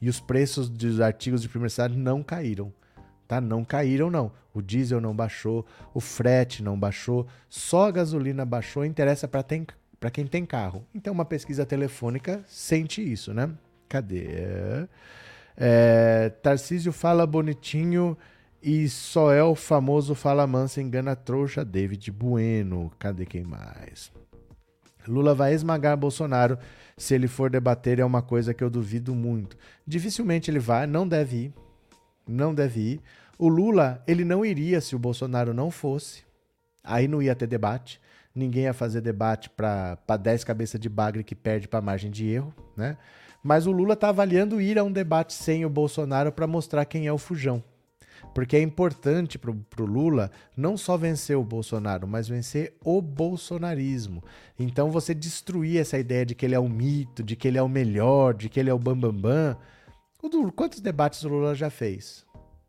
E 0.00 0.08
os 0.08 0.20
preços 0.20 0.68
dos 0.68 1.00
artigos 1.00 1.42
de 1.42 1.48
primeira 1.48 1.66
necessidade 1.66 1.96
não 1.96 2.22
caíram. 2.22 2.72
Tá? 3.26 3.40
Não 3.40 3.64
caíram, 3.64 4.10
não. 4.10 4.32
O 4.52 4.62
diesel 4.62 5.00
não 5.00 5.16
baixou, 5.16 5.66
o 5.92 6.00
frete 6.00 6.62
não 6.62 6.78
baixou, 6.78 7.26
só 7.48 7.88
a 7.88 7.90
gasolina 7.90 8.44
baixou. 8.44 8.84
Interessa 8.84 9.26
para 9.26 10.10
quem 10.12 10.26
tem 10.26 10.46
carro. 10.46 10.86
Então, 10.94 11.12
uma 11.12 11.24
pesquisa 11.24 11.66
telefônica 11.66 12.44
sente 12.46 13.02
isso, 13.02 13.34
né? 13.34 13.50
Cadê? 13.88 14.86
É, 15.56 16.30
Tarcísio 16.42 16.92
fala 16.92 17.26
bonitinho 17.26 18.16
e 18.64 18.88
só 18.88 19.30
é 19.30 19.42
o 19.44 19.54
famoso 19.54 20.14
fala 20.14 20.46
mansa 20.46 20.80
engana 20.80 21.14
trouxa 21.14 21.62
David 21.62 22.10
Bueno. 22.10 22.90
Cadê 22.98 23.26
quem 23.26 23.44
mais? 23.44 24.10
Lula 25.06 25.34
vai 25.34 25.52
esmagar 25.52 25.98
Bolsonaro 25.98 26.58
se 26.96 27.14
ele 27.14 27.28
for 27.28 27.50
debater, 27.50 27.98
é 27.98 28.04
uma 28.04 28.22
coisa 28.22 28.54
que 28.54 28.64
eu 28.64 28.70
duvido 28.70 29.14
muito. 29.14 29.54
Dificilmente 29.86 30.50
ele 30.50 30.58
vai, 30.58 30.86
não 30.86 31.06
deve 31.06 31.36
ir. 31.36 31.54
Não 32.26 32.54
deve 32.54 32.80
ir. 32.80 33.00
O 33.38 33.48
Lula, 33.48 34.02
ele 34.06 34.24
não 34.24 34.46
iria 34.46 34.80
se 34.80 34.96
o 34.96 34.98
Bolsonaro 34.98 35.52
não 35.52 35.70
fosse. 35.70 36.22
Aí 36.82 37.06
não 37.06 37.20
ia 37.20 37.34
ter 37.34 37.46
debate. 37.46 38.00
Ninguém 38.34 38.62
ia 38.62 38.72
fazer 38.72 39.02
debate 39.02 39.50
para 39.50 40.16
10 40.18 40.42
cabeças 40.42 40.80
de 40.80 40.88
bagre 40.88 41.22
que 41.22 41.34
perde 41.34 41.68
para 41.68 41.82
margem 41.82 42.10
de 42.10 42.26
erro, 42.26 42.54
né? 42.74 42.96
Mas 43.42 43.66
o 43.66 43.72
Lula 43.72 43.92
está 43.92 44.08
avaliando 44.08 44.58
ir 44.58 44.78
a 44.78 44.84
um 44.84 44.90
debate 44.90 45.34
sem 45.34 45.66
o 45.66 45.70
Bolsonaro 45.70 46.32
para 46.32 46.46
mostrar 46.46 46.86
quem 46.86 47.06
é 47.06 47.12
o 47.12 47.18
fujão. 47.18 47.62
Porque 48.34 48.56
é 48.56 48.60
importante 48.60 49.38
para 49.38 49.50
o 49.50 49.86
Lula 49.86 50.30
não 50.56 50.76
só 50.76 50.96
vencer 50.96 51.36
o 51.36 51.44
Bolsonaro, 51.44 52.06
mas 52.06 52.28
vencer 52.28 52.76
o 52.84 53.00
bolsonarismo. 53.00 54.22
Então 54.58 54.90
você 54.90 55.14
destruir 55.14 55.80
essa 55.80 55.96
ideia 55.96 56.26
de 56.26 56.34
que 56.34 56.44
ele 56.44 56.54
é 56.54 56.60
um 56.60 56.68
mito, 56.68 57.22
de 57.22 57.36
que 57.36 57.46
ele 57.46 57.58
é 57.58 57.62
o 57.62 57.68
melhor, 57.68 58.34
de 58.34 58.48
que 58.48 58.58
ele 58.58 58.68
é 58.68 58.74
o 58.74 58.78
bambambam. 58.78 59.56
Bam, 60.20 60.30
bam. 60.30 60.50
Quantos 60.50 60.80
debates 60.80 61.22
o 61.22 61.28
Lula 61.28 61.54
já 61.54 61.70
fez? 61.70 62.24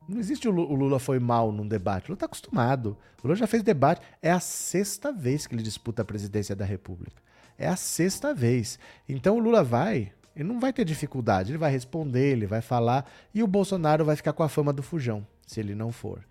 Não 0.08 0.20
existe 0.20 0.48
o 0.48 0.52
Lula 0.52 1.00
foi 1.00 1.20
mal 1.20 1.52
num 1.52 1.68
debate. 1.68 2.06
O 2.06 2.08
Lula 2.10 2.18
está 2.18 2.28
acostumado. 2.28 2.96
O 3.24 3.28
Lula 3.28 3.36
já 3.36 3.48
fez 3.48 3.64
debate. 3.64 4.02
É 4.22 4.32
a 4.32 4.40
sexta 4.40 5.12
vez 5.12 5.48
que 5.48 5.56
ele 5.56 5.64
disputa 5.64 6.04
a 6.04 6.06
presidência 6.06 6.56
da 6.56 6.64
República. 6.64 7.24
É 7.58 7.68
a 7.68 7.76
sexta 7.76 8.34
vez. 8.34 8.78
Então 9.10 9.38
o 9.38 9.40
Lula 9.40 9.64
vai 9.64 10.12
ele 10.36 10.48
não 10.48 10.60
vai 10.60 10.74
ter 10.74 10.84
dificuldade, 10.84 11.52
ele 11.52 11.58
vai 11.58 11.72
responder, 11.72 12.32
ele 12.32 12.46
vai 12.46 12.62
falar 12.62 13.10
e 13.34 13.42
o 13.42 13.48
Bolsonaro 13.48 14.04
vai 14.04 14.16
ficar 14.16 14.34
com 14.34 14.44
a 14.44 14.50
fama 14.50 14.74
do 14.74 14.84
fujão, 14.84 15.26
se 15.46 15.60
ele 15.60 15.74
não 15.74 15.92
for. 15.92 16.24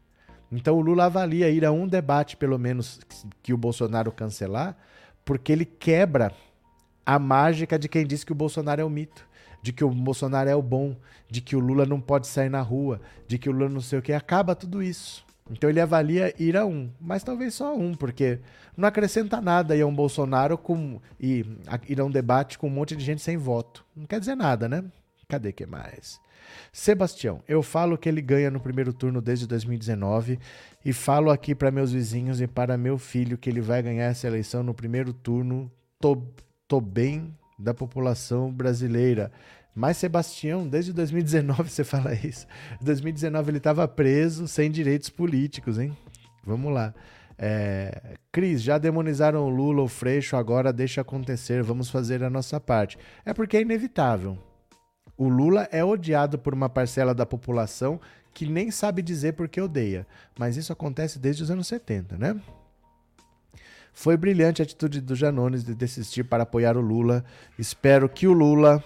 Então 0.53 0.77
o 0.77 0.81
Lula 0.81 1.07
avalia 1.07 1.49
ir 1.51 1.65
a 1.65 1.73
um 1.73 1.89
debate, 1.89 2.37
pelo 2.37 2.59
menos, 2.59 3.01
que 3.43 3.53
o 3.53 3.57
Bolsonaro 3.57 4.13
cancelar, 4.13 4.77
porque 5.25 5.51
ele 5.51 5.65
quebra 5.65 6.33
a 7.05 7.19
mágica 7.19 7.79
de 7.79 7.89
quem 7.89 8.07
diz 8.07 8.23
que 8.25 8.33
o 8.33 8.37
Bolsonaro 8.37 8.81
é 8.81 8.85
o 8.85 8.91
mito, 8.91 9.27
de 9.63 9.73
que 9.73 9.83
o 9.83 9.91
Bolsonaro 9.91 10.51
é 10.51 10.55
o 10.55 10.63
bom, 10.63 10.95
de 11.29 11.41
que 11.41 11.57
o 11.57 11.61
Lula 11.61 11.87
não 11.87 12.01
pode 12.01 12.27
sair 12.27 12.51
na 12.51 12.61
rua, 12.61 13.01
de 13.27 13.39
que 13.39 13.49
o 13.49 13.53
Lula 13.53 13.71
não 13.71 13.81
sei 13.81 13.99
o 13.99 14.03
que. 14.03 14.13
Acaba 14.13 14.55
tudo 14.55 14.83
isso. 14.83 15.25
Então 15.51 15.69
ele 15.69 15.81
avalia 15.81 16.35
ir 16.43 16.57
a 16.57 16.65
um, 16.65 16.91
mas 16.99 17.23
talvez 17.23 17.55
só 17.55 17.77
um, 17.77 17.95
porque 17.95 18.39
não 18.77 18.89
acrescenta 18.89 19.41
nada 19.41 19.77
ir 19.77 19.83
a 19.83 19.87
um 19.87 19.95
Bolsonaro 19.95 20.57
com, 20.57 21.01
e 21.21 21.45
ir 21.87 22.01
a 22.01 22.05
um 22.05 22.11
debate 22.11 22.59
com 22.59 22.67
um 22.67 22.71
monte 22.71 22.97
de 22.97 23.05
gente 23.05 23.21
sem 23.21 23.37
voto. 23.37 23.85
Não 23.95 24.07
quer 24.07 24.21
dizer 24.21 24.35
nada, 24.35 24.69
né? 24.69 24.83
Cadê 25.29 25.53
que 25.53 25.67
mais? 25.67 26.19
Sebastião, 26.73 27.43
eu 27.47 27.63
falo 27.63 27.97
que 27.99 28.09
ele 28.09 28.21
ganha 28.21 28.51
no 28.51 28.61
primeiro 28.61 28.93
turno 28.93 29.21
desde 29.21 29.47
2019 29.47 30.39
e 30.85 30.93
falo 30.93 31.31
aqui 31.31 31.55
para 31.55 31.71
meus 31.71 31.93
vizinhos 31.93 32.41
e 32.41 32.47
para 32.47 32.77
meu 32.77 32.99
filho 32.99 33.39
que 33.39 33.49
ele 33.49 33.61
vai 33.61 33.83
ganhar 33.83 34.05
essa 34.05 34.27
eleição 34.27 34.63
no 34.63 34.75
primeiro 34.75 35.13
turno. 35.13 35.71
Tô, 36.01 36.23
tô 36.67 36.81
bem 36.81 37.35
da 37.59 37.73
população 37.73 38.53
brasileira. 38.53 39.31
Mas 39.75 39.97
Sebastião, 39.97 40.67
desde 40.69 40.93
2019 40.93 41.69
você 41.71 41.83
fala 41.83 42.15
isso. 42.15 42.47
Em 42.81 42.85
2019 42.85 43.51
ele 43.51 43.59
estava 43.59 43.87
preso 43.89 44.47
sem 44.47 44.71
direitos 44.71 45.11
políticos, 45.11 45.79
hein? 45.79 45.97
Vamos 46.45 46.73
lá. 46.73 46.95
É, 47.37 48.15
Cris, 48.31 48.63
já 48.63 48.79
demonizaram 48.79 49.45
o 49.45 49.49
Lula, 49.49 49.83
o 49.83 49.89
Freixo, 49.89 50.37
agora 50.37 50.73
deixa 50.73 51.01
acontecer, 51.01 51.63
vamos 51.63 51.91
fazer 51.91 52.23
a 52.23 52.31
nossa 52.31 52.61
parte. 52.61 52.97
É 53.25 53.35
porque 53.35 53.57
é 53.57 53.63
inevitável. 53.63 54.39
O 55.17 55.29
Lula 55.29 55.69
é 55.71 55.85
odiado 55.85 56.39
por 56.39 56.55
uma 56.55 56.69
parcela 56.69 57.15
da 57.15 57.27
população 57.27 58.01
que 58.33 58.47
nem 58.47 58.71
sabe 58.71 59.01
dizer 59.01 59.35
por 59.35 59.49
que 59.49 59.61
odeia. 59.61 60.07
Mas 60.39 60.57
isso 60.57 60.73
acontece 60.73 61.19
desde 61.19 61.43
os 61.43 61.51
anos 61.51 61.69
70, 61.69 62.19
né? 62.19 62.41
Foi 63.93 64.17
brilhante 64.17 64.61
a 64.61 64.65
atitude 64.65 65.01
do 65.01 65.15
Janones 65.15 65.63
de 65.63 65.73
desistir 65.73 66.25
para 66.25 66.43
apoiar 66.43 66.77
o 66.77 66.81
Lula. 66.81 67.25
Espero 67.57 68.09
que 68.09 68.27
o 68.27 68.33
Lula 68.33 68.83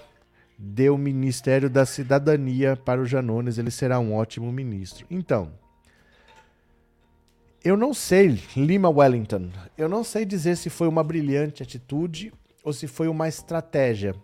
dê 0.58 0.90
o 0.90 0.98
Ministério 0.98 1.70
da 1.70 1.86
Cidadania 1.86 2.76
para 2.76 3.00
o 3.00 3.06
Janones. 3.06 3.58
Ele 3.58 3.70
será 3.70 4.00
um 4.00 4.14
ótimo 4.14 4.50
ministro. 4.50 5.06
Então, 5.08 5.52
eu 7.64 7.76
não 7.76 7.94
sei, 7.94 8.42
Lima 8.56 8.90
Wellington, 8.90 9.50
eu 9.76 9.88
não 9.88 10.02
sei 10.02 10.24
dizer 10.24 10.56
se 10.56 10.68
foi 10.68 10.88
uma 10.88 11.04
brilhante 11.04 11.62
atitude 11.62 12.32
ou 12.64 12.72
se 12.72 12.86
foi 12.86 13.08
uma 13.08 13.28
estratégia 13.28 14.14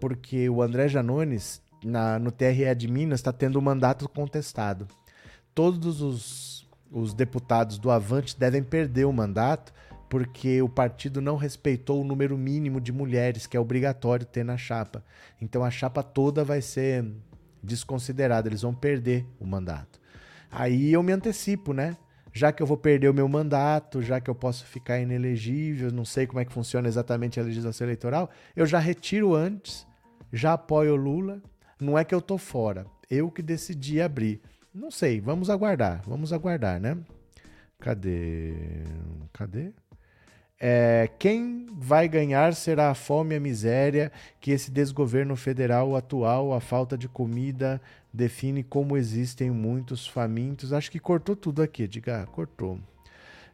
porque 0.00 0.48
o 0.48 0.60
André 0.62 0.88
Janones, 0.88 1.62
na, 1.82 2.18
no 2.18 2.30
TRE 2.30 2.74
de 2.76 2.88
Minas, 2.88 3.20
está 3.20 3.32
tendo 3.32 3.56
o 3.56 3.58
um 3.58 3.62
mandato 3.62 4.08
contestado. 4.08 4.86
Todos 5.54 6.02
os, 6.02 6.68
os 6.90 7.14
deputados 7.14 7.78
do 7.78 7.90
Avante 7.90 8.38
devem 8.38 8.62
perder 8.62 9.04
o 9.04 9.12
mandato 9.12 9.72
porque 10.14 10.62
o 10.62 10.68
partido 10.68 11.20
não 11.20 11.34
respeitou 11.34 12.00
o 12.00 12.04
número 12.04 12.38
mínimo 12.38 12.80
de 12.80 12.92
mulheres 12.92 13.48
que 13.48 13.56
é 13.56 13.60
obrigatório 13.60 14.24
ter 14.24 14.44
na 14.44 14.56
chapa. 14.56 15.04
Então 15.42 15.64
a 15.64 15.72
chapa 15.72 16.04
toda 16.04 16.44
vai 16.44 16.62
ser 16.62 17.04
desconsiderada, 17.60 18.48
eles 18.48 18.62
vão 18.62 18.72
perder 18.72 19.26
o 19.40 19.44
mandato. 19.44 20.00
Aí 20.48 20.92
eu 20.92 21.02
me 21.02 21.10
antecipo, 21.10 21.72
né? 21.72 21.96
Já 22.32 22.52
que 22.52 22.62
eu 22.62 22.66
vou 22.66 22.76
perder 22.76 23.08
o 23.08 23.12
meu 23.12 23.28
mandato, 23.28 24.00
já 24.00 24.20
que 24.20 24.30
eu 24.30 24.36
posso 24.36 24.64
ficar 24.64 25.00
inelegível, 25.00 25.90
não 25.90 26.04
sei 26.04 26.28
como 26.28 26.38
é 26.38 26.44
que 26.44 26.52
funciona 26.52 26.86
exatamente 26.86 27.40
a 27.40 27.42
legislação 27.42 27.84
eleitoral, 27.84 28.30
eu 28.54 28.66
já 28.66 28.78
retiro 28.78 29.34
antes 29.34 29.84
já 30.32 30.52
apoio 30.52 30.92
o 30.92 30.96
Lula. 30.96 31.42
Não 31.80 31.98
é 31.98 32.04
que 32.04 32.14
eu 32.14 32.22
tô 32.22 32.38
fora, 32.38 32.86
eu 33.10 33.32
que 33.32 33.42
decidi 33.42 34.00
abrir. 34.00 34.40
Não 34.72 34.92
sei, 34.92 35.20
vamos 35.20 35.50
aguardar, 35.50 36.02
vamos 36.06 36.32
aguardar, 36.32 36.80
né? 36.80 36.96
Cadê? 37.80 38.54
Cadê? 39.32 39.72
É, 40.66 41.10
quem 41.18 41.66
vai 41.76 42.08
ganhar 42.08 42.54
será 42.54 42.88
a 42.88 42.94
fome 42.94 43.34
e 43.34 43.36
a 43.36 43.40
miséria 43.40 44.10
que 44.40 44.50
esse 44.50 44.70
desgoverno 44.70 45.36
federal 45.36 45.94
atual, 45.94 46.54
a 46.54 46.60
falta 46.60 46.96
de 46.96 47.06
comida, 47.06 47.78
define 48.10 48.62
como 48.62 48.96
existem 48.96 49.50
muitos 49.50 50.06
famintos. 50.06 50.72
Acho 50.72 50.90
que 50.90 50.98
cortou 50.98 51.36
tudo 51.36 51.60
aqui, 51.60 51.86
diga, 51.86 52.26
cortou. 52.32 52.78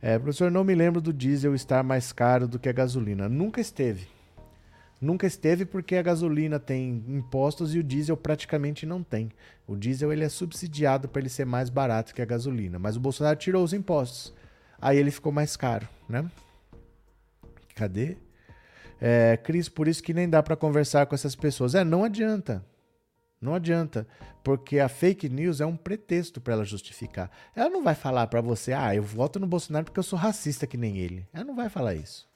É, 0.01 0.17
professor, 0.21 0.53
não 0.53 0.63
me 0.63 0.73
lembro 0.73 1.01
do 1.01 1.13
diesel 1.13 1.53
estar 1.53 1.83
mais 1.83 2.13
caro 2.13 2.47
do 2.47 2.61
que 2.61 2.69
a 2.69 2.73
gasolina. 2.73 3.29
Nunca 3.29 3.61
esteve. 3.61 4.07
Nunca 5.01 5.27
esteve 5.27 5.65
porque 5.65 5.97
a 5.97 6.03
gasolina 6.03 6.61
tem 6.61 7.03
impostos 7.09 7.75
e 7.75 7.81
o 7.81 7.83
diesel 7.83 8.17
praticamente 8.17 8.87
não 8.87 9.03
tem. 9.03 9.33
O 9.67 9.75
diesel 9.75 10.13
ele 10.13 10.23
é 10.23 10.29
subsidiado 10.29 11.09
para 11.09 11.23
ele 11.23 11.29
ser 11.29 11.45
mais 11.45 11.71
barato 11.71 12.15
que 12.15 12.23
a 12.23 12.25
gasolina, 12.25 12.79
mas 12.79 12.97
o 12.97 13.01
Bolsonaro 13.01 13.37
tirou 13.37 13.65
os 13.65 13.73
impostos. 13.73 14.33
Aí 14.81 14.97
ele 14.97 15.11
ficou 15.11 15.33
mais 15.33 15.57
caro, 15.57 15.89
né? 16.09 16.31
Cadê? 17.81 18.19
É, 19.01 19.39
Cris, 19.39 19.67
por 19.67 19.89
isso 19.89 20.03
que 20.03 20.13
nem 20.13 20.29
dá 20.29 20.43
para 20.43 20.55
conversar 20.55 21.07
com 21.07 21.15
essas 21.15 21.35
pessoas. 21.35 21.75
É, 21.75 21.83
não 21.83 22.05
adianta. 22.05 22.63
Não 23.41 23.55
adianta, 23.55 24.07
porque 24.45 24.79
a 24.79 24.87
fake 24.87 25.31
news 25.31 25.63
é 25.63 25.65
um 25.67 25.75
pretexto 25.75 26.43
para 26.43 26.53
ela 26.53 26.65
justificar. 26.67 27.31
Ela 27.57 27.71
não 27.71 27.83
vai 27.83 27.95
falar 27.95 28.27
para 28.27 28.43
você, 28.43 28.75
ah, 28.75 28.95
eu 28.95 29.03
voto 29.03 29.41
no 29.41 29.47
Bolsonaro 29.47 29.87
porque 29.87 29.99
eu 29.99 30.03
sou 30.03 30.19
racista 30.19 30.67
que 30.67 30.77
nem 30.77 30.99
ele. 30.99 31.27
Ela 31.33 31.47
não 31.47 31.57
vai 31.57 31.71
falar 31.71 31.95
isso. 31.95 32.29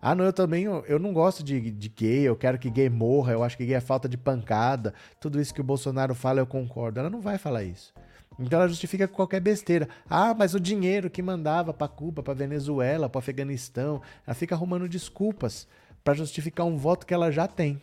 Ah, 0.00 0.14
não, 0.14 0.24
eu 0.24 0.32
também 0.32 0.64
eu, 0.64 0.82
eu 0.86 0.98
não 0.98 1.12
gosto 1.12 1.44
de, 1.44 1.70
de 1.70 1.88
gay, 1.90 2.22
eu 2.22 2.34
quero 2.34 2.58
que 2.58 2.70
gay 2.70 2.88
morra, 2.88 3.34
eu 3.34 3.44
acho 3.44 3.54
que 3.54 3.66
gay 3.66 3.74
é 3.74 3.80
falta 3.80 4.08
de 4.08 4.16
pancada. 4.16 4.94
Tudo 5.20 5.38
isso 5.38 5.52
que 5.52 5.60
o 5.60 5.64
Bolsonaro 5.64 6.14
fala, 6.14 6.40
eu 6.40 6.46
concordo. 6.46 7.00
Ela 7.00 7.10
não 7.10 7.20
vai 7.20 7.36
falar 7.36 7.62
isso. 7.62 7.92
Então 8.38 8.58
ela 8.60 8.68
justifica 8.68 9.08
qualquer 9.08 9.40
besteira. 9.40 9.88
Ah, 10.08 10.34
mas 10.34 10.54
o 10.54 10.60
dinheiro 10.60 11.08
que 11.10 11.22
mandava 11.22 11.72
para 11.72 11.88
Cuba, 11.88 12.22
para 12.22 12.34
Venezuela, 12.34 13.08
para 13.08 13.18
Afeganistão, 13.18 14.02
ela 14.26 14.34
fica 14.34 14.54
arrumando 14.54 14.88
desculpas 14.88 15.66
para 16.04 16.14
justificar 16.14 16.66
um 16.66 16.76
voto 16.76 17.06
que 17.06 17.14
ela 17.14 17.30
já 17.30 17.48
tem. 17.48 17.80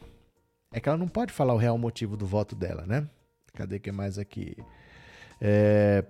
É 0.72 0.80
que 0.80 0.88
ela 0.88 0.97
não 0.97 1.08
pode 1.08 1.34
falar 1.34 1.54
o 1.54 1.58
real 1.58 1.78
motivo 1.78 2.16
do 2.16 2.26
voto 2.26 2.56
dela, 2.56 2.86
né? 2.86 3.08
Cadê 3.54 3.80
que 3.80 3.91
mais 3.91 4.18
aqui? 4.18 4.56
É, 5.39 6.04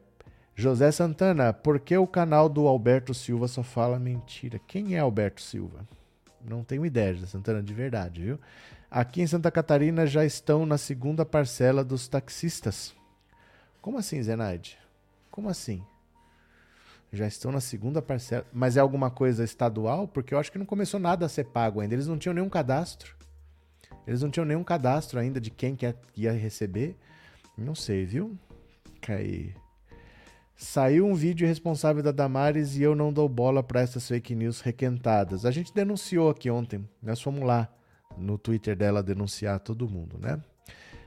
José 0.55 0.91
Santana, 0.91 1.51
por 1.51 1.79
que 1.79 1.97
o 1.97 2.07
canal 2.07 2.47
do 2.47 2.67
Alberto 2.67 3.13
Silva 3.13 3.47
só 3.47 3.63
fala 3.63 3.97
mentira? 3.97 4.59
Quem 4.67 4.95
é 4.95 4.99
Alberto 4.99 5.41
Silva? 5.41 5.87
Não 6.47 6.63
tenho 6.63 6.85
ideia, 6.85 7.13
José 7.13 7.27
Santana, 7.27 7.63
de 7.63 7.73
verdade, 7.73 8.21
viu? 8.21 8.39
Aqui 8.91 9.21
em 9.21 9.27
Santa 9.27 9.49
Catarina 9.49 10.05
já 10.05 10.23
estão 10.23 10.65
na 10.65 10.77
segunda 10.77 11.25
parcela 11.25 11.83
dos 11.83 12.07
taxistas. 12.07 12.93
Como 13.83 13.97
assim, 13.97 14.23
Zenaide? 14.23 14.79
Como 15.29 15.49
assim? 15.49 15.83
Já 17.11 17.27
estão 17.27 17.51
na 17.51 17.59
segunda 17.59 18.01
parcela. 18.01 18.45
Mas 18.53 18.77
é 18.77 18.79
alguma 18.79 19.11
coisa 19.11 19.43
estadual? 19.43 20.07
Porque 20.07 20.33
eu 20.33 20.39
acho 20.39 20.49
que 20.49 20.57
não 20.57 20.65
começou 20.65 21.01
nada 21.01 21.25
a 21.25 21.29
ser 21.29 21.43
pago 21.43 21.81
ainda. 21.81 21.93
Eles 21.93 22.07
não 22.07 22.17
tinham 22.17 22.33
nenhum 22.33 22.47
cadastro. 22.47 23.13
Eles 24.07 24.21
não 24.21 24.31
tinham 24.31 24.45
nenhum 24.45 24.63
cadastro 24.63 25.19
ainda 25.19 25.39
de 25.41 25.51
quem 25.51 25.75
quer, 25.75 25.97
ia 26.15 26.31
receber. 26.31 26.95
Não 27.57 27.75
sei, 27.75 28.05
viu? 28.05 28.39
Cai. 29.01 29.53
Saiu 30.55 31.05
um 31.05 31.13
vídeo 31.13 31.45
responsável 31.45 32.01
da 32.01 32.13
Damares 32.13 32.77
e 32.77 32.83
eu 32.83 32.95
não 32.95 33.11
dou 33.11 33.27
bola 33.27 33.61
para 33.61 33.81
essas 33.81 34.07
fake 34.07 34.33
news 34.33 34.61
requentadas. 34.61 35.45
A 35.45 35.51
gente 35.51 35.73
denunciou 35.73 36.29
aqui 36.29 36.49
ontem, 36.49 36.87
nós 37.01 37.21
fomos 37.21 37.43
lá 37.43 37.67
no 38.17 38.37
Twitter 38.37 38.77
dela 38.77 39.03
denunciar 39.03 39.59
todo 39.59 39.89
mundo, 39.89 40.17
né? 40.17 40.41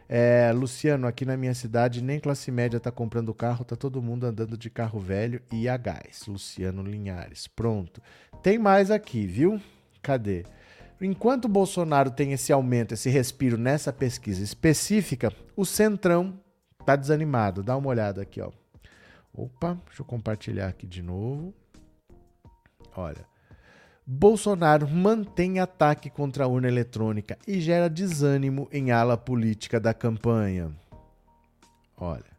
É, 0.09 0.53
Luciano, 0.53 1.07
aqui 1.07 1.25
na 1.25 1.37
minha 1.37 1.55
cidade 1.55 2.03
nem 2.03 2.21
classe 2.21 2.51
média 2.51 2.79
tá 2.79 2.93
comprando 2.93 3.35
carro, 3.35 3.65
tá 3.65 3.75
todo 3.75 4.01
mundo 4.01 4.25
andando 4.25 4.57
de 4.57 4.71
carro 4.71 5.01
velho 5.01 5.43
e 5.53 5.69
a 5.69 5.77
gás. 5.77 6.23
Luciano 6.27 6.83
Linhares. 6.83 7.47
Pronto. 7.47 8.01
Tem 8.43 8.59
mais 8.59 8.91
aqui, 8.91 9.27
viu? 9.27 9.61
Cadê? 10.01 10.45
Enquanto 11.01 11.47
o 11.47 11.49
Bolsonaro 11.49 12.11
tem 12.11 12.33
esse 12.33 12.53
aumento, 12.53 12.95
esse 12.95 13.11
respiro 13.11 13.59
nessa 13.59 13.93
pesquisa 13.93 14.43
específica, 14.43 15.33
o 15.55 15.65
Centrão 15.65 16.41
tá 16.87 16.97
desanimado. 16.97 17.63
Dá 17.63 17.77
uma 17.77 17.89
olhada 17.89 18.23
aqui, 18.23 18.41
ó. 18.41 18.51
Opa, 19.35 19.77
deixa 19.87 20.01
eu 20.01 20.07
compartilhar 20.07 20.69
aqui 20.69 20.87
de 20.87 21.03
novo. 21.03 21.53
Olha. 22.97 23.36
Bolsonaro 24.09 24.87
mantém 24.87 25.59
ataque 25.59 26.09
contra 26.09 26.45
a 26.45 26.47
urna 26.47 26.69
eletrônica 26.69 27.37
e 27.45 27.61
gera 27.61 27.91
desânimo 27.91 28.69
em 28.71 28.93
ala 28.93 29.17
política 29.17 29.81
da 29.81 29.93
campanha. 29.93 30.71
Olha. 31.97 32.37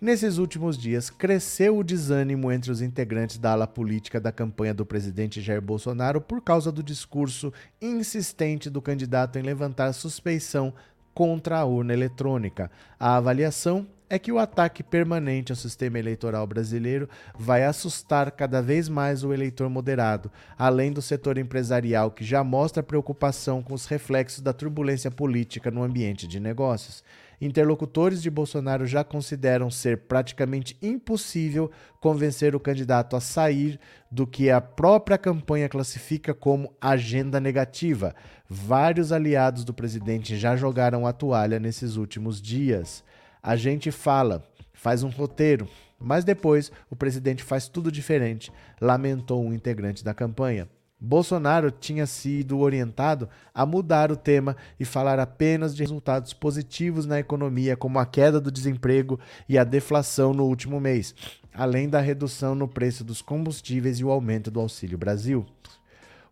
Nesses 0.00 0.38
últimos 0.38 0.78
dias, 0.78 1.10
cresceu 1.10 1.76
o 1.76 1.84
desânimo 1.84 2.50
entre 2.50 2.72
os 2.72 2.80
integrantes 2.80 3.36
da 3.36 3.52
ala 3.52 3.66
política 3.66 4.18
da 4.18 4.32
campanha 4.32 4.72
do 4.72 4.86
presidente 4.86 5.42
Jair 5.42 5.60
Bolsonaro 5.60 6.22
por 6.22 6.40
causa 6.40 6.72
do 6.72 6.82
discurso 6.82 7.52
insistente 7.80 8.70
do 8.70 8.80
candidato 8.80 9.38
em 9.38 9.42
levantar 9.42 9.92
suspeição 9.92 10.72
contra 11.14 11.58
a 11.58 11.64
urna 11.66 11.92
eletrônica. 11.92 12.70
A 12.98 13.16
avaliação 13.16 13.86
é 14.12 14.18
que 14.18 14.30
o 14.30 14.38
ataque 14.38 14.82
permanente 14.82 15.52
ao 15.52 15.56
sistema 15.56 15.98
eleitoral 15.98 16.46
brasileiro 16.46 17.08
vai 17.34 17.64
assustar 17.64 18.30
cada 18.30 18.60
vez 18.60 18.86
mais 18.86 19.24
o 19.24 19.32
eleitor 19.32 19.70
moderado, 19.70 20.30
além 20.58 20.92
do 20.92 21.00
setor 21.00 21.38
empresarial 21.38 22.10
que 22.10 22.22
já 22.22 22.44
mostra 22.44 22.82
preocupação 22.82 23.62
com 23.62 23.72
os 23.72 23.86
reflexos 23.86 24.42
da 24.42 24.52
turbulência 24.52 25.10
política 25.10 25.70
no 25.70 25.82
ambiente 25.82 26.28
de 26.28 26.38
negócios. 26.38 27.02
Interlocutores 27.40 28.20
de 28.20 28.28
Bolsonaro 28.28 28.86
já 28.86 29.02
consideram 29.02 29.70
ser 29.70 30.00
praticamente 30.00 30.76
impossível 30.82 31.70
convencer 31.98 32.54
o 32.54 32.60
candidato 32.60 33.16
a 33.16 33.20
sair 33.20 33.80
do 34.10 34.26
que 34.26 34.50
a 34.50 34.60
própria 34.60 35.16
campanha 35.16 35.70
classifica 35.70 36.34
como 36.34 36.70
agenda 36.78 37.40
negativa. 37.40 38.14
Vários 38.46 39.10
aliados 39.10 39.64
do 39.64 39.72
presidente 39.72 40.36
já 40.36 40.54
jogaram 40.54 41.06
a 41.06 41.14
toalha 41.14 41.58
nesses 41.58 41.96
últimos 41.96 42.42
dias. 42.42 43.02
A 43.42 43.56
gente 43.56 43.90
fala, 43.90 44.44
faz 44.72 45.02
um 45.02 45.08
roteiro, 45.08 45.68
mas 45.98 46.24
depois 46.24 46.70
o 46.88 46.94
presidente 46.94 47.42
faz 47.42 47.66
tudo 47.66 47.90
diferente, 47.90 48.52
lamentou 48.80 49.44
um 49.44 49.52
integrante 49.52 50.04
da 50.04 50.14
campanha. 50.14 50.68
Bolsonaro 51.00 51.72
tinha 51.72 52.06
sido 52.06 52.60
orientado 52.60 53.28
a 53.52 53.66
mudar 53.66 54.12
o 54.12 54.16
tema 54.16 54.56
e 54.78 54.84
falar 54.84 55.18
apenas 55.18 55.74
de 55.74 55.82
resultados 55.82 56.32
positivos 56.32 57.04
na 57.04 57.18
economia, 57.18 57.76
como 57.76 57.98
a 57.98 58.06
queda 58.06 58.40
do 58.40 58.52
desemprego 58.52 59.18
e 59.48 59.58
a 59.58 59.64
deflação 59.64 60.32
no 60.32 60.44
último 60.44 60.78
mês, 60.78 61.12
além 61.52 61.88
da 61.88 62.00
redução 62.00 62.54
no 62.54 62.68
preço 62.68 63.02
dos 63.02 63.20
combustíveis 63.20 63.98
e 63.98 64.04
o 64.04 64.10
aumento 64.12 64.52
do 64.52 64.60
Auxílio 64.60 64.96
Brasil. 64.96 65.44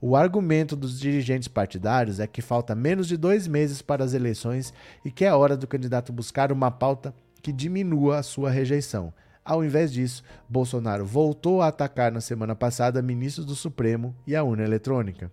O 0.03 0.17
argumento 0.17 0.75
dos 0.75 0.99
dirigentes 0.99 1.47
partidários 1.47 2.21
é 2.21 2.27
que 2.27 2.41
falta 2.41 2.75
menos 2.75 3.07
de 3.07 3.19
dois 3.19 3.47
meses 3.47 3.83
para 3.83 4.03
as 4.03 4.15
eleições 4.15 4.73
e 5.05 5.11
que 5.11 5.27
é 5.27 5.35
hora 5.35 5.59
do 5.59 5.67
candidato 5.67 6.11
buscar 6.11 6.51
uma 6.51 6.71
pauta 6.71 7.15
que 7.43 7.53
diminua 7.53 8.19
a 8.19 8.23
sua 8.23 8.51
rejeição. 8.51 9.13
Ao 9.45 9.63
invés 9.63 9.93
disso, 9.93 10.23
Bolsonaro 10.49 11.05
voltou 11.05 11.61
a 11.61 11.69
atacar 11.69 12.11
na 12.11 12.21
semana 12.23 12.57
passada 12.57 13.03
ministros 13.03 13.45
do 13.45 13.55
Supremo 13.55 14.17
e 14.27 14.35
a 14.35 14.43
urna 14.43 14.65
eletrônica. 14.65 15.31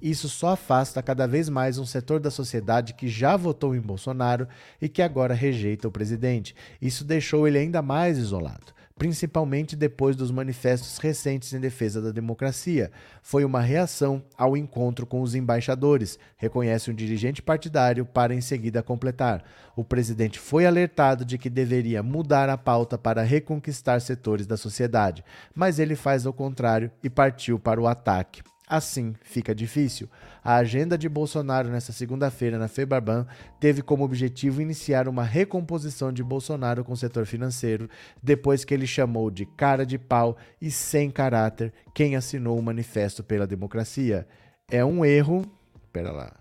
Isso 0.00 0.28
só 0.28 0.50
afasta 0.50 1.02
cada 1.02 1.26
vez 1.26 1.48
mais 1.48 1.76
um 1.76 1.84
setor 1.84 2.20
da 2.20 2.30
sociedade 2.30 2.94
que 2.94 3.08
já 3.08 3.36
votou 3.36 3.74
em 3.74 3.80
Bolsonaro 3.80 4.46
e 4.80 4.88
que 4.88 5.02
agora 5.02 5.34
rejeita 5.34 5.88
o 5.88 5.92
presidente. 5.92 6.54
Isso 6.80 7.04
deixou 7.04 7.48
ele 7.48 7.58
ainda 7.58 7.82
mais 7.82 8.16
isolado 8.16 8.79
principalmente 9.00 9.74
depois 9.74 10.14
dos 10.14 10.30
manifestos 10.30 10.98
recentes 10.98 11.54
em 11.54 11.58
defesa 11.58 12.02
da 12.02 12.10
democracia. 12.10 12.92
Foi 13.22 13.46
uma 13.46 13.62
reação 13.62 14.22
ao 14.36 14.54
encontro 14.58 15.06
com 15.06 15.22
os 15.22 15.34
embaixadores, 15.34 16.18
reconhece 16.36 16.90
um 16.90 16.94
dirigente 16.94 17.40
partidário 17.40 18.04
para 18.04 18.34
em 18.34 18.42
seguida 18.42 18.82
completar. 18.82 19.42
O 19.74 19.82
presidente 19.82 20.38
foi 20.38 20.66
alertado 20.66 21.24
de 21.24 21.38
que 21.38 21.48
deveria 21.48 22.02
mudar 22.02 22.50
a 22.50 22.58
pauta 22.58 22.98
para 22.98 23.22
reconquistar 23.22 24.02
setores 24.02 24.46
da 24.46 24.58
sociedade, 24.58 25.24
mas 25.54 25.78
ele 25.78 25.96
faz 25.96 26.26
o 26.26 26.32
contrário 26.34 26.90
e 27.02 27.08
partiu 27.08 27.58
para 27.58 27.80
o 27.80 27.86
ataque. 27.86 28.42
Assim, 28.70 29.16
fica 29.22 29.52
difícil. 29.52 30.08
A 30.44 30.54
agenda 30.54 30.96
de 30.96 31.08
Bolsonaro 31.08 31.68
nesta 31.68 31.92
segunda-feira 31.92 32.56
na 32.56 32.68
Febraban 32.68 33.26
teve 33.58 33.82
como 33.82 34.04
objetivo 34.04 34.62
iniciar 34.62 35.08
uma 35.08 35.24
recomposição 35.24 36.12
de 36.12 36.22
Bolsonaro 36.22 36.84
com 36.84 36.92
o 36.92 36.96
setor 36.96 37.26
financeiro, 37.26 37.90
depois 38.22 38.64
que 38.64 38.72
ele 38.72 38.86
chamou 38.86 39.28
de 39.28 39.44
cara 39.44 39.84
de 39.84 39.98
pau 39.98 40.36
e 40.62 40.70
sem 40.70 41.10
caráter 41.10 41.72
quem 41.92 42.14
assinou 42.14 42.56
o 42.56 42.62
Manifesto 42.62 43.24
pela 43.24 43.44
Democracia. 43.44 44.24
É 44.70 44.84
um 44.84 45.04
erro. 45.04 45.44
Pera 45.92 46.12
lá. 46.12 46.39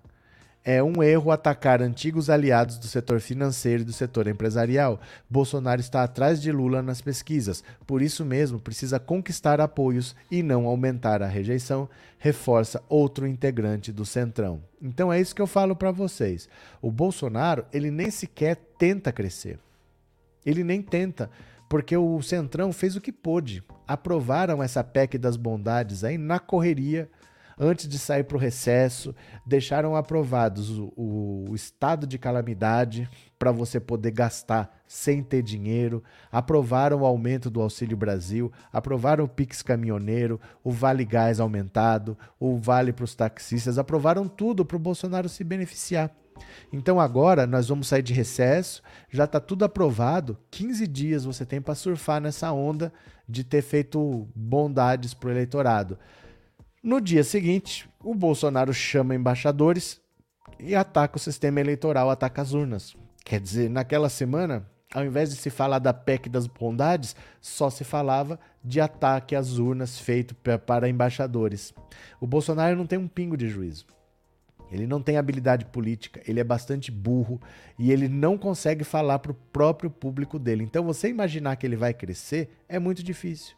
É 0.71 0.83
um 0.83 1.01
erro 1.01 1.31
atacar 1.31 1.81
antigos 1.81 2.29
aliados 2.29 2.77
do 2.77 2.85
setor 2.85 3.19
financeiro 3.19 3.81
e 3.81 3.85
do 3.85 3.91
setor 3.91 4.27
empresarial. 4.27 5.01
Bolsonaro 5.27 5.81
está 5.81 6.03
atrás 6.03 6.39
de 6.39 6.51
Lula 6.51 6.83
nas 6.83 7.01
pesquisas, 7.01 7.63
por 7.87 8.03
isso 8.03 8.23
mesmo 8.23 8.59
precisa 8.59 8.99
conquistar 8.99 9.59
apoios 9.59 10.15
e 10.29 10.43
não 10.43 10.67
aumentar 10.67 11.23
a 11.23 11.27
rejeição, 11.27 11.89
reforça 12.19 12.83
outro 12.87 13.25
integrante 13.25 13.91
do 13.91 14.05
Centrão. 14.05 14.61
Então 14.79 15.11
é 15.11 15.19
isso 15.19 15.33
que 15.33 15.41
eu 15.41 15.47
falo 15.47 15.75
para 15.75 15.89
vocês. 15.89 16.47
O 16.79 16.91
Bolsonaro, 16.91 17.65
ele 17.73 17.89
nem 17.89 18.11
sequer 18.11 18.55
tenta 18.77 19.11
crescer. 19.11 19.57
Ele 20.45 20.63
nem 20.63 20.83
tenta, 20.83 21.31
porque 21.67 21.97
o 21.97 22.21
Centrão 22.21 22.71
fez 22.71 22.95
o 22.95 23.01
que 23.01 23.11
pôde. 23.11 23.63
Aprovaram 23.87 24.61
essa 24.61 24.83
PEC 24.83 25.17
das 25.17 25.35
bondades 25.35 26.03
aí 26.03 26.15
na 26.15 26.37
correria 26.37 27.09
antes 27.59 27.87
de 27.87 27.99
sair 27.99 28.23
para 28.23 28.37
o 28.37 28.39
recesso, 28.39 29.13
deixaram 29.45 29.95
aprovados 29.95 30.69
o, 30.69 30.93
o, 30.95 31.53
estado 31.53 32.07
de 32.07 32.17
calamidade 32.17 33.09
para 33.37 33.51
você 33.51 33.79
poder 33.79 34.11
gastar 34.11 34.81
sem 34.87 35.21
ter 35.21 35.43
dinheiro, 35.43 36.01
aprovaram 36.31 37.01
o 37.01 37.05
aumento 37.05 37.49
do 37.49 37.61
Auxílio 37.61 37.97
Brasil, 37.97 38.51
aprovaram 38.71 39.25
o 39.25 39.29
Pix 39.29 39.61
Caminhoneiro, 39.61 40.39
o 40.63 40.71
Vale 40.71 41.03
Gás 41.03 41.39
aumentado, 41.39 42.17
o 42.39 42.57
Vale 42.57 42.93
para 42.93 43.05
os 43.05 43.13
taxistas, 43.13 43.77
aprovaram 43.77 44.27
tudo 44.27 44.65
para 44.65 44.77
o 44.77 44.79
Bolsonaro 44.79 45.27
se 45.27 45.43
beneficiar. 45.43 46.09
Então 46.71 46.99
agora 46.99 47.45
nós 47.45 47.67
vamos 47.67 47.87
sair 47.87 48.01
de 48.01 48.13
recesso, 48.13 48.81
já 49.09 49.25
está 49.25 49.39
tudo 49.39 49.65
aprovado. 49.65 50.37
15 50.51 50.87
dias 50.87 51.25
você 51.25 51.45
tem 51.45 51.61
para 51.61 51.75
surfar 51.75 52.21
nessa 52.21 52.51
onda 52.51 52.93
de 53.27 53.43
ter 53.43 53.61
feito 53.61 54.27
bondades 54.33 55.13
para 55.13 55.29
o 55.29 55.31
eleitorado. 55.31 55.99
No 56.81 57.01
dia 57.01 57.25
seguinte, 57.25 57.89
o 58.01 58.15
Bolsonaro 58.15 58.73
chama 58.73 59.13
embaixadores 59.13 59.99
e 60.57 60.73
ataca 60.73 61.17
o 61.17 61.19
sistema 61.19 61.59
eleitoral, 61.59 62.09
ataca 62.09 62.41
as 62.41 62.53
urnas. 62.53 62.95
Quer 63.25 63.41
dizer, 63.41 63.69
naquela 63.69 64.07
semana, 64.07 64.65
ao 64.93 65.03
invés 65.03 65.29
de 65.29 65.35
se 65.35 65.49
falar 65.49 65.79
da 65.79 65.93
PEC 65.93 66.29
das 66.29 66.47
bondades, 66.47 67.17
só 67.41 67.69
se 67.69 67.83
falava 67.83 68.39
de 68.63 68.79
ataque 68.79 69.35
às 69.35 69.57
urnas 69.57 69.99
feito 69.99 70.33
para 70.65 70.87
embaixadores. 70.87 71.73
O 72.17 72.25
Bolsonaro 72.25 72.77
não 72.77 72.87
tem 72.87 72.97
um 72.97 73.09
pingo 73.09 73.35
de 73.35 73.49
juízo. 73.49 73.85
Ele 74.71 74.87
não 74.87 75.01
tem 75.01 75.17
habilidade 75.17 75.65
política, 75.65 76.21
ele 76.25 76.39
é 76.39 76.45
bastante 76.45 76.91
burro 76.91 77.41
e 77.77 77.91
ele 77.91 78.07
não 78.07 78.37
consegue 78.37 78.85
falar 78.85 79.19
para 79.19 79.33
o 79.33 79.35
próprio 79.51 79.89
público 79.89 80.39
dele. 80.39 80.63
Então, 80.63 80.85
você 80.85 81.09
imaginar 81.09 81.57
que 81.57 81.67
ele 81.67 81.75
vai 81.75 81.93
crescer 81.93 82.49
é 82.69 82.79
muito 82.79 83.03
difícil, 83.03 83.53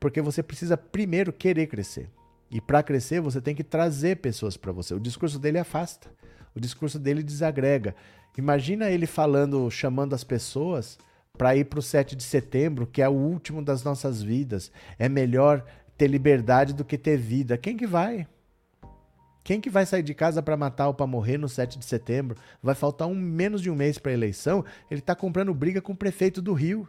porque 0.00 0.22
você 0.22 0.42
precisa 0.42 0.74
primeiro 0.74 1.34
querer 1.34 1.66
crescer. 1.66 2.08
E 2.52 2.60
para 2.60 2.82
crescer, 2.82 3.18
você 3.18 3.40
tem 3.40 3.54
que 3.54 3.64
trazer 3.64 4.18
pessoas 4.18 4.58
para 4.58 4.70
você. 4.70 4.92
O 4.92 5.00
discurso 5.00 5.38
dele 5.38 5.58
afasta. 5.58 6.10
O 6.54 6.60
discurso 6.60 6.98
dele 6.98 7.22
desagrega. 7.22 7.96
Imagina 8.36 8.90
ele 8.90 9.06
falando, 9.06 9.70
chamando 9.70 10.14
as 10.14 10.22
pessoas 10.22 10.98
para 11.36 11.56
ir 11.56 11.64
para 11.64 11.78
o 11.78 11.82
7 11.82 12.14
de 12.14 12.22
setembro, 12.22 12.86
que 12.86 13.00
é 13.00 13.08
o 13.08 13.12
último 13.12 13.62
das 13.62 13.82
nossas 13.82 14.22
vidas. 14.22 14.70
É 14.98 15.08
melhor 15.08 15.64
ter 15.96 16.08
liberdade 16.08 16.74
do 16.74 16.84
que 16.84 16.98
ter 16.98 17.16
vida. 17.16 17.56
Quem 17.56 17.74
que 17.74 17.86
vai? 17.86 18.28
Quem 19.42 19.58
que 19.58 19.70
vai 19.70 19.86
sair 19.86 20.02
de 20.02 20.12
casa 20.12 20.42
para 20.42 20.56
matar 20.56 20.88
ou 20.88 20.94
para 20.94 21.06
morrer 21.06 21.38
no 21.38 21.48
7 21.48 21.78
de 21.78 21.86
setembro? 21.86 22.36
Vai 22.62 22.74
faltar 22.74 23.08
um 23.08 23.14
menos 23.14 23.62
de 23.62 23.70
um 23.70 23.74
mês 23.74 23.96
para 23.96 24.12
a 24.12 24.14
eleição. 24.14 24.62
Ele 24.90 25.00
está 25.00 25.14
comprando 25.14 25.54
briga 25.54 25.80
com 25.80 25.92
o 25.92 25.96
prefeito 25.96 26.42
do 26.42 26.52
Rio. 26.52 26.86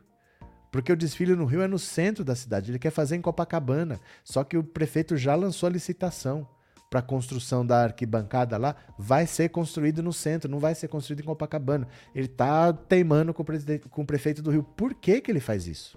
Porque 0.73 0.91
o 0.91 0.97
desfile 0.97 1.35
no 1.35 1.45
Rio 1.45 1.61
é 1.61 1.67
no 1.67 1.77
centro 1.77 2.25
da 2.25 2.33
cidade, 2.33 2.71
ele 2.71 2.79
quer 2.79 2.89
fazer 2.89 3.15
em 3.15 3.21
Copacabana. 3.21 3.99
Só 4.23 4.43
que 4.43 4.57
o 4.57 4.63
prefeito 4.63 5.15
já 5.15 5.35
lançou 5.35 5.67
a 5.67 5.71
licitação 5.71 6.47
para 6.89 6.99
a 6.99 7.03
construção 7.03 7.63
da 7.63 7.83
arquibancada 7.83 8.57
lá, 8.57 8.75
vai 8.97 9.27
ser 9.27 9.49
construído 9.49 10.01
no 10.01 10.11
centro, 10.11 10.49
não 10.49 10.57
vai 10.57 10.73
ser 10.73 10.87
construído 10.87 11.19
em 11.19 11.25
Copacabana. 11.25 11.87
Ele 12.15 12.25
está 12.25 12.73
teimando 12.73 13.35
com 13.35 13.43
o, 13.43 13.45
com 13.87 14.01
o, 14.01 14.05
prefeito 14.05 14.41
do 14.41 14.49
Rio. 14.49 14.63
Por 14.63 14.95
que, 14.95 15.21
que 15.21 15.29
ele 15.29 15.39
faz 15.39 15.67
isso? 15.67 15.95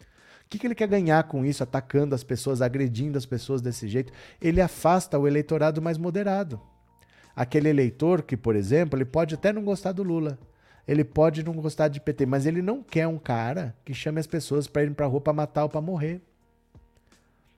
O 0.00 0.48
que, 0.50 0.58
que 0.58 0.66
ele 0.66 0.74
quer 0.74 0.88
ganhar 0.88 1.22
com 1.28 1.44
isso, 1.44 1.62
atacando 1.62 2.12
as 2.12 2.24
pessoas, 2.24 2.60
agredindo 2.60 3.16
as 3.16 3.26
pessoas 3.26 3.62
desse 3.62 3.86
jeito? 3.86 4.12
Ele 4.42 4.60
afasta 4.60 5.16
o 5.16 5.28
eleitorado 5.28 5.80
mais 5.80 5.98
moderado. 5.98 6.60
Aquele 7.34 7.68
eleitor 7.68 8.22
que, 8.22 8.36
por 8.36 8.56
exemplo, 8.56 8.98
ele 8.98 9.04
pode 9.04 9.36
até 9.36 9.52
não 9.52 9.62
gostar 9.62 9.92
do 9.92 10.02
Lula, 10.02 10.36
ele 10.86 11.04
pode 11.04 11.44
não 11.44 11.52
gostar 11.54 11.88
de 11.88 12.00
PT, 12.00 12.26
mas 12.26 12.46
ele 12.46 12.62
não 12.62 12.82
quer 12.82 13.06
um 13.06 13.18
cara 13.18 13.74
que 13.84 13.92
chame 13.92 14.20
as 14.20 14.26
pessoas 14.26 14.66
para 14.66 14.84
ir 14.84 14.94
para 14.94 15.06
rua 15.06 15.20
para 15.20 15.32
matar 15.32 15.64
ou 15.64 15.68
para 15.68 15.80
morrer. 15.80 16.20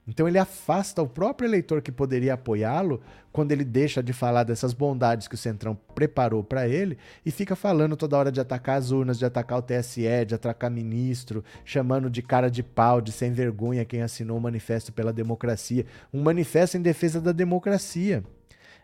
Então 0.09 0.27
ele 0.27 0.39
afasta 0.39 1.03
o 1.03 1.07
próprio 1.07 1.47
eleitor 1.47 1.83
que 1.83 1.93
poderia 1.93 2.33
apoiá-lo 2.33 3.03
quando 3.31 3.53
ele 3.53 3.63
deixa 3.63 4.03
de 4.03 4.15
falar 4.15 4.43
dessas 4.43 4.73
bondades 4.73 5.29
que 5.29 5.35
o 5.35 5.39
Centrão 5.39 5.79
preparou 5.95 6.43
para 6.43 6.67
ele 6.67 6.97
e 7.27 7.31
fica 7.31 7.55
falando 7.55 7.95
toda 7.95 8.17
hora 8.17 8.33
de 8.33 8.41
atacar 8.41 8.79
as 8.79 8.91
urnas, 8.91 9.19
de 9.19 9.27
atacar 9.27 9.59
o 9.59 9.63
TSE, 9.63 10.25
de 10.27 10.35
atacar 10.35 10.71
ministro, 10.71 11.45
chamando 11.63 12.09
de 12.09 12.23
cara 12.23 12.51
de 12.51 12.63
pau, 12.63 13.03
de 13.03 13.13
sem 13.13 13.33
vergonha 13.33 13.85
quem 13.85 14.01
assinou 14.01 14.39
o 14.39 14.41
manifesto 14.41 14.91
pela 14.95 15.13
democracia, 15.13 15.85
um 16.11 16.23
manifesto 16.23 16.79
em 16.79 16.81
defesa 16.81 17.21
da 17.21 17.31
democracia. 17.31 18.25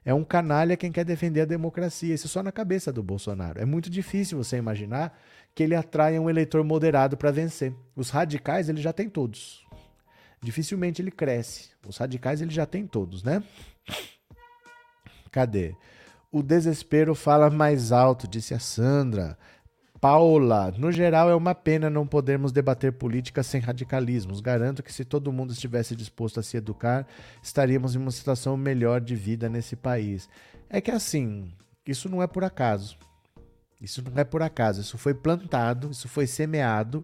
É 0.05 0.13
um 0.13 0.23
canalha 0.23 0.77
quem 0.77 0.93
quer 0.93 1.05
defender 1.05 1.43
a 1.43 1.47
democracia. 1.47 2.15
Isso 2.15 2.29
só 2.29 2.43
na 2.43 2.53
cabeça 2.53 2.93
do 2.93 3.03
Bolsonaro. 3.03 3.61
É 3.61 3.65
muito 3.65 3.89
difícil 3.89 4.37
você 4.37 4.57
imaginar 4.57 5.19
que 5.55 5.63
ele 5.63 5.75
atraia 5.75 6.21
um 6.21 6.29
eleitor 6.29 6.63
moderado 6.63 7.17
para 7.17 7.31
vencer. 7.31 7.75
Os 7.97 8.11
radicais 8.11 8.69
ele 8.69 8.83
já 8.83 8.93
tem 8.93 9.09
todos. 9.09 9.65
Dificilmente 10.43 11.01
ele 11.01 11.11
cresce. 11.11 11.71
Os 11.87 11.97
radicais 11.97 12.43
ele 12.43 12.51
já 12.51 12.67
tem 12.67 12.87
todos, 12.87 13.23
né? 13.23 13.43
Cadê? 15.33 15.75
O 16.31 16.43
desespero 16.43 17.15
fala 17.15 17.49
mais 17.49 17.93
alto, 17.93 18.29
disse 18.29 18.53
a 18.53 18.59
Sandra. 18.59 19.39
Paula, 20.05 20.71
no 20.77 20.93
geral 20.93 21.31
é 21.31 21.35
uma 21.35 21.55
pena 21.55 21.89
não 21.89 22.07
podermos 22.07 22.53
debater 22.53 22.93
política 22.93 23.43
sem 23.43 23.59
radicalismos. 23.59 24.43
Garanto 24.43 24.83
que 24.83 24.93
se 24.93 25.03
todo 25.03 25.33
mundo 25.33 25.55
estivesse 25.55 25.97
disposto 25.97 26.39
a 26.39 26.43
se 26.43 26.59
educar, 26.59 27.07
estaríamos 27.43 27.95
em 27.95 27.99
uma 27.99 28.11
situação 28.11 28.55
melhor 28.55 29.01
de 29.01 29.17
vida 29.17 29.49
nesse 29.49 29.75
país. 29.75 30.29
É 30.69 30.79
que 30.79 30.91
assim, 30.91 31.51
isso 31.87 32.07
não 32.11 32.23
é 32.23 32.27
por 32.27 32.45
acaso. 32.45 32.99
Isso 33.81 34.05
não 34.05 34.21
é 34.21 34.25
por 34.25 34.43
acaso. 34.43 34.83
Isso 34.83 34.99
foi 34.99 35.15
plantado, 35.15 35.91
isso 35.91 36.07
foi 36.07 36.27
semeado, 36.27 37.03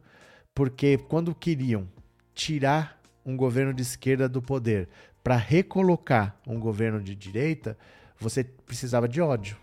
porque 0.54 0.98
quando 0.98 1.34
queriam 1.34 1.88
tirar 2.34 3.00
um 3.24 3.34
governo 3.34 3.72
de 3.72 3.80
esquerda 3.80 4.28
do 4.28 4.42
poder 4.42 4.90
para 5.24 5.36
recolocar 5.36 6.38
um 6.46 6.60
governo 6.60 7.02
de 7.02 7.14
direita, 7.14 7.78
você 8.18 8.44
precisava 8.44 9.08
de 9.08 9.22
ódio. 9.22 9.56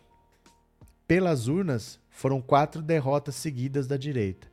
Pelas 1.08 1.48
urnas, 1.48 2.00
foram 2.10 2.42
quatro 2.42 2.82
derrotas 2.82 3.36
seguidas 3.36 3.88
da 3.88 3.96
direita. 3.96 4.48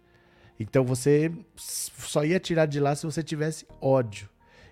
Então 0.58 0.84
você 0.84 1.32
só 1.56 2.24
ia 2.24 2.38
tirar 2.38 2.66
de 2.66 2.78
lá 2.78 2.94
se 2.94 3.04
você 3.04 3.22
tivesse 3.22 3.66
ódio. 3.80 4.28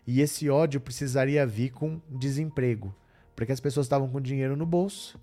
E 0.07 0.21
esse 0.21 0.49
ódio 0.49 0.81
precisaria 0.81 1.47
vir 1.47 1.71
com 1.71 2.01
desemprego, 2.09 2.95
porque 3.35 3.53
as 3.53 3.61
pessoas 3.61 3.87
estavam 3.87 4.09
com 4.09 4.21
dinheiro 4.21 4.57
no 4.57 4.67
bolso 4.67 5.19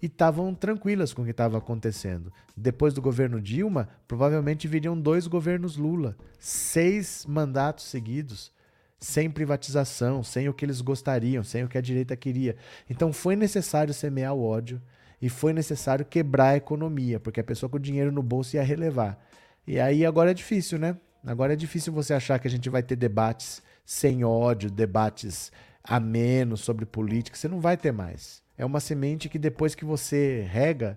e 0.00 0.06
estavam 0.06 0.54
tranquilas 0.54 1.12
com 1.12 1.22
o 1.22 1.24
que 1.24 1.32
estava 1.32 1.58
acontecendo. 1.58 2.32
Depois 2.56 2.94
do 2.94 3.02
governo 3.02 3.40
Dilma, 3.40 3.88
provavelmente 4.06 4.68
viriam 4.68 5.00
dois 5.00 5.26
governos 5.26 5.76
Lula, 5.76 6.16
seis 6.38 7.26
mandatos 7.26 7.86
seguidos, 7.86 8.52
sem 9.00 9.30
privatização, 9.30 10.22
sem 10.22 10.48
o 10.48 10.54
que 10.54 10.64
eles 10.64 10.80
gostariam, 10.80 11.42
sem 11.42 11.64
o 11.64 11.68
que 11.68 11.78
a 11.78 11.82
direita 11.82 12.16
queria. 12.16 12.56
Então 12.88 13.12
foi 13.12 13.34
necessário 13.34 13.94
semear 13.94 14.34
o 14.34 14.44
ódio 14.44 14.80
e 15.20 15.28
foi 15.28 15.52
necessário 15.52 16.04
quebrar 16.04 16.50
a 16.50 16.56
economia, 16.56 17.18
porque 17.18 17.40
a 17.40 17.44
pessoa 17.44 17.68
com 17.68 17.78
dinheiro 17.78 18.12
no 18.12 18.22
bolso 18.22 18.56
ia 18.56 18.62
relevar. 18.62 19.18
E 19.66 19.78
aí 19.78 20.06
agora 20.06 20.30
é 20.30 20.34
difícil, 20.34 20.78
né? 20.78 20.96
Agora 21.26 21.52
é 21.52 21.56
difícil 21.56 21.92
você 21.92 22.14
achar 22.14 22.38
que 22.38 22.46
a 22.46 22.50
gente 22.50 22.70
vai 22.70 22.82
ter 22.82 22.96
debates 22.96 23.62
sem 23.84 24.24
ódio, 24.24 24.70
debates 24.70 25.50
a 25.82 25.98
menos 25.98 26.60
sobre 26.60 26.86
política. 26.86 27.36
Você 27.36 27.48
não 27.48 27.60
vai 27.60 27.76
ter 27.76 27.92
mais. 27.92 28.42
É 28.56 28.64
uma 28.64 28.80
semente 28.80 29.28
que 29.28 29.38
depois 29.38 29.74
que 29.74 29.84
você 29.84 30.46
rega, 30.48 30.96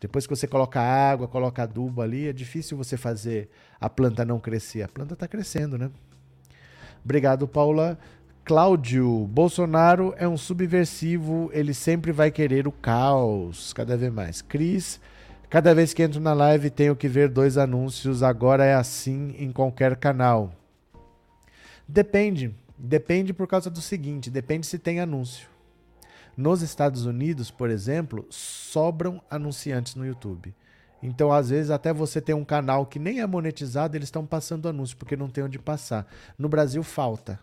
depois 0.00 0.26
que 0.26 0.34
você 0.34 0.46
coloca 0.46 0.80
água, 0.80 1.28
coloca 1.28 1.62
adubo 1.62 2.02
ali, 2.02 2.28
é 2.28 2.32
difícil 2.32 2.76
você 2.76 2.96
fazer 2.96 3.48
a 3.80 3.88
planta 3.88 4.24
não 4.24 4.40
crescer. 4.40 4.82
A 4.82 4.88
planta 4.88 5.14
está 5.14 5.28
crescendo, 5.28 5.78
né? 5.78 5.90
Obrigado, 7.04 7.46
Paula. 7.46 7.98
Cláudio, 8.44 9.28
Bolsonaro 9.28 10.12
é 10.16 10.26
um 10.26 10.36
subversivo, 10.36 11.48
ele 11.52 11.72
sempre 11.72 12.10
vai 12.10 12.28
querer 12.28 12.66
o 12.66 12.72
caos, 12.72 13.72
cada 13.72 13.96
vez 13.96 14.12
mais. 14.12 14.42
Cris, 14.42 15.00
cada 15.48 15.72
vez 15.72 15.94
que 15.94 16.02
entro 16.02 16.20
na 16.20 16.32
live 16.32 16.68
tenho 16.68 16.96
que 16.96 17.06
ver 17.06 17.28
dois 17.28 17.56
anúncios, 17.56 18.20
agora 18.20 18.64
é 18.64 18.74
assim 18.74 19.36
em 19.38 19.52
qualquer 19.52 19.94
canal. 19.94 20.52
Depende, 21.86 22.52
depende 22.76 23.32
por 23.32 23.46
causa 23.46 23.70
do 23.70 23.80
seguinte, 23.80 24.28
depende 24.28 24.66
se 24.66 24.76
tem 24.76 24.98
anúncio. 24.98 25.46
Nos 26.36 26.62
Estados 26.62 27.06
Unidos, 27.06 27.48
por 27.48 27.70
exemplo, 27.70 28.26
sobram 28.28 29.22
anunciantes 29.30 29.94
no 29.94 30.04
YouTube. 30.04 30.52
Então, 31.00 31.30
às 31.30 31.50
vezes, 31.50 31.70
até 31.70 31.92
você 31.92 32.20
tem 32.20 32.34
um 32.34 32.44
canal 32.44 32.86
que 32.86 32.98
nem 32.98 33.20
é 33.20 33.26
monetizado, 33.26 33.96
eles 33.96 34.08
estão 34.08 34.26
passando 34.26 34.68
anúncio, 34.68 34.96
porque 34.96 35.16
não 35.16 35.30
tem 35.30 35.44
onde 35.44 35.60
passar. 35.60 36.08
No 36.36 36.48
Brasil, 36.48 36.82
falta. 36.82 37.38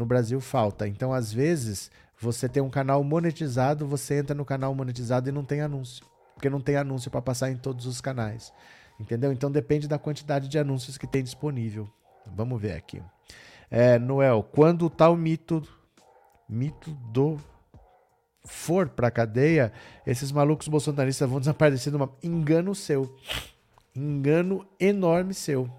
No 0.00 0.06
Brasil, 0.06 0.40
falta. 0.40 0.88
Então, 0.88 1.12
às 1.12 1.30
vezes, 1.30 1.90
você 2.18 2.48
tem 2.48 2.62
um 2.62 2.70
canal 2.70 3.04
monetizado, 3.04 3.86
você 3.86 4.14
entra 4.14 4.34
no 4.34 4.46
canal 4.46 4.74
monetizado 4.74 5.28
e 5.28 5.32
não 5.32 5.44
tem 5.44 5.60
anúncio. 5.60 6.06
Porque 6.32 6.48
não 6.48 6.58
tem 6.58 6.76
anúncio 6.76 7.10
para 7.10 7.20
passar 7.20 7.50
em 7.50 7.56
todos 7.58 7.84
os 7.84 8.00
canais. 8.00 8.50
Entendeu? 8.98 9.30
Então, 9.30 9.52
depende 9.52 9.86
da 9.86 9.98
quantidade 9.98 10.48
de 10.48 10.58
anúncios 10.58 10.96
que 10.96 11.06
tem 11.06 11.22
disponível. 11.22 11.86
Vamos 12.34 12.58
ver 12.58 12.72
aqui. 12.72 13.02
É, 13.70 13.98
Noel, 13.98 14.42
quando 14.42 14.86
o 14.86 14.90
tal 14.90 15.14
mito, 15.14 15.62
mito 16.48 16.92
do 17.12 17.38
for 18.42 18.88
pra 18.88 19.10
cadeia, 19.10 19.70
esses 20.06 20.32
malucos 20.32 20.66
bolsonaristas 20.66 21.28
vão 21.28 21.40
desaparecer 21.40 21.92
numa 21.92 22.10
engano 22.22 22.74
seu. 22.74 23.14
Engano 23.94 24.66
enorme 24.80 25.34
seu. 25.34 25.70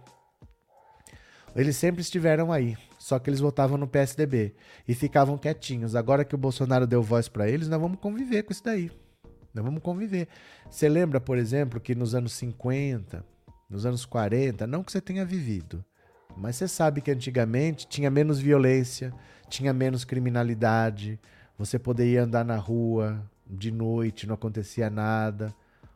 Eles 1.55 1.75
sempre 1.75 2.01
estiveram 2.01 2.51
aí, 2.51 2.77
só 3.01 3.17
que 3.17 3.31
eles 3.31 3.39
votavam 3.39 3.79
no 3.79 3.87
PSDB 3.87 4.53
e 4.87 4.93
ficavam 4.93 5.35
quietinhos. 5.35 5.95
Agora 5.95 6.23
que 6.23 6.35
o 6.35 6.37
Bolsonaro 6.37 6.85
deu 6.85 7.01
voz 7.01 7.27
para 7.27 7.49
eles, 7.49 7.67
nós 7.67 7.81
vamos 7.81 7.99
conviver 7.99 8.43
com 8.43 8.51
isso 8.51 8.63
daí. 8.63 8.91
Nós 9.55 9.65
vamos 9.65 9.81
conviver. 9.81 10.27
Você 10.69 10.87
lembra, 10.87 11.19
por 11.19 11.39
exemplo, 11.39 11.79
que 11.79 11.95
nos 11.95 12.13
anos 12.13 12.31
50, 12.33 13.25
nos 13.67 13.87
anos 13.87 14.05
40, 14.05 14.67
não 14.67 14.83
que 14.83 14.91
você 14.91 15.01
tenha 15.01 15.25
vivido, 15.25 15.83
mas 16.37 16.57
você 16.57 16.67
sabe 16.67 17.01
que 17.01 17.09
antigamente 17.09 17.87
tinha 17.87 18.11
menos 18.11 18.37
violência, 18.37 19.11
tinha 19.49 19.73
menos 19.73 20.05
criminalidade, 20.05 21.19
você 21.57 21.79
poderia 21.79 22.21
andar 22.21 22.45
na 22.45 22.57
rua 22.57 23.27
de 23.49 23.71
noite, 23.71 24.27
não 24.27 24.35
acontecia 24.35 24.91
nada. 24.91 25.51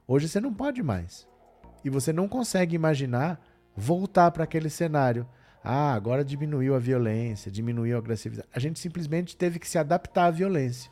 Hoje 0.07 0.27
você 0.27 0.41
não 0.41 0.51
pode 0.51 0.81
mais. 0.81 1.27
E 1.83 1.89
você 1.89 2.11
não 2.11 2.27
consegue 2.27 2.75
imaginar 2.75 3.39
voltar 3.77 4.31
para 4.31 4.43
aquele 4.43 4.71
cenário. 4.71 5.29
Ah, 5.68 5.95
agora 5.95 6.24
diminuiu 6.24 6.76
a 6.76 6.80
violência, 6.80 7.51
diminuiu 7.51 7.95
a 7.95 7.99
agressividade. 7.99 8.47
A 8.53 8.59
gente 8.59 8.80
simplesmente 8.80 9.36
teve 9.36 9.57
que 9.57 9.68
se 9.68 9.80
adaptar 9.80 10.28
à 10.28 10.32
violência. 10.32 10.91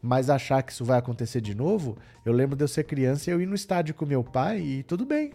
Mas 0.00 0.30
achar 0.30 0.62
que 0.62 0.72
isso 0.72 0.86
vai 0.86 0.98
acontecer 0.98 1.42
de 1.42 1.54
novo, 1.54 1.98
eu 2.24 2.32
lembro 2.32 2.56
de 2.56 2.64
eu 2.64 2.68
ser 2.68 2.84
criança 2.84 3.28
e 3.28 3.32
eu 3.34 3.42
ir 3.42 3.46
no 3.46 3.54
estádio 3.54 3.94
com 3.94 4.06
meu 4.06 4.24
pai 4.24 4.60
e 4.60 4.82
tudo 4.82 5.04
bem. 5.04 5.34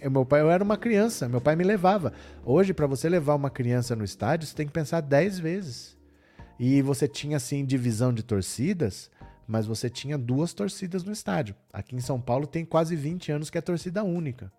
Eu, 0.00 0.08
meu 0.08 0.24
pai, 0.24 0.40
eu 0.40 0.50
era 0.52 0.62
uma 0.62 0.76
criança, 0.76 1.28
meu 1.28 1.40
pai 1.40 1.56
me 1.56 1.64
levava. 1.64 2.12
Hoje, 2.44 2.72
para 2.72 2.86
você 2.86 3.08
levar 3.08 3.34
uma 3.34 3.50
criança 3.50 3.96
no 3.96 4.04
estádio, 4.04 4.46
você 4.46 4.54
tem 4.54 4.66
que 4.66 4.72
pensar 4.72 5.00
dez 5.00 5.40
vezes. 5.40 5.96
E 6.60 6.80
você 6.80 7.08
tinha, 7.08 7.38
assim, 7.38 7.64
divisão 7.64 8.12
de 8.12 8.22
torcidas, 8.22 9.10
mas 9.48 9.66
você 9.66 9.90
tinha 9.90 10.16
duas 10.16 10.54
torcidas 10.54 11.02
no 11.02 11.10
estádio. 11.10 11.56
Aqui 11.72 11.96
em 11.96 12.00
São 12.00 12.20
Paulo 12.20 12.46
tem 12.46 12.64
quase 12.64 12.94
20 12.94 13.32
anos 13.32 13.50
que 13.50 13.58
é 13.58 13.60
torcida 13.60 14.04
única. 14.04 14.52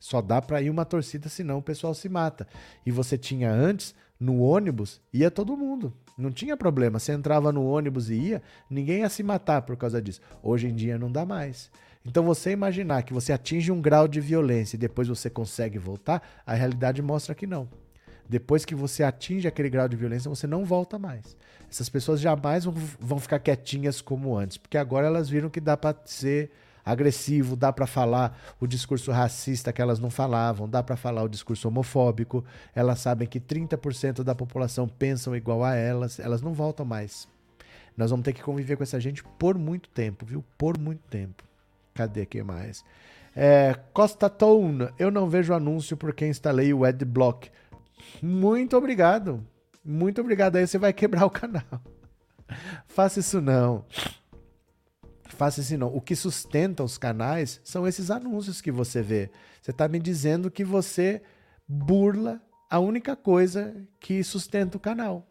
Só 0.00 0.22
dá 0.22 0.40
para 0.40 0.62
ir 0.62 0.70
uma 0.70 0.86
torcida, 0.86 1.28
senão 1.28 1.58
o 1.58 1.62
pessoal 1.62 1.94
se 1.94 2.08
mata. 2.08 2.48
E 2.86 2.90
você 2.90 3.18
tinha 3.18 3.52
antes, 3.52 3.94
no 4.18 4.40
ônibus, 4.40 5.00
ia 5.12 5.30
todo 5.30 5.56
mundo. 5.56 5.92
Não 6.16 6.30
tinha 6.30 6.56
problema. 6.56 6.98
Você 6.98 7.12
entrava 7.12 7.52
no 7.52 7.64
ônibus 7.64 8.08
e 8.08 8.14
ia, 8.14 8.42
ninguém 8.68 9.00
ia 9.00 9.08
se 9.10 9.22
matar 9.22 9.62
por 9.62 9.76
causa 9.76 10.00
disso. 10.00 10.20
Hoje 10.42 10.68
em 10.68 10.74
dia 10.74 10.98
não 10.98 11.12
dá 11.12 11.26
mais. 11.26 11.70
Então 12.04 12.24
você 12.24 12.50
imaginar 12.50 13.02
que 13.02 13.12
você 13.12 13.30
atinge 13.32 13.70
um 13.70 13.80
grau 13.80 14.08
de 14.08 14.20
violência 14.20 14.76
e 14.76 14.78
depois 14.78 15.06
você 15.06 15.28
consegue 15.28 15.78
voltar, 15.78 16.42
a 16.46 16.54
realidade 16.54 17.02
mostra 17.02 17.34
que 17.34 17.46
não. 17.46 17.68
Depois 18.26 18.64
que 18.64 18.74
você 18.74 19.02
atinge 19.02 19.48
aquele 19.48 19.68
grau 19.68 19.88
de 19.88 19.96
violência, 19.96 20.30
você 20.30 20.46
não 20.46 20.64
volta 20.64 20.98
mais. 20.98 21.36
Essas 21.70 21.88
pessoas 21.88 22.20
jamais 22.20 22.64
vão 22.64 23.18
ficar 23.18 23.38
quietinhas 23.38 24.00
como 24.00 24.36
antes, 24.36 24.56
porque 24.56 24.78
agora 24.78 25.06
elas 25.06 25.28
viram 25.28 25.50
que 25.50 25.60
dá 25.60 25.76
para 25.76 25.96
ser 26.04 26.50
agressivo, 26.84 27.56
dá 27.56 27.72
para 27.72 27.86
falar 27.86 28.38
o 28.60 28.66
discurso 28.66 29.10
racista 29.10 29.72
que 29.72 29.80
elas 29.82 29.98
não 29.98 30.10
falavam, 30.10 30.68
dá 30.68 30.82
para 30.82 30.96
falar 30.96 31.22
o 31.22 31.28
discurso 31.28 31.68
homofóbico. 31.68 32.44
Elas 32.74 33.00
sabem 33.00 33.28
que 33.28 33.40
30% 33.40 34.22
da 34.22 34.34
população 34.34 34.88
pensam 34.88 35.34
igual 35.34 35.64
a 35.64 35.74
elas, 35.74 36.18
elas 36.18 36.42
não 36.42 36.52
voltam 36.52 36.84
mais. 36.84 37.28
Nós 37.96 38.10
vamos 38.10 38.24
ter 38.24 38.32
que 38.32 38.42
conviver 38.42 38.76
com 38.76 38.82
essa 38.82 39.00
gente 39.00 39.22
por 39.38 39.58
muito 39.58 39.88
tempo, 39.90 40.24
viu? 40.24 40.44
Por 40.56 40.78
muito 40.78 41.02
tempo. 41.08 41.44
Cadê 41.94 42.24
que 42.24 42.42
mais? 42.42 42.84
É, 43.34 43.78
Costa 43.92 44.28
Tone, 44.28 44.88
eu 44.98 45.10
não 45.10 45.28
vejo 45.28 45.54
anúncio 45.54 45.96
porque 45.96 46.26
instalei 46.26 46.72
o 46.72 46.84
Adblock. 46.84 47.50
Muito 48.22 48.76
obrigado. 48.76 49.46
Muito 49.84 50.20
obrigado. 50.20 50.56
Aí 50.56 50.66
você 50.66 50.78
vai 50.78 50.92
quebrar 50.92 51.26
o 51.26 51.30
canal. 51.30 51.80
Faça 52.88 53.20
isso 53.20 53.40
não. 53.40 53.84
Faça 55.34 55.60
isso 55.60 55.76
não. 55.78 55.94
O 55.94 56.00
que 56.00 56.14
sustenta 56.14 56.82
os 56.82 56.98
canais 56.98 57.60
são 57.64 57.86
esses 57.86 58.10
anúncios 58.10 58.60
que 58.60 58.70
você 58.70 59.02
vê. 59.02 59.30
Você 59.60 59.70
está 59.70 59.88
me 59.88 59.98
dizendo 59.98 60.50
que 60.50 60.64
você 60.64 61.22
burla 61.66 62.40
a 62.70 62.78
única 62.78 63.16
coisa 63.16 63.74
que 63.98 64.22
sustenta 64.22 64.76
o 64.76 64.80
canal. 64.80 65.30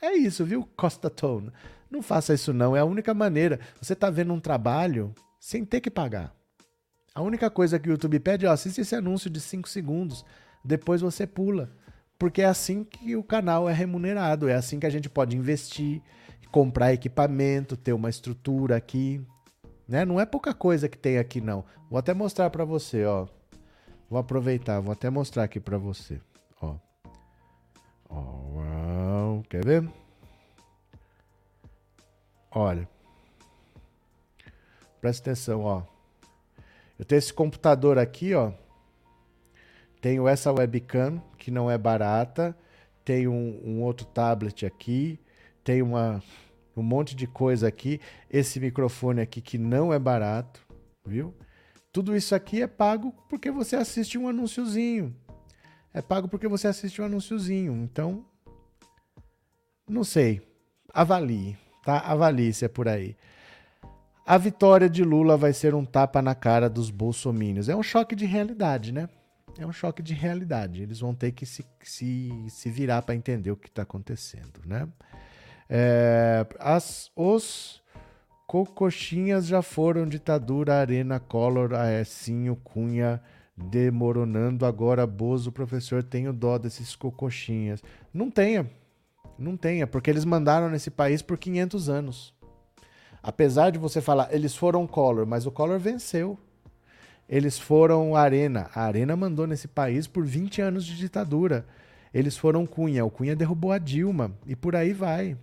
É 0.00 0.12
isso, 0.12 0.44
viu, 0.44 0.68
Costa 0.76 1.10
Tone? 1.10 1.50
Não 1.90 2.02
faça 2.02 2.34
isso 2.34 2.52
não. 2.52 2.76
É 2.76 2.80
a 2.80 2.84
única 2.84 3.12
maneira. 3.14 3.58
Você 3.80 3.94
está 3.94 4.10
vendo 4.10 4.32
um 4.32 4.40
trabalho 4.40 5.12
sem 5.40 5.64
ter 5.64 5.80
que 5.80 5.90
pagar. 5.90 6.34
A 7.14 7.22
única 7.22 7.50
coisa 7.50 7.78
que 7.78 7.88
o 7.88 7.92
YouTube 7.92 8.20
pede 8.20 8.46
é 8.46 8.48
assista 8.48 8.80
esse 8.80 8.94
anúncio 8.94 9.28
de 9.28 9.40
5 9.40 9.68
segundos. 9.68 10.24
Depois 10.64 11.00
você 11.00 11.26
pula 11.26 11.70
porque 12.18 12.42
é 12.42 12.46
assim 12.46 12.82
que 12.82 13.14
o 13.14 13.22
canal 13.22 13.68
é 13.68 13.72
remunerado, 13.72 14.48
é 14.48 14.54
assim 14.54 14.80
que 14.80 14.86
a 14.86 14.90
gente 14.90 15.08
pode 15.08 15.36
investir, 15.36 16.02
comprar 16.50 16.92
equipamento, 16.92 17.76
ter 17.76 17.92
uma 17.92 18.10
estrutura 18.10 18.76
aqui, 18.76 19.24
né? 19.88 20.04
Não 20.04 20.20
é 20.20 20.26
pouca 20.26 20.52
coisa 20.52 20.88
que 20.88 20.98
tem 20.98 21.18
aqui 21.18 21.40
não. 21.40 21.64
Vou 21.90 21.98
até 21.98 22.12
mostrar 22.12 22.50
para 22.50 22.64
você, 22.64 23.04
ó. 23.04 23.26
Vou 24.10 24.18
aproveitar, 24.18 24.80
vou 24.80 24.92
até 24.92 25.08
mostrar 25.10 25.44
aqui 25.44 25.58
para 25.58 25.78
você, 25.78 26.20
ó. 26.60 26.76
Quer 29.48 29.64
ver? 29.64 29.88
Olha. 32.50 32.88
Presta 35.00 35.30
atenção, 35.30 35.62
ó. 35.62 35.82
Eu 36.98 37.04
tenho 37.04 37.18
esse 37.18 37.32
computador 37.32 37.98
aqui, 37.98 38.34
ó. 38.34 38.52
Tenho 40.00 40.28
essa 40.28 40.52
webcam, 40.52 41.22
que 41.38 41.50
não 41.50 41.70
é 41.70 41.78
barata. 41.78 42.56
Tenho 43.04 43.32
um, 43.32 43.60
um 43.64 43.82
outro 43.82 44.06
tablet 44.06 44.66
aqui. 44.66 45.20
Tenho 45.64 45.86
uma, 45.86 46.22
um 46.80 46.84
monte 46.84 47.14
de 47.14 47.26
coisa 47.26 47.68
aqui. 47.68 48.00
Esse 48.30 48.60
microfone 48.60 49.20
aqui 49.20 49.40
que 49.40 49.58
não 49.58 49.92
é 49.92 49.98
barato, 49.98 50.66
viu? 51.06 51.34
Tudo 51.92 52.14
isso 52.16 52.34
aqui 52.34 52.62
é 52.62 52.66
pago 52.66 53.12
porque 53.28 53.50
você 53.50 53.76
assiste 53.76 54.18
um 54.18 54.28
anúnciozinho. 54.28 55.14
É 55.92 56.02
pago 56.02 56.28
porque 56.28 56.46
você 56.46 56.68
assiste 56.68 57.00
um 57.00 57.04
anúnciozinho. 57.04 57.74
Então, 57.74 58.24
não 59.88 60.04
sei. 60.04 60.42
Avalie, 60.92 61.56
tá? 61.84 61.98
Avalie 61.98 62.52
se 62.52 62.64
é 62.64 62.68
por 62.68 62.88
aí. 62.88 63.16
A 64.26 64.36
vitória 64.36 64.90
de 64.90 65.02
Lula 65.02 65.38
vai 65.38 65.54
ser 65.54 65.74
um 65.74 65.84
tapa 65.84 66.20
na 66.20 66.34
cara 66.34 66.68
dos 66.68 66.90
bolsomínios. 66.90 67.68
É 67.68 67.74
um 67.74 67.82
choque 67.82 68.14
de 68.14 68.26
realidade, 68.26 68.92
né? 68.92 69.08
É 69.58 69.66
um 69.66 69.72
choque 69.72 70.02
de 70.02 70.12
realidade. 70.12 70.82
Eles 70.82 71.00
vão 71.00 71.14
ter 71.14 71.32
que 71.32 71.46
se, 71.46 71.64
se, 71.82 72.30
se 72.48 72.70
virar 72.70 73.02
para 73.02 73.14
entender 73.14 73.50
o 73.50 73.56
que 73.56 73.68
está 73.68 73.82
acontecendo, 73.82 74.60
né? 74.66 74.86
É, 75.68 76.46
as, 76.58 77.10
os 77.14 77.82
cocochinhas 78.46 79.46
já 79.46 79.60
foram 79.60 80.08
ditadura, 80.08 80.80
Arena, 80.80 81.20
Collor, 81.20 81.74
Aécinho, 81.74 82.56
Cunha, 82.56 83.20
demoronando. 83.56 84.64
Agora, 84.64 85.06
Bozo, 85.06 85.52
professor, 85.52 86.02
tenho 86.02 86.32
dó 86.32 86.56
desses 86.56 86.96
cocochinhas. 86.96 87.82
Não 88.12 88.30
tenha. 88.30 88.70
Não 89.38 89.56
tenha, 89.56 89.86
porque 89.86 90.10
eles 90.10 90.24
mandaram 90.24 90.68
nesse 90.68 90.90
país 90.90 91.22
por 91.22 91.38
500 91.38 91.88
anos. 91.88 92.34
Apesar 93.22 93.70
de 93.70 93.78
você 93.78 94.00
falar, 94.00 94.32
eles 94.32 94.56
foram 94.56 94.86
Collor, 94.86 95.26
mas 95.26 95.46
o 95.46 95.50
Collor 95.50 95.78
venceu. 95.78 96.38
Eles 97.28 97.58
foram 97.58 98.16
Arena. 98.16 98.70
A 98.74 98.82
Arena 98.82 99.14
mandou 99.14 99.46
nesse 99.46 99.68
país 99.68 100.06
por 100.06 100.24
20 100.24 100.62
anos 100.62 100.84
de 100.84 100.96
ditadura. 100.96 101.66
Eles 102.12 102.38
foram 102.38 102.66
Cunha. 102.66 103.04
O 103.04 103.10
Cunha 103.10 103.36
derrubou 103.36 103.70
a 103.70 103.78
Dilma. 103.78 104.32
E 104.46 104.56
por 104.56 104.74
aí 104.74 104.94
vai. 104.94 105.36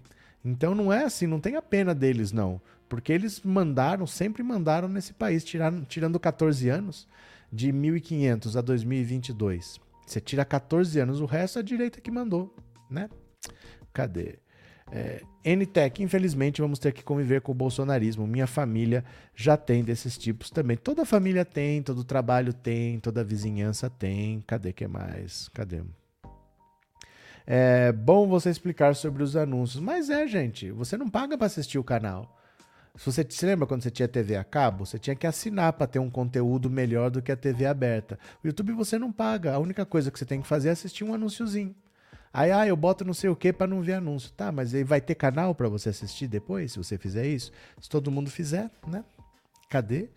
Então 0.46 0.76
não 0.76 0.94
é 0.94 1.04
assim, 1.04 1.26
não 1.26 1.40
tem 1.40 1.56
a 1.56 1.62
pena 1.62 1.96
deles, 1.96 2.32
não. 2.32 2.62
Porque 2.88 3.12
eles 3.12 3.42
mandaram, 3.42 4.06
sempre 4.06 4.44
mandaram 4.44 4.88
nesse 4.88 5.12
país, 5.12 5.44
tirando, 5.44 5.84
tirando 5.86 6.20
14 6.20 6.70
anos, 6.70 7.08
de 7.52 7.72
1500 7.72 8.56
a 8.56 8.62
2022. 8.62 9.80
Você 10.06 10.22
tira 10.22 10.46
14 10.46 11.00
anos, 11.00 11.20
o 11.20 11.26
resto 11.26 11.58
é 11.58 11.62
a 11.62 11.66
direita 11.66 12.00
que 12.00 12.12
mandou, 12.12 12.56
né? 12.88 13.10
Cadê? 13.92 14.38
É, 14.92 15.24
NTEC, 15.44 16.04
infelizmente, 16.04 16.62
vamos 16.62 16.78
ter 16.78 16.94
que 16.94 17.04
conviver 17.04 17.42
com 17.42 17.52
o 17.52 17.56
bolsonarismo. 17.56 18.28
Minha 18.28 18.46
família 18.46 19.04
já 19.36 19.58
tem 19.58 19.84
desses 19.84 20.16
tipos 20.16 20.52
também. 20.52 20.78
Toda 20.78 21.06
família 21.06 21.44
tem, 21.44 21.82
todo 21.82 22.04
trabalho 22.04 22.54
tem, 22.54 23.00
toda 23.00 23.24
vizinhança 23.24 23.90
tem. 23.90 24.42
Cadê 24.42 24.72
que 24.72 24.88
mais? 24.88 25.50
Cadê? 25.50 25.82
É 27.48 27.92
bom 27.92 28.28
você 28.28 28.50
explicar 28.50 28.96
sobre 28.96 29.22
os 29.24 29.36
anúncios. 29.36 29.82
Mas 29.82 30.10
é, 30.10 30.28
gente, 30.28 30.72
você 30.72 30.98
não 30.98 31.10
paga 31.10 31.38
para 31.38 31.48
assistir 31.48 31.78
o 31.78 31.84
canal. 31.84 32.36
Se 32.98 33.06
você 33.06 33.26
se 33.30 33.46
lembra 33.46 33.68
quando 33.68 33.84
você 33.84 33.92
tinha 33.92 34.08
TV 34.08 34.38
a 34.38 34.44
cabo, 34.44 34.86
você 34.86 34.98
tinha 34.98 35.16
que 35.16 35.28
assinar 35.28 35.74
para 35.74 35.86
ter 35.86 36.00
um 36.00 36.10
conteúdo 36.10 36.70
melhor 36.70 37.12
do 37.12 37.22
que 37.22 37.32
a 37.32 37.36
TV 37.36 37.66
aberta. 37.66 38.18
O 38.44 38.48
YouTube 38.48 38.72
você 38.72 38.98
não 38.98 39.12
paga. 39.12 39.54
A 39.54 39.60
única 39.60 39.86
coisa 39.86 40.10
que 40.10 40.18
você 40.18 40.26
tem 40.26 40.42
que 40.42 40.48
fazer 40.48 40.70
é 40.70 40.72
assistir 40.72 41.04
um 41.04 41.14
anúnciozinho. 41.14 41.76
Aí, 42.34 42.52
ah, 42.52 42.68
eu 42.68 42.76
boto 42.76 43.06
não 43.06 43.14
sei 43.14 43.30
o 43.30 43.36
que 43.36 43.54
para 43.54 43.68
não 43.68 43.82
ver 43.82 43.94
anúncio. 43.94 44.32
Tá, 44.32 44.52
mas 44.52 44.74
aí 44.74 44.84
vai 44.84 45.02
ter 45.02 45.16
canal 45.16 45.54
para 45.54 45.68
você 45.68 45.90
assistir 45.90 46.28
depois, 46.28 46.72
se 46.72 46.78
você 46.78 46.98
fizer 46.98 47.26
isso? 47.28 47.52
Se 47.80 47.90
todo 47.90 48.12
mundo 48.12 48.30
fizer, 48.30 48.72
né? 48.88 49.04
Cadê? 49.70 50.10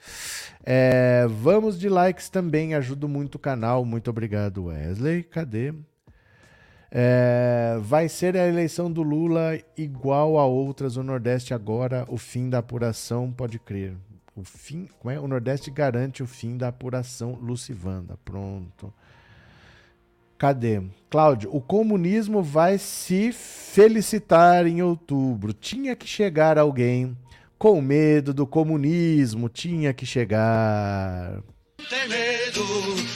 É, 0.65 1.27
vamos 1.29 1.79
de 1.79 1.89
likes 1.89 2.29
também, 2.29 2.75
ajuda 2.75 3.09
muito 3.09 3.37
o 3.37 3.39
canal. 3.39 3.85
Muito 3.85 4.09
obrigado, 4.09 4.67
Wesley. 4.67 5.25
Cadê? 5.25 5.75
É, 6.91 7.79
vai 7.83 8.09
ser 8.09 8.37
a 8.37 8.47
eleição 8.47 8.91
do 8.91 9.03
Lula 9.03 9.59
igual 9.77 10.39
a 10.39 10.47
outras 10.47 10.97
no 10.97 11.03
Nordeste 11.03 11.53
agora, 11.53 12.07
o 12.09 12.17
fim 12.17 12.49
da 12.49 12.59
apuração, 12.59 13.31
pode 13.31 13.59
crer. 13.59 13.95
O 14.35 14.43
fim, 14.45 14.89
como 14.99 15.11
é? 15.11 15.19
O 15.19 15.27
Nordeste 15.27 15.71
garante 15.71 16.23
o 16.23 16.27
fim 16.27 16.57
da 16.57 16.69
apuração 16.69 17.33
Lucivanda. 17.33 18.17
Pronto. 18.25 18.93
Cadê? 20.39 20.81
Cláudio, 21.11 21.51
o 21.53 21.61
comunismo 21.61 22.41
vai 22.41 22.79
se 22.79 23.33
felicitar 23.33 24.65
em 24.67 24.81
outubro. 24.81 25.53
Tinha 25.53 25.97
que 25.97 26.07
chegar 26.07 26.57
alguém 26.57 27.19
com 27.59 27.81
medo 27.81 28.33
do 28.33 28.47
comunismo. 28.47 29.49
Tinha 29.49 29.93
que 29.93 30.07
chegar. 30.07 31.43
Tem 31.89 32.07
medo 32.07 32.65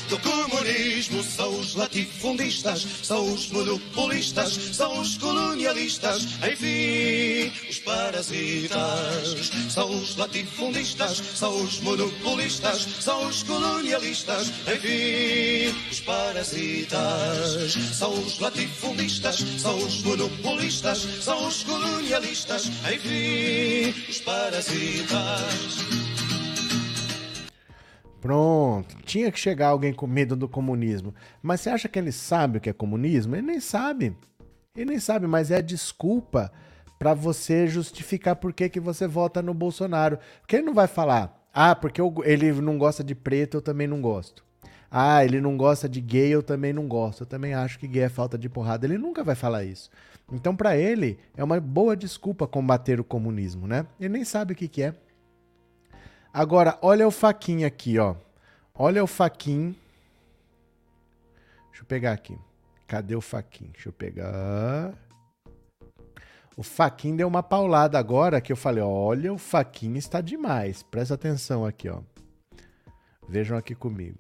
do 0.09 0.19
comunismo, 0.21 1.23
são 1.23 1.59
os 1.59 1.75
latifundistas, 1.75 2.87
são 3.03 3.35
os 3.35 3.51
monopolistas, 3.51 4.55
são 4.55 4.99
os 4.99 5.19
colonialistas, 5.19 6.23
enfim, 6.51 7.53
os 7.69 7.79
parasitas. 7.81 9.51
São 9.69 9.91
os 9.91 10.17
latifundistas, 10.17 11.23
são 11.35 11.63
os 11.63 11.81
monopolistas, 11.81 12.87
são 13.01 13.27
os 13.27 13.43
colonialistas, 13.43 14.51
enfim, 14.75 15.77
os 15.91 16.01
parasitas. 16.01 17.75
São 17.93 18.15
os 18.15 18.39
latifundistas, 18.39 19.45
são 19.59 19.77
os 19.77 20.03
monopolistas, 20.03 21.07
são 21.21 21.47
os 21.47 21.63
colonialistas, 21.65 22.71
enfim, 22.91 23.95
os 24.09 24.21
parasitas. 24.21 26.02
Pronto. 28.23 28.97
Tinha 29.05 29.33
que 29.33 29.39
chegar 29.39 29.69
alguém 29.69 29.93
com 29.93 30.07
medo 30.07 30.37
do 30.37 30.49
comunismo. 30.49 31.13
Mas 31.43 31.61
você 31.61 31.71
acha 31.71 31.89
que 31.89 31.99
ele 31.99 32.13
sabe 32.13 32.59
o 32.59 32.61
que 32.61 32.71
é 32.71 32.73
comunismo? 32.73 33.35
Ele 33.35 33.43
nem 33.43 33.59
sabe. 33.59 34.17
Ele 34.77 34.91
nem 34.91 35.01
sabe, 35.01 35.27
mas 35.27 35.51
é 35.51 35.61
desculpa 35.61 36.51
para 37.01 37.15
você 37.15 37.67
justificar 37.67 38.37
por 38.37 38.53
que, 38.53 38.69
que 38.69 38.79
você 38.79 39.09
vota 39.09 39.43
no 39.43 39.53
Bolsonaro. 39.53 40.21
Porque 40.41 40.55
ele 40.55 40.65
não 40.65 40.73
vai 40.73 40.87
falar, 40.87 41.37
ah, 41.53 41.75
porque 41.75 42.01
eu, 42.01 42.15
ele 42.25 42.53
não 42.53 42.79
gosta 42.79 43.03
de 43.03 43.13
preto, 43.13 43.57
eu 43.57 43.61
também 43.61 43.89
não 43.89 44.01
gosto. 44.01 44.45
Ah, 44.89 45.25
ele 45.25 45.41
não 45.41 45.57
gosta 45.57 45.89
de 45.89 46.01
gay, 46.01 46.29
eu 46.29 46.45
também 46.45 46.73
não 46.73 46.87
gosto. 46.87 47.23
Eu 47.23 47.27
também 47.27 47.55
acho 47.55 47.77
que 47.77 47.89
gay 47.89 48.05
é 48.05 48.09
falta 48.09 48.39
de 48.39 48.49
porrada. 48.49 48.87
Ele 48.87 48.99
nunca 48.99 49.25
vai 49.25 49.35
falar 49.35 49.65
isso. 49.65 49.91
Então, 50.31 50.55
para 50.55 50.77
ele, 50.77 51.19
é 51.37 51.43
uma 51.43 51.59
boa 51.59 51.97
desculpa 51.97 52.47
combater 52.47 53.01
o 53.01 53.05
comunismo, 53.05 53.67
né? 53.67 53.85
Ele 53.99 54.11
nem 54.11 54.25
sabe 54.25 54.53
o 54.53 54.57
que, 54.57 54.69
que 54.69 54.83
é. 54.83 54.95
Agora, 56.33 56.79
olha 56.81 57.07
o 57.07 57.11
faquinha 57.11 57.67
aqui, 57.67 57.99
ó. 57.99 58.15
Olha 58.75 59.05
o 59.05 59.07
faquinho. 59.07 59.77
Deixa 61.69 61.83
eu 61.83 61.87
pegar 61.87 62.13
aqui. 62.13 62.39
Cadê 62.87 63.15
o 63.15 63.21
faquinho? 63.21 63.71
Deixa 63.73 63.89
eu 63.89 63.93
pegar. 63.93 64.95
O 66.57 66.63
faquinho 66.63 67.17
deu 67.17 67.29
uma 67.29 67.43
paulada 67.43 67.99
agora 67.99 68.41
que 68.41 68.53
eu 68.53 68.57
falei, 68.57 68.83
olha, 68.83 69.33
o 69.33 69.39
faquinho 69.39 69.97
está 69.97 70.21
demais. 70.21 70.83
Presta 70.83 71.15
atenção 71.15 71.67
aqui, 71.67 71.89
ó. 71.89 72.01
Vejam 73.29 73.57
aqui 73.57 73.75
comigo. 73.75 74.19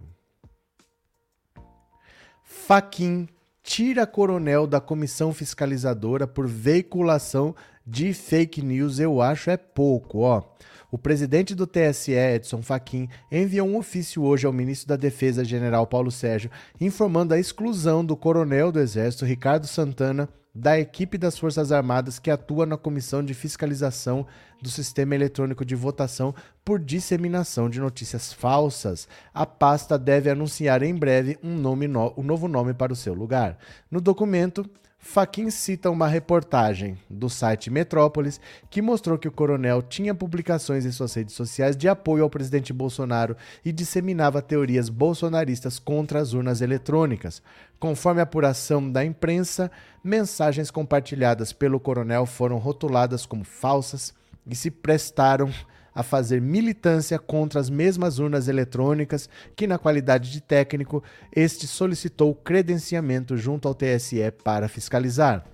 Faquin 2.43 3.29
tira 3.63 4.07
coronel 4.07 4.67
da 4.67 4.81
comissão 4.81 5.33
fiscalizadora 5.33 6.27
por 6.27 6.47
veiculação 6.47 7.55
de 7.87 8.13
fake 8.13 8.63
news. 8.63 8.99
Eu 8.99 9.21
acho 9.21 9.51
é 9.51 9.57
pouco, 9.57 10.21
ó. 10.21 10.43
O 10.91 10.99
presidente 10.99 11.55
do 11.55 11.67
TSE, 11.67 12.13
Edson 12.13 12.61
Fachin, 12.61 13.09
enviou 13.31 13.67
um 13.67 13.79
ofício 13.79 14.23
hoje 14.23 14.47
ao 14.47 14.53
ministro 14.53 14.89
da 14.89 14.97
Defesa, 14.97 15.43
general 15.43 15.87
Paulo 15.87 16.11
Sérgio, 16.11 16.51
informando 16.79 17.33
a 17.33 17.39
exclusão 17.39 18.05
do 18.05 18.15
coronel 18.15 18.71
do 18.71 18.79
Exército, 18.79 19.25
Ricardo 19.25 19.67
Santana, 19.67 20.29
da 20.55 20.79
equipe 20.79 21.17
das 21.17 21.39
Forças 21.39 21.73
Armadas 21.73 22.19
que 22.19 22.31
atua 22.31 22.67
na 22.67 22.77
Comissão 22.77 23.25
de 23.25 23.33
Fiscalização 23.33 24.27
do 24.61 24.69
Sistema 24.69 25.15
Eletrônico 25.15 25.65
de 25.65 25.75
Votação 25.75 26.35
por 26.65 26.79
disseminação 26.79 27.71
de 27.71 27.81
notícias 27.81 28.33
falsas. 28.33 29.09
A 29.33 29.47
pasta 29.47 29.99
deve 29.99 30.31
anunciar 30.31 30.83
em 30.83 30.95
breve 30.95 31.39
um, 31.43 31.57
nome 31.57 31.89
no... 31.89 32.13
um 32.17 32.23
novo 32.23 32.49
nome 32.49 32.75
para 32.75 32.93
o 32.93 32.97
seu 32.97 33.15
lugar. 33.15 33.59
No 33.91 34.01
documento, 34.01 34.69
Faquin 35.05 35.51
cita 35.51 35.91
uma 35.91 36.07
reportagem 36.07 36.97
do 37.11 37.29
site 37.29 37.69
Metrópolis 37.69 38.41
que 38.71 38.81
mostrou 38.81 39.19
que 39.19 39.27
o 39.27 39.33
coronel 39.33 39.83
tinha 39.83 40.15
publicações 40.15 40.87
em 40.87 40.93
suas 40.93 41.13
redes 41.13 41.35
sociais 41.35 41.77
de 41.77 41.89
apoio 41.89 42.23
ao 42.23 42.31
presidente 42.31 42.73
Bolsonaro 42.73 43.37
e 43.65 43.73
disseminava 43.73 44.41
teorias 44.41 44.89
bolsonaristas 44.89 45.81
contra 45.81 46.21
as 46.21 46.35
urnas 46.35 46.61
eletrônicas. 46.61 47.43
Conforme 47.81 48.21
a 48.21 48.23
apuração 48.23 48.91
da 48.91 49.05
imprensa, 49.05 49.73
mensagens 50.05 50.71
compartilhadas 50.71 51.53
pelo 51.53 51.81
coronel 51.81 52.25
foram 52.25 52.59
rotuladas 52.59 53.27
como 53.27 53.43
falsas 53.43 54.15
e 54.47 54.55
se 54.55 54.71
prestaram 54.71 55.53
a 55.95 56.03
fazer 56.03 56.41
militância 56.41 57.19
contra 57.19 57.61
as 57.61 57.69
mesmas 57.69 58.19
urnas 58.19 58.49
eletrônicas 58.49 59.29
que, 59.55 59.67
na 59.67 59.79
qualidade 59.79 60.31
de 60.31 60.41
técnico, 60.41 61.03
este 61.35 61.67
solicitou 61.67 62.35
credenciamento 62.35 63.37
junto 63.37 63.69
ao 63.69 63.75
TSE 63.75 64.31
para 64.43 64.69
fiscalizar. 64.69 65.45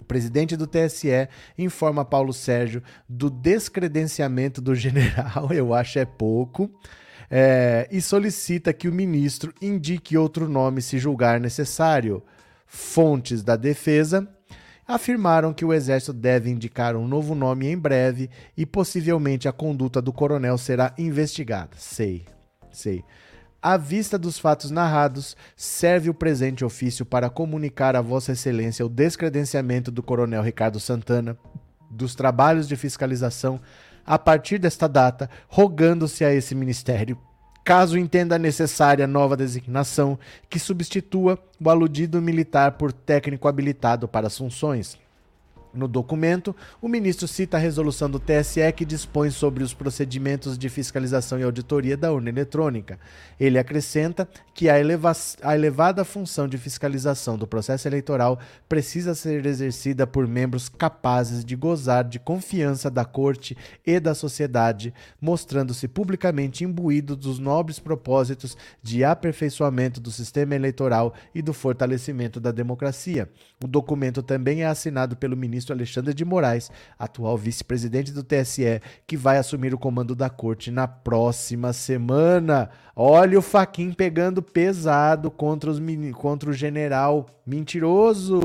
O 0.00 0.04
presidente 0.04 0.56
do 0.56 0.66
TSE 0.66 1.28
informa 1.56 2.04
Paulo 2.04 2.32
Sérgio 2.32 2.82
do 3.08 3.30
descredenciamento 3.30 4.60
do 4.60 4.74
general, 4.74 5.50
eu 5.54 5.72
acho 5.72 5.98
é 5.98 6.04
pouco, 6.04 6.70
é, 7.30 7.88
e 7.90 8.00
solicita 8.00 8.72
que 8.72 8.88
o 8.88 8.92
ministro 8.92 9.54
indique 9.62 10.18
outro 10.18 10.48
nome 10.48 10.82
se 10.82 10.98
julgar 10.98 11.40
necessário. 11.40 12.22
Fontes 12.66 13.42
da 13.42 13.54
defesa 13.54 14.28
afirmaram 14.86 15.52
que 15.52 15.64
o 15.64 15.72
exército 15.72 16.12
deve 16.12 16.50
indicar 16.50 16.96
um 16.96 17.06
novo 17.06 17.34
nome 17.34 17.66
em 17.66 17.78
breve 17.78 18.28
e 18.56 18.66
possivelmente 18.66 19.48
a 19.48 19.52
conduta 19.52 20.02
do 20.02 20.12
coronel 20.12 20.58
será 20.58 20.94
investigada. 20.98 21.70
Sei, 21.76 22.26
sei. 22.70 23.04
À 23.60 23.76
vista 23.76 24.18
dos 24.18 24.40
fatos 24.40 24.72
narrados, 24.72 25.36
serve 25.54 26.10
o 26.10 26.14
presente 26.14 26.64
ofício 26.64 27.06
para 27.06 27.30
comunicar 27.30 27.94
a 27.94 28.00
Vossa 28.00 28.32
Excelência 28.32 28.84
o 28.84 28.88
descredenciamento 28.88 29.90
do 29.90 30.02
Coronel 30.02 30.42
Ricardo 30.42 30.80
Santana 30.80 31.38
dos 31.88 32.14
trabalhos 32.14 32.66
de 32.66 32.74
fiscalização 32.74 33.60
a 34.04 34.18
partir 34.18 34.58
desta 34.58 34.88
data, 34.88 35.30
rogando-se 35.46 36.24
a 36.24 36.34
esse 36.34 36.56
ministério 36.56 37.16
caso 37.64 37.98
entenda 37.98 38.38
necessária 38.38 39.06
nova 39.06 39.36
designação 39.36 40.18
que 40.48 40.58
substitua 40.58 41.38
o 41.60 41.70
aludido 41.70 42.20
militar 42.20 42.72
por 42.72 42.92
técnico 42.92 43.48
habilitado 43.48 44.08
para 44.08 44.26
as 44.26 44.36
funções. 44.36 45.01
No 45.74 45.88
documento, 45.88 46.54
o 46.82 46.88
ministro 46.88 47.26
cita 47.26 47.56
a 47.56 47.60
resolução 47.60 48.10
do 48.10 48.20
TSE 48.20 48.70
que 48.76 48.84
dispõe 48.84 49.30
sobre 49.30 49.64
os 49.64 49.72
procedimentos 49.72 50.58
de 50.58 50.68
fiscalização 50.68 51.38
e 51.38 51.42
auditoria 51.42 51.96
da 51.96 52.12
urna 52.12 52.28
eletrônica. 52.28 52.98
Ele 53.40 53.58
acrescenta 53.58 54.28
que 54.54 54.68
a, 54.68 54.78
eleva 54.78 55.12
a 55.42 55.54
elevada 55.54 56.04
função 56.04 56.46
de 56.46 56.58
fiscalização 56.58 57.38
do 57.38 57.46
processo 57.46 57.88
eleitoral 57.88 58.38
precisa 58.68 59.14
ser 59.14 59.46
exercida 59.46 60.06
por 60.06 60.28
membros 60.28 60.68
capazes 60.68 61.42
de 61.42 61.56
gozar 61.56 62.04
de 62.04 62.18
confiança 62.18 62.90
da 62.90 63.04
corte 63.04 63.56
e 63.86 63.98
da 63.98 64.14
sociedade, 64.14 64.92
mostrando-se 65.20 65.88
publicamente 65.88 66.64
imbuído 66.64 67.16
dos 67.16 67.38
nobres 67.38 67.78
propósitos 67.78 68.58
de 68.82 69.04
aperfeiçoamento 69.04 70.00
do 70.00 70.10
sistema 70.10 70.54
eleitoral 70.54 71.14
e 71.34 71.40
do 71.40 71.54
fortalecimento 71.54 72.38
da 72.38 72.52
democracia. 72.52 73.30
O 73.62 73.66
documento 73.66 74.22
também 74.22 74.62
é 74.62 74.66
assinado 74.66 75.16
pelo 75.16 75.36
ministro 75.36 75.61
ministro 75.62 75.74
Alexandre 75.74 76.12
de 76.12 76.24
Moraes, 76.24 76.70
atual 76.98 77.36
vice-presidente 77.36 78.12
do 78.12 78.22
TSE, 78.22 78.80
que 79.06 79.16
vai 79.16 79.38
assumir 79.38 79.72
o 79.72 79.78
comando 79.78 80.14
da 80.14 80.28
corte 80.28 80.70
na 80.70 80.86
próxima 80.88 81.72
semana. 81.72 82.70
Olha 82.94 83.38
o 83.38 83.42
Faquin 83.42 83.92
pegando 83.92 84.42
pesado 84.42 85.30
contra, 85.30 85.70
os, 85.70 85.80
contra 86.14 86.50
o 86.50 86.52
general 86.52 87.26
mentiroso. 87.46 88.40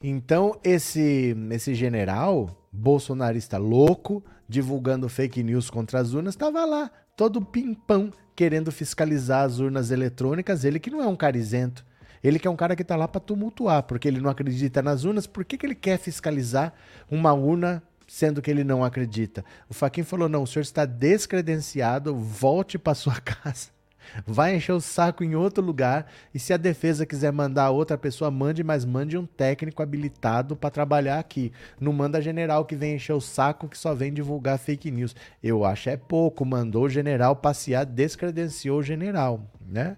Então, 0.00 0.58
esse, 0.62 1.36
esse 1.50 1.74
general 1.74 2.68
bolsonarista 2.72 3.58
louco, 3.58 4.24
divulgando 4.48 5.08
fake 5.08 5.42
news 5.42 5.68
contra 5.68 6.00
as 6.00 6.14
urnas, 6.14 6.34
estava 6.34 6.64
lá 6.64 6.90
todo 7.18 7.44
pimpão 7.44 8.12
querendo 8.36 8.70
fiscalizar 8.70 9.44
as 9.44 9.58
urnas 9.58 9.90
eletrônicas, 9.90 10.64
ele 10.64 10.78
que 10.78 10.88
não 10.88 11.02
é 11.02 11.06
um 11.08 11.16
cara 11.16 11.36
isento. 11.36 11.84
Ele 12.22 12.38
que 12.38 12.46
é 12.46 12.50
um 12.50 12.54
cara 12.54 12.76
que 12.76 12.82
está 12.82 12.94
lá 12.94 13.08
para 13.08 13.20
tumultuar, 13.20 13.82
porque 13.82 14.06
ele 14.06 14.20
não 14.20 14.30
acredita 14.30 14.80
nas 14.80 15.02
urnas, 15.02 15.26
por 15.26 15.44
que, 15.44 15.58
que 15.58 15.66
ele 15.66 15.74
quer 15.74 15.98
fiscalizar 15.98 16.72
uma 17.10 17.32
urna 17.32 17.82
sendo 18.06 18.40
que 18.40 18.48
ele 18.48 18.62
não 18.62 18.84
acredita? 18.84 19.44
O 19.68 19.74
Faquin 19.74 20.04
falou: 20.04 20.28
não, 20.28 20.44
o 20.44 20.46
senhor 20.46 20.62
está 20.62 20.84
descredenciado, 20.84 22.14
volte 22.14 22.78
para 22.78 22.94
sua 22.94 23.18
casa 23.20 23.76
vai 24.26 24.56
encher 24.56 24.72
o 24.72 24.80
saco 24.80 25.24
em 25.24 25.34
outro 25.34 25.62
lugar 25.62 26.06
e 26.34 26.38
se 26.38 26.52
a 26.52 26.56
defesa 26.56 27.06
quiser 27.06 27.32
mandar 27.32 27.70
outra 27.70 27.98
pessoa, 27.98 28.30
mande, 28.30 28.62
mas 28.64 28.84
mande 28.84 29.16
um 29.16 29.26
técnico 29.26 29.82
habilitado 29.82 30.56
para 30.56 30.70
trabalhar 30.70 31.18
aqui. 31.18 31.52
Não 31.80 31.92
manda 31.92 32.22
general 32.22 32.64
que 32.64 32.76
vem 32.76 32.94
encher 32.94 33.12
o 33.12 33.20
saco 33.20 33.68
que 33.68 33.78
só 33.78 33.94
vem 33.94 34.12
divulgar 34.12 34.58
fake 34.58 34.90
news. 34.90 35.14
Eu 35.42 35.64
acho 35.64 35.90
é 35.90 35.96
pouco, 35.96 36.44
mandou 36.44 36.84
o 36.84 36.90
general 36.90 37.36
passear, 37.36 37.84
descredenciou 37.84 38.78
o 38.78 38.82
general, 38.82 39.42
né? 39.66 39.96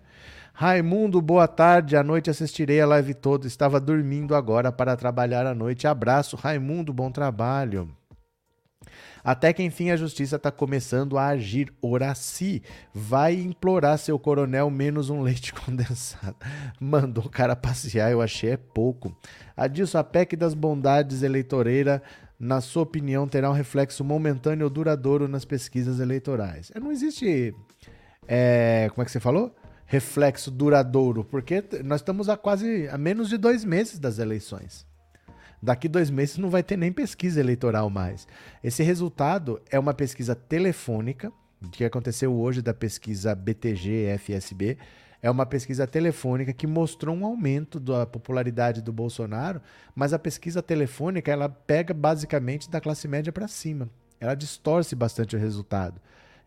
Raimundo, 0.52 1.22
boa 1.22 1.48
tarde. 1.48 1.96
À 1.96 2.02
noite 2.02 2.28
assistirei 2.28 2.80
a 2.80 2.86
live 2.86 3.14
toda. 3.14 3.46
Estava 3.46 3.80
dormindo 3.80 4.34
agora 4.34 4.70
para 4.70 4.94
trabalhar 4.94 5.46
à 5.46 5.54
noite. 5.54 5.86
Abraço, 5.86 6.36
Raimundo, 6.36 6.92
bom 6.92 7.10
trabalho. 7.10 7.88
Até 9.22 9.52
que 9.52 9.62
enfim 9.62 9.90
a 9.90 9.96
justiça 9.96 10.36
está 10.36 10.50
começando 10.50 11.18
a 11.18 11.28
agir. 11.28 11.72
Horaci 11.80 12.62
vai 12.92 13.34
implorar 13.34 13.98
seu 13.98 14.18
coronel 14.18 14.70
menos 14.70 15.10
um 15.10 15.20
leite 15.20 15.52
condensado. 15.54 16.36
Mandou 16.80 17.24
o 17.24 17.30
cara 17.30 17.54
passear, 17.54 18.10
eu 18.10 18.22
achei 18.22 18.50
é 18.50 18.56
pouco. 18.56 19.14
Adilson, 19.56 19.98
a 19.98 20.04
PEC 20.04 20.36
das 20.36 20.54
bondades 20.54 21.22
eleitoreira, 21.22 22.02
na 22.38 22.60
sua 22.60 22.82
opinião, 22.82 23.28
terá 23.28 23.50
um 23.50 23.54
reflexo 23.54 24.02
momentâneo 24.02 24.64
ou 24.64 24.70
duradouro 24.70 25.28
nas 25.28 25.44
pesquisas 25.44 26.00
eleitorais? 26.00 26.72
É, 26.74 26.80
não 26.80 26.90
existe. 26.90 27.54
É, 28.26 28.88
como 28.90 29.02
é 29.02 29.04
que 29.04 29.10
você 29.10 29.20
falou? 29.20 29.54
Reflexo 29.84 30.50
duradouro, 30.50 31.24
porque 31.24 31.64
nós 31.84 32.00
estamos 32.00 32.28
a 32.28 32.36
quase 32.36 32.88
a 32.88 32.96
menos 32.96 33.28
de 33.28 33.36
dois 33.36 33.64
meses 33.64 33.98
das 33.98 34.18
eleições. 34.18 34.86
Daqui 35.62 35.88
dois 35.88 36.10
meses 36.10 36.38
não 36.38 36.48
vai 36.48 36.62
ter 36.62 36.76
nem 36.76 36.90
pesquisa 36.90 37.38
eleitoral 37.38 37.90
mais. 37.90 38.26
Esse 38.64 38.82
resultado 38.82 39.60
é 39.70 39.78
uma 39.78 39.92
pesquisa 39.92 40.34
telefônica, 40.34 41.32
que 41.70 41.84
aconteceu 41.84 42.32
hoje 42.32 42.62
da 42.62 42.72
pesquisa 42.72 43.34
BTG-FSB. 43.34 44.78
É 45.22 45.30
uma 45.30 45.44
pesquisa 45.44 45.86
telefônica 45.86 46.52
que 46.52 46.66
mostrou 46.66 47.14
um 47.14 47.26
aumento 47.26 47.78
da 47.78 48.06
popularidade 48.06 48.80
do 48.80 48.90
Bolsonaro, 48.90 49.60
mas 49.94 50.14
a 50.14 50.18
pesquisa 50.18 50.62
telefônica 50.62 51.30
ela 51.30 51.48
pega 51.48 51.92
basicamente 51.92 52.70
da 52.70 52.80
classe 52.80 53.06
média 53.06 53.30
para 53.30 53.46
cima. 53.46 53.90
Ela 54.18 54.34
distorce 54.34 54.94
bastante 54.94 55.36
o 55.36 55.38
resultado. 55.38 56.00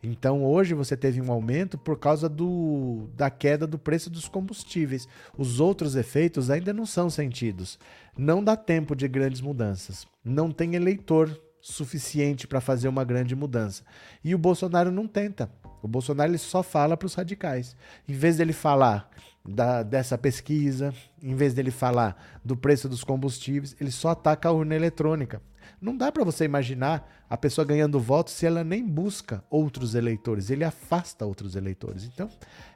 Então 0.06 0.44
hoje 0.44 0.74
você 0.74 0.94
teve 0.96 1.20
um 1.20 1.32
aumento 1.32 1.78
por 1.78 1.98
causa 1.98 2.28
do, 2.28 3.08
da 3.16 3.30
queda 3.30 3.66
do 3.66 3.78
preço 3.78 4.10
dos 4.10 4.28
combustíveis. 4.28 5.08
Os 5.36 5.60
outros 5.60 5.96
efeitos 5.96 6.50
ainda 6.50 6.74
não 6.74 6.84
são 6.84 7.08
sentidos. 7.08 7.78
Não 8.16 8.44
dá 8.44 8.54
tempo 8.54 8.94
de 8.94 9.08
grandes 9.08 9.40
mudanças. 9.40 10.06
Não 10.22 10.50
tem 10.50 10.74
eleitor 10.74 11.40
suficiente 11.58 12.46
para 12.46 12.60
fazer 12.60 12.86
uma 12.86 13.02
grande 13.02 13.34
mudança. 13.34 13.82
E 14.22 14.34
o 14.34 14.38
Bolsonaro 14.38 14.92
não 14.92 15.08
tenta. 15.08 15.50
O 15.82 15.88
Bolsonaro 15.88 16.30
ele 16.30 16.38
só 16.38 16.62
fala 16.62 16.98
para 16.98 17.06
os 17.06 17.14
radicais. 17.14 17.74
Em 18.06 18.12
vez 18.12 18.36
dele 18.36 18.52
falar 18.52 19.08
da, 19.42 19.82
dessa 19.82 20.18
pesquisa, 20.18 20.92
em 21.22 21.34
vez 21.34 21.54
dele 21.54 21.70
falar 21.70 22.38
do 22.44 22.54
preço 22.54 22.90
dos 22.90 23.02
combustíveis, 23.02 23.74
ele 23.80 23.90
só 23.90 24.10
ataca 24.10 24.50
a 24.50 24.52
urna 24.52 24.74
eletrônica. 24.74 25.40
Não 25.84 25.94
dá 25.94 26.10
para 26.10 26.24
você 26.24 26.46
imaginar 26.46 27.26
a 27.28 27.36
pessoa 27.36 27.62
ganhando 27.62 28.00
votos 28.00 28.32
se 28.32 28.46
ela 28.46 28.64
nem 28.64 28.82
busca 28.82 29.44
outros 29.50 29.94
eleitores, 29.94 30.48
ele 30.48 30.64
afasta 30.64 31.26
outros 31.26 31.56
eleitores. 31.56 32.04
Então, 32.04 32.26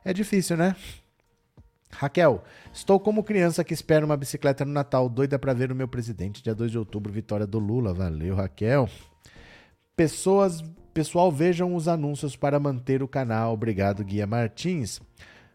é 0.04 0.12
difícil, 0.12 0.58
né? 0.58 0.76
Raquel, 1.90 2.44
estou 2.70 3.00
como 3.00 3.24
criança 3.24 3.64
que 3.64 3.72
espera 3.72 4.04
uma 4.04 4.14
bicicleta 4.14 4.62
no 4.62 4.72
Natal, 4.72 5.08
doida 5.08 5.38
para 5.38 5.54
ver 5.54 5.72
o 5.72 5.74
meu 5.74 5.88
presidente, 5.88 6.42
dia 6.42 6.54
2 6.54 6.70
de 6.70 6.78
outubro, 6.78 7.10
vitória 7.10 7.46
do 7.46 7.58
Lula. 7.58 7.94
Valeu, 7.94 8.34
Raquel. 8.34 8.86
Pessoas, 9.96 10.62
pessoal, 10.92 11.32
vejam 11.32 11.74
os 11.74 11.88
anúncios 11.88 12.36
para 12.36 12.60
manter 12.60 13.02
o 13.02 13.08
canal. 13.08 13.54
Obrigado, 13.54 14.04
Guia 14.04 14.26
Martins. 14.26 15.00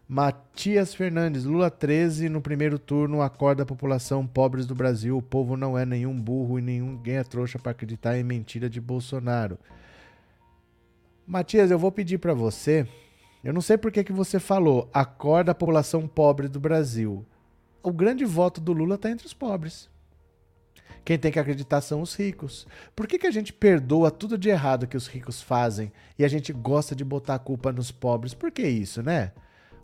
Matias 0.06 0.94
Fernandes, 0.94 1.44
Lula 1.44 1.70
13 1.70 2.28
no 2.28 2.42
primeiro 2.42 2.78
turno 2.78 3.22
acorda 3.22 3.62
a 3.62 3.66
população 3.66 4.26
pobres 4.26 4.66
do 4.66 4.74
Brasil. 4.74 5.16
O 5.16 5.22
povo 5.22 5.56
não 5.56 5.78
é 5.78 5.86
nenhum 5.86 6.20
burro 6.20 6.58
e 6.58 6.62
nenhum 6.62 7.00
é 7.06 7.24
trouxa 7.24 7.58
para 7.58 7.72
acreditar 7.72 8.18
em 8.18 8.22
mentira 8.22 8.68
de 8.68 8.82
Bolsonaro. 8.82 9.58
Matias, 11.26 11.70
eu 11.70 11.78
vou 11.78 11.90
pedir 11.90 12.18
para 12.18 12.34
você. 12.34 12.86
Eu 13.42 13.54
não 13.54 13.62
sei 13.62 13.78
por 13.78 13.90
que, 13.90 14.04
que 14.04 14.12
você 14.12 14.38
falou 14.38 14.90
acorda 14.92 15.52
a 15.52 15.54
população 15.54 16.06
pobre 16.06 16.48
do 16.48 16.60
Brasil. 16.60 17.24
O 17.82 17.90
grande 17.90 18.26
voto 18.26 18.60
do 18.60 18.74
Lula 18.74 18.96
está 18.96 19.10
entre 19.10 19.26
os 19.26 19.32
pobres. 19.32 19.88
Quem 21.02 21.18
tem 21.18 21.32
que 21.32 21.38
acreditar 21.38 21.80
são 21.80 22.02
os 22.02 22.14
ricos. 22.14 22.66
Por 22.94 23.06
que, 23.06 23.18
que 23.18 23.26
a 23.26 23.30
gente 23.30 23.54
perdoa 23.54 24.10
tudo 24.10 24.36
de 24.36 24.50
errado 24.50 24.86
que 24.86 24.98
os 24.98 25.06
ricos 25.06 25.40
fazem 25.40 25.90
e 26.18 26.24
a 26.26 26.28
gente 26.28 26.52
gosta 26.52 26.94
de 26.94 27.04
botar 27.04 27.36
a 27.36 27.38
culpa 27.38 27.72
nos 27.72 27.90
pobres? 27.90 28.34
Por 28.34 28.50
que 28.50 28.66
isso, 28.66 29.02
né? 29.02 29.32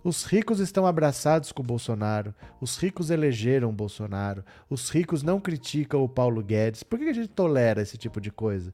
Os 0.02 0.24
ricos 0.24 0.60
estão 0.60 0.86
abraçados 0.86 1.52
com 1.52 1.62
o 1.62 1.66
Bolsonaro. 1.66 2.34
Os 2.58 2.78
ricos 2.78 3.10
elegeram 3.10 3.68
o 3.68 3.72
Bolsonaro. 3.72 4.42
Os 4.68 4.88
ricos 4.88 5.22
não 5.22 5.38
criticam 5.38 6.02
o 6.02 6.08
Paulo 6.08 6.42
Guedes. 6.42 6.82
Por 6.82 6.98
que 6.98 7.04
a 7.04 7.12
gente 7.12 7.28
tolera 7.28 7.82
esse 7.82 7.98
tipo 7.98 8.18
de 8.18 8.30
coisa? 8.30 8.72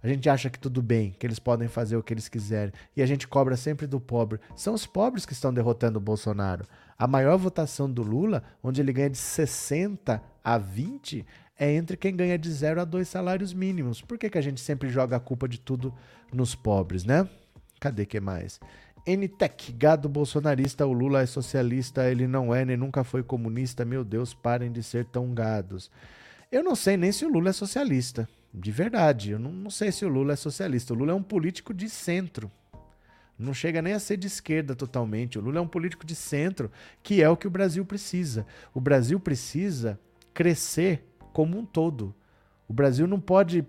A 0.00 0.06
gente 0.06 0.28
acha 0.30 0.48
que 0.48 0.58
tudo 0.58 0.80
bem, 0.80 1.16
que 1.18 1.26
eles 1.26 1.40
podem 1.40 1.66
fazer 1.66 1.96
o 1.96 2.02
que 2.02 2.14
eles 2.14 2.28
quiserem. 2.28 2.72
E 2.96 3.02
a 3.02 3.06
gente 3.06 3.26
cobra 3.26 3.56
sempre 3.56 3.88
do 3.88 3.98
pobre. 3.98 4.38
São 4.54 4.72
os 4.72 4.86
pobres 4.86 5.26
que 5.26 5.32
estão 5.32 5.52
derrotando 5.52 5.98
o 5.98 6.02
Bolsonaro. 6.02 6.64
A 6.96 7.08
maior 7.08 7.36
votação 7.36 7.90
do 7.90 8.02
Lula, 8.02 8.44
onde 8.62 8.80
ele 8.80 8.92
ganha 8.92 9.10
de 9.10 9.18
60 9.18 10.22
a 10.44 10.58
20, 10.58 11.26
é 11.58 11.72
entre 11.72 11.96
quem 11.96 12.14
ganha 12.14 12.38
de 12.38 12.50
0 12.52 12.80
a 12.80 12.84
2 12.84 13.08
salários 13.08 13.52
mínimos. 13.52 14.00
Por 14.00 14.16
que, 14.16 14.30
que 14.30 14.38
a 14.38 14.42
gente 14.42 14.60
sempre 14.60 14.88
joga 14.88 15.16
a 15.16 15.20
culpa 15.20 15.48
de 15.48 15.58
tudo 15.58 15.92
nos 16.32 16.54
pobres, 16.54 17.02
né? 17.02 17.28
Cadê 17.80 18.06
que 18.06 18.20
mais? 18.20 18.60
NTEC, 19.06 19.72
gado 19.72 20.08
bolsonarista, 20.08 20.86
o 20.86 20.92
Lula 20.92 21.22
é 21.22 21.26
socialista, 21.26 22.10
ele 22.10 22.26
não 22.26 22.54
é 22.54 22.64
nem 22.64 22.76
nunca 22.76 23.04
foi 23.04 23.22
comunista, 23.22 23.84
meu 23.84 24.04
Deus, 24.04 24.34
parem 24.34 24.70
de 24.70 24.82
ser 24.82 25.04
tão 25.06 25.32
gados. 25.32 25.90
Eu 26.50 26.62
não 26.62 26.74
sei 26.74 26.96
nem 26.96 27.12
se 27.12 27.24
o 27.24 27.28
Lula 27.28 27.50
é 27.50 27.52
socialista, 27.52 28.28
de 28.52 28.70
verdade, 28.70 29.32
eu 29.32 29.38
não, 29.38 29.52
não 29.52 29.70
sei 29.70 29.92
se 29.92 30.04
o 30.04 30.08
Lula 30.08 30.32
é 30.32 30.36
socialista. 30.36 30.94
O 30.94 30.96
Lula 30.96 31.12
é 31.12 31.14
um 31.14 31.22
político 31.22 31.74
de 31.74 31.88
centro, 31.88 32.50
não 33.38 33.54
chega 33.54 33.80
nem 33.80 33.92
a 33.92 34.00
ser 34.00 34.16
de 34.16 34.26
esquerda 34.26 34.74
totalmente. 34.74 35.38
O 35.38 35.42
Lula 35.42 35.58
é 35.58 35.62
um 35.62 35.68
político 35.68 36.04
de 36.04 36.14
centro, 36.14 36.70
que 37.02 37.22
é 37.22 37.28
o 37.28 37.36
que 37.36 37.46
o 37.46 37.50
Brasil 37.50 37.84
precisa. 37.84 38.44
O 38.74 38.80
Brasil 38.80 39.20
precisa 39.20 39.98
crescer 40.34 41.04
como 41.32 41.56
um 41.56 41.64
todo. 41.64 42.12
O 42.66 42.72
Brasil 42.72 43.06
não 43.06 43.20
pode 43.20 43.64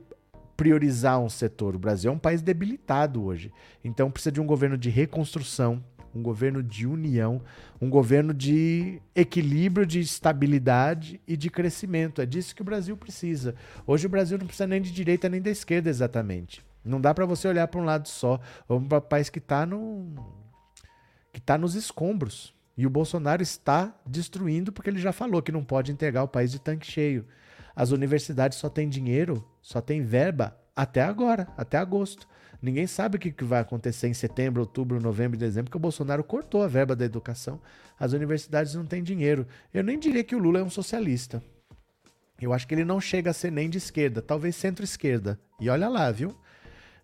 priorizar 0.60 1.18
um 1.22 1.30
setor. 1.30 1.74
O 1.74 1.80
Brasil 1.80 2.12
é 2.12 2.14
um 2.14 2.20
país 2.20 2.42
debilitado 2.42 3.24
hoje. 3.24 3.50
Então 3.82 4.12
precisa 4.12 4.34
de 4.34 4.42
um 4.42 4.46
governo 4.46 4.78
de 4.78 4.90
reconstrução, 4.90 5.82
um 6.14 6.22
governo 6.22 6.62
de 6.62 6.86
união, 6.86 7.42
um 7.80 7.90
governo 7.90 8.34
de 8.34 9.02
equilíbrio, 9.16 9.86
de 9.86 10.02
estabilidade 10.02 11.22
e 11.26 11.38
de 11.38 11.50
crescimento. 11.50 12.22
É 12.22 12.26
disso 12.26 12.54
que 12.54 12.62
o 12.62 12.66
Brasil 12.66 12.98
precisa. 12.98 13.56
Hoje 13.88 14.06
o 14.06 14.10
Brasil 14.10 14.38
não 14.38 14.48
precisa 14.48 14.68
nem 14.68 14.82
de 14.82 14.92
direita 14.92 15.30
nem 15.30 15.42
da 15.42 15.50
esquerda 15.50 15.90
exatamente. 15.90 16.62
Não 16.84 17.00
dá 17.00 17.14
para 17.14 17.26
você 17.26 17.48
olhar 17.48 17.70
para 17.70 17.80
um 17.80 17.86
lado 17.86 18.10
só. 18.10 18.38
Vamos 18.68 18.90
para 18.90 18.98
um 18.98 19.02
país 19.02 19.30
que 19.30 19.40
está 19.40 19.66
no 19.66 20.14
que 21.32 21.40
está 21.40 21.58
nos 21.58 21.74
escombros. 21.74 22.54
E 22.76 22.86
o 22.86 22.90
Bolsonaro 22.90 23.42
está 23.42 23.96
destruindo 24.06 24.74
porque 24.74 24.90
ele 24.90 25.00
já 25.00 25.14
falou 25.14 25.42
que 25.42 25.54
não 25.54 25.64
pode 25.64 25.90
entregar 25.90 26.24
o 26.24 26.28
país 26.28 26.52
de 26.52 26.60
tanque 26.60 26.86
cheio. 26.86 27.26
As 27.80 27.92
universidades 27.92 28.58
só 28.58 28.68
têm 28.68 28.90
dinheiro, 28.90 29.42
só 29.62 29.80
têm 29.80 30.02
verba 30.02 30.54
até 30.76 31.02
agora, 31.02 31.48
até 31.56 31.78
agosto. 31.78 32.28
Ninguém 32.62 32.86
sabe 32.86 33.16
o 33.16 33.20
que 33.22 33.42
vai 33.42 33.62
acontecer 33.62 34.10
em 34.10 34.14
setembro, 34.14 34.60
outubro, 34.60 35.00
novembro 35.00 35.38
e 35.38 35.40
dezembro, 35.40 35.70
porque 35.70 35.78
o 35.78 35.80
Bolsonaro 35.80 36.22
cortou 36.22 36.62
a 36.62 36.68
verba 36.68 36.94
da 36.94 37.06
educação. 37.06 37.62
As 37.98 38.12
universidades 38.12 38.76
não 38.76 38.86
têm 38.86 39.02
dinheiro. 39.02 39.48
Eu 39.74 39.82
nem 39.82 39.98
diria 39.98 40.26
que 40.26 40.36
o 40.36 40.40
Lula 40.40 40.60
é 40.60 40.64
um 40.64 40.70
socialista. 40.70 41.42
Eu 42.42 42.52
acho 42.52 42.68
que 42.68 42.76
ele 42.76 42.84
não 42.84 43.00
chega 43.00 43.32
a 43.32 43.34
ser 43.34 43.50
nem 43.50 43.70
de 43.70 43.78
esquerda, 43.78 44.22
talvez 44.22 44.58
centro-esquerda. 44.58 45.40
E 45.58 45.70
olha 45.70 45.88
lá, 45.88 46.12
viu? 46.12 46.36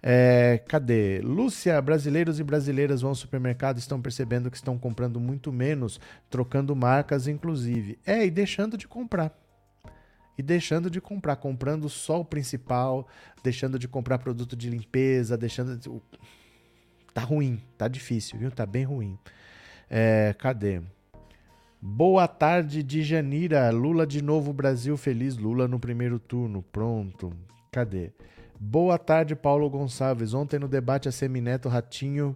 É, 0.03 0.61
cadê? 0.67 1.21
Lúcia, 1.21 1.81
brasileiros 1.81 2.37
e 2.37 2.43
brasileiras 2.43 2.99
vão 2.99 3.11
ao 3.11 3.15
supermercado 3.15 3.77
estão 3.77 4.01
percebendo 4.01 4.51
que 4.51 4.57
estão 4.57 4.77
comprando 4.77 5.21
muito 5.21 5.53
menos, 5.53 6.01
trocando 6.29 6.75
marcas, 6.75 7.29
inclusive. 7.29 7.97
É, 8.05 8.25
e 8.25 8.29
deixando 8.29 8.77
de 8.77 8.89
comprar 8.89 9.44
e 10.37 10.43
deixando 10.43 10.89
de 10.89 10.99
comprar, 10.99 11.37
comprando 11.37 11.89
só 11.89 12.19
o 12.19 12.25
principal, 12.25 13.07
deixando 13.43 13.79
de 13.79 13.87
comprar 13.87 14.19
produto 14.19 14.55
de 14.55 14.69
limpeza, 14.69 15.37
deixando. 15.37 15.77
De... 15.77 15.89
Tá 17.13 17.21
ruim, 17.21 17.61
tá 17.77 17.87
difícil, 17.87 18.37
viu? 18.37 18.51
Tá 18.51 18.65
bem 18.65 18.83
ruim. 18.83 19.17
É, 19.89 20.35
cadê? 20.37 20.81
Boa 21.81 22.27
tarde 22.27 22.83
de 22.83 23.03
Janira. 23.03 23.69
Lula 23.69 24.05
de 24.05 24.21
novo, 24.21 24.51
Brasil 24.51 24.97
feliz. 24.97 25.37
Lula 25.37 25.67
no 25.67 25.79
primeiro 25.79 26.19
turno. 26.19 26.61
Pronto. 26.61 27.31
Cadê? 27.71 28.11
Boa 28.59 28.97
tarde, 28.97 29.35
Paulo 29.35 29.69
Gonçalves. 29.69 30.33
Ontem 30.33 30.59
no 30.59 30.67
debate 30.67 31.07
a 31.07 31.11
Semineto, 31.11 31.69
Ratinho, 31.69 32.35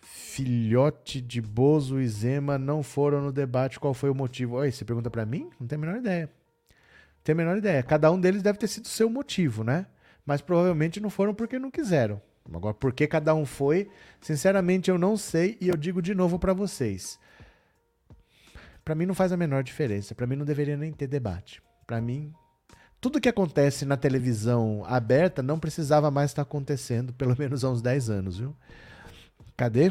Filhote 0.00 1.20
de 1.20 1.40
Bozo 1.40 2.00
e 2.00 2.08
Zema 2.08 2.58
não 2.58 2.82
foram 2.82 3.22
no 3.22 3.32
debate. 3.32 3.80
Qual 3.80 3.94
foi 3.94 4.10
o 4.10 4.14
motivo? 4.14 4.56
Oi, 4.56 4.70
você 4.70 4.84
pergunta 4.84 5.08
para 5.08 5.24
mim? 5.24 5.48
Não 5.58 5.66
tenho 5.66 5.82
a 5.82 5.86
menor 5.86 5.98
ideia 6.00 6.28
tenho 7.24 7.38
a 7.38 7.42
menor 7.42 7.56
ideia. 7.56 7.82
Cada 7.82 8.12
um 8.12 8.20
deles 8.20 8.42
deve 8.42 8.58
ter 8.58 8.68
sido 8.68 8.86
seu 8.86 9.08
motivo, 9.08 9.64
né? 9.64 9.86
Mas 10.24 10.42
provavelmente 10.42 11.00
não 11.00 11.10
foram 11.10 11.34
porque 11.34 11.58
não 11.58 11.70
quiseram. 11.70 12.20
Agora, 12.52 12.74
por 12.74 12.92
que 12.92 13.06
cada 13.06 13.34
um 13.34 13.46
foi, 13.46 13.88
sinceramente 14.20 14.90
eu 14.90 14.98
não 14.98 15.16
sei 15.16 15.56
e 15.60 15.68
eu 15.68 15.76
digo 15.76 16.02
de 16.02 16.14
novo 16.14 16.38
para 16.38 16.52
vocês. 16.52 17.18
Para 18.84 18.94
mim 18.94 19.06
não 19.06 19.14
faz 19.14 19.32
a 19.32 19.36
menor 19.36 19.62
diferença. 19.62 20.14
Para 20.14 20.26
mim 20.26 20.36
não 20.36 20.44
deveria 20.44 20.76
nem 20.76 20.92
ter 20.92 21.06
debate. 21.06 21.62
Para 21.86 22.02
mim, 22.02 22.32
tudo 23.00 23.20
que 23.20 23.28
acontece 23.28 23.86
na 23.86 23.96
televisão 23.96 24.84
aberta 24.86 25.42
não 25.42 25.58
precisava 25.58 26.10
mais 26.10 26.30
estar 26.30 26.42
acontecendo, 26.42 27.12
pelo 27.16 27.34
menos 27.38 27.64
há 27.64 27.70
uns 27.70 27.80
10 27.80 28.10
anos, 28.10 28.38
viu? 28.38 28.54
Cadê? 29.56 29.90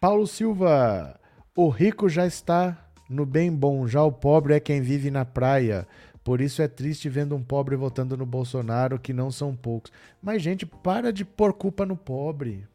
Paulo 0.00 0.26
Silva, 0.26 1.18
o 1.56 1.68
rico 1.68 2.08
já 2.08 2.26
está 2.26 2.88
no 3.08 3.26
bem 3.26 3.54
bom, 3.54 3.86
já 3.86 4.02
o 4.02 4.10
pobre 4.10 4.54
é 4.54 4.60
quem 4.60 4.80
vive 4.80 5.10
na 5.10 5.24
praia. 5.24 5.86
Por 6.24 6.40
isso 6.40 6.62
é 6.62 6.68
triste 6.68 7.08
vendo 7.08 7.34
um 7.34 7.42
pobre 7.42 7.74
votando 7.74 8.16
no 8.16 8.24
Bolsonaro, 8.24 8.98
que 8.98 9.12
não 9.12 9.30
são 9.30 9.56
poucos. 9.56 9.92
Mas, 10.22 10.40
gente, 10.40 10.64
para 10.64 11.12
de 11.12 11.24
pôr 11.24 11.52
culpa 11.52 11.84
no 11.84 11.96
pobre. 11.96 12.66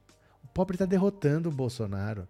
O 0.44 0.48
pobre 0.48 0.76
está 0.76 0.86
derrotando 0.86 1.50
o 1.50 1.52
Bolsonaro. 1.52 2.28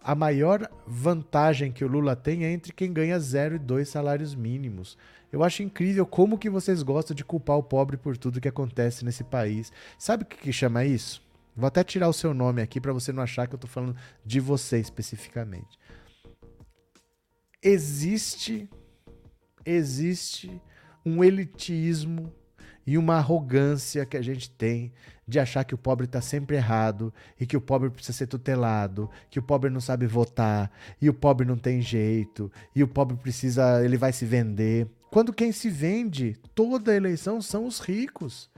A 0.00 0.14
maior 0.14 0.70
vantagem 0.86 1.72
que 1.72 1.84
o 1.84 1.88
Lula 1.88 2.16
tem 2.16 2.44
é 2.44 2.52
entre 2.52 2.72
quem 2.72 2.92
ganha 2.92 3.18
zero 3.18 3.56
e 3.56 3.58
dois 3.58 3.88
salários 3.88 4.34
mínimos. 4.34 4.96
Eu 5.32 5.42
acho 5.42 5.62
incrível 5.62 6.06
como 6.06 6.38
que 6.38 6.48
vocês 6.48 6.82
gostam 6.82 7.14
de 7.14 7.24
culpar 7.24 7.58
o 7.58 7.62
pobre 7.62 7.96
por 7.96 8.16
tudo 8.16 8.40
que 8.40 8.48
acontece 8.48 9.04
nesse 9.04 9.24
país. 9.24 9.72
Sabe 9.98 10.22
o 10.22 10.26
que, 10.26 10.36
que 10.36 10.52
chama 10.52 10.84
isso? 10.84 11.22
Vou 11.54 11.66
até 11.66 11.82
tirar 11.82 12.08
o 12.08 12.12
seu 12.12 12.32
nome 12.32 12.62
aqui 12.62 12.80
para 12.80 12.92
você 12.92 13.12
não 13.12 13.22
achar 13.22 13.46
que 13.46 13.54
eu 13.54 13.58
estou 13.58 13.68
falando 13.68 13.96
de 14.24 14.40
você 14.40 14.78
especificamente. 14.78 15.78
Existe 17.62 18.68
existe 19.66 20.62
um 21.04 21.22
elitismo 21.22 22.32
e 22.86 22.96
uma 22.96 23.16
arrogância 23.16 24.06
que 24.06 24.16
a 24.16 24.22
gente 24.22 24.48
tem 24.48 24.92
de 25.26 25.40
achar 25.40 25.64
que 25.64 25.74
o 25.74 25.78
pobre 25.78 26.06
está 26.06 26.20
sempre 26.20 26.56
errado 26.56 27.12
e 27.38 27.44
que 27.44 27.56
o 27.56 27.60
pobre 27.60 27.90
precisa 27.90 28.16
ser 28.16 28.28
tutelado, 28.28 29.10
que 29.28 29.40
o 29.40 29.42
pobre 29.42 29.68
não 29.68 29.80
sabe 29.80 30.06
votar 30.06 30.70
e 31.02 31.10
o 31.10 31.14
pobre 31.14 31.44
não 31.44 31.56
tem 31.56 31.80
jeito 31.80 32.50
e 32.74 32.82
o 32.82 32.88
pobre 32.88 33.16
precisa, 33.16 33.84
ele 33.84 33.96
vai 33.96 34.12
se 34.12 34.24
vender. 34.24 34.86
Quando 35.10 35.32
quem 35.32 35.50
se 35.50 35.68
vende 35.68 36.36
toda 36.54 36.92
a 36.92 36.96
eleição 36.96 37.42
são 37.42 37.66
os 37.66 37.80
ricos. 37.80 38.48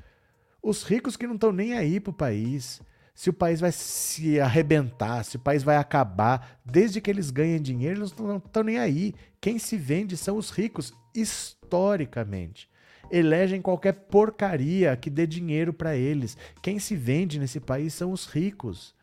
Os 0.62 0.82
ricos 0.82 1.16
que 1.16 1.26
não 1.26 1.36
estão 1.36 1.52
nem 1.52 1.72
aí 1.72 1.98
para 1.98 2.10
o 2.10 2.14
país 2.14 2.82
se 3.18 3.28
o 3.28 3.32
país 3.32 3.58
vai 3.58 3.72
se 3.72 4.38
arrebentar, 4.38 5.24
se 5.24 5.34
o 5.34 5.40
país 5.40 5.64
vai 5.64 5.76
acabar, 5.76 6.60
desde 6.64 7.00
que 7.00 7.10
eles 7.10 7.32
ganhem 7.32 7.60
dinheiro, 7.60 7.98
eles 7.98 8.14
não 8.14 8.36
estão 8.36 8.62
nem 8.62 8.78
aí. 8.78 9.12
Quem 9.40 9.58
se 9.58 9.76
vende 9.76 10.16
são 10.16 10.36
os 10.36 10.50
ricos, 10.50 10.92
historicamente. 11.14 12.68
Elegem 13.10 13.62
qualquer 13.62 13.92
porcaria 13.92 14.96
que 14.96 15.08
dê 15.08 15.26
dinheiro 15.26 15.72
para 15.72 15.96
eles. 15.96 16.36
Quem 16.62 16.78
se 16.78 16.94
vende 16.96 17.38
nesse 17.38 17.60
país 17.60 17.94
são 17.94 18.12
os 18.12 18.26
ricos. 18.26 18.94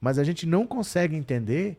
Mas 0.00 0.18
a 0.18 0.24
gente 0.24 0.46
não 0.46 0.66
consegue 0.66 1.16
entender 1.16 1.78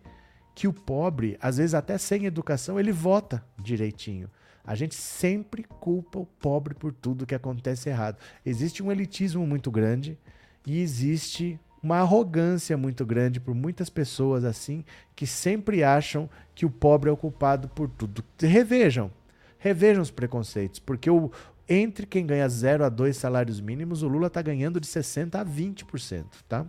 que 0.56 0.68
o 0.68 0.74
pobre, 0.74 1.38
às 1.41 1.58
vezes 1.58 1.74
até 1.74 1.98
sem 1.98 2.26
educação, 2.26 2.80
ele 2.80 2.91
vota 2.91 3.46
direitinho. 3.62 4.30
A 4.66 4.76
gente 4.76 4.96
sempre 4.96 5.64
culpa 5.64 6.20
o 6.20 6.26
pobre 6.26 6.74
por 6.74 6.94
tudo 6.94 7.26
que 7.26 7.36
acontece 7.36 7.89
errado. 7.89 8.18
Existe 8.46 8.82
um 8.82 8.91
elitismo 8.91 9.46
muito 9.46 9.70
grande 9.70 10.18
e 10.66 10.80
existe 10.80 11.60
uma 11.84 11.98
arrogância 11.98 12.78
muito 12.78 13.06
grande 13.06 13.42
por 13.42 13.54
muitas 13.54 13.90
pessoas 13.90 14.46
assim 14.46 14.86
que 15.14 15.28
sempre 15.28 15.84
acham 15.84 16.30
que 16.56 16.66
o 16.66 16.70
pobre 16.70 17.10
é 17.10 17.14
o 17.14 17.18
culpado 17.18 17.68
por 17.68 17.90
tudo. 17.90 18.24
Revejam, 18.40 19.12
revejam 19.60 20.02
os 20.02 20.10
preconceitos, 20.10 20.80
porque 20.80 21.10
o, 21.10 21.30
entre 21.68 22.05
quem 22.05 22.26
ganha 22.26 22.47
0 22.47 22.86
a 22.86 22.89
2 22.89 23.18
salários 23.18 23.60
mínimos, 23.60 24.01
o 24.01 24.08
Lula 24.08 24.28
está 24.28 24.42
ganhando 24.42 24.80
de 24.80 24.88
60 24.88 25.42
a 25.42 25.46
20%, 25.46 26.26
tá? 26.47 26.66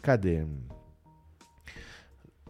Cadê? 0.00 0.46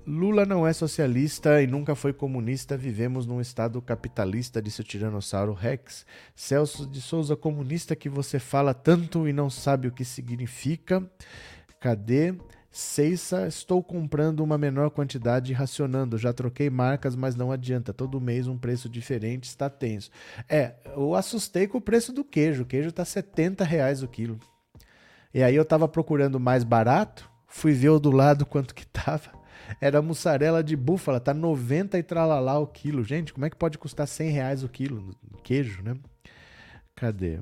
Lula 0.07 0.45
não 0.45 0.67
é 0.67 0.73
socialista 0.73 1.63
e 1.63 1.67
nunca 1.67 1.95
foi 1.95 2.13
comunista. 2.13 2.77
Vivemos 2.77 3.27
num 3.27 3.41
estado 3.41 3.81
capitalista, 3.81 4.61
disse 4.61 4.83
o 4.83 4.85
Tiranossauro 4.85 5.55
Rex. 5.55 6.05
Celso 6.37 6.87
de 6.87 7.01
Souza, 7.01 7.35
comunista 7.35 7.97
que 7.97 8.09
você 8.09 8.39
fala 8.39 8.75
tanto 8.75 9.27
e 9.27 9.33
não 9.33 9.49
sabe 9.49 9.89
o 9.89 9.93
que 9.93 10.05
significa. 10.05 11.03
Cadê? 11.85 12.35
Ceissa, 12.71 13.47
estou 13.47 13.83
comprando 13.83 14.41
uma 14.41 14.57
menor 14.57 14.89
quantidade 14.89 15.53
e 15.53 15.55
racionando. 15.55 16.17
Já 16.17 16.33
troquei 16.33 16.71
marcas, 16.71 17.15
mas 17.15 17.37
não 17.37 17.53
adianta. 17.53 17.93
Todo 17.93 18.19
mês 18.19 18.47
um 18.47 18.57
preço 18.57 18.89
diferente, 18.89 19.45
está 19.45 19.69
tenso. 19.69 20.11
É, 20.49 20.77
eu 20.97 21.15
assustei 21.15 21.67
com 21.69 21.77
o 21.77 21.83
preço 21.83 22.11
do 22.11 22.25
queijo. 22.25 22.63
O 22.63 22.67
queijo 22.67 22.89
está 22.89 23.05
70 23.05 23.65
reais 23.65 24.03
o 24.03 24.09
quilo. 24.09 24.41
E 25.35 25.43
aí 25.43 25.55
eu 25.55 25.63
estava 25.63 25.87
procurando 25.87 26.41
mais 26.41 26.65
barato, 26.65 27.31
fui 27.47 27.75
ver 27.75 27.91
o 27.91 28.01
do 28.01 28.11
lado 28.11 28.47
quanto 28.47 28.75
que 28.75 28.87
tava. 28.89 29.31
Era 29.79 30.01
mussarela 30.01 30.65
de 30.65 30.75
búfala, 30.75 31.21
tá 31.21 31.35
90 31.35 31.99
e 31.99 32.03
tralalá 32.03 32.59
o 32.59 32.67
quilo. 32.67 33.05
Gente, 33.05 33.35
como 33.35 33.45
é 33.45 33.51
que 33.51 33.57
pode 33.57 33.77
custar 33.77 34.09
100 34.09 34.31
reais 34.31 34.65
o 34.65 34.71
quilo? 34.71 35.15
Queijo, 35.43 35.83
né? 35.83 35.95
Cadê? 36.97 37.41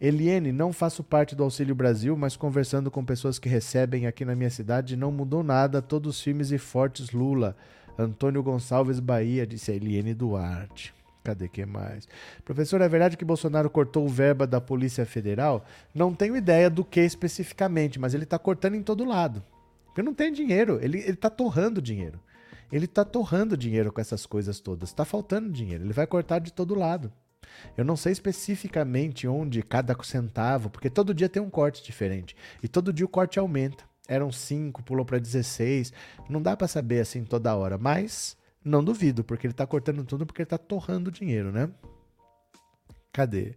Eliene, 0.00 0.52
não 0.52 0.72
faço 0.72 1.02
parte 1.04 1.34
do 1.34 1.42
Auxílio 1.42 1.74
Brasil, 1.74 2.16
mas 2.16 2.36
conversando 2.36 2.90
com 2.90 3.04
pessoas 3.04 3.38
que 3.38 3.48
recebem 3.48 4.06
aqui 4.06 4.24
na 4.24 4.34
minha 4.34 4.50
cidade, 4.50 4.96
não 4.96 5.12
mudou 5.12 5.42
nada, 5.42 5.80
todos 5.80 6.20
firmes 6.20 6.50
e 6.50 6.58
fortes 6.58 7.10
Lula. 7.10 7.56
Antônio 7.98 8.42
Gonçalves 8.42 8.98
Bahia, 8.98 9.46
disse 9.46 9.70
a 9.70 9.74
Eliene 9.74 10.14
Duarte. 10.14 10.92
Cadê 11.22 11.48
que 11.48 11.64
mais? 11.64 12.06
Professor, 12.44 12.80
é 12.82 12.88
verdade 12.88 13.16
que 13.16 13.24
Bolsonaro 13.24 13.70
cortou 13.70 14.04
o 14.04 14.08
verba 14.08 14.46
da 14.46 14.60
Polícia 14.60 15.06
Federal? 15.06 15.64
Não 15.94 16.12
tenho 16.12 16.36
ideia 16.36 16.68
do 16.68 16.84
que 16.84 17.00
especificamente, 17.00 17.98
mas 17.98 18.12
ele 18.12 18.24
está 18.24 18.38
cortando 18.38 18.74
em 18.74 18.82
todo 18.82 19.06
lado. 19.06 19.42
Porque 19.86 20.02
não 20.02 20.12
tem 20.12 20.30
dinheiro. 20.32 20.78
Ele, 20.82 20.98
ele 20.98 21.16
tá 21.16 21.30
torrando 21.30 21.80
dinheiro. 21.80 22.20
Ele 22.70 22.86
tá 22.86 23.04
torrando 23.04 23.56
dinheiro 23.56 23.90
com 23.90 24.00
essas 24.00 24.26
coisas 24.26 24.60
todas. 24.60 24.92
Tá 24.92 25.04
faltando 25.04 25.50
dinheiro. 25.50 25.84
Ele 25.84 25.92
vai 25.92 26.06
cortar 26.06 26.40
de 26.40 26.52
todo 26.52 26.74
lado. 26.74 27.10
Eu 27.76 27.84
não 27.84 27.96
sei 27.96 28.12
especificamente 28.12 29.26
onde 29.26 29.62
cada 29.62 29.96
centavo, 30.02 30.70
porque 30.70 30.90
todo 30.90 31.14
dia 31.14 31.28
tem 31.28 31.42
um 31.42 31.50
corte 31.50 31.82
diferente. 31.82 32.36
E 32.62 32.68
todo 32.68 32.92
dia 32.92 33.06
o 33.06 33.08
corte 33.08 33.38
aumenta. 33.38 33.84
Eram 34.06 34.30
5, 34.30 34.82
pulou 34.82 35.04
para 35.04 35.18
16. 35.18 35.92
Não 36.28 36.42
dá 36.42 36.56
para 36.56 36.68
saber 36.68 37.00
assim 37.00 37.24
toda 37.24 37.54
hora. 37.54 37.78
Mas 37.78 38.36
não 38.64 38.82
duvido, 38.82 39.22
porque 39.22 39.46
ele 39.46 39.54
tá 39.54 39.66
cortando 39.66 40.04
tudo 40.04 40.24
porque 40.24 40.42
ele 40.42 40.48
tá 40.48 40.58
torrando 40.58 41.10
dinheiro, 41.10 41.52
né? 41.52 41.70
Cadê? 43.12 43.54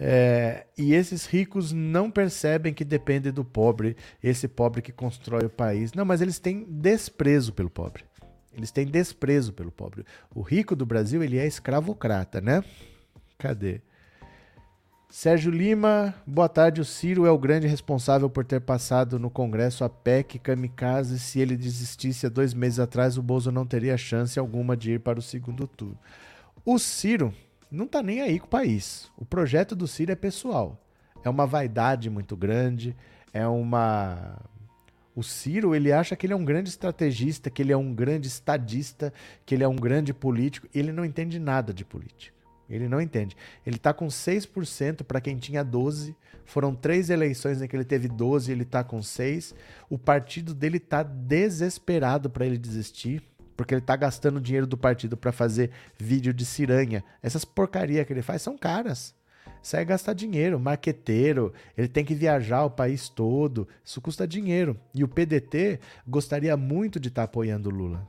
É, 0.00 0.66
e 0.78 0.94
esses 0.94 1.26
ricos 1.26 1.72
não 1.72 2.08
percebem 2.08 2.72
que 2.72 2.84
depende 2.84 3.32
do 3.32 3.44
pobre, 3.44 3.96
esse 4.22 4.46
pobre 4.46 4.80
que 4.80 4.92
constrói 4.92 5.46
o 5.46 5.50
país. 5.50 5.92
Não, 5.92 6.04
mas 6.04 6.20
eles 6.20 6.38
têm 6.38 6.64
desprezo 6.64 7.52
pelo 7.52 7.68
pobre. 7.68 8.04
Eles 8.58 8.72
têm 8.72 8.86
desprezo 8.86 9.52
pelo 9.52 9.70
pobre. 9.70 10.04
O 10.34 10.42
rico 10.42 10.74
do 10.74 10.84
Brasil, 10.84 11.22
ele 11.22 11.38
é 11.38 11.46
escravocrata, 11.46 12.40
né? 12.40 12.64
Cadê? 13.38 13.80
Sérgio 15.08 15.50
Lima, 15.50 16.12
boa 16.26 16.48
tarde. 16.48 16.80
O 16.80 16.84
Ciro 16.84 17.24
é 17.24 17.30
o 17.30 17.38
grande 17.38 17.68
responsável 17.68 18.28
por 18.28 18.44
ter 18.44 18.60
passado 18.60 19.18
no 19.18 19.30
Congresso 19.30 19.84
a 19.84 19.88
PEC 19.88 20.40
kamikaze. 20.40 21.20
Se 21.20 21.38
ele 21.38 21.56
desistisse 21.56 22.26
há 22.26 22.28
dois 22.28 22.52
meses 22.52 22.80
atrás, 22.80 23.16
o 23.16 23.22
Bolso 23.22 23.52
não 23.52 23.64
teria 23.64 23.96
chance 23.96 24.38
alguma 24.38 24.76
de 24.76 24.94
ir 24.94 25.00
para 25.00 25.20
o 25.20 25.22
segundo 25.22 25.66
turno. 25.66 25.98
O 26.64 26.78
Ciro 26.78 27.32
não 27.70 27.84
está 27.84 28.02
nem 28.02 28.20
aí 28.20 28.40
com 28.40 28.46
o 28.46 28.50
país. 28.50 29.08
O 29.16 29.24
projeto 29.24 29.76
do 29.76 29.86
Ciro 29.86 30.10
é 30.10 30.16
pessoal. 30.16 30.78
É 31.24 31.30
uma 31.30 31.46
vaidade 31.46 32.10
muito 32.10 32.36
grande, 32.36 32.94
é 33.32 33.46
uma 33.46 34.36
o 35.18 35.22
Ciro, 35.24 35.74
ele 35.74 35.90
acha 35.90 36.14
que 36.14 36.24
ele 36.24 36.32
é 36.32 36.36
um 36.36 36.44
grande 36.44 36.68
estrategista, 36.68 37.50
que 37.50 37.60
ele 37.60 37.72
é 37.72 37.76
um 37.76 37.92
grande 37.92 38.28
estadista, 38.28 39.12
que 39.44 39.52
ele 39.52 39.64
é 39.64 39.68
um 39.68 39.74
grande 39.74 40.14
político. 40.14 40.68
Ele 40.72 40.92
não 40.92 41.04
entende 41.04 41.40
nada 41.40 41.74
de 41.74 41.84
política. 41.84 42.32
Ele 42.70 42.88
não 42.88 43.00
entende. 43.00 43.36
Ele 43.66 43.74
está 43.74 43.92
com 43.92 44.06
6% 44.06 45.02
para 45.02 45.20
quem 45.20 45.36
tinha 45.36 45.64
12%. 45.64 46.14
Foram 46.44 46.72
três 46.72 47.10
eleições 47.10 47.60
em 47.60 47.66
que 47.66 47.74
ele 47.74 47.84
teve 47.84 48.08
12%, 48.08 48.48
ele 48.48 48.62
está 48.62 48.84
com 48.84 49.00
6%. 49.00 49.54
O 49.90 49.98
partido 49.98 50.54
dele 50.54 50.76
está 50.76 51.02
desesperado 51.02 52.30
para 52.30 52.46
ele 52.46 52.56
desistir, 52.56 53.20
porque 53.56 53.74
ele 53.74 53.80
está 53.80 53.96
gastando 53.96 54.40
dinheiro 54.40 54.68
do 54.68 54.78
partido 54.78 55.16
para 55.16 55.32
fazer 55.32 55.72
vídeo 55.98 56.32
de 56.32 56.44
ciranha. 56.46 57.02
Essas 57.20 57.44
porcaria 57.44 58.04
que 58.04 58.12
ele 58.12 58.22
faz 58.22 58.40
são 58.40 58.56
caras. 58.56 59.17
Isso 59.62 59.76
é 59.76 59.84
gastar 59.84 60.12
dinheiro, 60.12 60.58
marqueteiro, 60.58 61.52
ele 61.76 61.88
tem 61.88 62.04
que 62.04 62.14
viajar 62.14 62.64
o 62.64 62.70
país 62.70 63.08
todo, 63.08 63.66
isso 63.84 64.00
custa 64.00 64.26
dinheiro. 64.26 64.78
E 64.94 65.04
o 65.04 65.08
PDT 65.08 65.80
gostaria 66.06 66.56
muito 66.56 66.98
de 66.98 67.08
estar 67.08 67.22
tá 67.22 67.24
apoiando 67.24 67.68
o 67.68 67.72
Lula. 67.72 68.06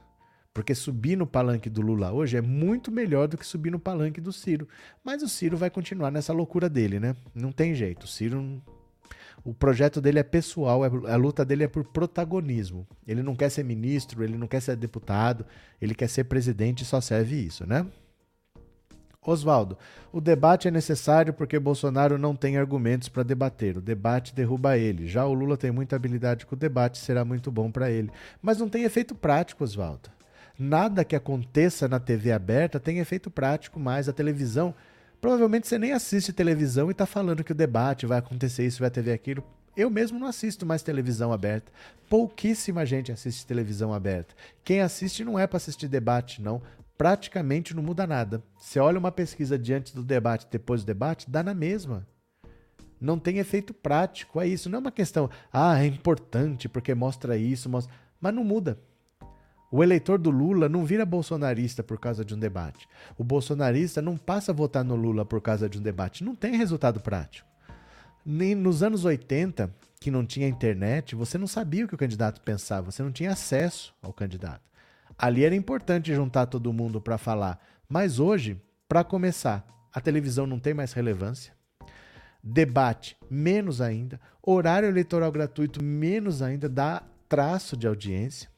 Porque 0.53 0.75
subir 0.75 1.15
no 1.15 1.27
palanque 1.27 1.69
do 1.69 1.81
Lula 1.81 2.11
hoje 2.11 2.35
é 2.35 2.41
muito 2.41 2.91
melhor 2.91 3.27
do 3.27 3.37
que 3.37 3.45
subir 3.45 3.71
no 3.71 3.79
palanque 3.79 4.19
do 4.19 4.33
Ciro. 4.33 4.67
Mas 5.03 5.23
o 5.23 5.29
Ciro 5.29 5.55
vai 5.55 5.69
continuar 5.69 6.11
nessa 6.11 6.33
loucura 6.33 6.69
dele, 6.69 6.99
né? 6.99 7.15
Não 7.33 7.51
tem 7.51 7.73
jeito. 7.73 8.03
O 8.03 8.07
Ciro. 8.07 8.61
O 9.41 9.53
projeto 9.53 10.01
dele 10.01 10.19
é 10.19 10.23
pessoal, 10.23 10.83
é, 10.83 10.89
a 11.09 11.15
luta 11.15 11.45
dele 11.45 11.63
é 11.63 11.67
por 11.67 11.85
protagonismo. 11.85 12.85
Ele 13.07 13.23
não 13.23 13.37
quer 13.37 13.49
ser 13.49 13.63
ministro, 13.63 14.21
ele 14.21 14.37
não 14.37 14.47
quer 14.47 14.61
ser 14.61 14.75
deputado, 14.75 15.45
ele 15.81 15.95
quer 15.95 16.09
ser 16.09 16.25
presidente 16.25 16.81
e 16.81 16.85
só 16.85 16.99
serve 16.99 17.37
isso, 17.37 17.65
né? 17.65 17.85
Oswaldo, 19.29 19.77
o 20.11 20.19
debate 20.19 20.67
é 20.67 20.71
necessário 20.71 21.33
porque 21.33 21.59
Bolsonaro 21.59 22.17
não 22.17 22.35
tem 22.35 22.57
argumentos 22.57 23.09
para 23.09 23.23
debater. 23.23 23.77
O 23.77 23.81
debate 23.81 24.33
derruba 24.33 24.77
ele. 24.77 25.07
Já 25.07 25.25
o 25.25 25.33
Lula 25.33 25.57
tem 25.57 25.71
muita 25.71 25.95
habilidade 25.95 26.45
com 26.45 26.55
o 26.55 26.59
debate, 26.59 26.97
será 26.97 27.23
muito 27.23 27.51
bom 27.51 27.71
para 27.71 27.91
ele. 27.91 28.11
Mas 28.41 28.57
não 28.57 28.67
tem 28.67 28.83
efeito 28.83 29.13
prático, 29.13 29.63
Oswaldo. 29.63 30.09
Nada 30.57 31.05
que 31.05 31.15
aconteça 31.15 31.87
na 31.87 31.99
TV 31.99 32.31
aberta 32.31 32.79
tem 32.79 32.99
efeito 32.99 33.31
prático 33.31 33.79
mais. 33.79 34.09
A 34.09 34.13
televisão, 34.13 34.75
provavelmente 35.21 35.67
você 35.67 35.77
nem 35.77 35.93
assiste 35.93 36.33
televisão 36.33 36.89
e 36.89 36.91
está 36.91 37.05
falando 37.05 37.43
que 37.43 37.53
o 37.53 37.55
debate 37.55 38.05
vai 38.05 38.17
acontecer 38.17 38.65
isso, 38.65 38.81
vai 38.81 38.89
ter 38.89 39.09
aquilo. 39.11 39.41
Eu 39.77 39.89
mesmo 39.89 40.19
não 40.19 40.27
assisto 40.27 40.65
mais 40.65 40.83
televisão 40.83 41.31
aberta. 41.31 41.71
Pouquíssima 42.09 42.85
gente 42.85 43.11
assiste 43.11 43.45
televisão 43.45 43.93
aberta. 43.93 44.35
Quem 44.61 44.81
assiste 44.81 45.23
não 45.23 45.39
é 45.39 45.47
para 45.47 45.55
assistir 45.55 45.87
debate, 45.87 46.41
não. 46.41 46.61
Praticamente 46.99 47.73
não 47.73 47.81
muda 47.81 48.05
nada. 48.05 48.43
Você 48.57 48.77
olha 48.77 48.99
uma 48.99 49.09
pesquisa 49.09 49.57
diante 49.57 49.95
do 49.95 50.03
debate, 50.03 50.45
depois 50.51 50.83
do 50.83 50.87
debate, 50.87 51.31
dá 51.31 51.41
na 51.41 51.53
mesma. 51.53 52.05
Não 52.99 53.17
tem 53.17 53.37
efeito 53.37 53.73
prático, 53.73 54.41
é 54.41 54.45
isso. 54.45 54.69
Não 54.69 54.79
é 54.79 54.81
uma 54.81 54.91
questão, 54.91 55.29
ah, 55.49 55.81
é 55.81 55.85
importante 55.85 56.67
porque 56.67 56.93
mostra 56.93 57.37
isso, 57.37 57.69
mostra... 57.69 57.93
mas 58.19 58.33
não 58.33 58.43
muda. 58.43 58.77
O 59.71 59.81
eleitor 59.81 60.19
do 60.19 60.29
Lula 60.29 60.67
não 60.67 60.83
vira 60.83 61.05
bolsonarista 61.05 61.81
por 61.81 61.97
causa 61.97 62.25
de 62.25 62.35
um 62.35 62.39
debate. 62.39 62.85
O 63.17 63.23
bolsonarista 63.23 64.01
não 64.01 64.17
passa 64.17 64.51
a 64.51 64.55
votar 64.55 64.83
no 64.83 64.97
Lula 64.97 65.23
por 65.23 65.39
causa 65.39 65.69
de 65.69 65.79
um 65.79 65.81
debate. 65.81 66.21
Não 66.21 66.35
tem 66.35 66.57
resultado 66.57 66.99
prático. 66.99 67.47
Nem 68.25 68.53
nos 68.53 68.83
anos 68.83 69.05
80, 69.05 69.73
que 70.01 70.11
não 70.11 70.25
tinha 70.25 70.49
internet, 70.49 71.15
você 71.15 71.37
não 71.37 71.47
sabia 71.47 71.85
o 71.85 71.87
que 71.87 71.95
o 71.95 71.97
candidato 71.97 72.41
pensava, 72.41 72.91
você 72.91 73.01
não 73.01 73.11
tinha 73.13 73.31
acesso 73.31 73.95
ao 74.01 74.11
candidato. 74.11 74.68
Ali 75.19 75.43
era 75.43 75.53
importante 75.53 76.15
juntar 76.15 76.45
todo 76.45 76.71
mundo 76.71 77.01
para 77.01 77.17
falar. 77.17 77.59
Mas 77.89 78.19
hoje, 78.19 78.57
para 78.87 79.03
começar, 79.03 79.67
a 79.93 79.99
televisão 79.99 80.47
não 80.47 80.57
tem 80.57 80.73
mais 80.73 80.93
relevância. 80.93 81.53
Debate, 82.41 83.17
menos 83.29 83.81
ainda. 83.81 84.17
Horário 84.41 84.87
eleitoral 84.87 85.29
gratuito, 85.29 85.83
menos 85.83 86.41
ainda. 86.41 86.69
Dá 86.69 87.03
traço 87.27 87.75
de 87.75 87.85
audiência. 87.85 88.49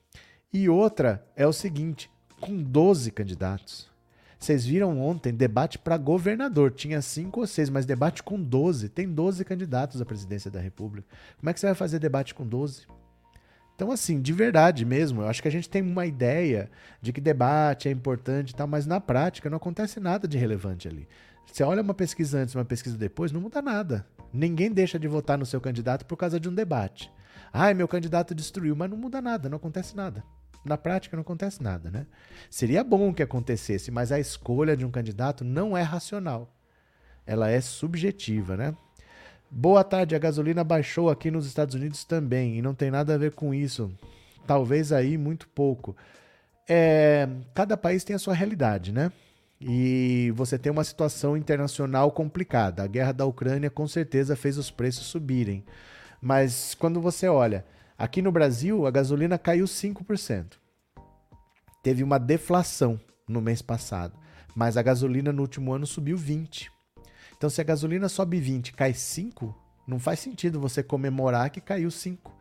E 0.54 0.70
outra 0.70 1.26
é 1.36 1.48
o 1.48 1.54
seguinte: 1.54 2.12
com 2.40 2.62
12 2.62 3.10
candidatos. 3.10 3.90
Vocês 4.38 4.64
viram 4.64 5.00
ontem 5.00 5.34
debate 5.34 5.80
para 5.80 5.98
governador, 5.98 6.72
tinha 6.72 7.00
cinco 7.02 7.42
ou 7.42 7.48
seis, 7.48 7.70
mas 7.70 7.86
debate 7.86 8.22
com 8.22 8.42
12. 8.42 8.90
Tem 8.90 9.08
12 9.08 9.46
candidatos 9.46 10.00
à 10.00 10.06
presidência 10.06 10.52
da 10.52 10.60
República. 10.60 11.08
Como 11.40 11.50
é 11.50 11.54
que 11.54 11.60
você 11.60 11.68
vai 11.68 11.76
fazer 11.76 12.00
debate 12.00 12.36
com 12.36 12.46
12? 12.46 12.88
Então, 13.82 13.92
assim, 13.92 14.22
de 14.22 14.32
verdade 14.32 14.86
mesmo, 14.86 15.24
eu 15.24 15.28
acho 15.28 15.42
que 15.42 15.48
a 15.48 15.52
gente 15.52 15.68
tem 15.68 15.82
uma 15.82 16.06
ideia 16.06 16.70
de 17.02 17.12
que 17.12 17.20
debate 17.20 17.90
é 17.90 17.92
importante 17.92 18.52
e 18.52 18.56
tal, 18.56 18.68
mas 18.68 18.86
na 18.86 19.02
prática 19.02 19.50
não 19.50 19.58
acontece 19.58 20.00
nada 20.00 20.28
de 20.28 20.38
relevante 20.38 20.88
ali. 20.88 21.08
Você 21.48 21.64
olha 21.64 21.82
uma 21.82 21.96
pesquisa 21.96 22.38
antes 22.38 22.54
uma 22.54 22.64
pesquisa 22.64 22.96
depois, 22.96 23.32
não 23.32 23.42
muda 23.42 23.60
nada. 23.60 24.06
Ninguém 24.32 24.72
deixa 24.72 25.00
de 25.00 25.08
votar 25.08 25.36
no 25.36 25.48
seu 25.48 25.60
candidato 25.60 26.06
por 26.06 26.16
causa 26.16 26.40
de 26.40 26.48
um 26.48 26.54
debate. 26.54 27.12
Ai, 27.52 27.74
meu 27.74 27.88
candidato 27.88 28.36
destruiu, 28.36 28.76
mas 28.76 28.88
não 28.88 28.98
muda 28.98 29.20
nada, 29.20 29.50
não 29.50 29.58
acontece 29.58 29.98
nada 29.98 30.24
na 30.64 30.78
prática 30.78 31.18
não 31.18 31.22
acontece 31.22 31.64
nada, 31.64 31.90
né? 31.90 32.06
Seria 32.48 32.84
bom 32.84 33.12
que 33.12 33.24
acontecesse, 33.24 33.90
mas 33.90 34.12
a 34.12 34.20
escolha 34.20 34.78
de 34.78 34.86
um 34.86 34.92
candidato 34.92 35.44
não 35.44 35.76
é 35.76 35.82
racional. 35.82 36.56
Ela 37.26 37.50
é 37.50 37.60
subjetiva, 37.60 38.56
né? 38.56 38.76
Boa 39.52 39.84
tarde, 39.84 40.16
a 40.16 40.20
gasolina 40.20 40.64
baixou 40.64 41.10
aqui 41.10 41.30
nos 41.30 41.46
Estados 41.46 41.76
Unidos 41.76 42.06
também 42.06 42.58
e 42.58 42.62
não 42.62 42.74
tem 42.74 42.90
nada 42.90 43.14
a 43.14 43.18
ver 43.18 43.34
com 43.34 43.54
isso. 43.54 43.92
Talvez 44.48 44.92
aí 44.92 45.18
muito 45.18 45.48
pouco. 45.50 45.96
É, 46.68 47.28
cada 47.54 47.76
país 47.76 48.04
tem 48.04 48.16
a 48.16 48.20
sua 48.20 48.34
realidade, 48.34 48.92
né? 48.94 49.12
E 49.60 50.32
você 50.36 50.58
tem 50.58 50.72
uma 50.72 50.84
situação 50.84 51.36
internacional 51.36 52.12
complicada. 52.12 52.82
A 52.82 52.88
guerra 52.88 53.12
da 53.12 53.26
Ucrânia 53.26 53.70
com 53.70 53.88
certeza 53.88 54.36
fez 54.36 54.58
os 54.58 54.72
preços 54.72 55.06
subirem. 55.06 55.64
Mas 56.22 56.74
quando 56.74 57.02
você 57.02 57.28
olha, 57.28 57.66
Aqui 58.02 58.20
no 58.20 58.32
Brasil, 58.32 58.88
a 58.88 58.90
gasolina 58.90 59.38
caiu 59.38 59.66
5%. 59.66 60.54
Teve 61.84 62.02
uma 62.02 62.18
deflação 62.18 63.00
no 63.28 63.40
mês 63.40 63.62
passado, 63.62 64.18
mas 64.56 64.76
a 64.76 64.82
gasolina 64.82 65.32
no 65.32 65.44
último 65.44 65.72
ano 65.72 65.86
subiu 65.86 66.18
20%. 66.18 66.71
Então, 67.42 67.50
se 67.50 67.60
a 67.60 67.64
gasolina 67.64 68.08
sobe 68.08 68.40
20 68.40 68.72
cai 68.74 68.94
5, 68.94 69.58
não 69.88 69.98
faz 69.98 70.20
sentido 70.20 70.60
você 70.60 70.84
comemorar 70.84 71.50
que 71.50 71.60
caiu 71.60 71.90
5, 71.90 72.32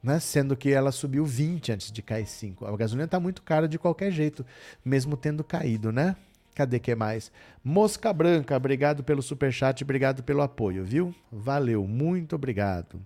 né? 0.00 0.20
Sendo 0.20 0.56
que 0.56 0.70
ela 0.70 0.92
subiu 0.92 1.26
20 1.26 1.72
antes 1.72 1.90
de 1.90 2.00
cair 2.00 2.24
5. 2.24 2.64
A 2.64 2.76
gasolina 2.76 3.06
está 3.06 3.18
muito 3.18 3.42
cara 3.42 3.66
de 3.66 3.80
qualquer 3.80 4.12
jeito, 4.12 4.46
mesmo 4.84 5.16
tendo 5.16 5.42
caído, 5.42 5.90
né? 5.90 6.14
Cadê 6.54 6.78
que 6.78 6.94
mais? 6.94 7.32
Mosca 7.64 8.12
Branca, 8.12 8.56
obrigado 8.56 9.02
pelo 9.02 9.22
superchat, 9.22 9.82
obrigado 9.82 10.22
pelo 10.22 10.40
apoio, 10.40 10.84
viu? 10.84 11.12
Valeu, 11.32 11.84
muito 11.84 12.36
obrigado. 12.36 13.04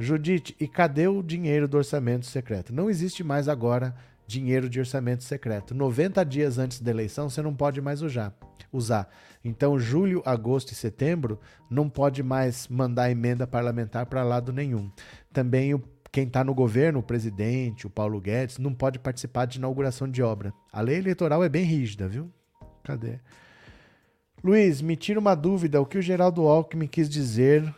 Judite, 0.00 0.56
e 0.58 0.66
cadê 0.66 1.06
o 1.06 1.22
dinheiro 1.22 1.68
do 1.68 1.76
orçamento 1.76 2.26
secreto? 2.26 2.74
Não 2.74 2.90
existe 2.90 3.22
mais 3.22 3.48
agora 3.48 3.94
dinheiro 4.28 4.68
de 4.68 4.78
orçamento 4.78 5.24
secreto. 5.24 5.74
90 5.74 6.22
dias 6.24 6.58
antes 6.58 6.80
da 6.80 6.90
eleição 6.90 7.28
você 7.28 7.40
não 7.42 7.54
pode 7.54 7.80
mais 7.80 8.02
usar. 8.70 9.08
Então, 9.42 9.78
julho, 9.78 10.22
agosto 10.24 10.72
e 10.72 10.74
setembro 10.74 11.40
não 11.70 11.88
pode 11.88 12.22
mais 12.22 12.68
mandar 12.68 13.10
emenda 13.10 13.46
parlamentar 13.46 14.04
para 14.06 14.22
lado 14.22 14.52
nenhum. 14.52 14.90
Também 15.32 15.74
o 15.74 15.82
quem 16.10 16.26
está 16.26 16.42
no 16.42 16.54
governo, 16.54 17.00
o 17.00 17.02
presidente, 17.02 17.86
o 17.86 17.90
Paulo 17.90 18.18
Guedes, 18.18 18.58
não 18.58 18.72
pode 18.72 18.98
participar 18.98 19.44
de 19.44 19.58
inauguração 19.58 20.08
de 20.08 20.22
obra. 20.22 20.54
A 20.72 20.80
lei 20.80 20.96
eleitoral 20.96 21.44
é 21.44 21.48
bem 21.50 21.64
rígida, 21.64 22.08
viu? 22.08 22.32
Cadê? 22.82 23.18
Luiz, 24.42 24.80
me 24.80 24.96
tira 24.96 25.20
uma 25.20 25.34
dúvida. 25.34 25.80
O 25.80 25.86
que 25.86 25.98
o 25.98 26.02
Geraldo 26.02 26.46
Alckmin 26.48 26.86
quis 26.86 27.10
dizer? 27.10 27.74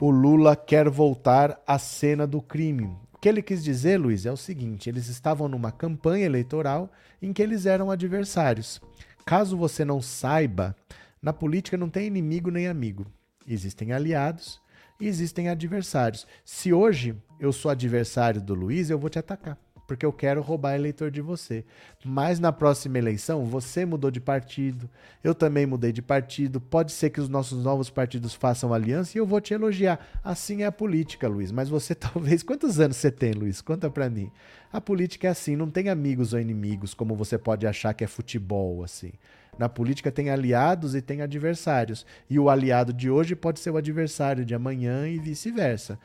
O 0.00 0.10
Lula 0.10 0.54
quer 0.54 0.88
voltar 0.88 1.60
à 1.66 1.76
cena 1.76 2.24
do 2.24 2.40
crime. 2.40 2.96
Que 3.22 3.28
ele 3.28 3.40
quis 3.40 3.62
dizer, 3.62 3.98
Luiz, 3.98 4.26
é 4.26 4.32
o 4.32 4.36
seguinte: 4.36 4.90
eles 4.90 5.06
estavam 5.06 5.46
numa 5.46 5.70
campanha 5.70 6.26
eleitoral 6.26 6.90
em 7.22 7.32
que 7.32 7.40
eles 7.40 7.66
eram 7.66 7.88
adversários. 7.88 8.80
Caso 9.24 9.56
você 9.56 9.84
não 9.84 10.02
saiba, 10.02 10.74
na 11.22 11.32
política 11.32 11.76
não 11.76 11.88
tem 11.88 12.08
inimigo 12.08 12.50
nem 12.50 12.66
amigo. 12.66 13.06
Existem 13.46 13.92
aliados 13.92 14.60
e 15.00 15.06
existem 15.06 15.48
adversários. 15.48 16.26
Se 16.44 16.72
hoje 16.72 17.14
eu 17.38 17.52
sou 17.52 17.70
adversário 17.70 18.40
do 18.40 18.54
Luiz, 18.54 18.90
eu 18.90 18.98
vou 18.98 19.08
te 19.08 19.20
atacar 19.20 19.56
porque 19.92 20.06
eu 20.06 20.12
quero 20.12 20.40
roubar 20.40 20.74
eleitor 20.74 21.10
de 21.10 21.20
você. 21.20 21.66
Mas 22.02 22.40
na 22.40 22.50
próxima 22.50 22.96
eleição, 22.96 23.44
você 23.44 23.84
mudou 23.84 24.10
de 24.10 24.20
partido, 24.20 24.88
eu 25.22 25.34
também 25.34 25.66
mudei 25.66 25.92
de 25.92 26.00
partido. 26.00 26.62
Pode 26.62 26.92
ser 26.92 27.10
que 27.10 27.20
os 27.20 27.28
nossos 27.28 27.62
novos 27.62 27.90
partidos 27.90 28.32
façam 28.32 28.72
aliança 28.72 29.16
e 29.16 29.20
eu 29.20 29.26
vou 29.26 29.38
te 29.38 29.52
elogiar. 29.52 30.00
Assim 30.24 30.62
é 30.62 30.66
a 30.66 30.72
política, 30.72 31.28
Luiz. 31.28 31.52
Mas 31.52 31.68
você 31.68 31.94
talvez. 31.94 32.42
Quantos 32.42 32.80
anos 32.80 32.96
você 32.96 33.10
tem, 33.10 33.32
Luiz? 33.32 33.60
Conta 33.60 33.90
pra 33.90 34.08
mim. 34.08 34.30
A 34.72 34.80
política 34.80 35.28
é 35.28 35.30
assim, 35.30 35.56
não 35.56 35.70
tem 35.70 35.90
amigos 35.90 36.32
ou 36.32 36.40
inimigos, 36.40 36.94
como 36.94 37.14
você 37.14 37.36
pode 37.36 37.66
achar 37.66 37.92
que 37.92 38.02
é 38.02 38.06
futebol, 38.06 38.82
assim. 38.82 39.12
Na 39.58 39.68
política 39.68 40.10
tem 40.10 40.30
aliados 40.30 40.94
e 40.94 41.02
tem 41.02 41.20
adversários. 41.20 42.06
E 42.28 42.38
o 42.38 42.48
aliado 42.48 42.92
de 42.92 43.10
hoje 43.10 43.36
pode 43.36 43.60
ser 43.60 43.70
o 43.70 43.76
adversário 43.76 44.44
de 44.44 44.54
amanhã 44.54 45.06
e 45.06 45.18
vice-versa. 45.18 45.98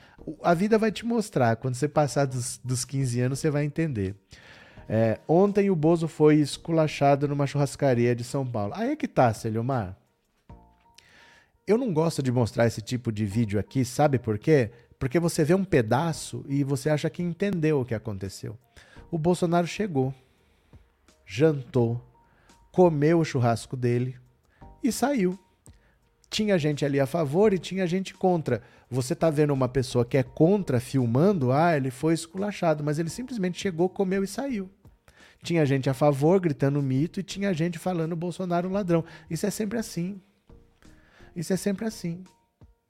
A 0.43 0.53
vida 0.53 0.77
vai 0.77 0.91
te 0.91 1.05
mostrar. 1.05 1.55
Quando 1.55 1.75
você 1.75 1.87
passar 1.87 2.25
dos, 2.25 2.59
dos 2.63 2.83
15 2.83 3.21
anos, 3.21 3.39
você 3.39 3.49
vai 3.49 3.63
entender. 3.63 4.15
É, 4.89 5.19
ontem 5.27 5.69
o 5.69 5.75
Bozo 5.75 6.07
foi 6.07 6.35
esculachado 6.35 7.27
numa 7.27 7.47
churrascaria 7.47 8.15
de 8.15 8.23
São 8.23 8.45
Paulo. 8.45 8.73
Aí 8.75 8.91
é 8.91 8.95
que 8.95 9.07
tá, 9.07 9.33
Celiomar. 9.33 9.97
Eu 11.65 11.77
não 11.77 11.93
gosto 11.93 12.23
de 12.23 12.31
mostrar 12.31 12.65
esse 12.65 12.81
tipo 12.81 13.11
de 13.11 13.25
vídeo 13.25 13.59
aqui, 13.59 13.83
sabe 13.83 14.17
por 14.17 14.37
quê? 14.37 14.71
Porque 14.97 15.19
você 15.19 15.43
vê 15.43 15.53
um 15.53 15.65
pedaço 15.65 16.45
e 16.47 16.63
você 16.63 16.89
acha 16.89 17.09
que 17.09 17.21
entendeu 17.21 17.81
o 17.81 17.85
que 17.85 17.93
aconteceu. 17.93 18.57
O 19.11 19.17
Bolsonaro 19.17 19.67
chegou, 19.67 20.13
jantou, 21.25 22.01
comeu 22.77 23.19
o 23.19 23.25
churrasco 23.25 23.75
dele 23.75 24.15
e 24.83 24.91
saiu. 24.91 25.35
Tinha 26.29 26.59
gente 26.59 26.85
ali 26.85 26.99
a 26.99 27.07
favor 27.07 27.51
e 27.51 27.57
tinha 27.57 27.87
gente 27.87 28.13
contra. 28.13 28.61
Você 28.87 29.15
tá 29.15 29.31
vendo 29.31 29.51
uma 29.51 29.67
pessoa 29.67 30.05
que 30.05 30.15
é 30.15 30.21
contra 30.21 30.79
filmando, 30.79 31.51
ah, 31.51 31.75
ele 31.75 31.89
foi 31.89 32.13
esculachado, 32.13 32.83
mas 32.83 32.99
ele 32.99 33.09
simplesmente 33.09 33.59
chegou, 33.59 33.89
comeu 33.89 34.23
e 34.23 34.27
saiu. 34.27 34.69
Tinha 35.41 35.65
gente 35.65 35.89
a 35.89 35.93
favor 35.95 36.39
gritando 36.39 36.79
mito 36.79 37.19
e 37.19 37.23
tinha 37.23 37.51
gente 37.51 37.79
falando 37.79 38.15
Bolsonaro 38.15 38.69
ladrão. 38.69 39.03
Isso 39.27 39.47
é 39.47 39.49
sempre 39.49 39.79
assim. 39.79 40.21
Isso 41.35 41.51
é 41.51 41.57
sempre 41.57 41.83
assim. 41.83 42.23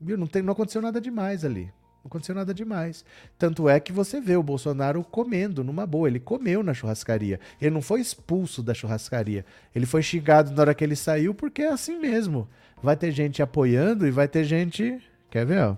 Viu? 0.01 0.17
Não, 0.17 0.27
tem, 0.27 0.41
não 0.41 0.51
aconteceu 0.51 0.81
nada 0.81 0.99
demais 0.99 1.45
ali. 1.45 1.71
Aconteceu 2.07 2.33
nada 2.33 2.53
demais. 2.53 3.03
Tanto 3.37 3.67
é 3.67 3.81
que 3.81 3.91
você 3.91 4.21
vê 4.21 4.37
o 4.37 4.43
Bolsonaro 4.43 5.03
comendo 5.03 5.61
numa 5.61 5.85
boa. 5.85 6.07
Ele 6.07 6.21
comeu 6.21 6.63
na 6.63 6.73
churrascaria. 6.73 7.37
Ele 7.61 7.71
não 7.71 7.81
foi 7.81 7.99
expulso 7.99 8.63
da 8.63 8.73
churrascaria. 8.73 9.45
Ele 9.75 9.85
foi 9.85 10.01
xingado 10.01 10.51
na 10.51 10.61
hora 10.61 10.73
que 10.73 10.85
ele 10.85 10.95
saiu 10.95 11.35
porque 11.35 11.61
é 11.61 11.67
assim 11.67 11.99
mesmo. 11.99 12.47
Vai 12.81 12.95
ter 12.95 13.11
gente 13.11 13.43
apoiando 13.43 14.07
e 14.07 14.11
vai 14.11 14.25
ter 14.25 14.45
gente. 14.45 15.01
Quer 15.29 15.45
ver, 15.45 15.61
ó? 15.61 15.77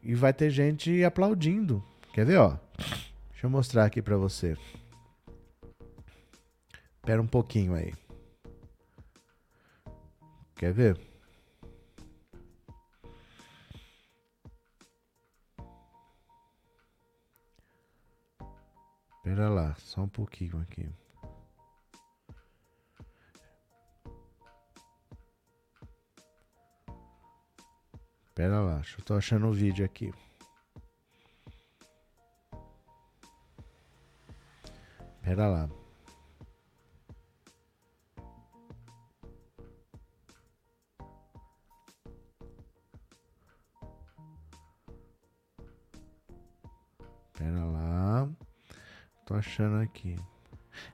E 0.00 0.14
vai 0.14 0.32
ter 0.32 0.50
gente 0.50 1.02
aplaudindo. 1.02 1.82
Quer 2.14 2.24
ver, 2.24 2.36
ó? 2.36 2.56
Deixa 3.30 3.46
eu 3.46 3.50
mostrar 3.50 3.84
aqui 3.84 4.00
para 4.00 4.16
você. 4.16 4.56
Espera 6.98 7.20
um 7.20 7.26
pouquinho 7.26 7.74
aí. 7.74 7.92
Quer 10.54 10.72
ver? 10.72 11.11
Pera 19.22 19.48
lá, 19.48 19.74
só 19.76 20.02
um 20.02 20.08
pouquinho 20.08 20.60
aqui. 20.60 20.90
Pera 28.34 28.60
lá, 28.60 28.82
eu 28.98 29.04
tô 29.04 29.14
achando 29.14 29.46
o 29.46 29.52
vídeo 29.52 29.84
aqui. 29.84 30.12
Pera 35.22 35.48
lá. 35.48 35.70
Pera 47.34 47.64
lá. 47.66 48.28
Tô 49.24 49.34
achando 49.34 49.76
aqui. 49.76 50.16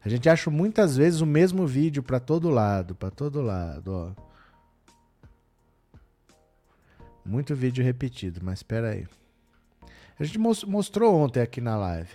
A 0.05 0.09
gente 0.09 0.29
acha 0.29 0.51
muitas 0.51 0.97
vezes 0.97 1.21
o 1.21 1.27
mesmo 1.27 1.67
vídeo 1.67 2.03
para 2.03 2.19
todo 2.19 2.51
lado, 2.51 2.95
para 2.95 3.11
todo 3.11 3.41
lado, 3.41 3.89
ó. 3.89 4.29
Muito 7.25 7.55
vídeo 7.55 7.85
repetido, 7.85 8.41
mas 8.43 8.61
espera 8.61 8.91
aí. 8.91 9.07
A 10.19 10.25
gente 10.25 10.39
mostrou 10.39 11.15
ontem 11.15 11.41
aqui 11.41 11.61
na 11.61 11.77
live. 11.77 12.11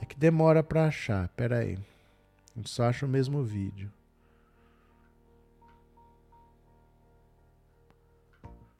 É 0.00 0.04
que 0.04 0.16
demora 0.16 0.62
para 0.62 0.86
achar, 0.86 1.24
espera 1.24 1.58
aí. 1.58 1.78
A 2.54 2.58
gente 2.58 2.70
só 2.70 2.84
acha 2.84 3.04
o 3.04 3.08
mesmo 3.08 3.42
vídeo. 3.42 3.90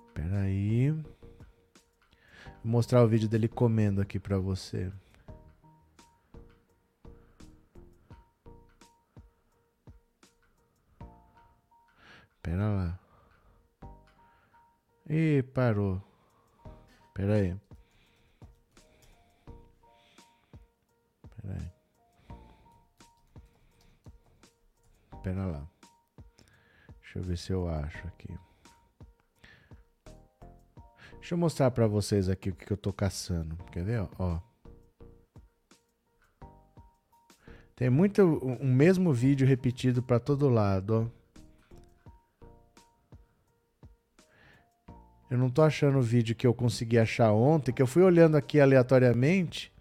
Espera 0.09 0.41
aí. 0.41 0.91
Vou 0.93 1.05
mostrar 2.65 3.03
o 3.03 3.09
vídeo 3.09 3.29
dele 3.29 3.49
comendo 3.49 4.01
aqui 4.01 4.19
para 4.19 4.39
você. 4.39 4.93
Pera 12.43 12.69
lá. 12.69 12.99
Ih, 15.09 15.43
parou. 15.43 16.01
Pera 17.13 17.35
aí. 17.35 17.57
Pera 21.37 21.55
aí. 21.55 21.73
Pera 25.23 25.47
lá. 25.47 25.69
Deixa 27.01 27.19
eu 27.19 27.23
ver 27.23 27.37
se 27.37 27.53
eu 27.53 27.69
acho 27.69 28.07
aqui. 28.07 28.39
Deixa 31.15 31.35
eu 31.35 31.39
mostrar 31.39 31.71
para 31.71 31.87
vocês 31.87 32.29
aqui 32.29 32.51
o 32.51 32.55
que, 32.55 32.65
que 32.65 32.73
eu 32.73 32.77
tô 32.77 32.93
caçando. 32.93 33.57
Quer 33.65 33.85
ver? 33.85 34.09
Ó. 34.19 34.41
Tem 37.77 37.91
muito 37.91 38.23
um 38.23 38.73
mesmo 38.73 39.13
vídeo 39.13 39.47
repetido 39.47 40.03
para 40.03 40.21
todo 40.21 40.49
lado, 40.49 41.13
ó. 41.15 41.20
Eu 45.31 45.39
não 45.39 45.49
tô 45.49 45.63
achando 45.63 45.99
o 45.99 46.03
vídeo 46.03 46.35
que 46.35 46.47
eu 46.47 46.53
consegui 46.53 46.99
achar 46.99 47.33
ontem, 47.33 47.73
que 47.73 47.81
eu 47.81 47.87
fui 47.87 48.03
olhando 48.03 48.37
aqui 48.37 48.59
aleatoriamente 48.59 49.73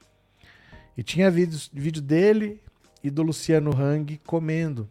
e 0.95 1.01
tinha 1.01 1.31
vídeo, 1.31 1.57
vídeo 1.73 2.01
dele 2.01 2.61
e 3.03 3.09
do 3.09 3.23
Luciano 3.23 3.75
Hang 3.75 4.19
comendo. 4.27 4.87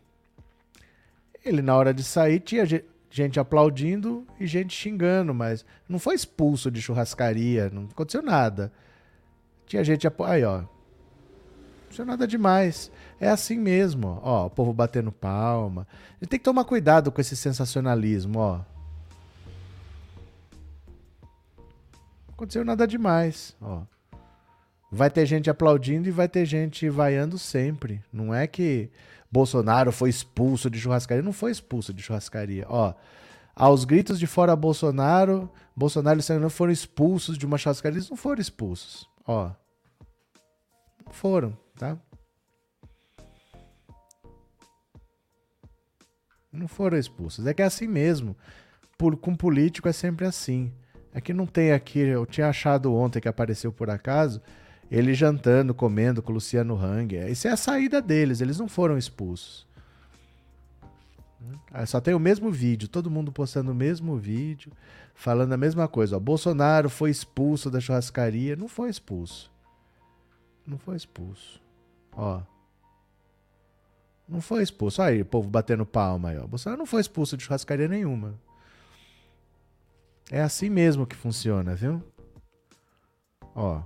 Ele, 1.44 1.62
na 1.62 1.76
hora 1.76 1.94
de 1.94 2.02
sair, 2.02 2.40
tinha 2.40 2.64
gente 3.08 3.38
aplaudindo 3.38 4.26
e 4.40 4.46
gente 4.46 4.74
xingando, 4.74 5.32
mas 5.32 5.64
não 5.88 5.98
foi 5.98 6.16
expulso 6.16 6.70
de 6.70 6.82
churrascaria, 6.82 7.70
não 7.70 7.84
aconteceu 7.84 8.22
nada. 8.22 8.72
Tinha 9.64 9.84
gente 9.84 10.06
aí, 10.06 10.44
ó. 10.44 10.58
Não 10.58 10.68
aconteceu 11.82 12.04
nada 12.04 12.26
demais. 12.26 12.90
É 13.20 13.28
assim 13.28 13.58
mesmo, 13.58 14.18
ó, 14.22 14.46
o 14.46 14.50
povo 14.50 14.72
batendo 14.72 15.12
palma. 15.12 15.86
A 16.20 16.24
gente 16.24 16.30
tem 16.30 16.38
que 16.38 16.44
tomar 16.44 16.64
cuidado 16.64 17.12
com 17.12 17.20
esse 17.20 17.36
sensacionalismo, 17.36 18.40
ó. 18.40 18.60
Aconteceu 22.38 22.64
nada 22.64 22.86
demais, 22.86 23.56
ó. 23.60 23.82
Vai 24.90 25.10
ter 25.10 25.26
gente 25.26 25.50
aplaudindo 25.50 26.08
e 26.08 26.12
vai 26.12 26.28
ter 26.28 26.46
gente 26.46 26.88
vaiando 26.88 27.36
sempre. 27.36 28.02
Não 28.12 28.32
é 28.32 28.46
que 28.46 28.90
Bolsonaro 29.30 29.92
foi 29.92 30.08
expulso 30.08 30.70
de 30.70 30.80
churrascaria. 30.80 31.22
Não 31.22 31.32
foi 31.32 31.50
expulso 31.50 31.92
de 31.92 32.02
churrascaria. 32.02 32.64
Ó, 32.70 32.94
aos 33.54 33.84
gritos 33.84 34.18
de 34.18 34.26
fora 34.26 34.56
Bolsonaro, 34.56 35.50
Bolsonaro 35.76 36.20
e 36.20 36.22
Sandro 36.22 36.48
foram 36.48 36.72
expulsos 36.72 37.36
de 37.36 37.44
uma 37.44 37.58
churrascaria. 37.58 37.98
Eles 37.98 38.08
não 38.08 38.16
foram 38.16 38.40
expulsos. 38.40 39.06
Ó, 39.26 39.50
não 41.04 41.12
foram, 41.12 41.58
tá? 41.76 41.98
Não 46.50 46.68
foram 46.68 46.96
expulsos. 46.96 47.46
É 47.46 47.52
que 47.52 47.60
é 47.60 47.66
assim 47.66 47.86
mesmo. 47.86 48.34
Por, 48.96 49.16
com 49.18 49.34
político 49.34 49.86
é 49.86 49.92
sempre 49.92 50.24
assim. 50.24 50.72
É 51.18 51.20
que 51.20 51.34
não 51.34 51.46
tem 51.46 51.72
aqui, 51.72 51.98
eu 51.98 52.24
tinha 52.24 52.48
achado 52.48 52.94
ontem 52.94 53.20
que 53.20 53.26
apareceu 53.26 53.72
por 53.72 53.90
acaso, 53.90 54.40
ele 54.88 55.12
jantando, 55.14 55.74
comendo 55.74 56.22
com 56.22 56.30
o 56.30 56.34
Luciano 56.34 56.76
Hang. 56.76 57.16
Isso 57.28 57.48
é 57.48 57.50
a 57.50 57.56
saída 57.56 58.00
deles, 58.00 58.40
eles 58.40 58.56
não 58.56 58.68
foram 58.68 58.96
expulsos. 58.96 59.66
Ah, 61.72 61.84
só 61.84 62.00
tem 62.00 62.14
o 62.14 62.20
mesmo 62.20 62.52
vídeo, 62.52 62.86
todo 62.86 63.10
mundo 63.10 63.32
postando 63.32 63.72
o 63.72 63.74
mesmo 63.74 64.16
vídeo, 64.16 64.70
falando 65.12 65.52
a 65.52 65.56
mesma 65.56 65.88
coisa. 65.88 66.16
Ó, 66.16 66.20
Bolsonaro 66.20 66.88
foi 66.88 67.10
expulso 67.10 67.68
da 67.68 67.80
churrascaria. 67.80 68.54
Não 68.54 68.68
foi 68.68 68.88
expulso. 68.88 69.50
Não 70.64 70.78
foi 70.78 70.94
expulso. 70.94 71.60
Ó. 72.12 72.42
Não 74.28 74.40
foi 74.40 74.62
expulso. 74.62 75.02
Olha 75.02 75.10
aí, 75.10 75.22
o 75.22 75.26
povo 75.26 75.50
batendo 75.50 75.84
palma 75.84 76.28
aí, 76.28 76.38
ó. 76.38 76.46
Bolsonaro 76.46 76.78
não 76.78 76.86
foi 76.86 77.00
expulso 77.00 77.36
de 77.36 77.42
churrascaria 77.42 77.88
nenhuma. 77.88 78.38
É 80.30 80.42
assim 80.42 80.68
mesmo 80.68 81.06
que 81.06 81.16
funciona, 81.16 81.74
viu? 81.74 82.02
Ó. 83.54 83.82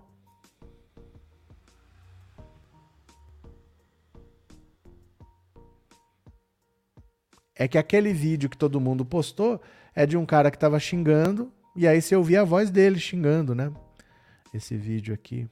É 7.54 7.68
que 7.68 7.78
aquele 7.78 8.12
vídeo 8.12 8.50
que 8.50 8.56
todo 8.56 8.80
mundo 8.80 9.04
postou 9.04 9.60
é 9.94 10.04
de 10.04 10.16
um 10.16 10.26
cara 10.26 10.50
que 10.50 10.58
tava 10.58 10.80
xingando, 10.80 11.52
e 11.76 11.86
aí 11.86 12.02
você 12.02 12.16
ouvia 12.16 12.40
a 12.40 12.44
voz 12.44 12.70
dele 12.70 12.98
xingando, 12.98 13.54
né? 13.54 13.72
Esse 14.52 14.76
vídeo 14.76 15.14
aqui. 15.14 15.48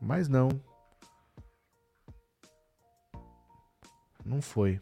Mas 0.00 0.28
não. 0.28 0.48
Não 4.24 4.40
foi. 4.40 4.80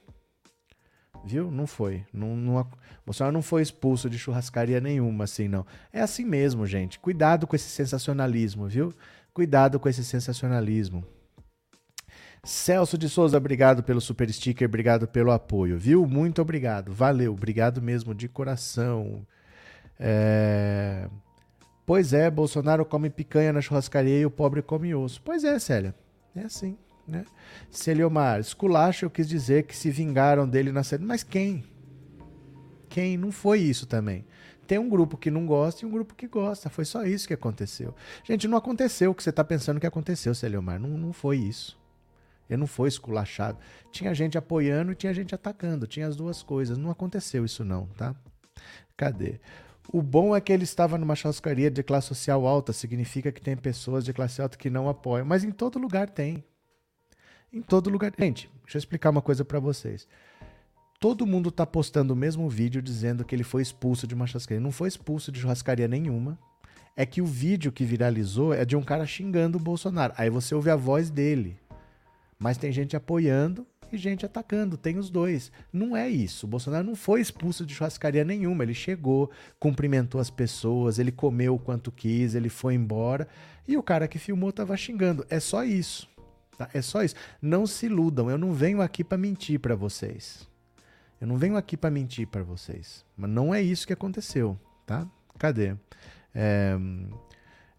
Viu? 1.24 1.51
Não 1.51 1.66
foi. 1.66 2.05
Não, 2.12 2.36
não, 2.36 2.66
Bolsonaro 3.05 3.32
não 3.32 3.42
foi 3.42 3.62
expulso 3.62 4.10
de 4.10 4.18
churrascaria 4.18 4.80
nenhuma, 4.80 5.24
assim, 5.24 5.48
não. 5.48 5.64
É 5.92 6.01
assim 6.01 6.24
mesmo, 6.24 6.66
gente. 6.66 6.98
Cuidado 6.98 7.46
com 7.46 7.56
esse 7.56 7.68
sensacionalismo, 7.68 8.66
viu? 8.68 8.92
Cuidado 9.32 9.80
com 9.80 9.88
esse 9.88 10.05
sensacionalismo. 10.05 11.05
Celso 12.44 12.98
de 12.98 13.09
Souza, 13.09 13.38
obrigado 13.38 13.82
pelo 13.82 14.02
super 14.02 14.30
sticker, 14.30 14.68
obrigado 14.68 15.09
pelo 15.09 15.30
apoio, 15.30 15.78
viu? 15.78 16.06
Muito 16.06 16.42
obrigado, 16.42 16.92
valeu, 16.92 17.32
obrigado 17.32 17.80
mesmo 17.80 18.14
de 18.14 18.28
coração. 18.28 19.26
É... 19.98 21.09
Pois 21.86 22.12
é, 22.12 22.30
Bolsonaro 22.30 22.84
come 22.84 23.09
picanha 23.09 23.52
na 23.52 23.62
churrascaria 23.62 24.20
e 24.20 24.26
o 24.26 24.30
pobre 24.30 24.60
come 24.60 24.94
osso. 24.94 25.22
Pois 25.22 25.42
é, 25.42 25.59
Célia, 25.59 25.94
é 26.36 26.42
assim, 26.42 26.76
né? 27.06 27.24
Celiomar, 27.70 28.40
eu 29.02 29.10
quis 29.10 29.28
dizer 29.28 29.64
que 29.64 29.76
se 29.76 29.90
vingaram 29.90 30.48
dele 30.48 30.72
na 30.72 30.82
série, 30.82 31.05
mas 31.05 31.22
quem? 31.22 31.64
Quem? 32.89 33.16
Não 33.16 33.32
foi 33.32 33.60
isso 33.60 33.86
também. 33.86 34.24
Tem 34.66 34.78
um 34.78 34.89
grupo 34.89 35.16
que 35.16 35.31
não 35.31 35.47
gosta 35.47 35.85
e 35.85 35.89
um 35.89 35.90
grupo 35.90 36.14
que 36.14 36.26
gosta. 36.26 36.70
Foi 36.70 36.85
só 36.85 37.05
isso 37.05 37.28
que 37.28 37.35
aconteceu. 37.35 37.94
Gente, 38.22 38.48
não 38.48 38.56
aconteceu 38.56 39.10
o 39.10 39.14
que 39.14 39.22
você 39.22 39.31
está 39.31 39.44
pensando 39.44 39.78
que 39.78 39.86
aconteceu, 39.86 40.35
Celiomar. 40.35 40.81
Não, 40.81 40.90
não 40.90 41.12
foi 41.12 41.36
isso. 41.36 41.78
Ele 42.48 42.59
não 42.60 42.66
foi 42.66 42.89
esculachado. 42.89 43.59
Tinha 43.90 44.14
gente 44.14 44.39
apoiando 44.39 44.93
e 44.93 44.94
tinha 44.94 45.12
gente 45.12 45.35
atacando. 45.35 45.86
Tinha 45.86 46.06
as 46.06 46.16
duas 46.16 46.43
coisas. 46.43 46.78
Não 46.78 46.90
aconteceu 46.90 47.44
isso 47.44 47.64
não, 47.64 47.86
tá? 47.89 48.14
Cadê? 48.97 49.40
O 49.93 50.01
bom 50.01 50.35
é 50.35 50.40
que 50.40 50.52
ele 50.52 50.64
estava 50.64 50.97
numa 50.97 51.14
churrascaria 51.14 51.70
de 51.70 51.82
classe 51.82 52.09
social 52.09 52.47
alta. 52.47 52.72
Significa 52.72 53.31
que 53.31 53.40
tem 53.40 53.56
pessoas 53.56 54.05
de 54.05 54.12
classe 54.12 54.40
alta 54.40 54.56
que 54.56 54.70
não 54.70 54.89
apoiam. 54.89 55.26
Mas 55.26 55.44
em 55.44 55.51
todo 55.51 55.78
lugar 55.78 56.09
tem. 56.09 56.43
Em 57.55 57.62
todo 57.62 57.89
lugar. 57.89 58.12
Gente, 58.18 58.51
deixa 58.64 58.76
eu 58.76 58.81
explicar 58.81 59.10
uma 59.10 59.22
coisa 59.22 59.44
para 59.44 59.60
vocês. 59.60 60.09
Todo 60.98 61.24
mundo 61.24 61.52
tá 61.52 61.64
postando 61.64 62.12
o 62.12 62.16
mesmo 62.16 62.48
vídeo 62.48 62.82
dizendo 62.82 63.24
que 63.24 63.32
ele 63.32 63.44
foi 63.44 63.62
expulso 63.62 64.09
de 64.09 64.14
uma 64.14 64.26
churrascaria. 64.26 64.60
Não 64.60 64.72
foi 64.72 64.89
expulso 64.89 65.31
de 65.31 65.39
churrascaria 65.39 65.86
nenhuma. 65.86 66.36
É 66.97 67.06
que 67.06 67.22
o 67.22 67.26
vídeo 67.26 67.70
que 67.70 67.85
viralizou 67.85 68.52
é 68.52 68.64
de 68.64 68.74
um 68.74 68.82
cara 68.82 69.06
xingando 69.06 69.56
o 69.56 69.60
Bolsonaro. 69.60 70.12
Aí 70.16 70.28
você 70.28 70.52
ouve 70.52 70.68
a 70.68 70.74
voz 70.74 71.10
dele. 71.10 71.56
Mas 72.40 72.59
tem 72.59 72.72
gente 72.72 72.97
apoiando 72.97 73.64
e 73.93 73.97
gente 73.97 74.26
atacando, 74.26 74.76
tem 74.76 74.98
os 74.98 75.09
dois. 75.09 75.52
Não 75.72 75.97
é 75.97 76.09
isso. 76.09 76.47
O 76.47 76.48
Bolsonaro 76.48 76.85
não 76.85 76.97
foi 76.97 77.20
expulso 77.20 77.64
de 77.64 77.72
churrascaria 77.72 78.24
nenhuma. 78.24 78.64
Ele 78.64 78.74
chegou, 78.74 79.31
cumprimentou 79.60 80.20
as 80.20 80.31
pessoas, 80.31 80.98
ele 80.98 81.12
comeu 81.12 81.55
o 81.55 81.59
quanto 81.59 81.93
quis, 81.93 82.35
ele 82.35 82.48
foi 82.48 82.74
embora 82.74 83.28
e 83.68 83.76
o 83.76 83.82
cara 83.82 84.09
que 84.09 84.18
filmou 84.18 84.51
estava 84.51 84.76
xingando. 84.76 85.24
É 85.31 85.39
só 85.39 85.62
isso. 85.62 86.12
Tá? 86.56 86.68
É 86.72 86.82
só 86.82 87.02
isso. 87.02 87.14
Não 87.40 87.66
se 87.66 87.86
iludam. 87.86 88.31
Eu 88.31 88.39
não 88.39 88.52
venho 88.52 88.81
aqui 88.81 89.02
para 89.02 89.18
mentir 89.18 89.59
para 89.59 89.74
vocês. 89.74 90.48
Eu 91.20 91.26
não 91.26 91.36
venho 91.36 91.56
aqui 91.56 91.76
para 91.76 91.90
mentir 91.90 92.26
para 92.26 92.43
vocês. 92.43 93.05
Mas 93.16 93.31
não 93.31 93.55
é 93.55 93.62
isso 93.62 93.86
que 93.86 93.93
aconteceu, 93.93 94.59
tá? 94.86 95.06
Cadê? 95.39 95.74
É, 96.35 96.76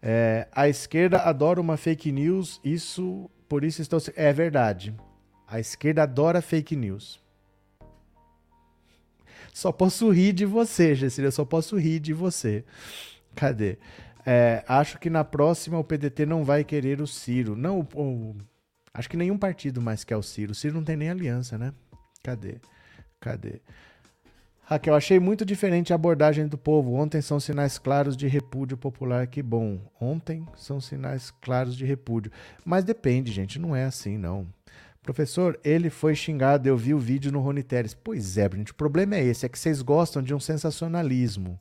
é, 0.02 0.48
a 0.52 0.68
esquerda 0.68 1.18
adora 1.18 1.60
uma 1.60 1.76
fake 1.76 2.10
news. 2.10 2.60
Isso 2.64 3.30
por 3.48 3.64
isso 3.64 3.82
estão. 3.82 3.98
É 4.14 4.32
verdade. 4.32 4.94
A 5.46 5.60
esquerda 5.60 6.02
adora 6.02 6.42
fake 6.42 6.74
news. 6.74 7.20
Só 9.52 9.72
posso 9.72 10.10
rir 10.10 10.32
de 10.32 10.44
você, 10.44 10.94
Gessília. 10.94 11.30
Só 11.30 11.44
posso 11.44 11.76
rir 11.76 12.00
de 12.00 12.12
você. 12.12 12.64
Cadê? 13.34 13.78
É, 14.24 14.64
acho 14.66 14.98
que 14.98 15.08
na 15.08 15.22
próxima 15.22 15.78
o 15.78 15.84
PDT 15.84 16.26
não 16.26 16.44
vai 16.44 16.64
querer 16.64 17.00
o 17.00 17.06
Ciro. 17.06 17.54
Não, 17.54 17.80
o, 17.94 18.00
o, 18.00 18.36
acho 18.96 19.08
que 19.08 19.16
nenhum 19.16 19.38
partido 19.38 19.80
mais 19.80 20.04
quer 20.04 20.16
o 20.16 20.22
Ciro. 20.22 20.52
O 20.52 20.54
Ciro 20.54 20.74
não 20.74 20.84
tem 20.84 20.96
nem 20.96 21.10
aliança, 21.10 21.56
né? 21.56 21.72
Cadê? 22.22 22.56
Cadê? 23.20 23.60
Raquel, 24.68 24.96
achei 24.96 25.20
muito 25.20 25.44
diferente 25.44 25.92
a 25.92 25.94
abordagem 25.94 26.48
do 26.48 26.58
povo. 26.58 26.94
Ontem 26.94 27.22
são 27.22 27.38
sinais 27.38 27.78
claros 27.78 28.16
de 28.16 28.26
repúdio 28.26 28.76
popular, 28.76 29.28
que 29.28 29.40
bom. 29.40 29.78
Ontem 30.00 30.44
são 30.56 30.80
sinais 30.80 31.30
claros 31.40 31.76
de 31.76 31.84
repúdio. 31.84 32.32
Mas 32.64 32.82
depende, 32.82 33.30
gente, 33.30 33.60
não 33.60 33.76
é 33.76 33.84
assim, 33.84 34.18
não. 34.18 34.44
Professor, 35.04 35.56
ele 35.62 35.88
foi 35.88 36.16
xingado, 36.16 36.68
eu 36.68 36.76
vi 36.76 36.92
o 36.92 36.98
vídeo 36.98 37.30
no 37.30 37.38
Rony 37.38 37.62
Teres. 37.62 37.94
Pois 37.94 38.36
é, 38.38 38.50
gente, 38.52 38.72
o 38.72 38.74
problema 38.74 39.14
é 39.14 39.22
esse, 39.22 39.46
é 39.46 39.48
que 39.48 39.56
vocês 39.56 39.80
gostam 39.82 40.20
de 40.20 40.34
um 40.34 40.40
sensacionalismo. 40.40 41.60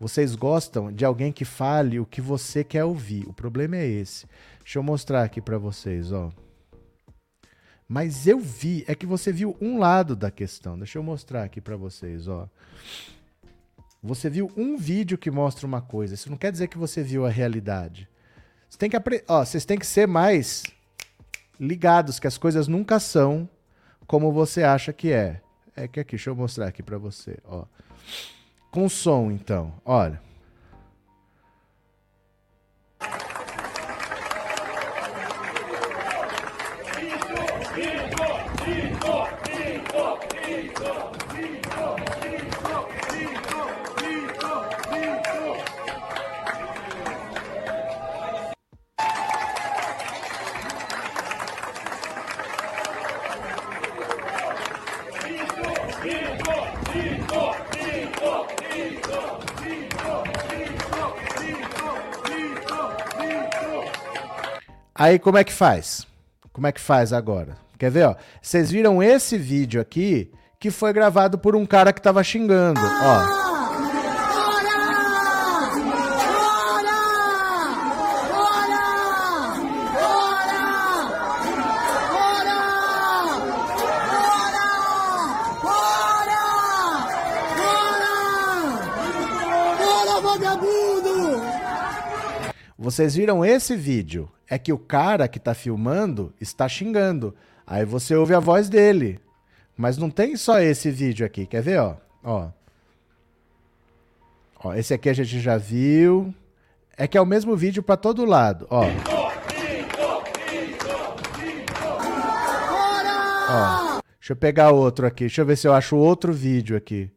Vocês 0.00 0.34
gostam 0.34 0.90
de 0.90 1.04
alguém 1.04 1.30
que 1.30 1.44
fale 1.44 2.00
o 2.00 2.06
que 2.06 2.22
você 2.22 2.64
quer 2.64 2.84
ouvir. 2.84 3.28
O 3.28 3.34
problema 3.34 3.76
é 3.76 3.86
esse. 3.86 4.26
Deixa 4.62 4.78
eu 4.78 4.82
mostrar 4.82 5.24
aqui 5.24 5.42
para 5.42 5.58
vocês, 5.58 6.10
ó. 6.10 6.30
Mas 7.88 8.26
eu 8.26 8.40
vi, 8.40 8.84
é 8.88 8.94
que 8.94 9.06
você 9.06 9.32
viu 9.32 9.56
um 9.60 9.78
lado 9.78 10.16
da 10.16 10.30
questão. 10.30 10.76
Deixa 10.76 10.98
eu 10.98 11.02
mostrar 11.02 11.44
aqui 11.44 11.60
para 11.60 11.76
vocês, 11.76 12.26
ó. 12.26 12.48
Você 14.02 14.28
viu 14.28 14.50
um 14.56 14.76
vídeo 14.76 15.16
que 15.16 15.30
mostra 15.30 15.66
uma 15.66 15.80
coisa. 15.80 16.14
Isso 16.14 16.30
não 16.30 16.36
quer 16.36 16.52
dizer 16.52 16.68
que 16.68 16.78
você 16.78 17.02
viu 17.02 17.24
a 17.24 17.30
realidade. 17.30 18.08
Você 18.68 18.78
tem 18.78 18.90
que 18.90 18.96
ó, 19.28 19.44
vocês 19.44 19.64
têm 19.64 19.78
que 19.78 19.86
ser 19.86 20.06
mais 20.06 20.64
ligados 21.58 22.18
que 22.18 22.26
as 22.26 22.36
coisas 22.36 22.68
nunca 22.68 22.98
são 22.98 23.48
como 24.06 24.32
você 24.32 24.62
acha 24.62 24.92
que 24.92 25.12
é. 25.12 25.40
É 25.74 25.86
que 25.86 26.00
aqui, 26.00 26.12
deixa 26.12 26.30
eu 26.30 26.36
mostrar 26.36 26.66
aqui 26.66 26.82
para 26.82 26.98
você, 26.98 27.38
ó. 27.44 27.64
Com 28.70 28.88
som, 28.88 29.30
então. 29.30 29.72
Olha. 29.84 30.20
Aí 64.98 65.18
como 65.18 65.38
é 65.38 65.44
que 65.44 65.52
faz? 65.52 66.06
Como 66.52 66.66
é 66.66 66.72
que 66.72 66.80
faz 66.80 67.12
agora? 67.12 67.56
Quer 67.78 67.90
ver, 67.90 68.08
ó? 68.08 68.16
Vocês 68.40 68.70
viram 68.70 69.02
esse 69.02 69.36
vídeo 69.36 69.80
aqui 69.80 70.32
que 70.58 70.70
foi 70.70 70.92
gravado 70.92 71.38
por 71.38 71.54
um 71.54 71.66
cara 71.66 71.92
que 71.92 72.00
tava 72.00 72.24
xingando, 72.24 72.80
ó. 72.80 73.55
Vocês 92.96 93.14
viram 93.14 93.44
esse 93.44 93.76
vídeo? 93.76 94.26
É 94.48 94.58
que 94.58 94.72
o 94.72 94.78
cara 94.78 95.28
que 95.28 95.38
tá 95.38 95.52
filmando 95.52 96.32
está 96.40 96.66
xingando. 96.66 97.36
Aí 97.66 97.84
você 97.84 98.16
ouve 98.16 98.32
a 98.32 98.40
voz 98.40 98.70
dele. 98.70 99.20
Mas 99.76 99.98
não 99.98 100.08
tem 100.08 100.34
só 100.34 100.60
esse 100.60 100.90
vídeo 100.90 101.26
aqui. 101.26 101.44
Quer 101.44 101.60
ver, 101.60 101.78
ó? 101.78 101.96
Ó. 102.24 102.48
Ó, 104.64 104.72
esse 104.72 104.94
aqui 104.94 105.10
a 105.10 105.12
gente 105.12 105.38
já 105.40 105.58
viu. 105.58 106.34
É 106.96 107.06
que 107.06 107.18
é 107.18 107.20
o 107.20 107.26
mesmo 107.26 107.54
vídeo 107.54 107.82
para 107.82 107.98
todo 107.98 108.24
lado, 108.24 108.66
ó. 108.70 108.86
Ó. 113.50 114.00
Deixa 114.18 114.32
eu 114.32 114.36
pegar 114.36 114.70
outro 114.70 115.06
aqui. 115.06 115.24
Deixa 115.24 115.42
eu 115.42 115.46
ver 115.46 115.56
se 115.56 115.68
eu 115.68 115.74
acho 115.74 115.96
outro 115.96 116.32
vídeo 116.32 116.74
aqui. 116.74 117.10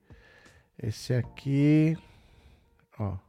Esse 0.77 1.13
aqui. 1.13 1.97
Ó. 2.99 3.28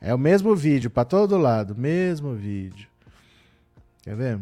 É 0.00 0.14
o 0.14 0.18
mesmo 0.18 0.54
vídeo 0.54 0.90
para 0.90 1.04
todo 1.04 1.36
lado, 1.36 1.74
mesmo 1.74 2.34
vídeo. 2.34 2.88
Quer 4.02 4.16
ver? 4.16 4.40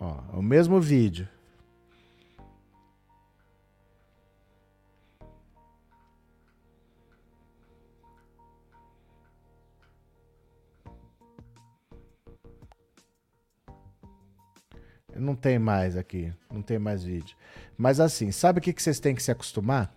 Ó, 0.00 0.18
é 0.32 0.36
o 0.36 0.42
mesmo 0.42 0.80
vídeo. 0.80 1.28
Não 15.16 15.34
tem 15.34 15.58
mais 15.58 15.96
aqui, 15.96 16.32
não 16.52 16.62
tem 16.62 16.78
mais 16.78 17.04
vídeo. 17.04 17.36
Mas 17.76 18.00
assim, 18.00 18.32
sabe 18.32 18.58
o 18.58 18.62
que, 18.62 18.74
vocês 18.76 19.00
têm 19.00 19.14
que 19.14 19.22
se 19.22 19.30
acostumar? 19.30 19.94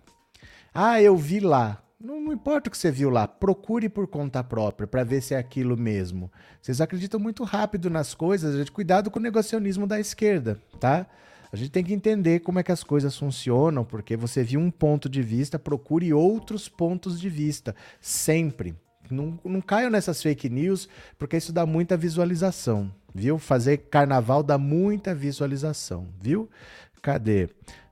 Ah, 0.72 1.00
eu 1.00 1.16
vi 1.16 1.40
lá. 1.40 1.82
Não, 2.00 2.20
não 2.20 2.32
importa 2.32 2.68
o 2.68 2.70
que 2.70 2.78
você 2.78 2.92
viu 2.92 3.10
lá, 3.10 3.26
procure 3.26 3.88
por 3.88 4.06
conta 4.06 4.44
própria 4.44 4.86
para 4.86 5.02
ver 5.02 5.20
se 5.20 5.34
é 5.34 5.38
aquilo 5.38 5.76
mesmo. 5.76 6.30
Vocês 6.62 6.80
acreditam 6.80 7.18
muito 7.18 7.42
rápido 7.42 7.90
nas 7.90 8.14
coisas, 8.14 8.56
gente, 8.56 8.70
cuidado 8.70 9.10
com 9.10 9.18
o 9.18 9.22
negacionismo 9.22 9.84
da 9.84 9.98
esquerda, 9.98 10.60
tá? 10.78 11.06
A 11.50 11.56
gente 11.56 11.70
tem 11.70 11.82
que 11.82 11.94
entender 11.94 12.40
como 12.40 12.58
é 12.58 12.62
que 12.62 12.70
as 12.70 12.84
coisas 12.84 13.16
funcionam, 13.16 13.84
porque 13.84 14.16
você 14.16 14.44
viu 14.44 14.60
um 14.60 14.70
ponto 14.70 15.08
de 15.08 15.22
vista, 15.22 15.58
procure 15.58 16.12
outros 16.12 16.68
pontos 16.68 17.18
de 17.18 17.28
vista, 17.28 17.74
sempre. 18.00 18.76
Não, 19.10 19.38
não 19.44 19.60
caiam 19.60 19.90
nessas 19.90 20.22
fake 20.22 20.48
news, 20.48 20.88
porque 21.18 21.36
isso 21.36 21.52
dá 21.52 21.64
muita 21.66 21.96
visualização, 21.96 22.90
viu? 23.14 23.38
Fazer 23.38 23.78
carnaval 23.90 24.42
dá 24.42 24.58
muita 24.58 25.14
visualização, 25.14 26.06
viu? 26.20 26.48
Cadê? 27.02 27.48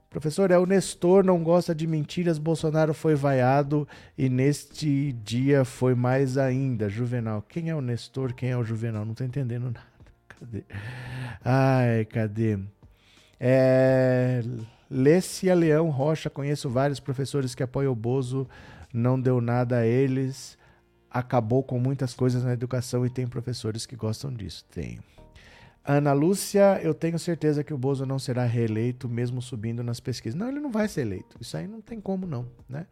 Professor, 0.09 0.51
é 0.51 0.57
o 0.57 0.65
Nestor, 0.65 1.23
não 1.23 1.43
gosta 1.43 1.75
de 1.75 1.85
mentiras, 1.85 2.37
Bolsonaro 2.37 2.93
foi 2.93 3.13
vaiado 3.13 3.87
e 4.17 4.29
neste 4.29 5.11
dia 5.11 5.65
foi 5.65 5.93
mais 5.95 6.37
ainda. 6.37 6.89
Juvenal, 6.89 7.43
quem 7.47 7.69
é 7.69 7.75
o 7.75 7.81
Nestor, 7.81 8.33
quem 8.33 8.49
é 8.49 8.57
o 8.57 8.63
Juvenal? 8.63 9.05
Não 9.05 9.13
tô 9.13 9.23
entendendo 9.23 9.65
nada. 9.65 9.81
Cadê? 10.29 10.63
Ai, 11.43 12.05
cadê? 12.05 12.57
É... 13.39 14.41
Lécia 14.89 15.53
Leão 15.53 15.89
Rocha, 15.89 16.29
conheço 16.29 16.69
vários 16.69 16.99
professores 16.99 17.53
que 17.53 17.61
apoiam 17.61 17.91
o 17.91 17.95
Bozo, 17.95 18.47
não 18.93 19.19
deu 19.19 19.41
nada 19.41 19.79
a 19.79 19.85
eles 19.85 20.57
acabou 21.09 21.63
com 21.63 21.79
muitas 21.79 22.13
coisas 22.13 22.43
na 22.43 22.53
educação 22.53 23.05
e 23.05 23.09
tem 23.09 23.27
professores 23.27 23.85
que 23.85 23.95
gostam 23.95 24.33
disso. 24.33 24.65
Tem. 24.71 24.99
Ana 25.87 26.11
Lúcia, 26.11 26.81
eu 26.83 26.93
tenho 26.93 27.17
certeza 27.17 27.63
que 27.63 27.73
o 27.73 27.77
Bozo 27.77 28.05
não 28.05 28.19
será 28.19 28.43
reeleito, 28.43 29.07
mesmo 29.07 29.41
subindo 29.41 29.81
nas 29.81 30.01
pesquisas. 30.01 30.37
Não, 30.37 30.49
ele 30.49 30.59
não 30.59 30.69
vai 30.69 30.85
ser 30.89 31.01
eleito. 31.01 31.37
Isso 31.39 31.55
aí 31.55 31.65
não 31.65 31.79
tem 31.79 32.01
como, 32.01 32.27
não. 32.27 32.45
Né? 32.67 32.85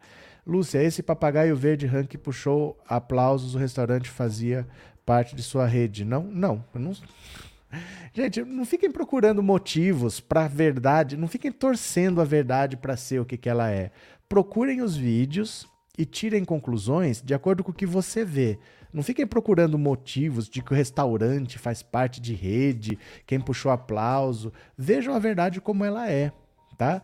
Lúcia, 0.46 0.82
esse 0.82 1.02
papagaio 1.02 1.54
verde 1.54 1.86
rank 1.86 2.16
puxou 2.16 2.78
aplausos, 2.88 3.54
o 3.54 3.58
restaurante 3.58 4.08
fazia 4.08 4.66
parte 5.04 5.36
de 5.36 5.42
sua 5.42 5.66
rede. 5.66 6.06
Não, 6.06 6.22
não. 6.22 6.64
não... 6.72 6.92
Gente, 8.14 8.42
não 8.42 8.64
fiquem 8.64 8.90
procurando 8.90 9.42
motivos 9.42 10.18
para 10.18 10.46
a 10.46 10.48
verdade, 10.48 11.18
não 11.18 11.28
fiquem 11.28 11.52
torcendo 11.52 12.18
a 12.22 12.24
verdade 12.24 12.78
para 12.78 12.96
ser 12.96 13.20
o 13.20 13.26
que, 13.26 13.36
que 13.36 13.48
ela 13.50 13.70
é. 13.70 13.90
Procurem 14.26 14.80
os 14.80 14.96
vídeos, 14.96 15.68
e 15.98 16.04
tirem 16.04 16.44
conclusões 16.44 17.22
de 17.22 17.34
acordo 17.34 17.64
com 17.64 17.70
o 17.70 17.74
que 17.74 17.86
você 17.86 18.24
vê. 18.24 18.58
Não 18.92 19.02
fiquem 19.02 19.26
procurando 19.26 19.78
motivos 19.78 20.48
de 20.48 20.62
que 20.62 20.72
o 20.72 20.76
restaurante 20.76 21.58
faz 21.58 21.82
parte 21.82 22.20
de 22.20 22.34
rede, 22.34 22.98
quem 23.26 23.40
puxou 23.40 23.70
aplauso. 23.70 24.52
Vejam 24.76 25.14
a 25.14 25.18
verdade 25.18 25.60
como 25.60 25.84
ela 25.84 26.10
é, 26.10 26.32
tá? 26.76 27.02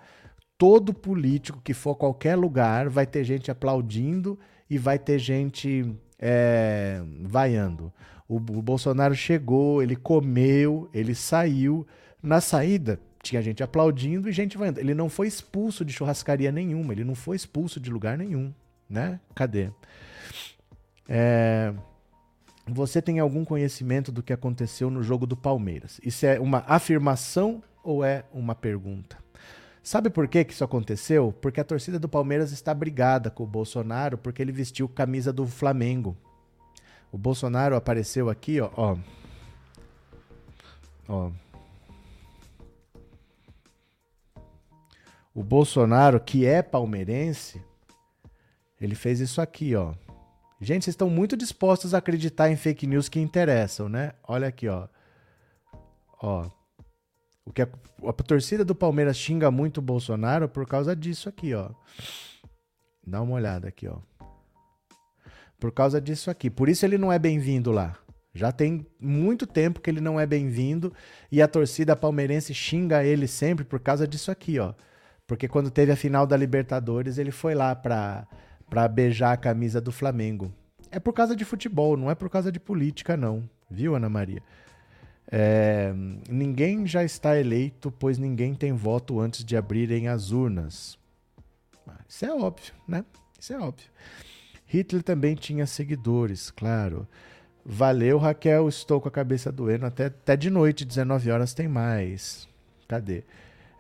Todo 0.56 0.94
político 0.94 1.60
que 1.62 1.74
for 1.74 1.90
a 1.90 1.97
qualquer 1.97 2.36
lugar 2.36 2.89
vai 2.89 3.06
ter 3.06 3.24
gente 3.24 3.51
aplaudindo 3.51 4.39
e 4.70 4.78
vai 4.78 4.98
ter 4.98 5.19
gente 5.19 5.94
é, 6.19 7.02
vaiando. 7.23 7.93
O, 8.28 8.36
o 8.36 8.62
Bolsonaro 8.62 9.14
chegou, 9.14 9.82
ele 9.82 9.97
comeu, 9.97 10.89
ele 10.94 11.14
saiu. 11.14 11.86
Na 12.23 12.40
saída, 12.40 13.01
tinha 13.20 13.43
gente 13.43 13.62
aplaudindo 13.62 14.28
e 14.28 14.32
gente 14.32 14.56
vaiando. 14.56 14.78
Ele 14.78 14.94
não 14.94 15.09
foi 15.09 15.27
expulso 15.27 15.85
de 15.85 15.93
churrascaria 15.93 16.52
nenhuma, 16.52 16.93
ele 16.94 17.05
não 17.05 17.16
foi 17.16 17.35
expulso 17.35 17.81
de 17.81 17.90
lugar 17.90 18.16
nenhum 18.16 18.52
né? 18.93 19.19
Cadê? 19.35 19.70
É, 21.09 21.73
você 22.69 23.01
tem 23.01 23.19
algum 23.19 23.44
conhecimento 23.44 24.12
do 24.12 24.23
que 24.23 24.32
aconteceu 24.32 24.90
no 24.90 25.02
jogo 25.02 25.27
do 25.27 25.36
Palmeiras? 25.36 25.98
Isso 26.05 26.27
é 26.27 26.39
uma 26.39 26.62
afirmação 26.66 27.62
ou 27.82 28.05
é 28.05 28.24
uma 28.32 28.55
pergunta? 28.55 29.16
Sabe 29.82 30.10
por 30.10 30.28
que, 30.28 30.44
que 30.44 30.52
isso 30.52 30.62
aconteceu? 30.62 31.35
Porque 31.40 31.60
a 31.60 31.64
torcida 31.64 31.98
do 31.98 32.09
Palmeiras 32.09 32.52
está 32.52 32.73
brigada 32.73 33.31
com 33.31 33.43
o 33.43 33.47
Bolsonaro 33.47 34.16
porque 34.16 34.40
ele 34.40 34.52
vestiu 34.52 34.89
camisa 34.89 35.32
do 35.32 35.47
Flamengo. 35.47 36.16
O 37.10 37.19
Bolsonaro 37.19 37.74
apareceu 37.74 38.31
aqui, 38.31 38.60
ó. 38.60 38.70
ó. 38.77 38.97
ó. 41.09 41.31
O 45.35 45.43
Bolsonaro, 45.43 46.20
que 46.20 46.47
é 46.47 46.62
palmeirense, 46.62 47.60
ele 48.83 48.97
fez 48.97 49.21
isso 49.21 49.41
aqui, 49.41 49.77
ó. 49.77 49.95
Gente, 50.61 50.85
vocês 50.85 50.95
estão 50.95 51.09
muito 51.09 51.37
dispostos 51.37 51.95
a 51.95 51.99
acreditar 51.99 52.51
em 52.51 52.57
fake 52.57 52.87
news 52.87 53.09
que 53.09 53.21
interessam, 53.21 53.89
né? 53.89 54.13
Olha 54.27 54.49
aqui, 54.49 54.69
ó. 54.69 54.89
Ó. 56.21 56.49
O 57.45 57.53
que 57.53 57.63
a, 57.63 57.69
a 58.07 58.13
torcida 58.13 58.65
do 58.65 58.75
Palmeiras 58.75 59.17
xinga 59.17 59.51
muito 59.51 59.79
o 59.79 59.83
Bolsonaro 59.83 60.49
por 60.49 60.67
causa 60.67 60.97
disso 60.97 61.29
aqui, 61.29 61.55
ó. 61.55 61.71
Dá 63.07 63.23
uma 63.23 63.35
olhada 63.35 63.69
aqui, 63.69 63.87
ó. 63.87 63.99
Por 65.61 65.71
causa 65.71 66.01
disso 66.01 66.29
aqui. 66.29 66.51
Por 66.51 66.69
isso 66.69 66.85
ele 66.85 66.99
não 66.99 67.13
é 67.13 67.21
bem-vindo 67.21 67.71
lá. 67.71 67.97
Já 68.35 68.51
tem 68.51 68.85
muito 68.99 69.47
tempo 69.47 69.81
que 69.81 69.91
ele 69.91 70.01
não 70.01 70.19
é 70.19 70.27
bem-vindo 70.27 70.93
e 71.31 71.41
a 71.41 71.47
torcida 71.47 71.95
palmeirense 71.95 72.53
xinga 72.53 73.05
ele 73.05 73.29
sempre 73.29 73.65
por 73.65 73.79
causa 73.79 74.09
disso 74.09 74.31
aqui, 74.31 74.59
ó. 74.59 74.75
Porque 75.25 75.47
quando 75.47 75.71
teve 75.71 75.93
a 75.93 75.97
final 75.97 76.27
da 76.27 76.37
Libertadores, 76.37 77.19
ele 77.19 77.31
foi 77.31 77.55
lá 77.55 77.77
pra 77.77 78.27
para 78.73 78.89
beijar 78.89 79.32
a 79.32 79.36
camisa 79.36 79.82
do 79.82 79.93
Flamengo. 79.93 80.51
É 80.90 80.99
por 80.99 81.12
causa 81.12 81.36
de 81.36 81.44
futebol, 81.44 81.94
não 81.94 82.11
é 82.11 82.15
por 82.15 82.31
causa 82.31 82.51
de 82.51 82.59
política, 82.59 83.19
não. 83.19 83.47
Viu, 83.70 83.94
Ana 83.94 84.09
Maria? 84.09 84.43
É, 85.31 85.93
ninguém 86.27 86.86
já 86.86 87.05
está 87.05 87.39
eleito, 87.39 87.93
pois 87.93 88.16
ninguém 88.16 88.55
tem 88.55 88.73
voto 88.73 89.20
antes 89.20 89.44
de 89.44 89.59
abrirem 89.59 90.09
as 90.09 90.31
urnas. 90.31 90.99
Ah, 91.86 92.01
isso 92.09 92.24
é 92.24 92.32
óbvio, 92.32 92.73
né? 92.89 93.05
Isso 93.39 93.53
é 93.53 93.59
óbvio. 93.59 93.90
Hitler 94.65 95.03
também 95.03 95.35
tinha 95.35 95.66
seguidores, 95.66 96.51
claro. 96.51 97.07
Valeu, 97.62 98.16
Raquel. 98.16 98.70
Estou 98.70 99.03
com 99.03 99.09
a 99.09 99.12
cabeça 99.12 99.53
doendo. 99.53 99.85
Até, 99.85 100.07
até 100.07 100.35
de 100.35 100.49
noite, 100.49 100.86
19 100.86 101.31
horas, 101.31 101.53
tem 101.53 101.69
mais. 101.69 102.49
Cadê? 102.89 103.23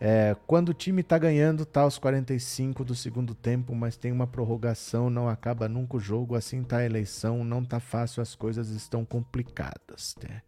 É, 0.04 0.34
quando 0.48 0.70
o 0.70 0.74
time 0.74 1.00
está 1.00 1.16
ganhando, 1.16 1.64
tá 1.64 1.82
aos 1.82 1.96
45 1.96 2.84
do 2.84 2.92
segundo 2.92 3.36
tempo, 3.36 3.72
mas 3.72 3.96
tem 3.96 4.10
uma 4.10 4.26
prorrogação, 4.26 5.08
não 5.08 5.28
acaba 5.28 5.68
nunca 5.68 5.96
o 5.96 6.00
jogo, 6.00 6.34
assim 6.34 6.64
tá 6.64 6.78
a 6.78 6.84
eleição, 6.84 7.44
não 7.44 7.64
tá 7.64 7.78
fácil, 7.78 8.20
as 8.20 8.34
coisas 8.34 8.70
estão 8.70 9.04
complicadas. 9.04 10.16
Né? 10.20 10.42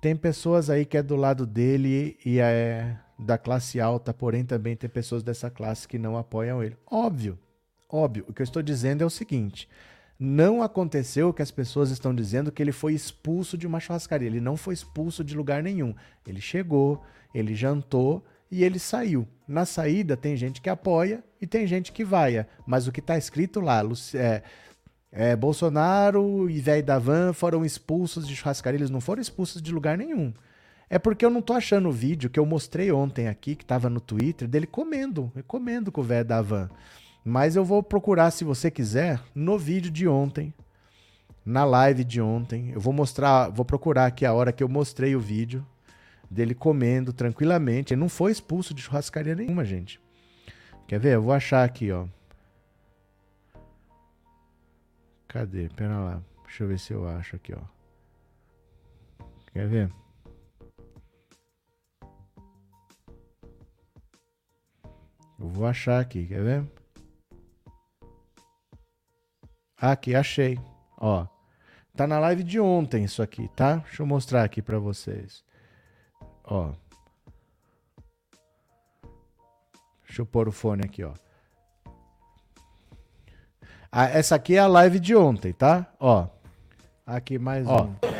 Tem 0.00 0.16
pessoas 0.16 0.70
aí 0.70 0.86
que 0.86 0.96
é 0.96 1.02
do 1.02 1.16
lado 1.16 1.44
dele 1.44 2.16
e 2.24 2.38
é 2.38 2.96
da 3.18 3.36
classe 3.36 3.78
alta, 3.78 4.14
porém 4.14 4.42
também 4.42 4.74
tem 4.74 4.88
pessoas 4.88 5.22
dessa 5.22 5.50
classe 5.50 5.86
que 5.86 5.98
não 5.98 6.16
apoiam 6.16 6.62
ele. 6.62 6.78
Óbvio, 6.90 7.38
óbvio. 7.90 8.24
O 8.26 8.32
que 8.32 8.40
eu 8.40 8.44
estou 8.44 8.62
dizendo 8.62 9.02
é 9.02 9.06
o 9.06 9.10
seguinte: 9.10 9.68
não 10.18 10.62
aconteceu 10.62 11.28
o 11.28 11.34
que 11.34 11.42
as 11.42 11.50
pessoas 11.50 11.90
estão 11.90 12.14
dizendo 12.14 12.50
que 12.50 12.62
ele 12.62 12.72
foi 12.72 12.94
expulso 12.94 13.58
de 13.58 13.66
uma 13.66 13.80
churrascaria. 13.80 14.28
Ele 14.28 14.40
não 14.40 14.56
foi 14.56 14.72
expulso 14.72 15.22
de 15.22 15.36
lugar 15.36 15.62
nenhum. 15.62 15.94
Ele 16.26 16.40
chegou, 16.40 17.02
ele 17.34 17.54
jantou 17.54 18.24
e 18.52 18.62
ele 18.62 18.78
saiu. 18.78 19.26
Na 19.48 19.64
saída 19.64 20.14
tem 20.14 20.36
gente 20.36 20.60
que 20.60 20.68
apoia 20.68 21.24
e 21.40 21.46
tem 21.46 21.66
gente 21.66 21.90
que 21.90 22.04
vaia, 22.04 22.46
mas 22.66 22.86
o 22.86 22.92
que 22.92 23.00
está 23.00 23.16
escrito 23.16 23.60
lá, 23.60 23.82
é, 24.14 24.42
é, 25.10 25.34
Bolsonaro 25.34 26.50
e 26.50 26.60
velho 26.60 26.84
da 26.84 26.98
van 26.98 27.32
foram 27.32 27.64
expulsos 27.64 28.28
de 28.28 28.36
churrascaria, 28.36 28.78
eles 28.78 28.90
não 28.90 29.00
foram 29.00 29.22
expulsos 29.22 29.62
de 29.62 29.72
lugar 29.72 29.96
nenhum. 29.96 30.34
É 30.90 30.98
porque 30.98 31.24
eu 31.24 31.30
não 31.30 31.40
tô 31.40 31.54
achando 31.54 31.88
o 31.88 31.92
vídeo 31.92 32.28
que 32.28 32.38
eu 32.38 32.44
mostrei 32.44 32.92
ontem 32.92 33.26
aqui, 33.26 33.56
que 33.56 33.64
estava 33.64 33.88
no 33.88 34.00
Twitter, 34.00 34.46
dele 34.46 34.66
comendo, 34.66 35.32
comendo 35.46 35.90
com 35.90 36.02
o 36.02 36.04
velho 36.04 36.26
da 36.26 36.42
van. 36.42 36.68
Mas 37.24 37.56
eu 37.56 37.64
vou 37.64 37.82
procurar, 37.82 38.30
se 38.30 38.44
você 38.44 38.70
quiser, 38.70 39.18
no 39.34 39.58
vídeo 39.58 39.90
de 39.90 40.06
ontem, 40.06 40.52
na 41.44 41.64
live 41.64 42.04
de 42.04 42.20
ontem. 42.20 42.72
Eu 42.74 42.80
vou 42.80 42.92
mostrar, 42.92 43.48
vou 43.48 43.64
procurar 43.64 44.06
aqui 44.06 44.26
a 44.26 44.34
hora 44.34 44.52
que 44.52 44.62
eu 44.62 44.68
mostrei 44.68 45.16
o 45.16 45.20
vídeo 45.20 45.64
dele 46.32 46.54
comendo 46.54 47.12
tranquilamente. 47.12 47.92
Ele 47.92 48.00
não 48.00 48.08
foi 48.08 48.32
expulso 48.32 48.72
de 48.74 48.82
churrascaria 48.82 49.34
nenhuma, 49.34 49.64
gente. 49.64 50.00
Quer 50.88 50.98
ver? 50.98 51.14
Eu 51.14 51.22
vou 51.22 51.32
achar 51.32 51.64
aqui, 51.64 51.92
ó. 51.92 52.06
Cadê? 55.28 55.68
Pera 55.68 55.98
lá. 55.98 56.22
Deixa 56.44 56.64
eu 56.64 56.68
ver 56.68 56.78
se 56.78 56.92
eu 56.92 57.06
acho 57.06 57.36
aqui, 57.36 57.54
ó. 57.54 57.62
Quer 59.52 59.68
ver? 59.68 59.92
Eu 65.38 65.48
vou 65.48 65.66
achar 65.66 66.00
aqui, 66.00 66.26
quer 66.26 66.42
ver? 66.42 66.64
Aqui, 69.76 70.14
achei. 70.14 70.58
Ó. 70.96 71.26
Tá 71.94 72.06
na 72.06 72.18
live 72.18 72.42
de 72.42 72.60
ontem 72.60 73.04
isso 73.04 73.20
aqui, 73.22 73.48
tá? 73.56 73.76
Deixa 73.76 74.02
eu 74.02 74.06
mostrar 74.06 74.44
aqui 74.44 74.62
para 74.62 74.78
vocês. 74.78 75.44
Ó. 76.44 76.72
Deixa 80.06 80.22
eu 80.22 80.26
pôr 80.26 80.48
o 80.48 80.52
fone 80.52 80.82
aqui, 80.84 81.02
ó. 81.04 81.12
Ah, 83.90 84.06
essa 84.06 84.34
aqui 84.34 84.56
é 84.56 84.58
a 84.58 84.66
live 84.66 84.98
de 84.98 85.14
ontem, 85.14 85.52
tá? 85.52 85.86
Ó. 86.00 86.26
Aqui 87.06 87.38
mais 87.38 87.66
ó. 87.66 87.84
um. 87.84 88.11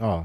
Ó. 0.00 0.24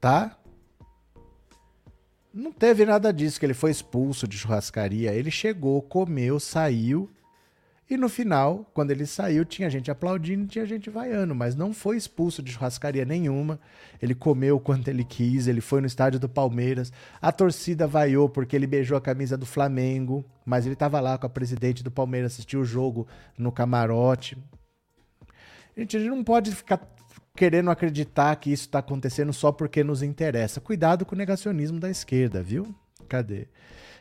Tá? 0.00 0.41
Teve 2.62 2.86
nada 2.86 3.12
disso, 3.12 3.40
que 3.40 3.46
ele 3.46 3.54
foi 3.54 3.72
expulso 3.72 4.28
de 4.28 4.38
churrascaria. 4.38 5.12
Ele 5.12 5.32
chegou, 5.32 5.82
comeu, 5.82 6.38
saiu. 6.38 7.10
E 7.90 7.96
no 7.96 8.08
final, 8.08 8.70
quando 8.72 8.92
ele 8.92 9.04
saiu, 9.04 9.44
tinha 9.44 9.68
gente 9.68 9.90
aplaudindo, 9.90 10.46
tinha 10.46 10.64
gente 10.64 10.88
vaiando, 10.88 11.34
mas 11.34 11.56
não 11.56 11.74
foi 11.74 11.96
expulso 11.96 12.40
de 12.40 12.52
churrascaria 12.52 13.04
nenhuma. 13.04 13.58
Ele 14.00 14.14
comeu 14.14 14.60
quanto 14.60 14.86
ele 14.86 15.02
quis, 15.02 15.48
ele 15.48 15.60
foi 15.60 15.80
no 15.80 15.88
estádio 15.88 16.20
do 16.20 16.28
Palmeiras. 16.28 16.92
A 17.20 17.32
torcida 17.32 17.84
vaiou 17.84 18.28
porque 18.28 18.54
ele 18.54 18.68
beijou 18.68 18.96
a 18.96 19.00
camisa 19.00 19.36
do 19.36 19.44
Flamengo, 19.44 20.24
mas 20.46 20.64
ele 20.64 20.74
estava 20.74 21.00
lá 21.00 21.18
com 21.18 21.26
a 21.26 21.28
presidente 21.28 21.82
do 21.82 21.90
Palmeiras, 21.90 22.34
assistiu 22.34 22.60
o 22.60 22.64
jogo 22.64 23.08
no 23.36 23.50
camarote. 23.50 24.38
Gente, 25.76 25.96
a 25.96 25.98
gente 26.00 26.10
não 26.10 26.22
pode 26.22 26.54
ficar 26.54 26.76
querendo 27.36 27.70
acreditar 27.70 28.36
que 28.36 28.52
isso 28.52 28.64
está 28.64 28.78
acontecendo 28.78 29.32
só 29.32 29.50
porque 29.50 29.82
nos 29.82 30.02
interessa. 30.02 30.60
Cuidado 30.60 31.04
com 31.04 31.14
o 31.14 31.18
negacionismo 31.18 31.80
da 31.80 31.90
esquerda, 31.90 32.42
viu? 32.42 32.74
Cadê? 33.08 33.46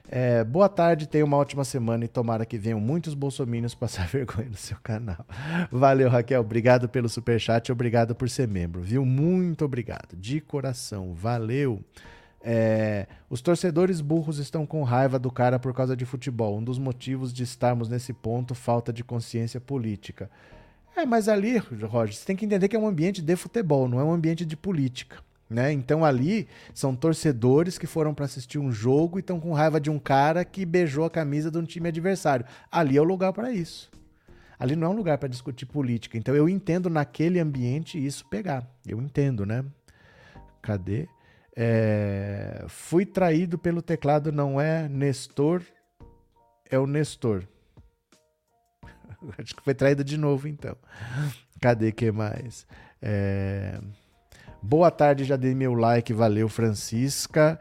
É, 0.10 0.44
boa 0.44 0.68
tarde, 0.68 1.08
tenha 1.08 1.24
uma 1.24 1.38
ótima 1.38 1.64
semana 1.64 2.04
e 2.04 2.08
tomara 2.08 2.46
que 2.46 2.58
venham 2.58 2.80
muitos 2.80 3.14
bolsominions 3.14 3.74
passar 3.76 4.08
vergonha 4.08 4.50
no 4.50 4.58
seu 4.58 4.78
canal. 4.84 5.26
Valeu, 5.72 6.10
Raquel. 6.10 6.42
Obrigado 6.42 6.90
pelo 6.90 7.08
superchat, 7.08 7.72
obrigado 7.72 8.14
por 8.16 8.30
ser 8.30 8.48
membro, 8.48 8.82
viu? 8.82 9.06
Muito 9.06 9.64
obrigado, 9.64 10.16
de 10.16 10.42
coração. 10.42 11.14
Valeu. 11.14 11.82
É, 12.44 13.08
os 13.30 13.40
torcedores 13.40 14.02
burros 14.02 14.40
estão 14.40 14.66
com 14.66 14.84
raiva 14.84 15.20
do 15.20 15.32
cara 15.32 15.60
por 15.60 15.74
causa 15.74 15.96
de 15.96 16.06
futebol. 16.06 16.58
Um 16.58 16.64
dos 16.64 16.80
motivos 16.80 17.32
de 17.32 17.44
estarmos 17.44 17.88
nesse 17.88 18.12
ponto, 18.12 18.56
falta 18.56 18.92
de 18.92 19.04
consciência 19.04 19.62
política. 19.62 20.30
É, 20.96 21.06
mas 21.06 21.30
ali, 21.30 21.58
Roger, 21.58 22.16
você 22.16 22.26
tem 22.26 22.36
que 22.36 22.46
entender 22.46 22.68
que 22.68 22.76
é 22.76 22.80
um 22.80 22.88
ambiente 22.88 23.22
de 23.22 23.36
futebol, 23.36 23.88
não 23.88 24.00
é 24.00 24.04
um 24.04 24.12
ambiente 24.12 24.46
de 24.46 24.58
política. 24.58 25.18
Né? 25.52 25.74
Então 25.74 26.06
ali 26.06 26.48
são 26.74 26.96
torcedores 26.96 27.78
que 27.78 27.86
foram 27.86 28.14
para 28.14 28.24
assistir 28.24 28.58
um 28.58 28.72
jogo 28.72 29.18
e 29.18 29.20
estão 29.20 29.38
com 29.38 29.52
raiva 29.52 29.82
de 29.82 29.90
um 29.90 30.00
cara 30.00 30.46
que 30.46 30.66
beijou 30.66 31.04
a 31.04 31.10
camisa 31.10 31.52
de 31.52 31.58
um 31.58 31.66
time 31.66 31.90
adversário. 31.90 32.46
Ali 32.72 32.96
é 32.96 33.02
o 33.02 33.04
lugar 33.04 33.34
para 33.34 33.52
isso. 33.52 33.92
Ali 34.58 34.78
não 34.78 34.88
é 34.88 34.90
um 34.92 34.96
lugar 34.96 35.18
para 35.18 35.28
discutir 35.28 35.66
política. 35.66 36.18
Então 36.18 36.34
eu 36.34 36.48
entendo 36.48 36.90
naquele 36.90 37.38
ambiente 37.38 38.04
isso 38.04 38.26
pegar. 38.30 38.66
Eu 38.88 39.02
entendo, 39.02 39.46
né? 39.46 39.66
Cadê? 40.62 41.10
É... 41.54 42.64
Fui 42.70 43.06
traído 43.06 43.58
pelo 43.58 43.82
teclado, 43.82 44.32
não 44.32 44.62
é 44.62 44.88
Nestor, 44.88 45.64
é 46.70 46.80
o 46.80 46.88
Nestor. 46.88 47.44
Acho 49.38 49.56
que 49.56 49.64
foi 49.64 49.74
traído 49.74 50.04
de 50.04 50.18
novo, 50.18 50.48
então. 50.48 50.76
Cadê 51.60 51.92
que 51.92 52.12
mais? 52.12 52.66
É... 53.02 53.80
Boa 54.62 54.92
tarde, 54.92 55.24
já 55.24 55.36
dei 55.36 55.56
meu 55.56 55.74
like, 55.74 56.14
valeu, 56.14 56.48
Francisca. 56.48 57.60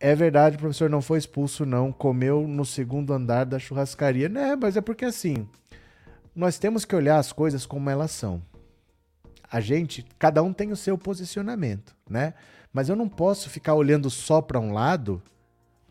É 0.00 0.14
verdade, 0.14 0.56
professor, 0.56 0.88
não 0.90 1.02
foi 1.02 1.18
expulso, 1.18 1.64
não. 1.64 1.92
Comeu 1.92 2.46
no 2.48 2.64
segundo 2.64 3.12
andar 3.12 3.44
da 3.44 3.58
churrascaria. 3.58 4.28
Né, 4.28 4.56
mas 4.56 4.76
é 4.76 4.80
porque 4.80 5.04
assim, 5.04 5.46
nós 6.34 6.58
temos 6.58 6.84
que 6.84 6.96
olhar 6.96 7.18
as 7.18 7.32
coisas 7.32 7.66
como 7.66 7.88
elas 7.90 8.10
são. 8.10 8.42
A 9.50 9.60
gente, 9.60 10.06
cada 10.18 10.42
um 10.42 10.52
tem 10.52 10.72
o 10.72 10.76
seu 10.76 10.96
posicionamento, 10.96 11.94
né? 12.08 12.32
Mas 12.72 12.88
eu 12.88 12.96
não 12.96 13.06
posso 13.06 13.50
ficar 13.50 13.74
olhando 13.74 14.08
só 14.08 14.40
para 14.40 14.58
um 14.58 14.72
lado, 14.72 15.22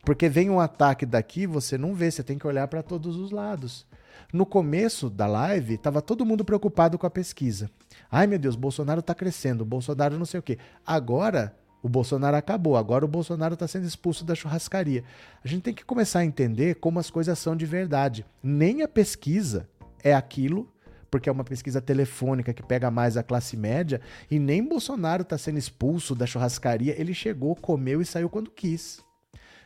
porque 0.03 0.27
vem 0.27 0.49
um 0.49 0.59
ataque 0.59 1.05
daqui, 1.05 1.45
você 1.45 1.77
não 1.77 1.93
vê, 1.93 2.09
você 2.09 2.23
tem 2.23 2.39
que 2.39 2.47
olhar 2.47 2.67
para 2.67 2.81
todos 2.81 3.15
os 3.17 3.29
lados. 3.29 3.85
No 4.31 4.45
começo 4.45 5.09
da 5.09 5.27
live, 5.27 5.75
estava 5.75 6.01
todo 6.01 6.25
mundo 6.25 6.45
preocupado 6.45 6.97
com 6.97 7.05
a 7.05 7.09
pesquisa. 7.09 7.69
Ai 8.09 8.27
meu 8.27 8.39
Deus, 8.39 8.55
Bolsonaro 8.55 8.99
está 8.99 9.13
crescendo, 9.13 9.65
Bolsonaro 9.65 10.17
não 10.17 10.25
sei 10.25 10.39
o 10.39 10.43
quê. 10.43 10.57
Agora 10.85 11.55
o 11.83 11.89
Bolsonaro 11.89 12.37
acabou, 12.37 12.77
agora 12.77 13.03
o 13.03 13.07
Bolsonaro 13.07 13.55
está 13.55 13.67
sendo 13.67 13.85
expulso 13.85 14.23
da 14.23 14.35
churrascaria. 14.35 15.03
A 15.43 15.47
gente 15.47 15.63
tem 15.63 15.73
que 15.73 15.83
começar 15.83 16.19
a 16.19 16.25
entender 16.25 16.75
como 16.75 16.99
as 16.99 17.09
coisas 17.09 17.37
são 17.39 17.55
de 17.55 17.65
verdade. 17.65 18.25
Nem 18.43 18.83
a 18.83 18.87
pesquisa 18.87 19.67
é 20.03 20.13
aquilo, 20.13 20.71
porque 21.09 21.27
é 21.27 21.31
uma 21.31 21.43
pesquisa 21.43 21.81
telefônica 21.81 22.53
que 22.53 22.63
pega 22.63 22.91
mais 22.91 23.17
a 23.17 23.23
classe 23.23 23.57
média, 23.57 23.99
e 24.29 24.39
nem 24.39 24.63
Bolsonaro 24.63 25.23
está 25.23 25.37
sendo 25.37 25.57
expulso 25.57 26.13
da 26.13 26.25
churrascaria. 26.25 26.99
Ele 26.99 27.13
chegou, 27.13 27.55
comeu 27.55 28.01
e 28.01 28.05
saiu 28.05 28.29
quando 28.29 28.51
quis. 28.51 29.03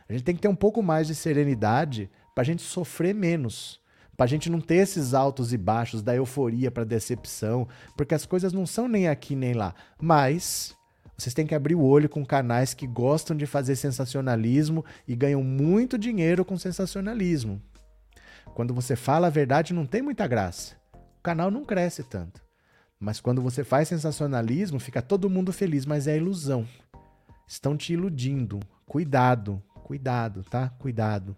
A 0.08 0.12
gente 0.12 0.24
tem 0.24 0.34
que 0.34 0.40
ter 0.40 0.48
um 0.48 0.56
pouco 0.56 0.82
mais 0.82 1.06
de 1.06 1.14
serenidade 1.14 2.10
para 2.34 2.42
a 2.42 2.44
gente 2.44 2.62
sofrer 2.62 3.14
menos 3.14 3.80
para 4.16 4.24
a 4.24 4.28
gente 4.28 4.48
não 4.48 4.60
ter 4.60 4.76
esses 4.76 5.12
altos 5.12 5.52
e 5.52 5.58
baixos 5.58 6.02
da 6.02 6.14
euforia 6.14 6.70
para 6.70 6.84
decepção, 6.84 7.68
porque 7.96 8.14
as 8.14 8.24
coisas 8.24 8.52
não 8.52 8.66
são 8.66 8.88
nem 8.88 9.08
aqui 9.08 9.36
nem 9.36 9.52
lá. 9.52 9.74
Mas 10.00 10.74
vocês 11.16 11.34
têm 11.34 11.46
que 11.46 11.54
abrir 11.54 11.74
o 11.74 11.82
olho 11.82 12.08
com 12.08 12.24
canais 12.24 12.74
que 12.74 12.86
gostam 12.86 13.36
de 13.36 13.46
fazer 13.46 13.76
sensacionalismo 13.76 14.84
e 15.06 15.16
ganham 15.16 15.42
muito 15.42 15.98
dinheiro 15.98 16.44
com 16.44 16.58
sensacionalismo. 16.58 17.60
Quando 18.54 18.74
você 18.74 18.96
fala 18.96 19.26
a 19.26 19.30
verdade, 19.30 19.74
não 19.74 19.86
tem 19.86 20.02
muita 20.02 20.26
graça. 20.26 20.76
O 21.18 21.22
canal 21.22 21.50
não 21.50 21.64
cresce 21.64 22.02
tanto. 22.02 22.40
Mas 22.98 23.20
quando 23.20 23.42
você 23.42 23.62
faz 23.62 23.88
sensacionalismo, 23.88 24.78
fica 24.78 25.02
todo 25.02 25.28
mundo 25.28 25.52
feliz, 25.52 25.84
mas 25.84 26.06
é 26.06 26.16
ilusão. 26.16 26.66
Estão 27.46 27.76
te 27.76 27.92
iludindo. 27.92 28.60
Cuidado, 28.86 29.62
cuidado, 29.84 30.42
tá? 30.44 30.70
Cuidado. 30.78 31.36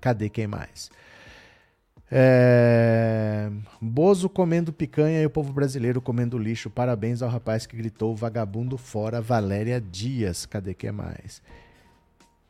Cadê 0.00 0.28
quem 0.28 0.46
mais? 0.46 0.90
É... 2.10 3.50
Bozo 3.80 4.28
comendo 4.28 4.72
picanha 4.72 5.20
e 5.20 5.26
o 5.26 5.30
povo 5.30 5.52
brasileiro 5.52 6.00
comendo 6.00 6.38
lixo. 6.38 6.70
Parabéns 6.70 7.22
ao 7.22 7.28
rapaz 7.28 7.66
que 7.66 7.76
gritou 7.76 8.16
vagabundo 8.16 8.78
fora, 8.78 9.20
Valéria 9.20 9.80
Dias. 9.80 10.46
Cadê 10.46 10.74
que 10.74 10.86
é 10.86 10.92
mais? 10.92 11.42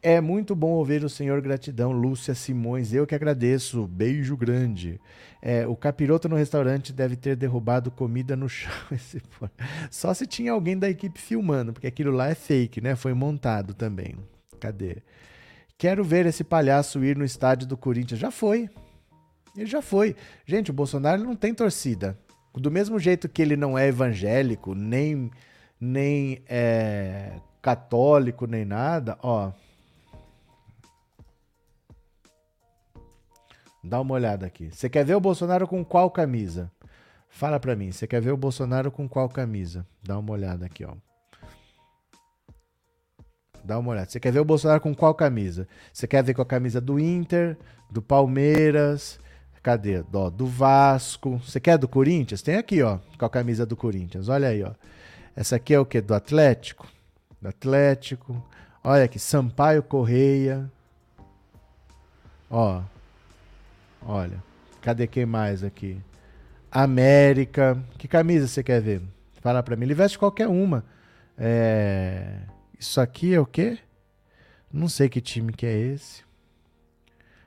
É 0.00 0.20
muito 0.20 0.54
bom 0.54 0.70
ouvir 0.70 1.04
o 1.04 1.08
senhor 1.08 1.40
gratidão, 1.40 1.90
Lúcia 1.90 2.32
Simões. 2.32 2.94
Eu 2.94 3.04
que 3.04 3.16
agradeço. 3.16 3.84
Beijo 3.88 4.36
grande. 4.36 5.00
É, 5.42 5.66
o 5.66 5.74
capiroto 5.74 6.28
no 6.28 6.36
restaurante 6.36 6.92
deve 6.92 7.16
ter 7.16 7.34
derrubado 7.34 7.90
comida 7.90 8.36
no 8.36 8.48
chão. 8.48 8.70
Só 9.90 10.14
se 10.14 10.24
tinha 10.24 10.52
alguém 10.52 10.78
da 10.78 10.88
equipe 10.88 11.20
filmando, 11.20 11.72
porque 11.72 11.88
aquilo 11.88 12.12
lá 12.12 12.28
é 12.28 12.34
fake, 12.36 12.80
né? 12.80 12.94
Foi 12.94 13.12
montado 13.12 13.74
também. 13.74 14.14
Cadê? 14.60 14.98
Quero 15.76 16.04
ver 16.04 16.26
esse 16.26 16.44
palhaço 16.44 17.04
ir 17.04 17.16
no 17.16 17.24
estádio 17.24 17.66
do 17.66 17.76
Corinthians. 17.76 18.20
Já 18.20 18.30
foi. 18.30 18.70
Ele 19.58 19.66
já 19.66 19.82
foi. 19.82 20.14
Gente, 20.46 20.70
o 20.70 20.74
Bolsonaro 20.74 21.24
não 21.24 21.34
tem 21.34 21.52
torcida. 21.52 22.16
Do 22.54 22.70
mesmo 22.70 22.98
jeito 22.98 23.28
que 23.28 23.42
ele 23.42 23.56
não 23.56 23.76
é 23.76 23.88
evangélico, 23.88 24.74
nem, 24.74 25.30
nem 25.80 26.42
é 26.48 27.40
católico, 27.60 28.46
nem 28.46 28.64
nada, 28.64 29.18
ó. 29.22 29.52
Dá 33.82 34.00
uma 34.00 34.14
olhada 34.14 34.46
aqui. 34.46 34.70
Você 34.72 34.88
quer 34.88 35.04
ver 35.04 35.14
o 35.14 35.20
Bolsonaro 35.20 35.66
com 35.66 35.84
qual 35.84 36.10
camisa? 36.10 36.70
Fala 37.28 37.60
pra 37.60 37.76
mim, 37.76 37.92
você 37.92 38.06
quer 38.06 38.20
ver 38.20 38.32
o 38.32 38.36
Bolsonaro 38.36 38.90
com 38.90 39.08
qual 39.08 39.28
camisa? 39.28 39.86
Dá 40.02 40.18
uma 40.18 40.32
olhada 40.32 40.66
aqui, 40.66 40.84
ó. 40.84 40.94
Dá 43.64 43.78
uma 43.78 43.90
olhada. 43.90 44.08
Você 44.08 44.18
quer 44.20 44.32
ver 44.32 44.40
o 44.40 44.44
Bolsonaro 44.44 44.80
com 44.80 44.94
qual 44.94 45.14
camisa? 45.14 45.68
Você 45.92 46.06
quer 46.06 46.22
ver 46.22 46.34
com 46.34 46.42
a 46.42 46.46
camisa 46.46 46.80
do 46.80 46.98
Inter, 46.98 47.56
do 47.90 48.00
Palmeiras, 48.00 49.20
cadê? 49.62 50.02
Do, 50.02 50.30
do 50.30 50.46
Vasco. 50.46 51.38
Você 51.38 51.60
quer 51.60 51.78
do 51.78 51.88
Corinthians? 51.88 52.42
Tem 52.42 52.56
aqui, 52.56 52.82
ó, 52.82 52.98
com 53.18 53.24
a 53.24 53.30
camisa 53.30 53.66
do 53.66 53.76
Corinthians. 53.76 54.28
Olha 54.28 54.48
aí, 54.48 54.62
ó. 54.62 54.72
Essa 55.36 55.56
aqui 55.56 55.74
é 55.74 55.78
o 55.80 55.86
quê? 55.86 56.00
Do 56.00 56.14
Atlético? 56.14 56.86
Do 57.40 57.48
Atlético. 57.48 58.42
Olha 58.82 59.04
aqui, 59.04 59.18
Sampaio 59.18 59.82
Correia. 59.82 60.70
Ó. 62.50 62.82
Olha. 64.02 64.42
Cadê 64.80 65.06
quem 65.06 65.26
mais 65.26 65.62
aqui? 65.62 66.00
América. 66.70 67.80
Que 67.98 68.08
camisa 68.08 68.46
você 68.46 68.62
quer 68.62 68.80
ver? 68.80 69.02
Fala 69.40 69.62
pra 69.62 69.76
mim. 69.76 69.84
Ele 69.84 69.94
veste 69.94 70.18
qualquer 70.18 70.48
uma. 70.48 70.84
É... 71.36 72.40
Isso 72.78 73.00
aqui 73.00 73.34
é 73.34 73.40
o 73.40 73.46
quê? 73.46 73.78
Não 74.72 74.88
sei 74.88 75.08
que 75.08 75.20
time 75.20 75.52
que 75.52 75.66
é 75.66 75.76
esse. 75.76 76.22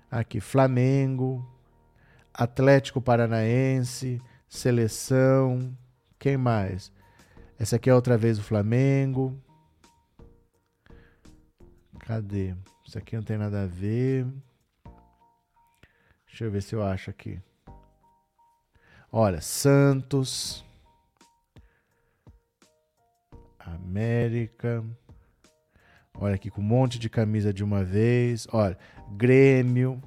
Aqui, 0.10 0.40
Flamengo, 0.40 1.46
Atlético 2.34 3.02
Paranaense, 3.02 4.22
Seleção. 4.48 5.76
Quem 6.18 6.38
mais? 6.38 6.92
Essa 7.60 7.76
aqui 7.76 7.90
é 7.90 7.96
outra 7.96 8.18
vez 8.18 8.40
o 8.40 8.44
Flamengo. 8.44 9.40
Cadê? 12.00 12.56
Isso 12.86 12.98
aqui 12.98 13.16
não 13.16 13.24
tem 13.24 13.38
nada 13.38 13.64
a 13.64 13.68
ver. 13.68 14.26
Deixa 16.28 16.46
eu 16.46 16.52
ver 16.52 16.62
se 16.62 16.74
eu 16.74 16.84
acho 16.84 17.10
aqui. 17.10 17.40
Olha, 19.12 19.42
Santos. 19.42 20.66
América. 23.60 24.84
Olha 26.16 26.36
aqui 26.36 26.50
com 26.50 26.62
um 26.62 26.66
monte 26.66 26.98
de 26.98 27.10
camisa 27.10 27.54
de 27.54 27.64
uma 27.64 27.84
vez. 27.84 28.48
Olha, 28.52 28.78
Grêmio. 29.12 30.02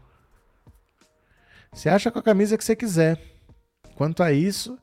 Você 1.75 1.89
acha 1.89 2.11
com 2.11 2.21
a 2.21 2.23
camisa 2.23 2.57
que 2.57 2.65
você 2.65 2.77
quiser. 2.77 3.21
Quanto 3.97 4.23
a 4.23 4.33
isso, 4.33 4.79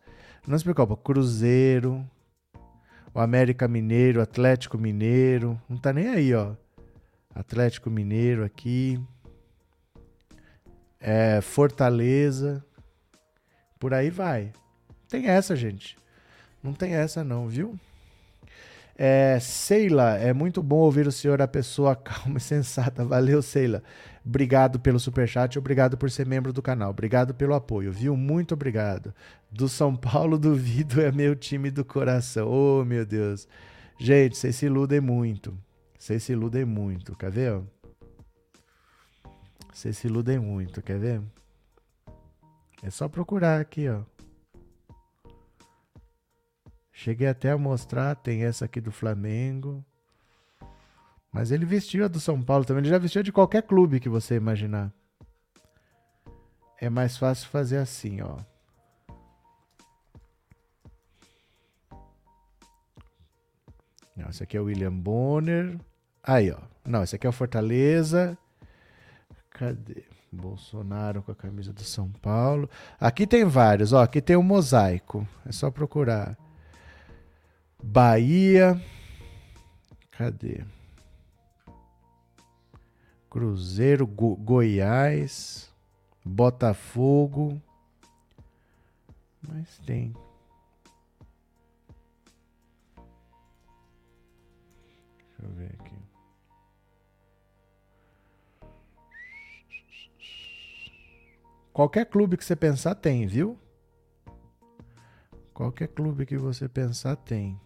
não 0.45 0.57
se 0.57 0.63
preocupa. 0.63 0.97
Cruzeiro, 0.97 2.05
o 3.13 3.19
América 3.19 3.65
Mineiro, 3.65 4.21
Atlético 4.21 4.77
Mineiro. 4.77 5.59
Não 5.69 5.77
tá 5.77 5.93
nem 5.93 6.09
aí, 6.09 6.33
ó. 6.35 6.53
Atlético 7.33 7.89
Mineiro 7.89 8.43
aqui. 8.43 9.01
É, 10.99 11.39
Fortaleza. 11.39 12.63
Por 13.79 13.93
aí 13.93 14.09
vai. 14.09 14.51
Tem 15.07 15.27
essa, 15.27 15.55
gente. 15.55 15.97
Não 16.61 16.73
tem 16.73 16.93
essa, 16.93 17.23
não, 17.23 17.47
viu? 17.47 17.79
É, 18.97 19.39
Seila, 19.39 20.17
é 20.17 20.33
muito 20.33 20.61
bom 20.61 20.77
ouvir 20.77 21.07
o 21.07 21.11
senhor, 21.11 21.41
a 21.41 21.47
pessoa 21.47 21.95
calma 21.97 22.37
e 22.37 22.41
sensata. 22.41 23.05
Valeu, 23.05 23.41
Seila. 23.41 23.81
Obrigado 24.23 24.79
pelo 24.79 24.99
superchat, 24.99 25.57
obrigado 25.57 25.97
por 25.97 26.11
ser 26.11 26.27
membro 26.27 26.53
do 26.53 26.61
canal. 26.61 26.91
Obrigado 26.91 27.33
pelo 27.33 27.55
apoio, 27.55 27.91
viu? 27.91 28.15
Muito 28.15 28.53
obrigado. 28.53 29.13
Do 29.51 29.67
São 29.67 29.95
Paulo 29.95 30.37
duvido 30.39 31.01
é 31.01 31.11
meu 31.11 31.35
time 31.35 31.71
do 31.71 31.83
coração. 31.83 32.47
Oh, 32.49 32.85
meu 32.85 33.05
Deus. 33.05 33.47
Gente, 33.99 34.37
vocês 34.37 34.55
se 34.55 34.67
iludem 34.67 35.01
muito. 35.01 35.57
Vocês 35.97 36.23
se 36.23 36.33
iludem 36.33 36.65
muito. 36.65 37.15
Quer 37.15 37.31
ver? 37.31 37.61
Vocês 39.73 39.97
se 39.97 40.07
iludem 40.07 40.39
muito. 40.39 40.81
Quer 40.81 40.99
ver? 40.99 41.21
É 42.83 42.89
só 42.89 43.07
procurar 43.07 43.59
aqui, 43.59 43.87
ó. 43.89 44.01
Cheguei 46.91 47.27
até 47.27 47.49
a 47.49 47.57
mostrar, 47.57 48.15
tem 48.15 48.43
essa 48.43 48.65
aqui 48.65 48.79
do 48.79 48.91
Flamengo. 48.91 49.83
Mas 51.31 51.51
ele 51.51 51.65
vestiu 51.65 52.03
a 52.03 52.07
do 52.07 52.19
São 52.19 52.41
Paulo 52.41 52.65
também. 52.65 52.81
Ele 52.81 52.89
já 52.89 52.97
vestiu 52.97 53.23
de 53.23 53.31
qualquer 53.31 53.63
clube 53.63 53.99
que 53.99 54.09
você 54.09 54.35
imaginar. 54.35 54.91
É 56.77 56.89
mais 56.89 57.15
fácil 57.15 57.47
fazer 57.47 57.77
assim, 57.77 58.21
ó. 58.21 58.37
Não, 64.15 64.29
esse 64.29 64.43
aqui 64.43 64.57
é 64.57 64.59
o 64.59 64.65
William 64.65 64.93
Bonner. 64.93 65.79
Aí, 66.23 66.51
ó. 66.51 66.57
Não, 66.85 67.03
esse 67.03 67.15
aqui 67.15 67.25
é 67.25 67.29
o 67.29 67.33
Fortaleza. 67.33 68.37
Cadê? 69.49 70.03
Bolsonaro 70.31 71.21
com 71.21 71.31
a 71.31 71.35
camisa 71.35 71.73
do 71.73 71.83
São 71.83 72.09
Paulo. 72.09 72.69
Aqui 72.99 73.27
tem 73.27 73.45
vários, 73.45 73.93
ó. 73.93 74.01
Aqui 74.01 74.21
tem 74.21 74.35
o 74.35 74.39
um 74.39 74.43
mosaico. 74.43 75.27
É 75.45 75.51
só 75.51 75.69
procurar. 75.69 76.37
Bahia. 77.81 78.79
Cadê? 80.11 80.63
Cruzeiro, 83.31 84.05
Go 84.05 84.35
Goiás, 84.35 85.73
Botafogo. 86.23 87.61
Mas 89.41 89.77
tem. 89.79 90.13
Deixa 95.29 95.43
eu 95.43 95.49
ver 95.51 95.77
aqui. 95.79 95.95
Qualquer 101.71 102.07
clube 102.07 102.35
que 102.35 102.43
você 102.43 102.55
pensar 102.57 102.95
tem, 102.95 103.25
viu? 103.25 103.57
Qualquer 105.53 105.87
clube 105.87 106.25
que 106.25 106.37
você 106.37 106.67
pensar 106.67 107.15
tem. 107.15 107.57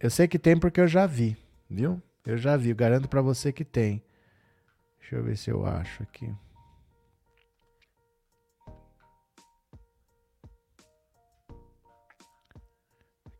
Eu 0.00 0.08
sei 0.08 0.26
que 0.26 0.38
tem 0.38 0.58
porque 0.58 0.80
eu 0.80 0.88
já 0.88 1.06
vi, 1.06 1.36
viu? 1.68 2.02
Eu 2.24 2.38
já 2.38 2.56
vi, 2.56 2.72
garanto 2.72 3.06
para 3.06 3.20
você 3.20 3.52
que 3.52 3.66
tem. 3.66 4.02
Deixa 4.98 5.16
eu 5.16 5.22
ver 5.22 5.36
se 5.36 5.50
eu 5.50 5.66
acho 5.66 6.02
aqui. 6.02 6.34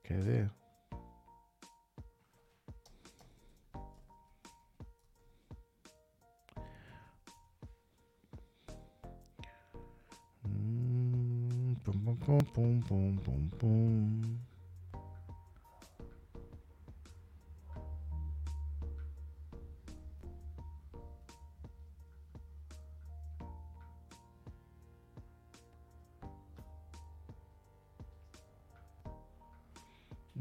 Quer 0.04 0.20
ver? 0.20 0.50
Hum, 10.44 11.74
pum, 11.82 12.16
pum, 12.16 12.38
pum, 12.38 12.80
pum, 12.82 13.16
pum, 13.16 13.48
pum. 13.58 14.49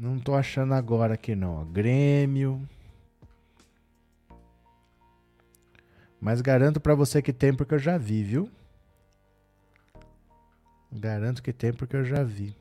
Não 0.00 0.18
tô 0.18 0.34
achando 0.34 0.72
agora 0.72 1.12
aqui 1.12 1.36
não. 1.36 1.62
Grêmio. 1.70 2.66
Mas 6.18 6.40
garanto 6.40 6.80
para 6.80 6.94
você 6.94 7.20
que 7.20 7.34
tem 7.34 7.54
porque 7.54 7.74
eu 7.74 7.78
já 7.78 7.98
vi, 7.98 8.24
viu? 8.24 8.50
Garanto 10.90 11.42
que 11.42 11.52
tem 11.52 11.70
porque 11.70 11.96
eu 11.96 12.04
já 12.04 12.24
vi. 12.24 12.56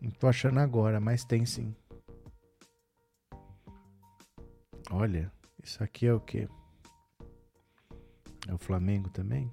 Não 0.00 0.10
tô 0.10 0.26
achando 0.26 0.58
agora, 0.58 0.98
mas 0.98 1.24
tem 1.24 1.46
sim. 1.46 1.72
Olha, 4.90 5.30
isso 5.62 5.84
aqui 5.84 6.06
é 6.06 6.12
o 6.12 6.18
quê? 6.18 6.48
É 8.48 8.52
o 8.52 8.58
Flamengo 8.58 9.08
também? 9.08 9.52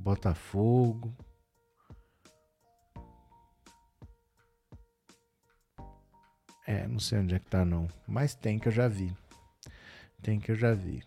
Botafogo. 0.00 1.14
É, 6.66 6.86
não 6.86 6.98
sei 6.98 7.18
onde 7.18 7.34
é 7.34 7.38
que 7.38 7.50
tá 7.50 7.64
não. 7.64 7.86
Mas 8.06 8.34
tem 8.34 8.58
que 8.58 8.68
eu 8.68 8.72
já 8.72 8.88
vi. 8.88 9.14
Tem 10.22 10.40
que 10.40 10.52
eu 10.52 10.56
já 10.56 10.72
vi. 10.72 11.04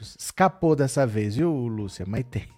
Escapou 0.00 0.74
dessa 0.74 1.06
vez, 1.06 1.36
viu, 1.36 1.52
Lúcia? 1.52 2.04
Mas 2.06 2.24
tem. 2.24 2.48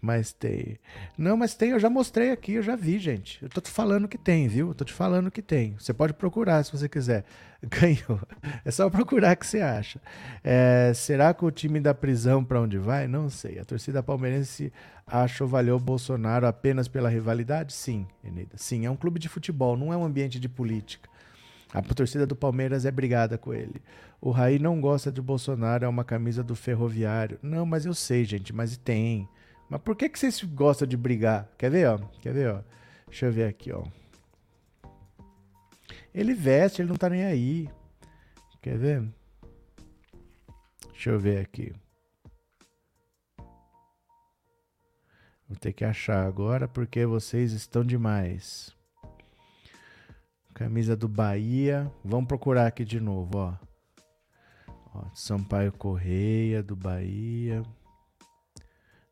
Mas 0.00 0.32
tem. 0.32 0.78
Não, 1.16 1.36
mas 1.36 1.54
tem, 1.54 1.70
eu 1.70 1.80
já 1.80 1.90
mostrei 1.90 2.30
aqui, 2.30 2.54
eu 2.54 2.62
já 2.62 2.76
vi, 2.76 2.98
gente. 2.98 3.42
Eu 3.42 3.48
tô 3.48 3.60
te 3.60 3.70
falando 3.70 4.06
que 4.06 4.16
tem, 4.16 4.46
viu? 4.46 4.68
Eu 4.68 4.74
tô 4.74 4.84
te 4.84 4.92
falando 4.92 5.30
que 5.30 5.42
tem. 5.42 5.74
Você 5.78 5.92
pode 5.92 6.14
procurar 6.14 6.62
se 6.64 6.70
você 6.70 6.88
quiser. 6.88 7.24
Ganhou. 7.62 8.20
É 8.64 8.70
só 8.70 8.88
procurar 8.88 9.34
que 9.34 9.44
você 9.46 9.60
acha. 9.60 10.00
É, 10.44 10.92
será 10.94 11.34
que 11.34 11.44
o 11.44 11.50
time 11.50 11.80
da 11.80 11.92
prisão 11.92 12.44
para 12.44 12.60
onde 12.60 12.78
vai? 12.78 13.08
Não 13.08 13.28
sei. 13.28 13.58
A 13.58 13.64
torcida 13.64 14.02
palmeirense 14.02 14.72
acha 15.04 15.44
valeu 15.44 15.78
Bolsonaro 15.80 16.46
apenas 16.46 16.86
pela 16.86 17.08
rivalidade? 17.08 17.72
Sim, 17.72 18.06
Eneida. 18.22 18.56
Sim, 18.56 18.86
é 18.86 18.90
um 18.90 18.96
clube 18.96 19.18
de 19.18 19.28
futebol, 19.28 19.76
não 19.76 19.92
é 19.92 19.96
um 19.96 20.04
ambiente 20.04 20.38
de 20.38 20.48
política. 20.48 21.08
A 21.72 21.82
torcida 21.82 22.26
do 22.26 22.34
Palmeiras 22.36 22.86
é 22.86 22.90
brigada 22.90 23.36
com 23.36 23.52
ele. 23.52 23.82
O 24.20 24.30
Raí 24.30 24.58
não 24.58 24.80
gosta 24.80 25.12
de 25.12 25.20
Bolsonaro, 25.20 25.84
é 25.84 25.88
uma 25.88 26.04
camisa 26.04 26.42
do 26.42 26.56
ferroviário. 26.56 27.38
Não, 27.42 27.66
mas 27.66 27.84
eu 27.84 27.92
sei, 27.92 28.24
gente, 28.24 28.54
mas 28.54 28.76
tem. 28.76 29.28
Mas 29.68 29.80
por 29.82 29.94
que, 29.94 30.08
que 30.08 30.18
vocês 30.18 30.42
gostam 30.42 30.88
de 30.88 30.96
brigar? 30.96 31.48
Quer 31.58 31.70
ver, 31.70 31.88
ó? 31.88 31.98
Quer 32.20 32.32
ver, 32.32 32.50
ó? 32.50 32.62
Deixa 33.06 33.26
eu 33.26 33.32
ver 33.32 33.44
aqui, 33.44 33.72
ó. 33.72 33.84
Ele 36.14 36.34
veste, 36.34 36.80
ele 36.80 36.88
não 36.88 36.96
tá 36.96 37.08
nem 37.08 37.24
aí. 37.24 37.68
Quer 38.62 38.78
ver? 38.78 39.08
Deixa 40.92 41.10
eu 41.10 41.18
ver 41.18 41.38
aqui. 41.38 41.72
Vou 45.48 45.56
ter 45.56 45.72
que 45.72 45.84
achar 45.84 46.26
agora 46.26 46.66
porque 46.66 47.06
vocês 47.06 47.52
estão 47.52 47.84
demais. 47.84 48.76
Camisa 50.54 50.96
do 50.96 51.08
Bahia. 51.08 51.90
Vamos 52.04 52.26
procurar 52.26 52.66
aqui 52.66 52.84
de 52.84 53.00
novo, 53.00 53.38
ó. 53.38 53.54
ó 54.94 55.04
Sampaio 55.14 55.72
Correia 55.72 56.62
do 56.62 56.74
Bahia. 56.74 57.62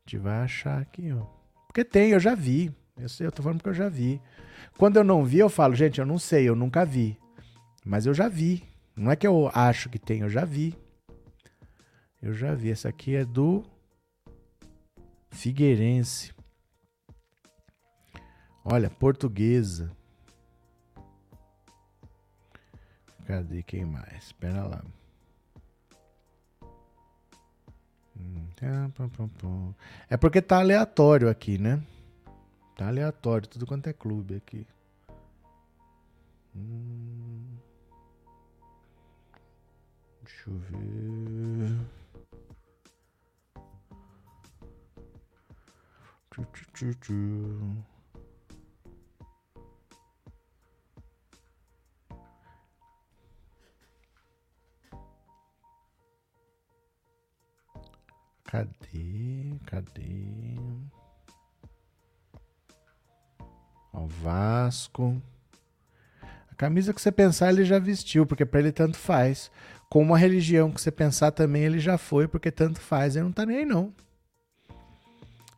Gente 0.07 0.19
vai 0.19 0.43
achar 0.43 0.81
aqui, 0.81 1.13
ó. 1.13 1.27
Porque 1.67 1.85
tem, 1.85 2.11
eu 2.11 2.21
já 2.21 2.33
vi. 2.37 2.73
Eu 2.97 3.09
sei, 3.09 3.27
eu 3.27 3.33
tô 3.33 3.43
falando 3.43 3.59
porque 3.59 3.71
eu 3.71 3.75
já 3.75 3.89
vi. 3.89 4.23
Quando 4.79 4.99
eu 4.99 5.05
não 5.05 5.25
vi, 5.25 5.41
eu 5.41 5.49
falo, 5.49 5.75
gente, 5.75 5.99
eu 5.99 6.07
não 6.07 6.17
sei, 6.17 6.49
eu 6.49 6.55
nunca 6.55 6.85
vi. 6.85 7.19
Mas 7.85 8.07
eu 8.07 8.15
já 8.15 8.29
vi. 8.29 8.63
Não 8.95 9.11
é 9.11 9.17
que 9.17 9.27
eu 9.27 9.51
acho 9.53 9.89
que 9.89 9.99
tem, 9.99 10.21
eu 10.21 10.31
já 10.31 10.45
vi. 10.45 10.79
Eu 12.23 12.33
já 12.33 12.55
vi. 12.55 12.71
Essa 12.71 12.89
aqui 12.89 13.17
é 13.17 13.25
do 13.25 13.65
Figueirense. 15.33 16.33
Olha, 18.65 18.89
portuguesa. 18.89 19.91
Cadê 23.27 23.61
quem 23.65 23.85
mais? 23.85 24.27
Espera 24.27 24.65
lá. 24.65 24.85
É 30.09 30.17
porque 30.17 30.41
tá 30.41 30.59
aleatório 30.59 31.29
aqui, 31.29 31.59
né? 31.59 31.83
Tá 32.77 32.89
aleatório, 32.89 33.49
tudo 33.49 33.67
quanto 33.67 33.89
é 33.89 33.93
clube 33.93 34.37
aqui. 34.37 34.67
Hum. 36.55 37.45
Deixa 40.23 40.51
eu 40.51 40.59
ver. 40.59 41.97
Cadê? 58.47 59.59
Cadê? 59.67 60.57
Ó, 63.93 64.07
Vasco. 64.07 65.21
A 66.51 66.55
camisa 66.55 66.95
que 66.95 67.01
você 67.01 67.11
pensar, 67.11 67.51
ele 67.51 67.65
já 67.65 67.79
vestiu, 67.79 68.27
porque 68.27 68.45
para 68.45 68.61
ele 68.61 68.73
tanto 68.73 68.97
faz. 68.97 69.51
Com 69.89 70.15
a 70.15 70.19
religião 70.19 70.71
que 70.71 70.81
você 70.81 70.91
pensar 70.91 71.31
também, 71.31 71.65
ele 71.65 71.79
já 71.79 71.99
foi, 71.99 72.27
porque 72.29 72.51
tanto 72.51 72.81
faz. 72.81 73.17
Ele 73.17 73.25
não 73.25 73.33
tá 73.33 73.45
nem 73.47 73.59
aí, 73.59 73.67
não. 73.67 73.93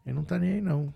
Ele 0.05 0.15
não 0.15 0.25
tá 0.25 0.39
nem 0.39 0.55
aí, 0.55 0.61
não. 0.61 0.93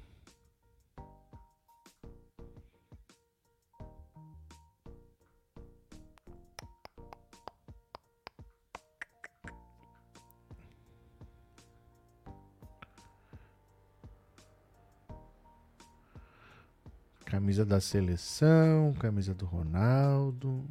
Camisa 17.42 17.66
da 17.66 17.80
seleção, 17.80 18.94
camisa 19.00 19.34
do 19.34 19.44
Ronaldo. 19.44 20.64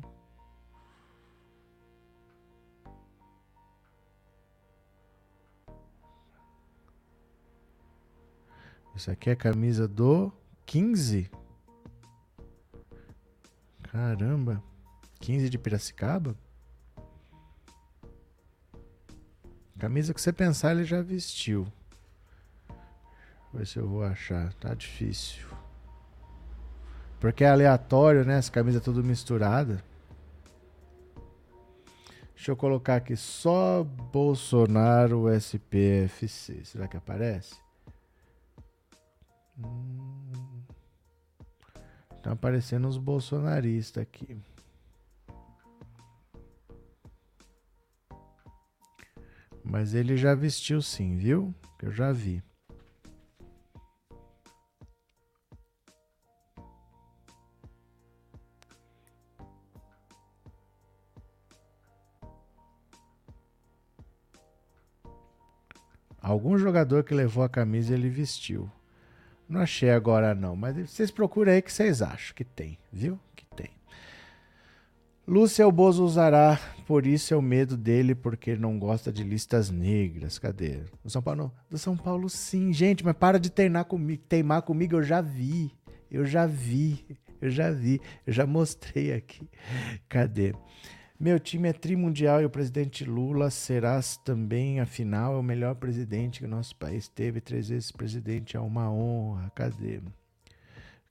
Isso 8.95 9.11
aqui 9.11 9.30
é 9.30 9.34
a 9.34 9.35
camisa 9.35 9.85
do 9.85 10.31
15. 10.65 11.30
Caramba. 13.84 14.64
15 15.19 15.49
de 15.49 15.57
Piracicaba? 15.57 16.38
Camisa 19.77 20.14
que 20.14 20.22
você 20.22 20.31
pensar, 20.31 20.72
ele 20.72 20.85
já 20.85 21.02
vestiu. 21.02 21.68
Vou 23.52 23.60
ver 23.60 23.68
se 23.68 23.77
eu 23.77 23.89
vou 23.89 24.06
achar. 24.06 24.53
Tá 24.53 24.73
difícil. 24.73 25.60
Porque 27.22 27.43
é 27.43 27.49
aleatório, 27.49 28.26
né? 28.26 28.39
Essa 28.39 28.52
camisa 28.52 28.81
tudo 28.81 29.03
misturada. 29.03 29.84
Deixa 32.34 32.52
eu 32.52 32.57
colocar 32.57 32.95
aqui 32.95 33.15
só 33.15 33.84
Bolsonaro 33.84 35.30
SPFC. 35.30 36.65
Será 36.65 36.88
que 36.88 36.98
aparece? 36.98 37.56
Hum. 39.56 40.64
Tá 42.23 42.31
aparecendo 42.31 42.88
os 42.88 42.98
bolsonaristas 42.98 44.02
aqui. 44.02 44.35
Mas 49.64 49.93
ele 49.93 50.18
já 50.18 50.34
vestiu 50.34 50.81
sim, 50.81 51.15
viu? 51.15 51.53
Eu 51.80 51.91
já 51.91 52.11
vi. 52.11 52.41
Algum 66.31 66.57
jogador 66.57 67.03
que 67.03 67.13
levou 67.13 67.43
a 67.43 67.49
camisa 67.49 67.93
ele 67.93 68.07
vestiu. 68.07 68.71
Não 69.49 69.59
achei 69.59 69.89
agora 69.89 70.33
não, 70.33 70.55
mas 70.55 70.89
vocês 70.89 71.11
procuram 71.11 71.51
aí 71.51 71.61
que 71.61 71.73
vocês 71.73 72.01
acham 72.01 72.33
que 72.33 72.45
tem, 72.45 72.79
viu? 72.89 73.19
Que 73.35 73.45
tem. 73.53 73.69
Lúcia 75.27 75.69
Bozo 75.69 76.05
usará, 76.05 76.57
por 76.87 77.05
isso 77.05 77.33
é 77.33 77.37
o 77.37 77.41
medo 77.41 77.75
dele, 77.75 78.15
porque 78.15 78.55
não 78.55 78.79
gosta 78.79 79.11
de 79.11 79.25
listas 79.25 79.69
negras. 79.69 80.39
Cadê? 80.39 80.79
Do 81.03 81.09
São 81.09 81.21
Paulo? 81.21 81.51
Do 81.69 81.77
São 81.77 81.97
Paulo, 81.97 82.29
sim. 82.29 82.71
Gente, 82.71 83.03
mas 83.03 83.17
para 83.17 83.37
de 83.37 83.49
teimar 83.49 83.83
comigo. 83.83 84.23
Teimar 84.29 84.61
comigo, 84.61 84.95
eu 84.95 85.03
já 85.03 85.19
vi. 85.19 85.69
Eu 86.09 86.25
já 86.25 86.45
vi. 86.45 87.05
Eu 87.41 87.49
já 87.49 87.71
vi. 87.71 87.99
Eu 88.25 88.31
já 88.31 88.45
mostrei 88.47 89.11
aqui. 89.11 89.49
Cadê? 90.07 90.55
Meu 91.22 91.39
time 91.39 91.69
é 91.69 91.73
trimundial 91.73 92.41
e 92.41 92.45
o 92.45 92.49
presidente 92.49 93.06
Lula 93.06 93.52
será 93.52 94.02
também, 94.26 94.80
afinal, 94.80 95.35
é 95.35 95.38
o 95.38 95.43
melhor 95.43 95.76
presidente 95.76 96.39
que 96.39 96.45
o 96.45 96.49
nosso 96.49 96.76
país 96.76 97.07
teve. 97.07 97.39
Três 97.39 97.69
vezes 97.69 97.91
presidente, 97.91 98.57
é 98.57 98.60
uma 98.60 98.91
honra. 98.91 99.52
Cadê? 99.53 100.02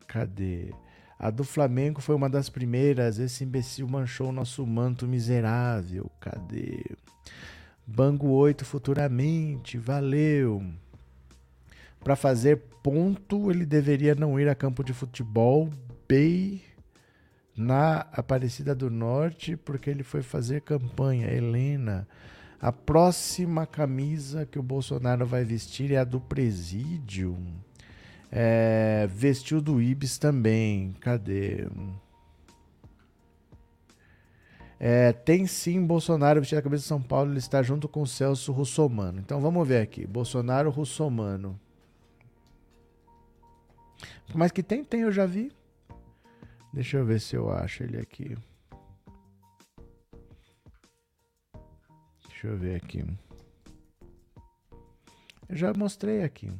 Cadê? 0.08 0.74
A 1.16 1.30
do 1.30 1.44
Flamengo 1.44 2.00
foi 2.00 2.16
uma 2.16 2.28
das 2.28 2.48
primeiras. 2.48 3.20
Esse 3.20 3.44
imbecil 3.44 3.86
manchou 3.86 4.30
o 4.30 4.32
nosso 4.32 4.66
manto 4.66 5.06
miserável. 5.06 6.10
Cadê? 6.18 6.84
Bango 7.86 8.30
8 8.30 8.64
futuramente. 8.64 9.78
Valeu. 9.78 10.60
Para 12.00 12.16
fazer 12.16 12.56
ponto, 12.82 13.48
ele 13.48 13.64
deveria 13.64 14.16
não 14.16 14.40
ir 14.40 14.48
a 14.48 14.56
campo 14.56 14.82
de 14.82 14.92
futebol. 14.92 15.70
Bem 16.08 16.60
na 17.60 18.06
Aparecida 18.12 18.74
do 18.74 18.88
Norte, 18.90 19.54
porque 19.54 19.90
ele 19.90 20.02
foi 20.02 20.22
fazer 20.22 20.62
campanha. 20.62 21.30
Helena, 21.30 22.08
a 22.58 22.72
próxima 22.72 23.66
camisa 23.66 24.46
que 24.46 24.58
o 24.58 24.62
Bolsonaro 24.62 25.26
vai 25.26 25.44
vestir 25.44 25.92
é 25.92 25.98
a 25.98 26.04
do 26.04 26.18
Presídio. 26.18 27.36
É, 28.32 29.06
vestiu 29.12 29.60
do 29.60 29.80
Ibis 29.80 30.16
também. 30.16 30.94
Cadê? 31.00 31.68
É, 34.78 35.12
tem 35.12 35.46
sim 35.46 35.84
Bolsonaro 35.84 36.40
vestido 36.40 36.60
a 36.60 36.62
camisa 36.62 36.82
de 36.82 36.88
São 36.88 37.02
Paulo, 37.02 37.30
ele 37.30 37.38
está 37.38 37.62
junto 37.62 37.86
com 37.86 38.00
o 38.00 38.06
Celso 38.06 38.52
Russomano. 38.52 39.20
Então 39.20 39.38
vamos 39.38 39.68
ver 39.68 39.82
aqui. 39.82 40.06
Bolsonaro 40.06 40.70
Russomano. 40.70 41.60
Mas 44.34 44.50
que 44.50 44.62
tem, 44.62 44.82
tem, 44.82 45.02
eu 45.02 45.12
já 45.12 45.26
vi. 45.26 45.52
Deixa 46.72 46.98
eu 46.98 47.04
ver 47.04 47.20
se 47.20 47.34
eu 47.34 47.50
acho 47.50 47.82
ele 47.82 47.98
aqui. 47.98 48.36
Deixa 52.28 52.46
eu 52.46 52.56
ver 52.56 52.76
aqui. 52.76 53.04
Eu 55.48 55.56
já 55.56 55.72
mostrei 55.74 56.22
aqui. 56.22 56.50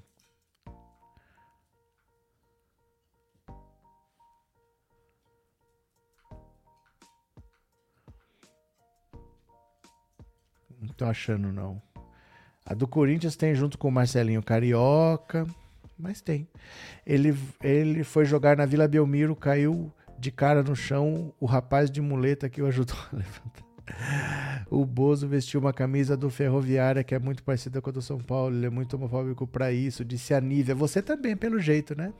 Não 10.80 10.88
tô 10.88 11.04
achando, 11.04 11.52
não. 11.52 11.80
A 12.66 12.74
do 12.74 12.88
Corinthians 12.88 13.36
tem 13.36 13.54
junto 13.54 13.78
com 13.78 13.88
o 13.88 13.92
Marcelinho 13.92 14.42
Carioca, 14.42 15.46
mas 15.96 16.20
tem. 16.20 16.48
Ele, 17.06 17.32
ele 17.62 18.02
foi 18.02 18.24
jogar 18.24 18.56
na 18.56 18.66
Vila 18.66 18.88
Belmiro, 18.88 19.36
caiu 19.36 19.92
de 20.20 20.30
cara 20.30 20.62
no 20.62 20.76
chão, 20.76 21.32
o 21.40 21.46
rapaz 21.46 21.90
de 21.90 22.00
muleta 22.00 22.48
que 22.48 22.60
o 22.60 22.66
ajudou 22.66 22.96
a 23.10 23.16
levantar. 23.16 23.70
O 24.70 24.84
Bozo 24.84 25.26
vestiu 25.26 25.58
uma 25.58 25.72
camisa 25.72 26.16
do 26.16 26.30
Ferroviária 26.30 27.02
que 27.02 27.14
é 27.14 27.18
muito 27.18 27.42
parecida 27.42 27.80
com 27.80 27.90
a 27.90 27.92
do 27.92 28.02
São 28.02 28.18
Paulo. 28.18 28.54
Ele 28.54 28.66
é 28.66 28.70
muito 28.70 28.94
homofóbico 28.94 29.46
para 29.46 29.72
isso, 29.72 30.04
disse 30.04 30.32
a 30.32 30.40
Nívia. 30.40 30.74
Você 30.74 31.02
também, 31.02 31.34
pelo 31.36 31.58
jeito, 31.58 31.96
né? 31.96 32.12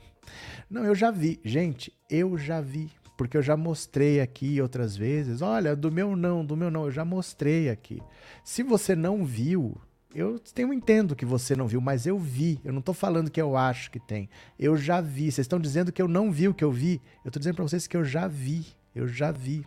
Não, 0.69 0.85
eu 0.85 0.95
já 0.95 1.11
vi. 1.11 1.39
Gente, 1.45 1.93
eu 2.09 2.37
já 2.37 2.61
vi 2.61 2.91
porque 3.17 3.37
eu 3.37 3.43
já 3.43 3.55
mostrei 3.55 4.21
aqui 4.21 4.63
outras 4.63 4.97
vezes. 4.97 5.43
Olha, 5.43 5.77
do 5.77 5.93
meu 5.93 6.17
não, 6.17 6.45
do 6.45 6.57
meu 6.57 6.71
não, 6.71 6.87
eu 6.87 6.91
já 6.91 7.05
mostrei 7.05 7.69
aqui. 7.69 8.03
Se 8.43 8.63
você 8.63 8.97
não 8.97 9.25
viu, 9.27 9.77
eu 10.15 10.39
tenho 10.39 10.73
entendo 10.73 11.15
que 11.15 11.25
você 11.25 11.55
não 11.55 11.69
viu, 11.69 11.81
mas 11.81 12.07
eu 12.07 12.19
vi. 12.19 12.61
Eu 12.65 12.73
não 12.73 12.83
tô 12.83 12.93
falando 12.93 13.31
que 13.31 13.41
eu 13.41 13.57
acho 13.57 13.91
que 13.91 14.01
tem. 14.01 14.29
Eu 14.59 14.77
já 14.77 15.01
vi. 15.01 15.31
Vocês 15.31 15.45
estão 15.45 15.61
dizendo 15.61 15.93
que 15.93 16.03
eu 16.03 16.09
não 16.09 16.33
vi 16.33 16.49
o 16.49 16.55
que 16.55 16.65
eu 16.65 16.73
vi. 16.73 17.01
Eu 17.25 17.31
tô 17.31 17.39
dizendo 17.39 17.55
para 17.55 17.65
vocês 17.65 17.87
que 17.87 17.97
eu 17.97 18.05
já 18.05 18.27
vi. 18.27 18.67
Eu 18.95 19.07
já 19.07 19.31
vi. 19.31 19.65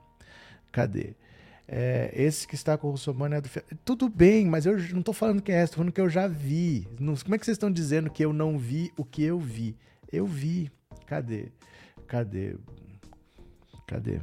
Cadê? 0.72 1.15
É, 1.65 2.11
esse 2.14 2.45
que 2.45 2.56
está 2.56 2.78
com 2.78 2.88
o 2.88 2.91
russomano 2.91 3.36
é 3.36 3.41
do. 3.41 3.49
Tudo 3.86 4.10
bem, 4.10 4.45
mas 4.45 4.65
eu 4.65 4.78
não 4.94 5.02
tô 5.02 5.14
falando 5.14 5.41
que 5.41 5.52
é, 5.52 5.65
tô 5.65 5.78
falando 5.78 5.94
que 5.94 6.02
eu 6.02 6.10
já 6.10 6.28
vi. 6.28 6.88
Como 6.98 7.36
é 7.36 7.38
que 7.38 7.45
vocês 7.45 7.56
estão 7.56 7.72
dizendo 7.72 8.10
que 8.10 8.24
eu 8.24 8.34
não 8.34 8.57
vi 8.57 8.91
o 8.98 9.06
que 9.06 9.24
eu 9.24 9.40
vi? 9.40 9.78
Eu 10.11 10.26
vi. 10.26 10.70
Cadê? 11.06 11.52
Cadê? 12.06 12.57
Cadê? 13.88 14.20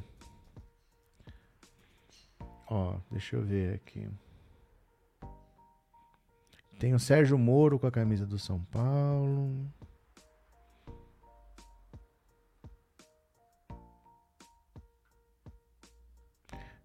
Ó, 2.68 2.96
deixa 3.10 3.36
eu 3.36 3.42
ver 3.42 3.74
aqui. 3.74 4.06
Tem 6.80 6.94
o 6.94 6.98
Sérgio 6.98 7.36
Moro 7.36 7.78
com 7.78 7.86
a 7.86 7.90
camisa 7.90 8.26
do 8.26 8.38
São 8.38 8.64
Paulo. 8.64 9.70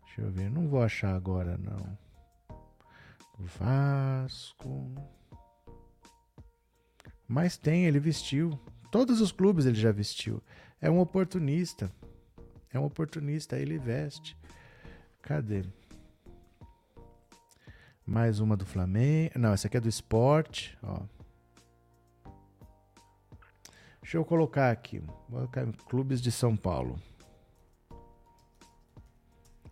Deixa 0.03 0.21
eu 0.21 0.29
ver, 0.29 0.51
não 0.51 0.67
vou 0.67 0.83
achar 0.83 1.15
agora 1.15 1.57
não. 1.57 1.97
Vasco. 3.39 4.91
Mas 7.25 7.55
tem, 7.55 7.85
ele 7.85 7.97
vestiu. 7.97 8.59
Todos 8.91 9.21
os 9.21 9.31
clubes 9.31 9.65
ele 9.65 9.79
já 9.79 9.93
vestiu. 9.93 10.43
É 10.81 10.91
um 10.91 10.99
oportunista. 10.99 11.89
É 12.69 12.77
um 12.77 12.83
oportunista, 12.83 13.57
ele 13.57 13.77
veste. 13.77 14.37
Cadê? 15.21 15.63
Mais 18.05 18.39
uma 18.39 18.55
do 18.55 18.65
Flamengo. 18.65 19.31
Não, 19.39 19.51
essa 19.51 19.67
aqui 19.67 19.77
é 19.77 19.81
do 19.81 19.89
esporte. 19.89 20.77
Ó. 20.83 20.99
Deixa 24.01 24.17
eu 24.17 24.23
colocar 24.23 24.69
aqui. 24.69 24.99
Vou 25.27 25.47
colocar 25.47 25.65
clubes 25.87 26.21
de 26.21 26.31
São 26.31 26.55
Paulo. 26.55 27.01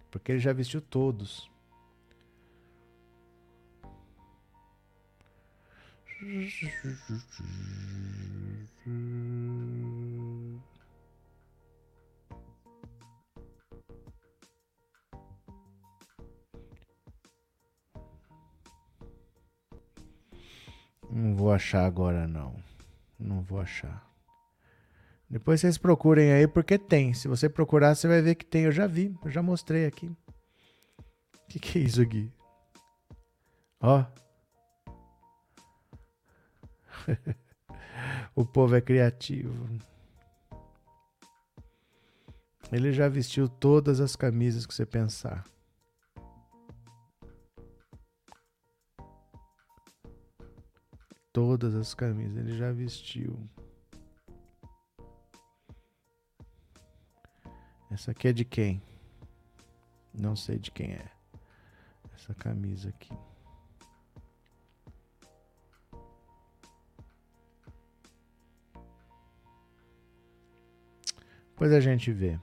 Porque 0.09 0.31
ele 0.31 0.39
já 0.39 0.51
vestiu 0.51 0.81
todos. 0.81 1.51
Não 21.23 21.37
vou 21.37 21.53
achar 21.53 21.85
agora 21.85 22.27
não. 22.27 22.53
Não 23.17 23.41
vou 23.41 23.61
achar. 23.61 24.05
Depois 25.29 25.61
vocês 25.61 25.77
procurem 25.77 26.33
aí 26.33 26.45
porque 26.49 26.77
tem. 26.77 27.13
Se 27.13 27.29
você 27.29 27.47
procurar, 27.47 27.95
você 27.95 28.09
vai 28.09 28.21
ver 28.21 28.35
que 28.35 28.45
tem. 28.45 28.65
Eu 28.65 28.73
já 28.73 28.87
vi, 28.87 29.17
eu 29.23 29.31
já 29.31 29.41
mostrei 29.41 29.85
aqui. 29.85 30.07
O 30.07 31.47
que, 31.47 31.59
que 31.59 31.79
é 31.79 31.81
isso 31.83 32.01
aqui? 32.01 32.29
Ó. 33.79 34.03
o 38.35 38.45
povo 38.45 38.75
é 38.75 38.81
criativo. 38.81 39.65
Ele 42.69 42.91
já 42.91 43.07
vestiu 43.07 43.47
todas 43.47 44.01
as 44.01 44.17
camisas 44.17 44.65
que 44.65 44.73
você 44.73 44.85
pensar. 44.85 45.45
Todas 51.33 51.73
as 51.73 51.95
camisas, 51.95 52.37
ele 52.37 52.55
já 52.55 52.71
vestiu. 52.71 53.35
Essa 57.91 58.11
aqui 58.11 58.27
é 58.27 58.33
de 58.33 58.45
quem? 58.45 58.81
Não 60.13 60.35
sei 60.35 60.59
de 60.59 60.69
quem 60.71 60.93
é. 60.93 61.11
Essa 62.13 62.33
camisa 62.35 62.89
aqui. 62.89 63.13
Depois 71.49 71.71
a 71.71 71.79
gente 71.79 72.11
vê. 72.11 72.39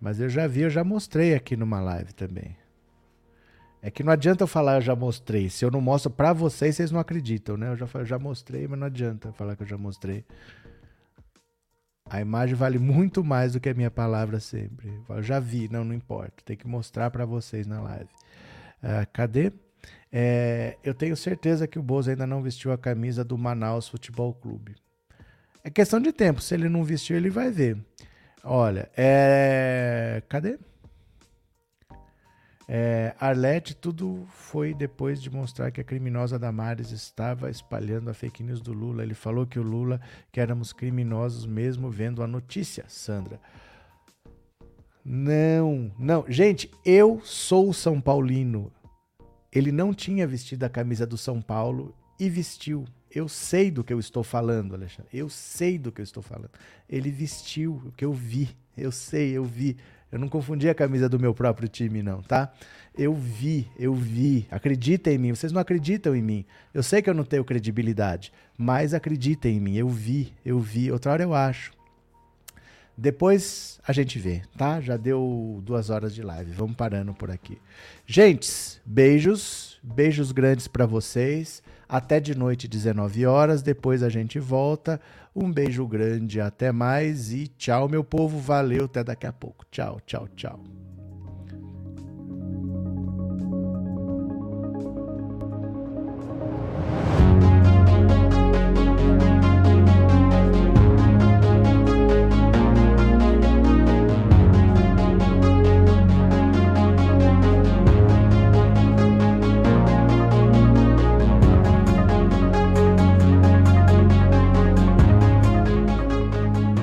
Mas 0.00 0.18
eu 0.18 0.28
já 0.28 0.46
vi, 0.46 0.62
eu 0.62 0.70
já 0.70 0.82
mostrei 0.82 1.34
aqui 1.34 1.56
numa 1.56 1.80
live 1.80 2.12
também. 2.14 2.56
É 3.82 3.90
que 3.90 4.02
não 4.02 4.12
adianta 4.12 4.44
eu 4.44 4.46
falar 4.46 4.76
eu 4.76 4.80
já 4.82 4.94
mostrei. 4.94 5.48
Se 5.48 5.64
eu 5.64 5.70
não 5.70 5.80
mostro 5.80 6.10
para 6.10 6.32
vocês, 6.32 6.76
vocês 6.76 6.90
não 6.90 7.00
acreditam, 7.00 7.56
né? 7.56 7.70
Eu 7.70 7.76
já, 7.76 7.86
já 8.04 8.18
mostrei, 8.18 8.68
mas 8.68 8.78
não 8.78 8.86
adianta 8.86 9.32
falar 9.32 9.56
que 9.56 9.62
eu 9.62 9.66
já 9.66 9.78
mostrei. 9.78 10.24
A 12.08 12.20
imagem 12.20 12.54
vale 12.56 12.78
muito 12.78 13.22
mais 13.22 13.52
do 13.52 13.60
que 13.60 13.68
a 13.68 13.74
minha 13.74 13.90
palavra 13.90 14.40
sempre. 14.40 14.92
Eu 15.08 15.22
já 15.22 15.38
vi, 15.40 15.68
não, 15.70 15.84
não 15.84 15.94
importa. 15.94 16.42
Tem 16.44 16.56
que 16.56 16.66
mostrar 16.66 17.10
para 17.10 17.24
vocês 17.24 17.66
na 17.66 17.80
live. 17.80 18.10
Uh, 18.82 19.06
cadê? 19.12 19.52
É, 20.12 20.76
eu 20.82 20.92
tenho 20.92 21.16
certeza 21.16 21.68
que 21.68 21.78
o 21.78 21.82
Bozo 21.82 22.10
ainda 22.10 22.26
não 22.26 22.42
vestiu 22.42 22.72
a 22.72 22.78
camisa 22.78 23.24
do 23.24 23.38
Manaus 23.38 23.88
Futebol 23.88 24.34
Clube. 24.34 24.74
É 25.62 25.70
questão 25.70 26.00
de 26.00 26.12
tempo. 26.12 26.40
Se 26.40 26.54
ele 26.54 26.68
não 26.68 26.82
vestiu, 26.82 27.16
ele 27.16 27.30
vai 27.30 27.50
ver. 27.50 27.78
Olha, 28.42 28.90
é. 28.96 30.22
Cadê? 30.28 30.58
É, 32.72 33.16
Arlete, 33.18 33.74
tudo 33.74 34.24
foi 34.28 34.72
depois 34.72 35.20
de 35.20 35.28
mostrar 35.28 35.72
que 35.72 35.80
a 35.80 35.84
criminosa 35.84 36.38
Damares 36.38 36.92
estava 36.92 37.50
espalhando 37.50 38.08
a 38.08 38.14
fake 38.14 38.44
news 38.44 38.60
do 38.60 38.72
Lula. 38.72 39.02
Ele 39.02 39.12
falou 39.12 39.44
que 39.44 39.58
o 39.58 39.62
Lula, 39.62 40.00
que 40.30 40.38
éramos 40.38 40.72
criminosos 40.72 41.46
mesmo 41.46 41.90
vendo 41.90 42.22
a 42.22 42.28
notícia, 42.28 42.84
Sandra. 42.86 43.40
Não, 45.04 45.90
não. 45.98 46.24
Gente, 46.28 46.70
eu 46.84 47.20
sou 47.24 47.72
São 47.72 48.00
Paulino. 48.00 48.72
Ele 49.52 49.72
não 49.72 49.92
tinha 49.92 50.24
vestido 50.24 50.62
a 50.62 50.68
camisa 50.68 51.04
do 51.04 51.18
São 51.18 51.42
Paulo 51.42 51.92
e 52.20 52.30
vestiu. 52.30 52.84
Eu 53.10 53.28
sei 53.28 53.68
do 53.72 53.82
que 53.82 53.92
eu 53.92 53.98
estou 53.98 54.22
falando, 54.22 54.76
Alexandre. 54.76 55.10
Eu 55.12 55.28
sei 55.28 55.76
do 55.76 55.90
que 55.90 56.00
eu 56.00 56.04
estou 56.04 56.22
falando. 56.22 56.52
Ele 56.88 57.10
vestiu 57.10 57.82
o 57.84 57.90
que 57.90 58.04
eu 58.04 58.12
vi. 58.12 58.56
Eu 58.76 58.92
sei, 58.92 59.32
eu 59.32 59.44
vi. 59.44 59.76
Eu 60.10 60.18
não 60.18 60.28
confundi 60.28 60.68
a 60.68 60.74
camisa 60.74 61.08
do 61.08 61.20
meu 61.20 61.32
próprio 61.32 61.68
time, 61.68 62.02
não, 62.02 62.20
tá? 62.22 62.52
Eu 62.98 63.14
vi, 63.14 63.68
eu 63.78 63.94
vi. 63.94 64.46
Acreditem 64.50 65.14
em 65.14 65.18
mim. 65.18 65.34
Vocês 65.34 65.52
não 65.52 65.60
acreditam 65.60 66.14
em 66.14 66.22
mim. 66.22 66.44
Eu 66.74 66.82
sei 66.82 67.00
que 67.00 67.08
eu 67.08 67.14
não 67.14 67.24
tenho 67.24 67.44
credibilidade, 67.44 68.32
mas 68.58 68.92
acreditem 68.92 69.56
em 69.56 69.60
mim. 69.60 69.76
Eu 69.76 69.88
vi, 69.88 70.32
eu 70.44 70.58
vi. 70.58 70.90
Outra 70.90 71.12
hora 71.12 71.22
eu 71.22 71.32
acho. 71.32 71.72
Depois 72.96 73.80
a 73.86 73.92
gente 73.92 74.18
vê, 74.18 74.42
tá? 74.58 74.80
Já 74.80 74.96
deu 74.96 75.62
duas 75.64 75.88
horas 75.88 76.14
de 76.14 76.22
live. 76.22 76.52
Vamos 76.52 76.76
parando 76.76 77.14
por 77.14 77.30
aqui. 77.30 77.56
Gentes, 78.06 78.80
beijos. 78.84 79.78
Beijos 79.82 80.32
grandes 80.32 80.68
para 80.68 80.84
vocês. 80.84 81.62
Até 81.90 82.20
de 82.20 82.36
noite, 82.36 82.68
19 82.68 83.26
horas. 83.26 83.62
Depois 83.62 84.04
a 84.04 84.08
gente 84.08 84.38
volta. 84.38 85.00
Um 85.34 85.50
beijo 85.50 85.84
grande, 85.88 86.40
até 86.40 86.70
mais 86.70 87.32
e 87.32 87.48
tchau, 87.48 87.88
meu 87.88 88.04
povo. 88.04 88.38
Valeu, 88.38 88.84
até 88.84 89.02
daqui 89.02 89.26
a 89.26 89.32
pouco. 89.32 89.66
Tchau, 89.72 90.00
tchau, 90.06 90.28
tchau. 90.36 90.79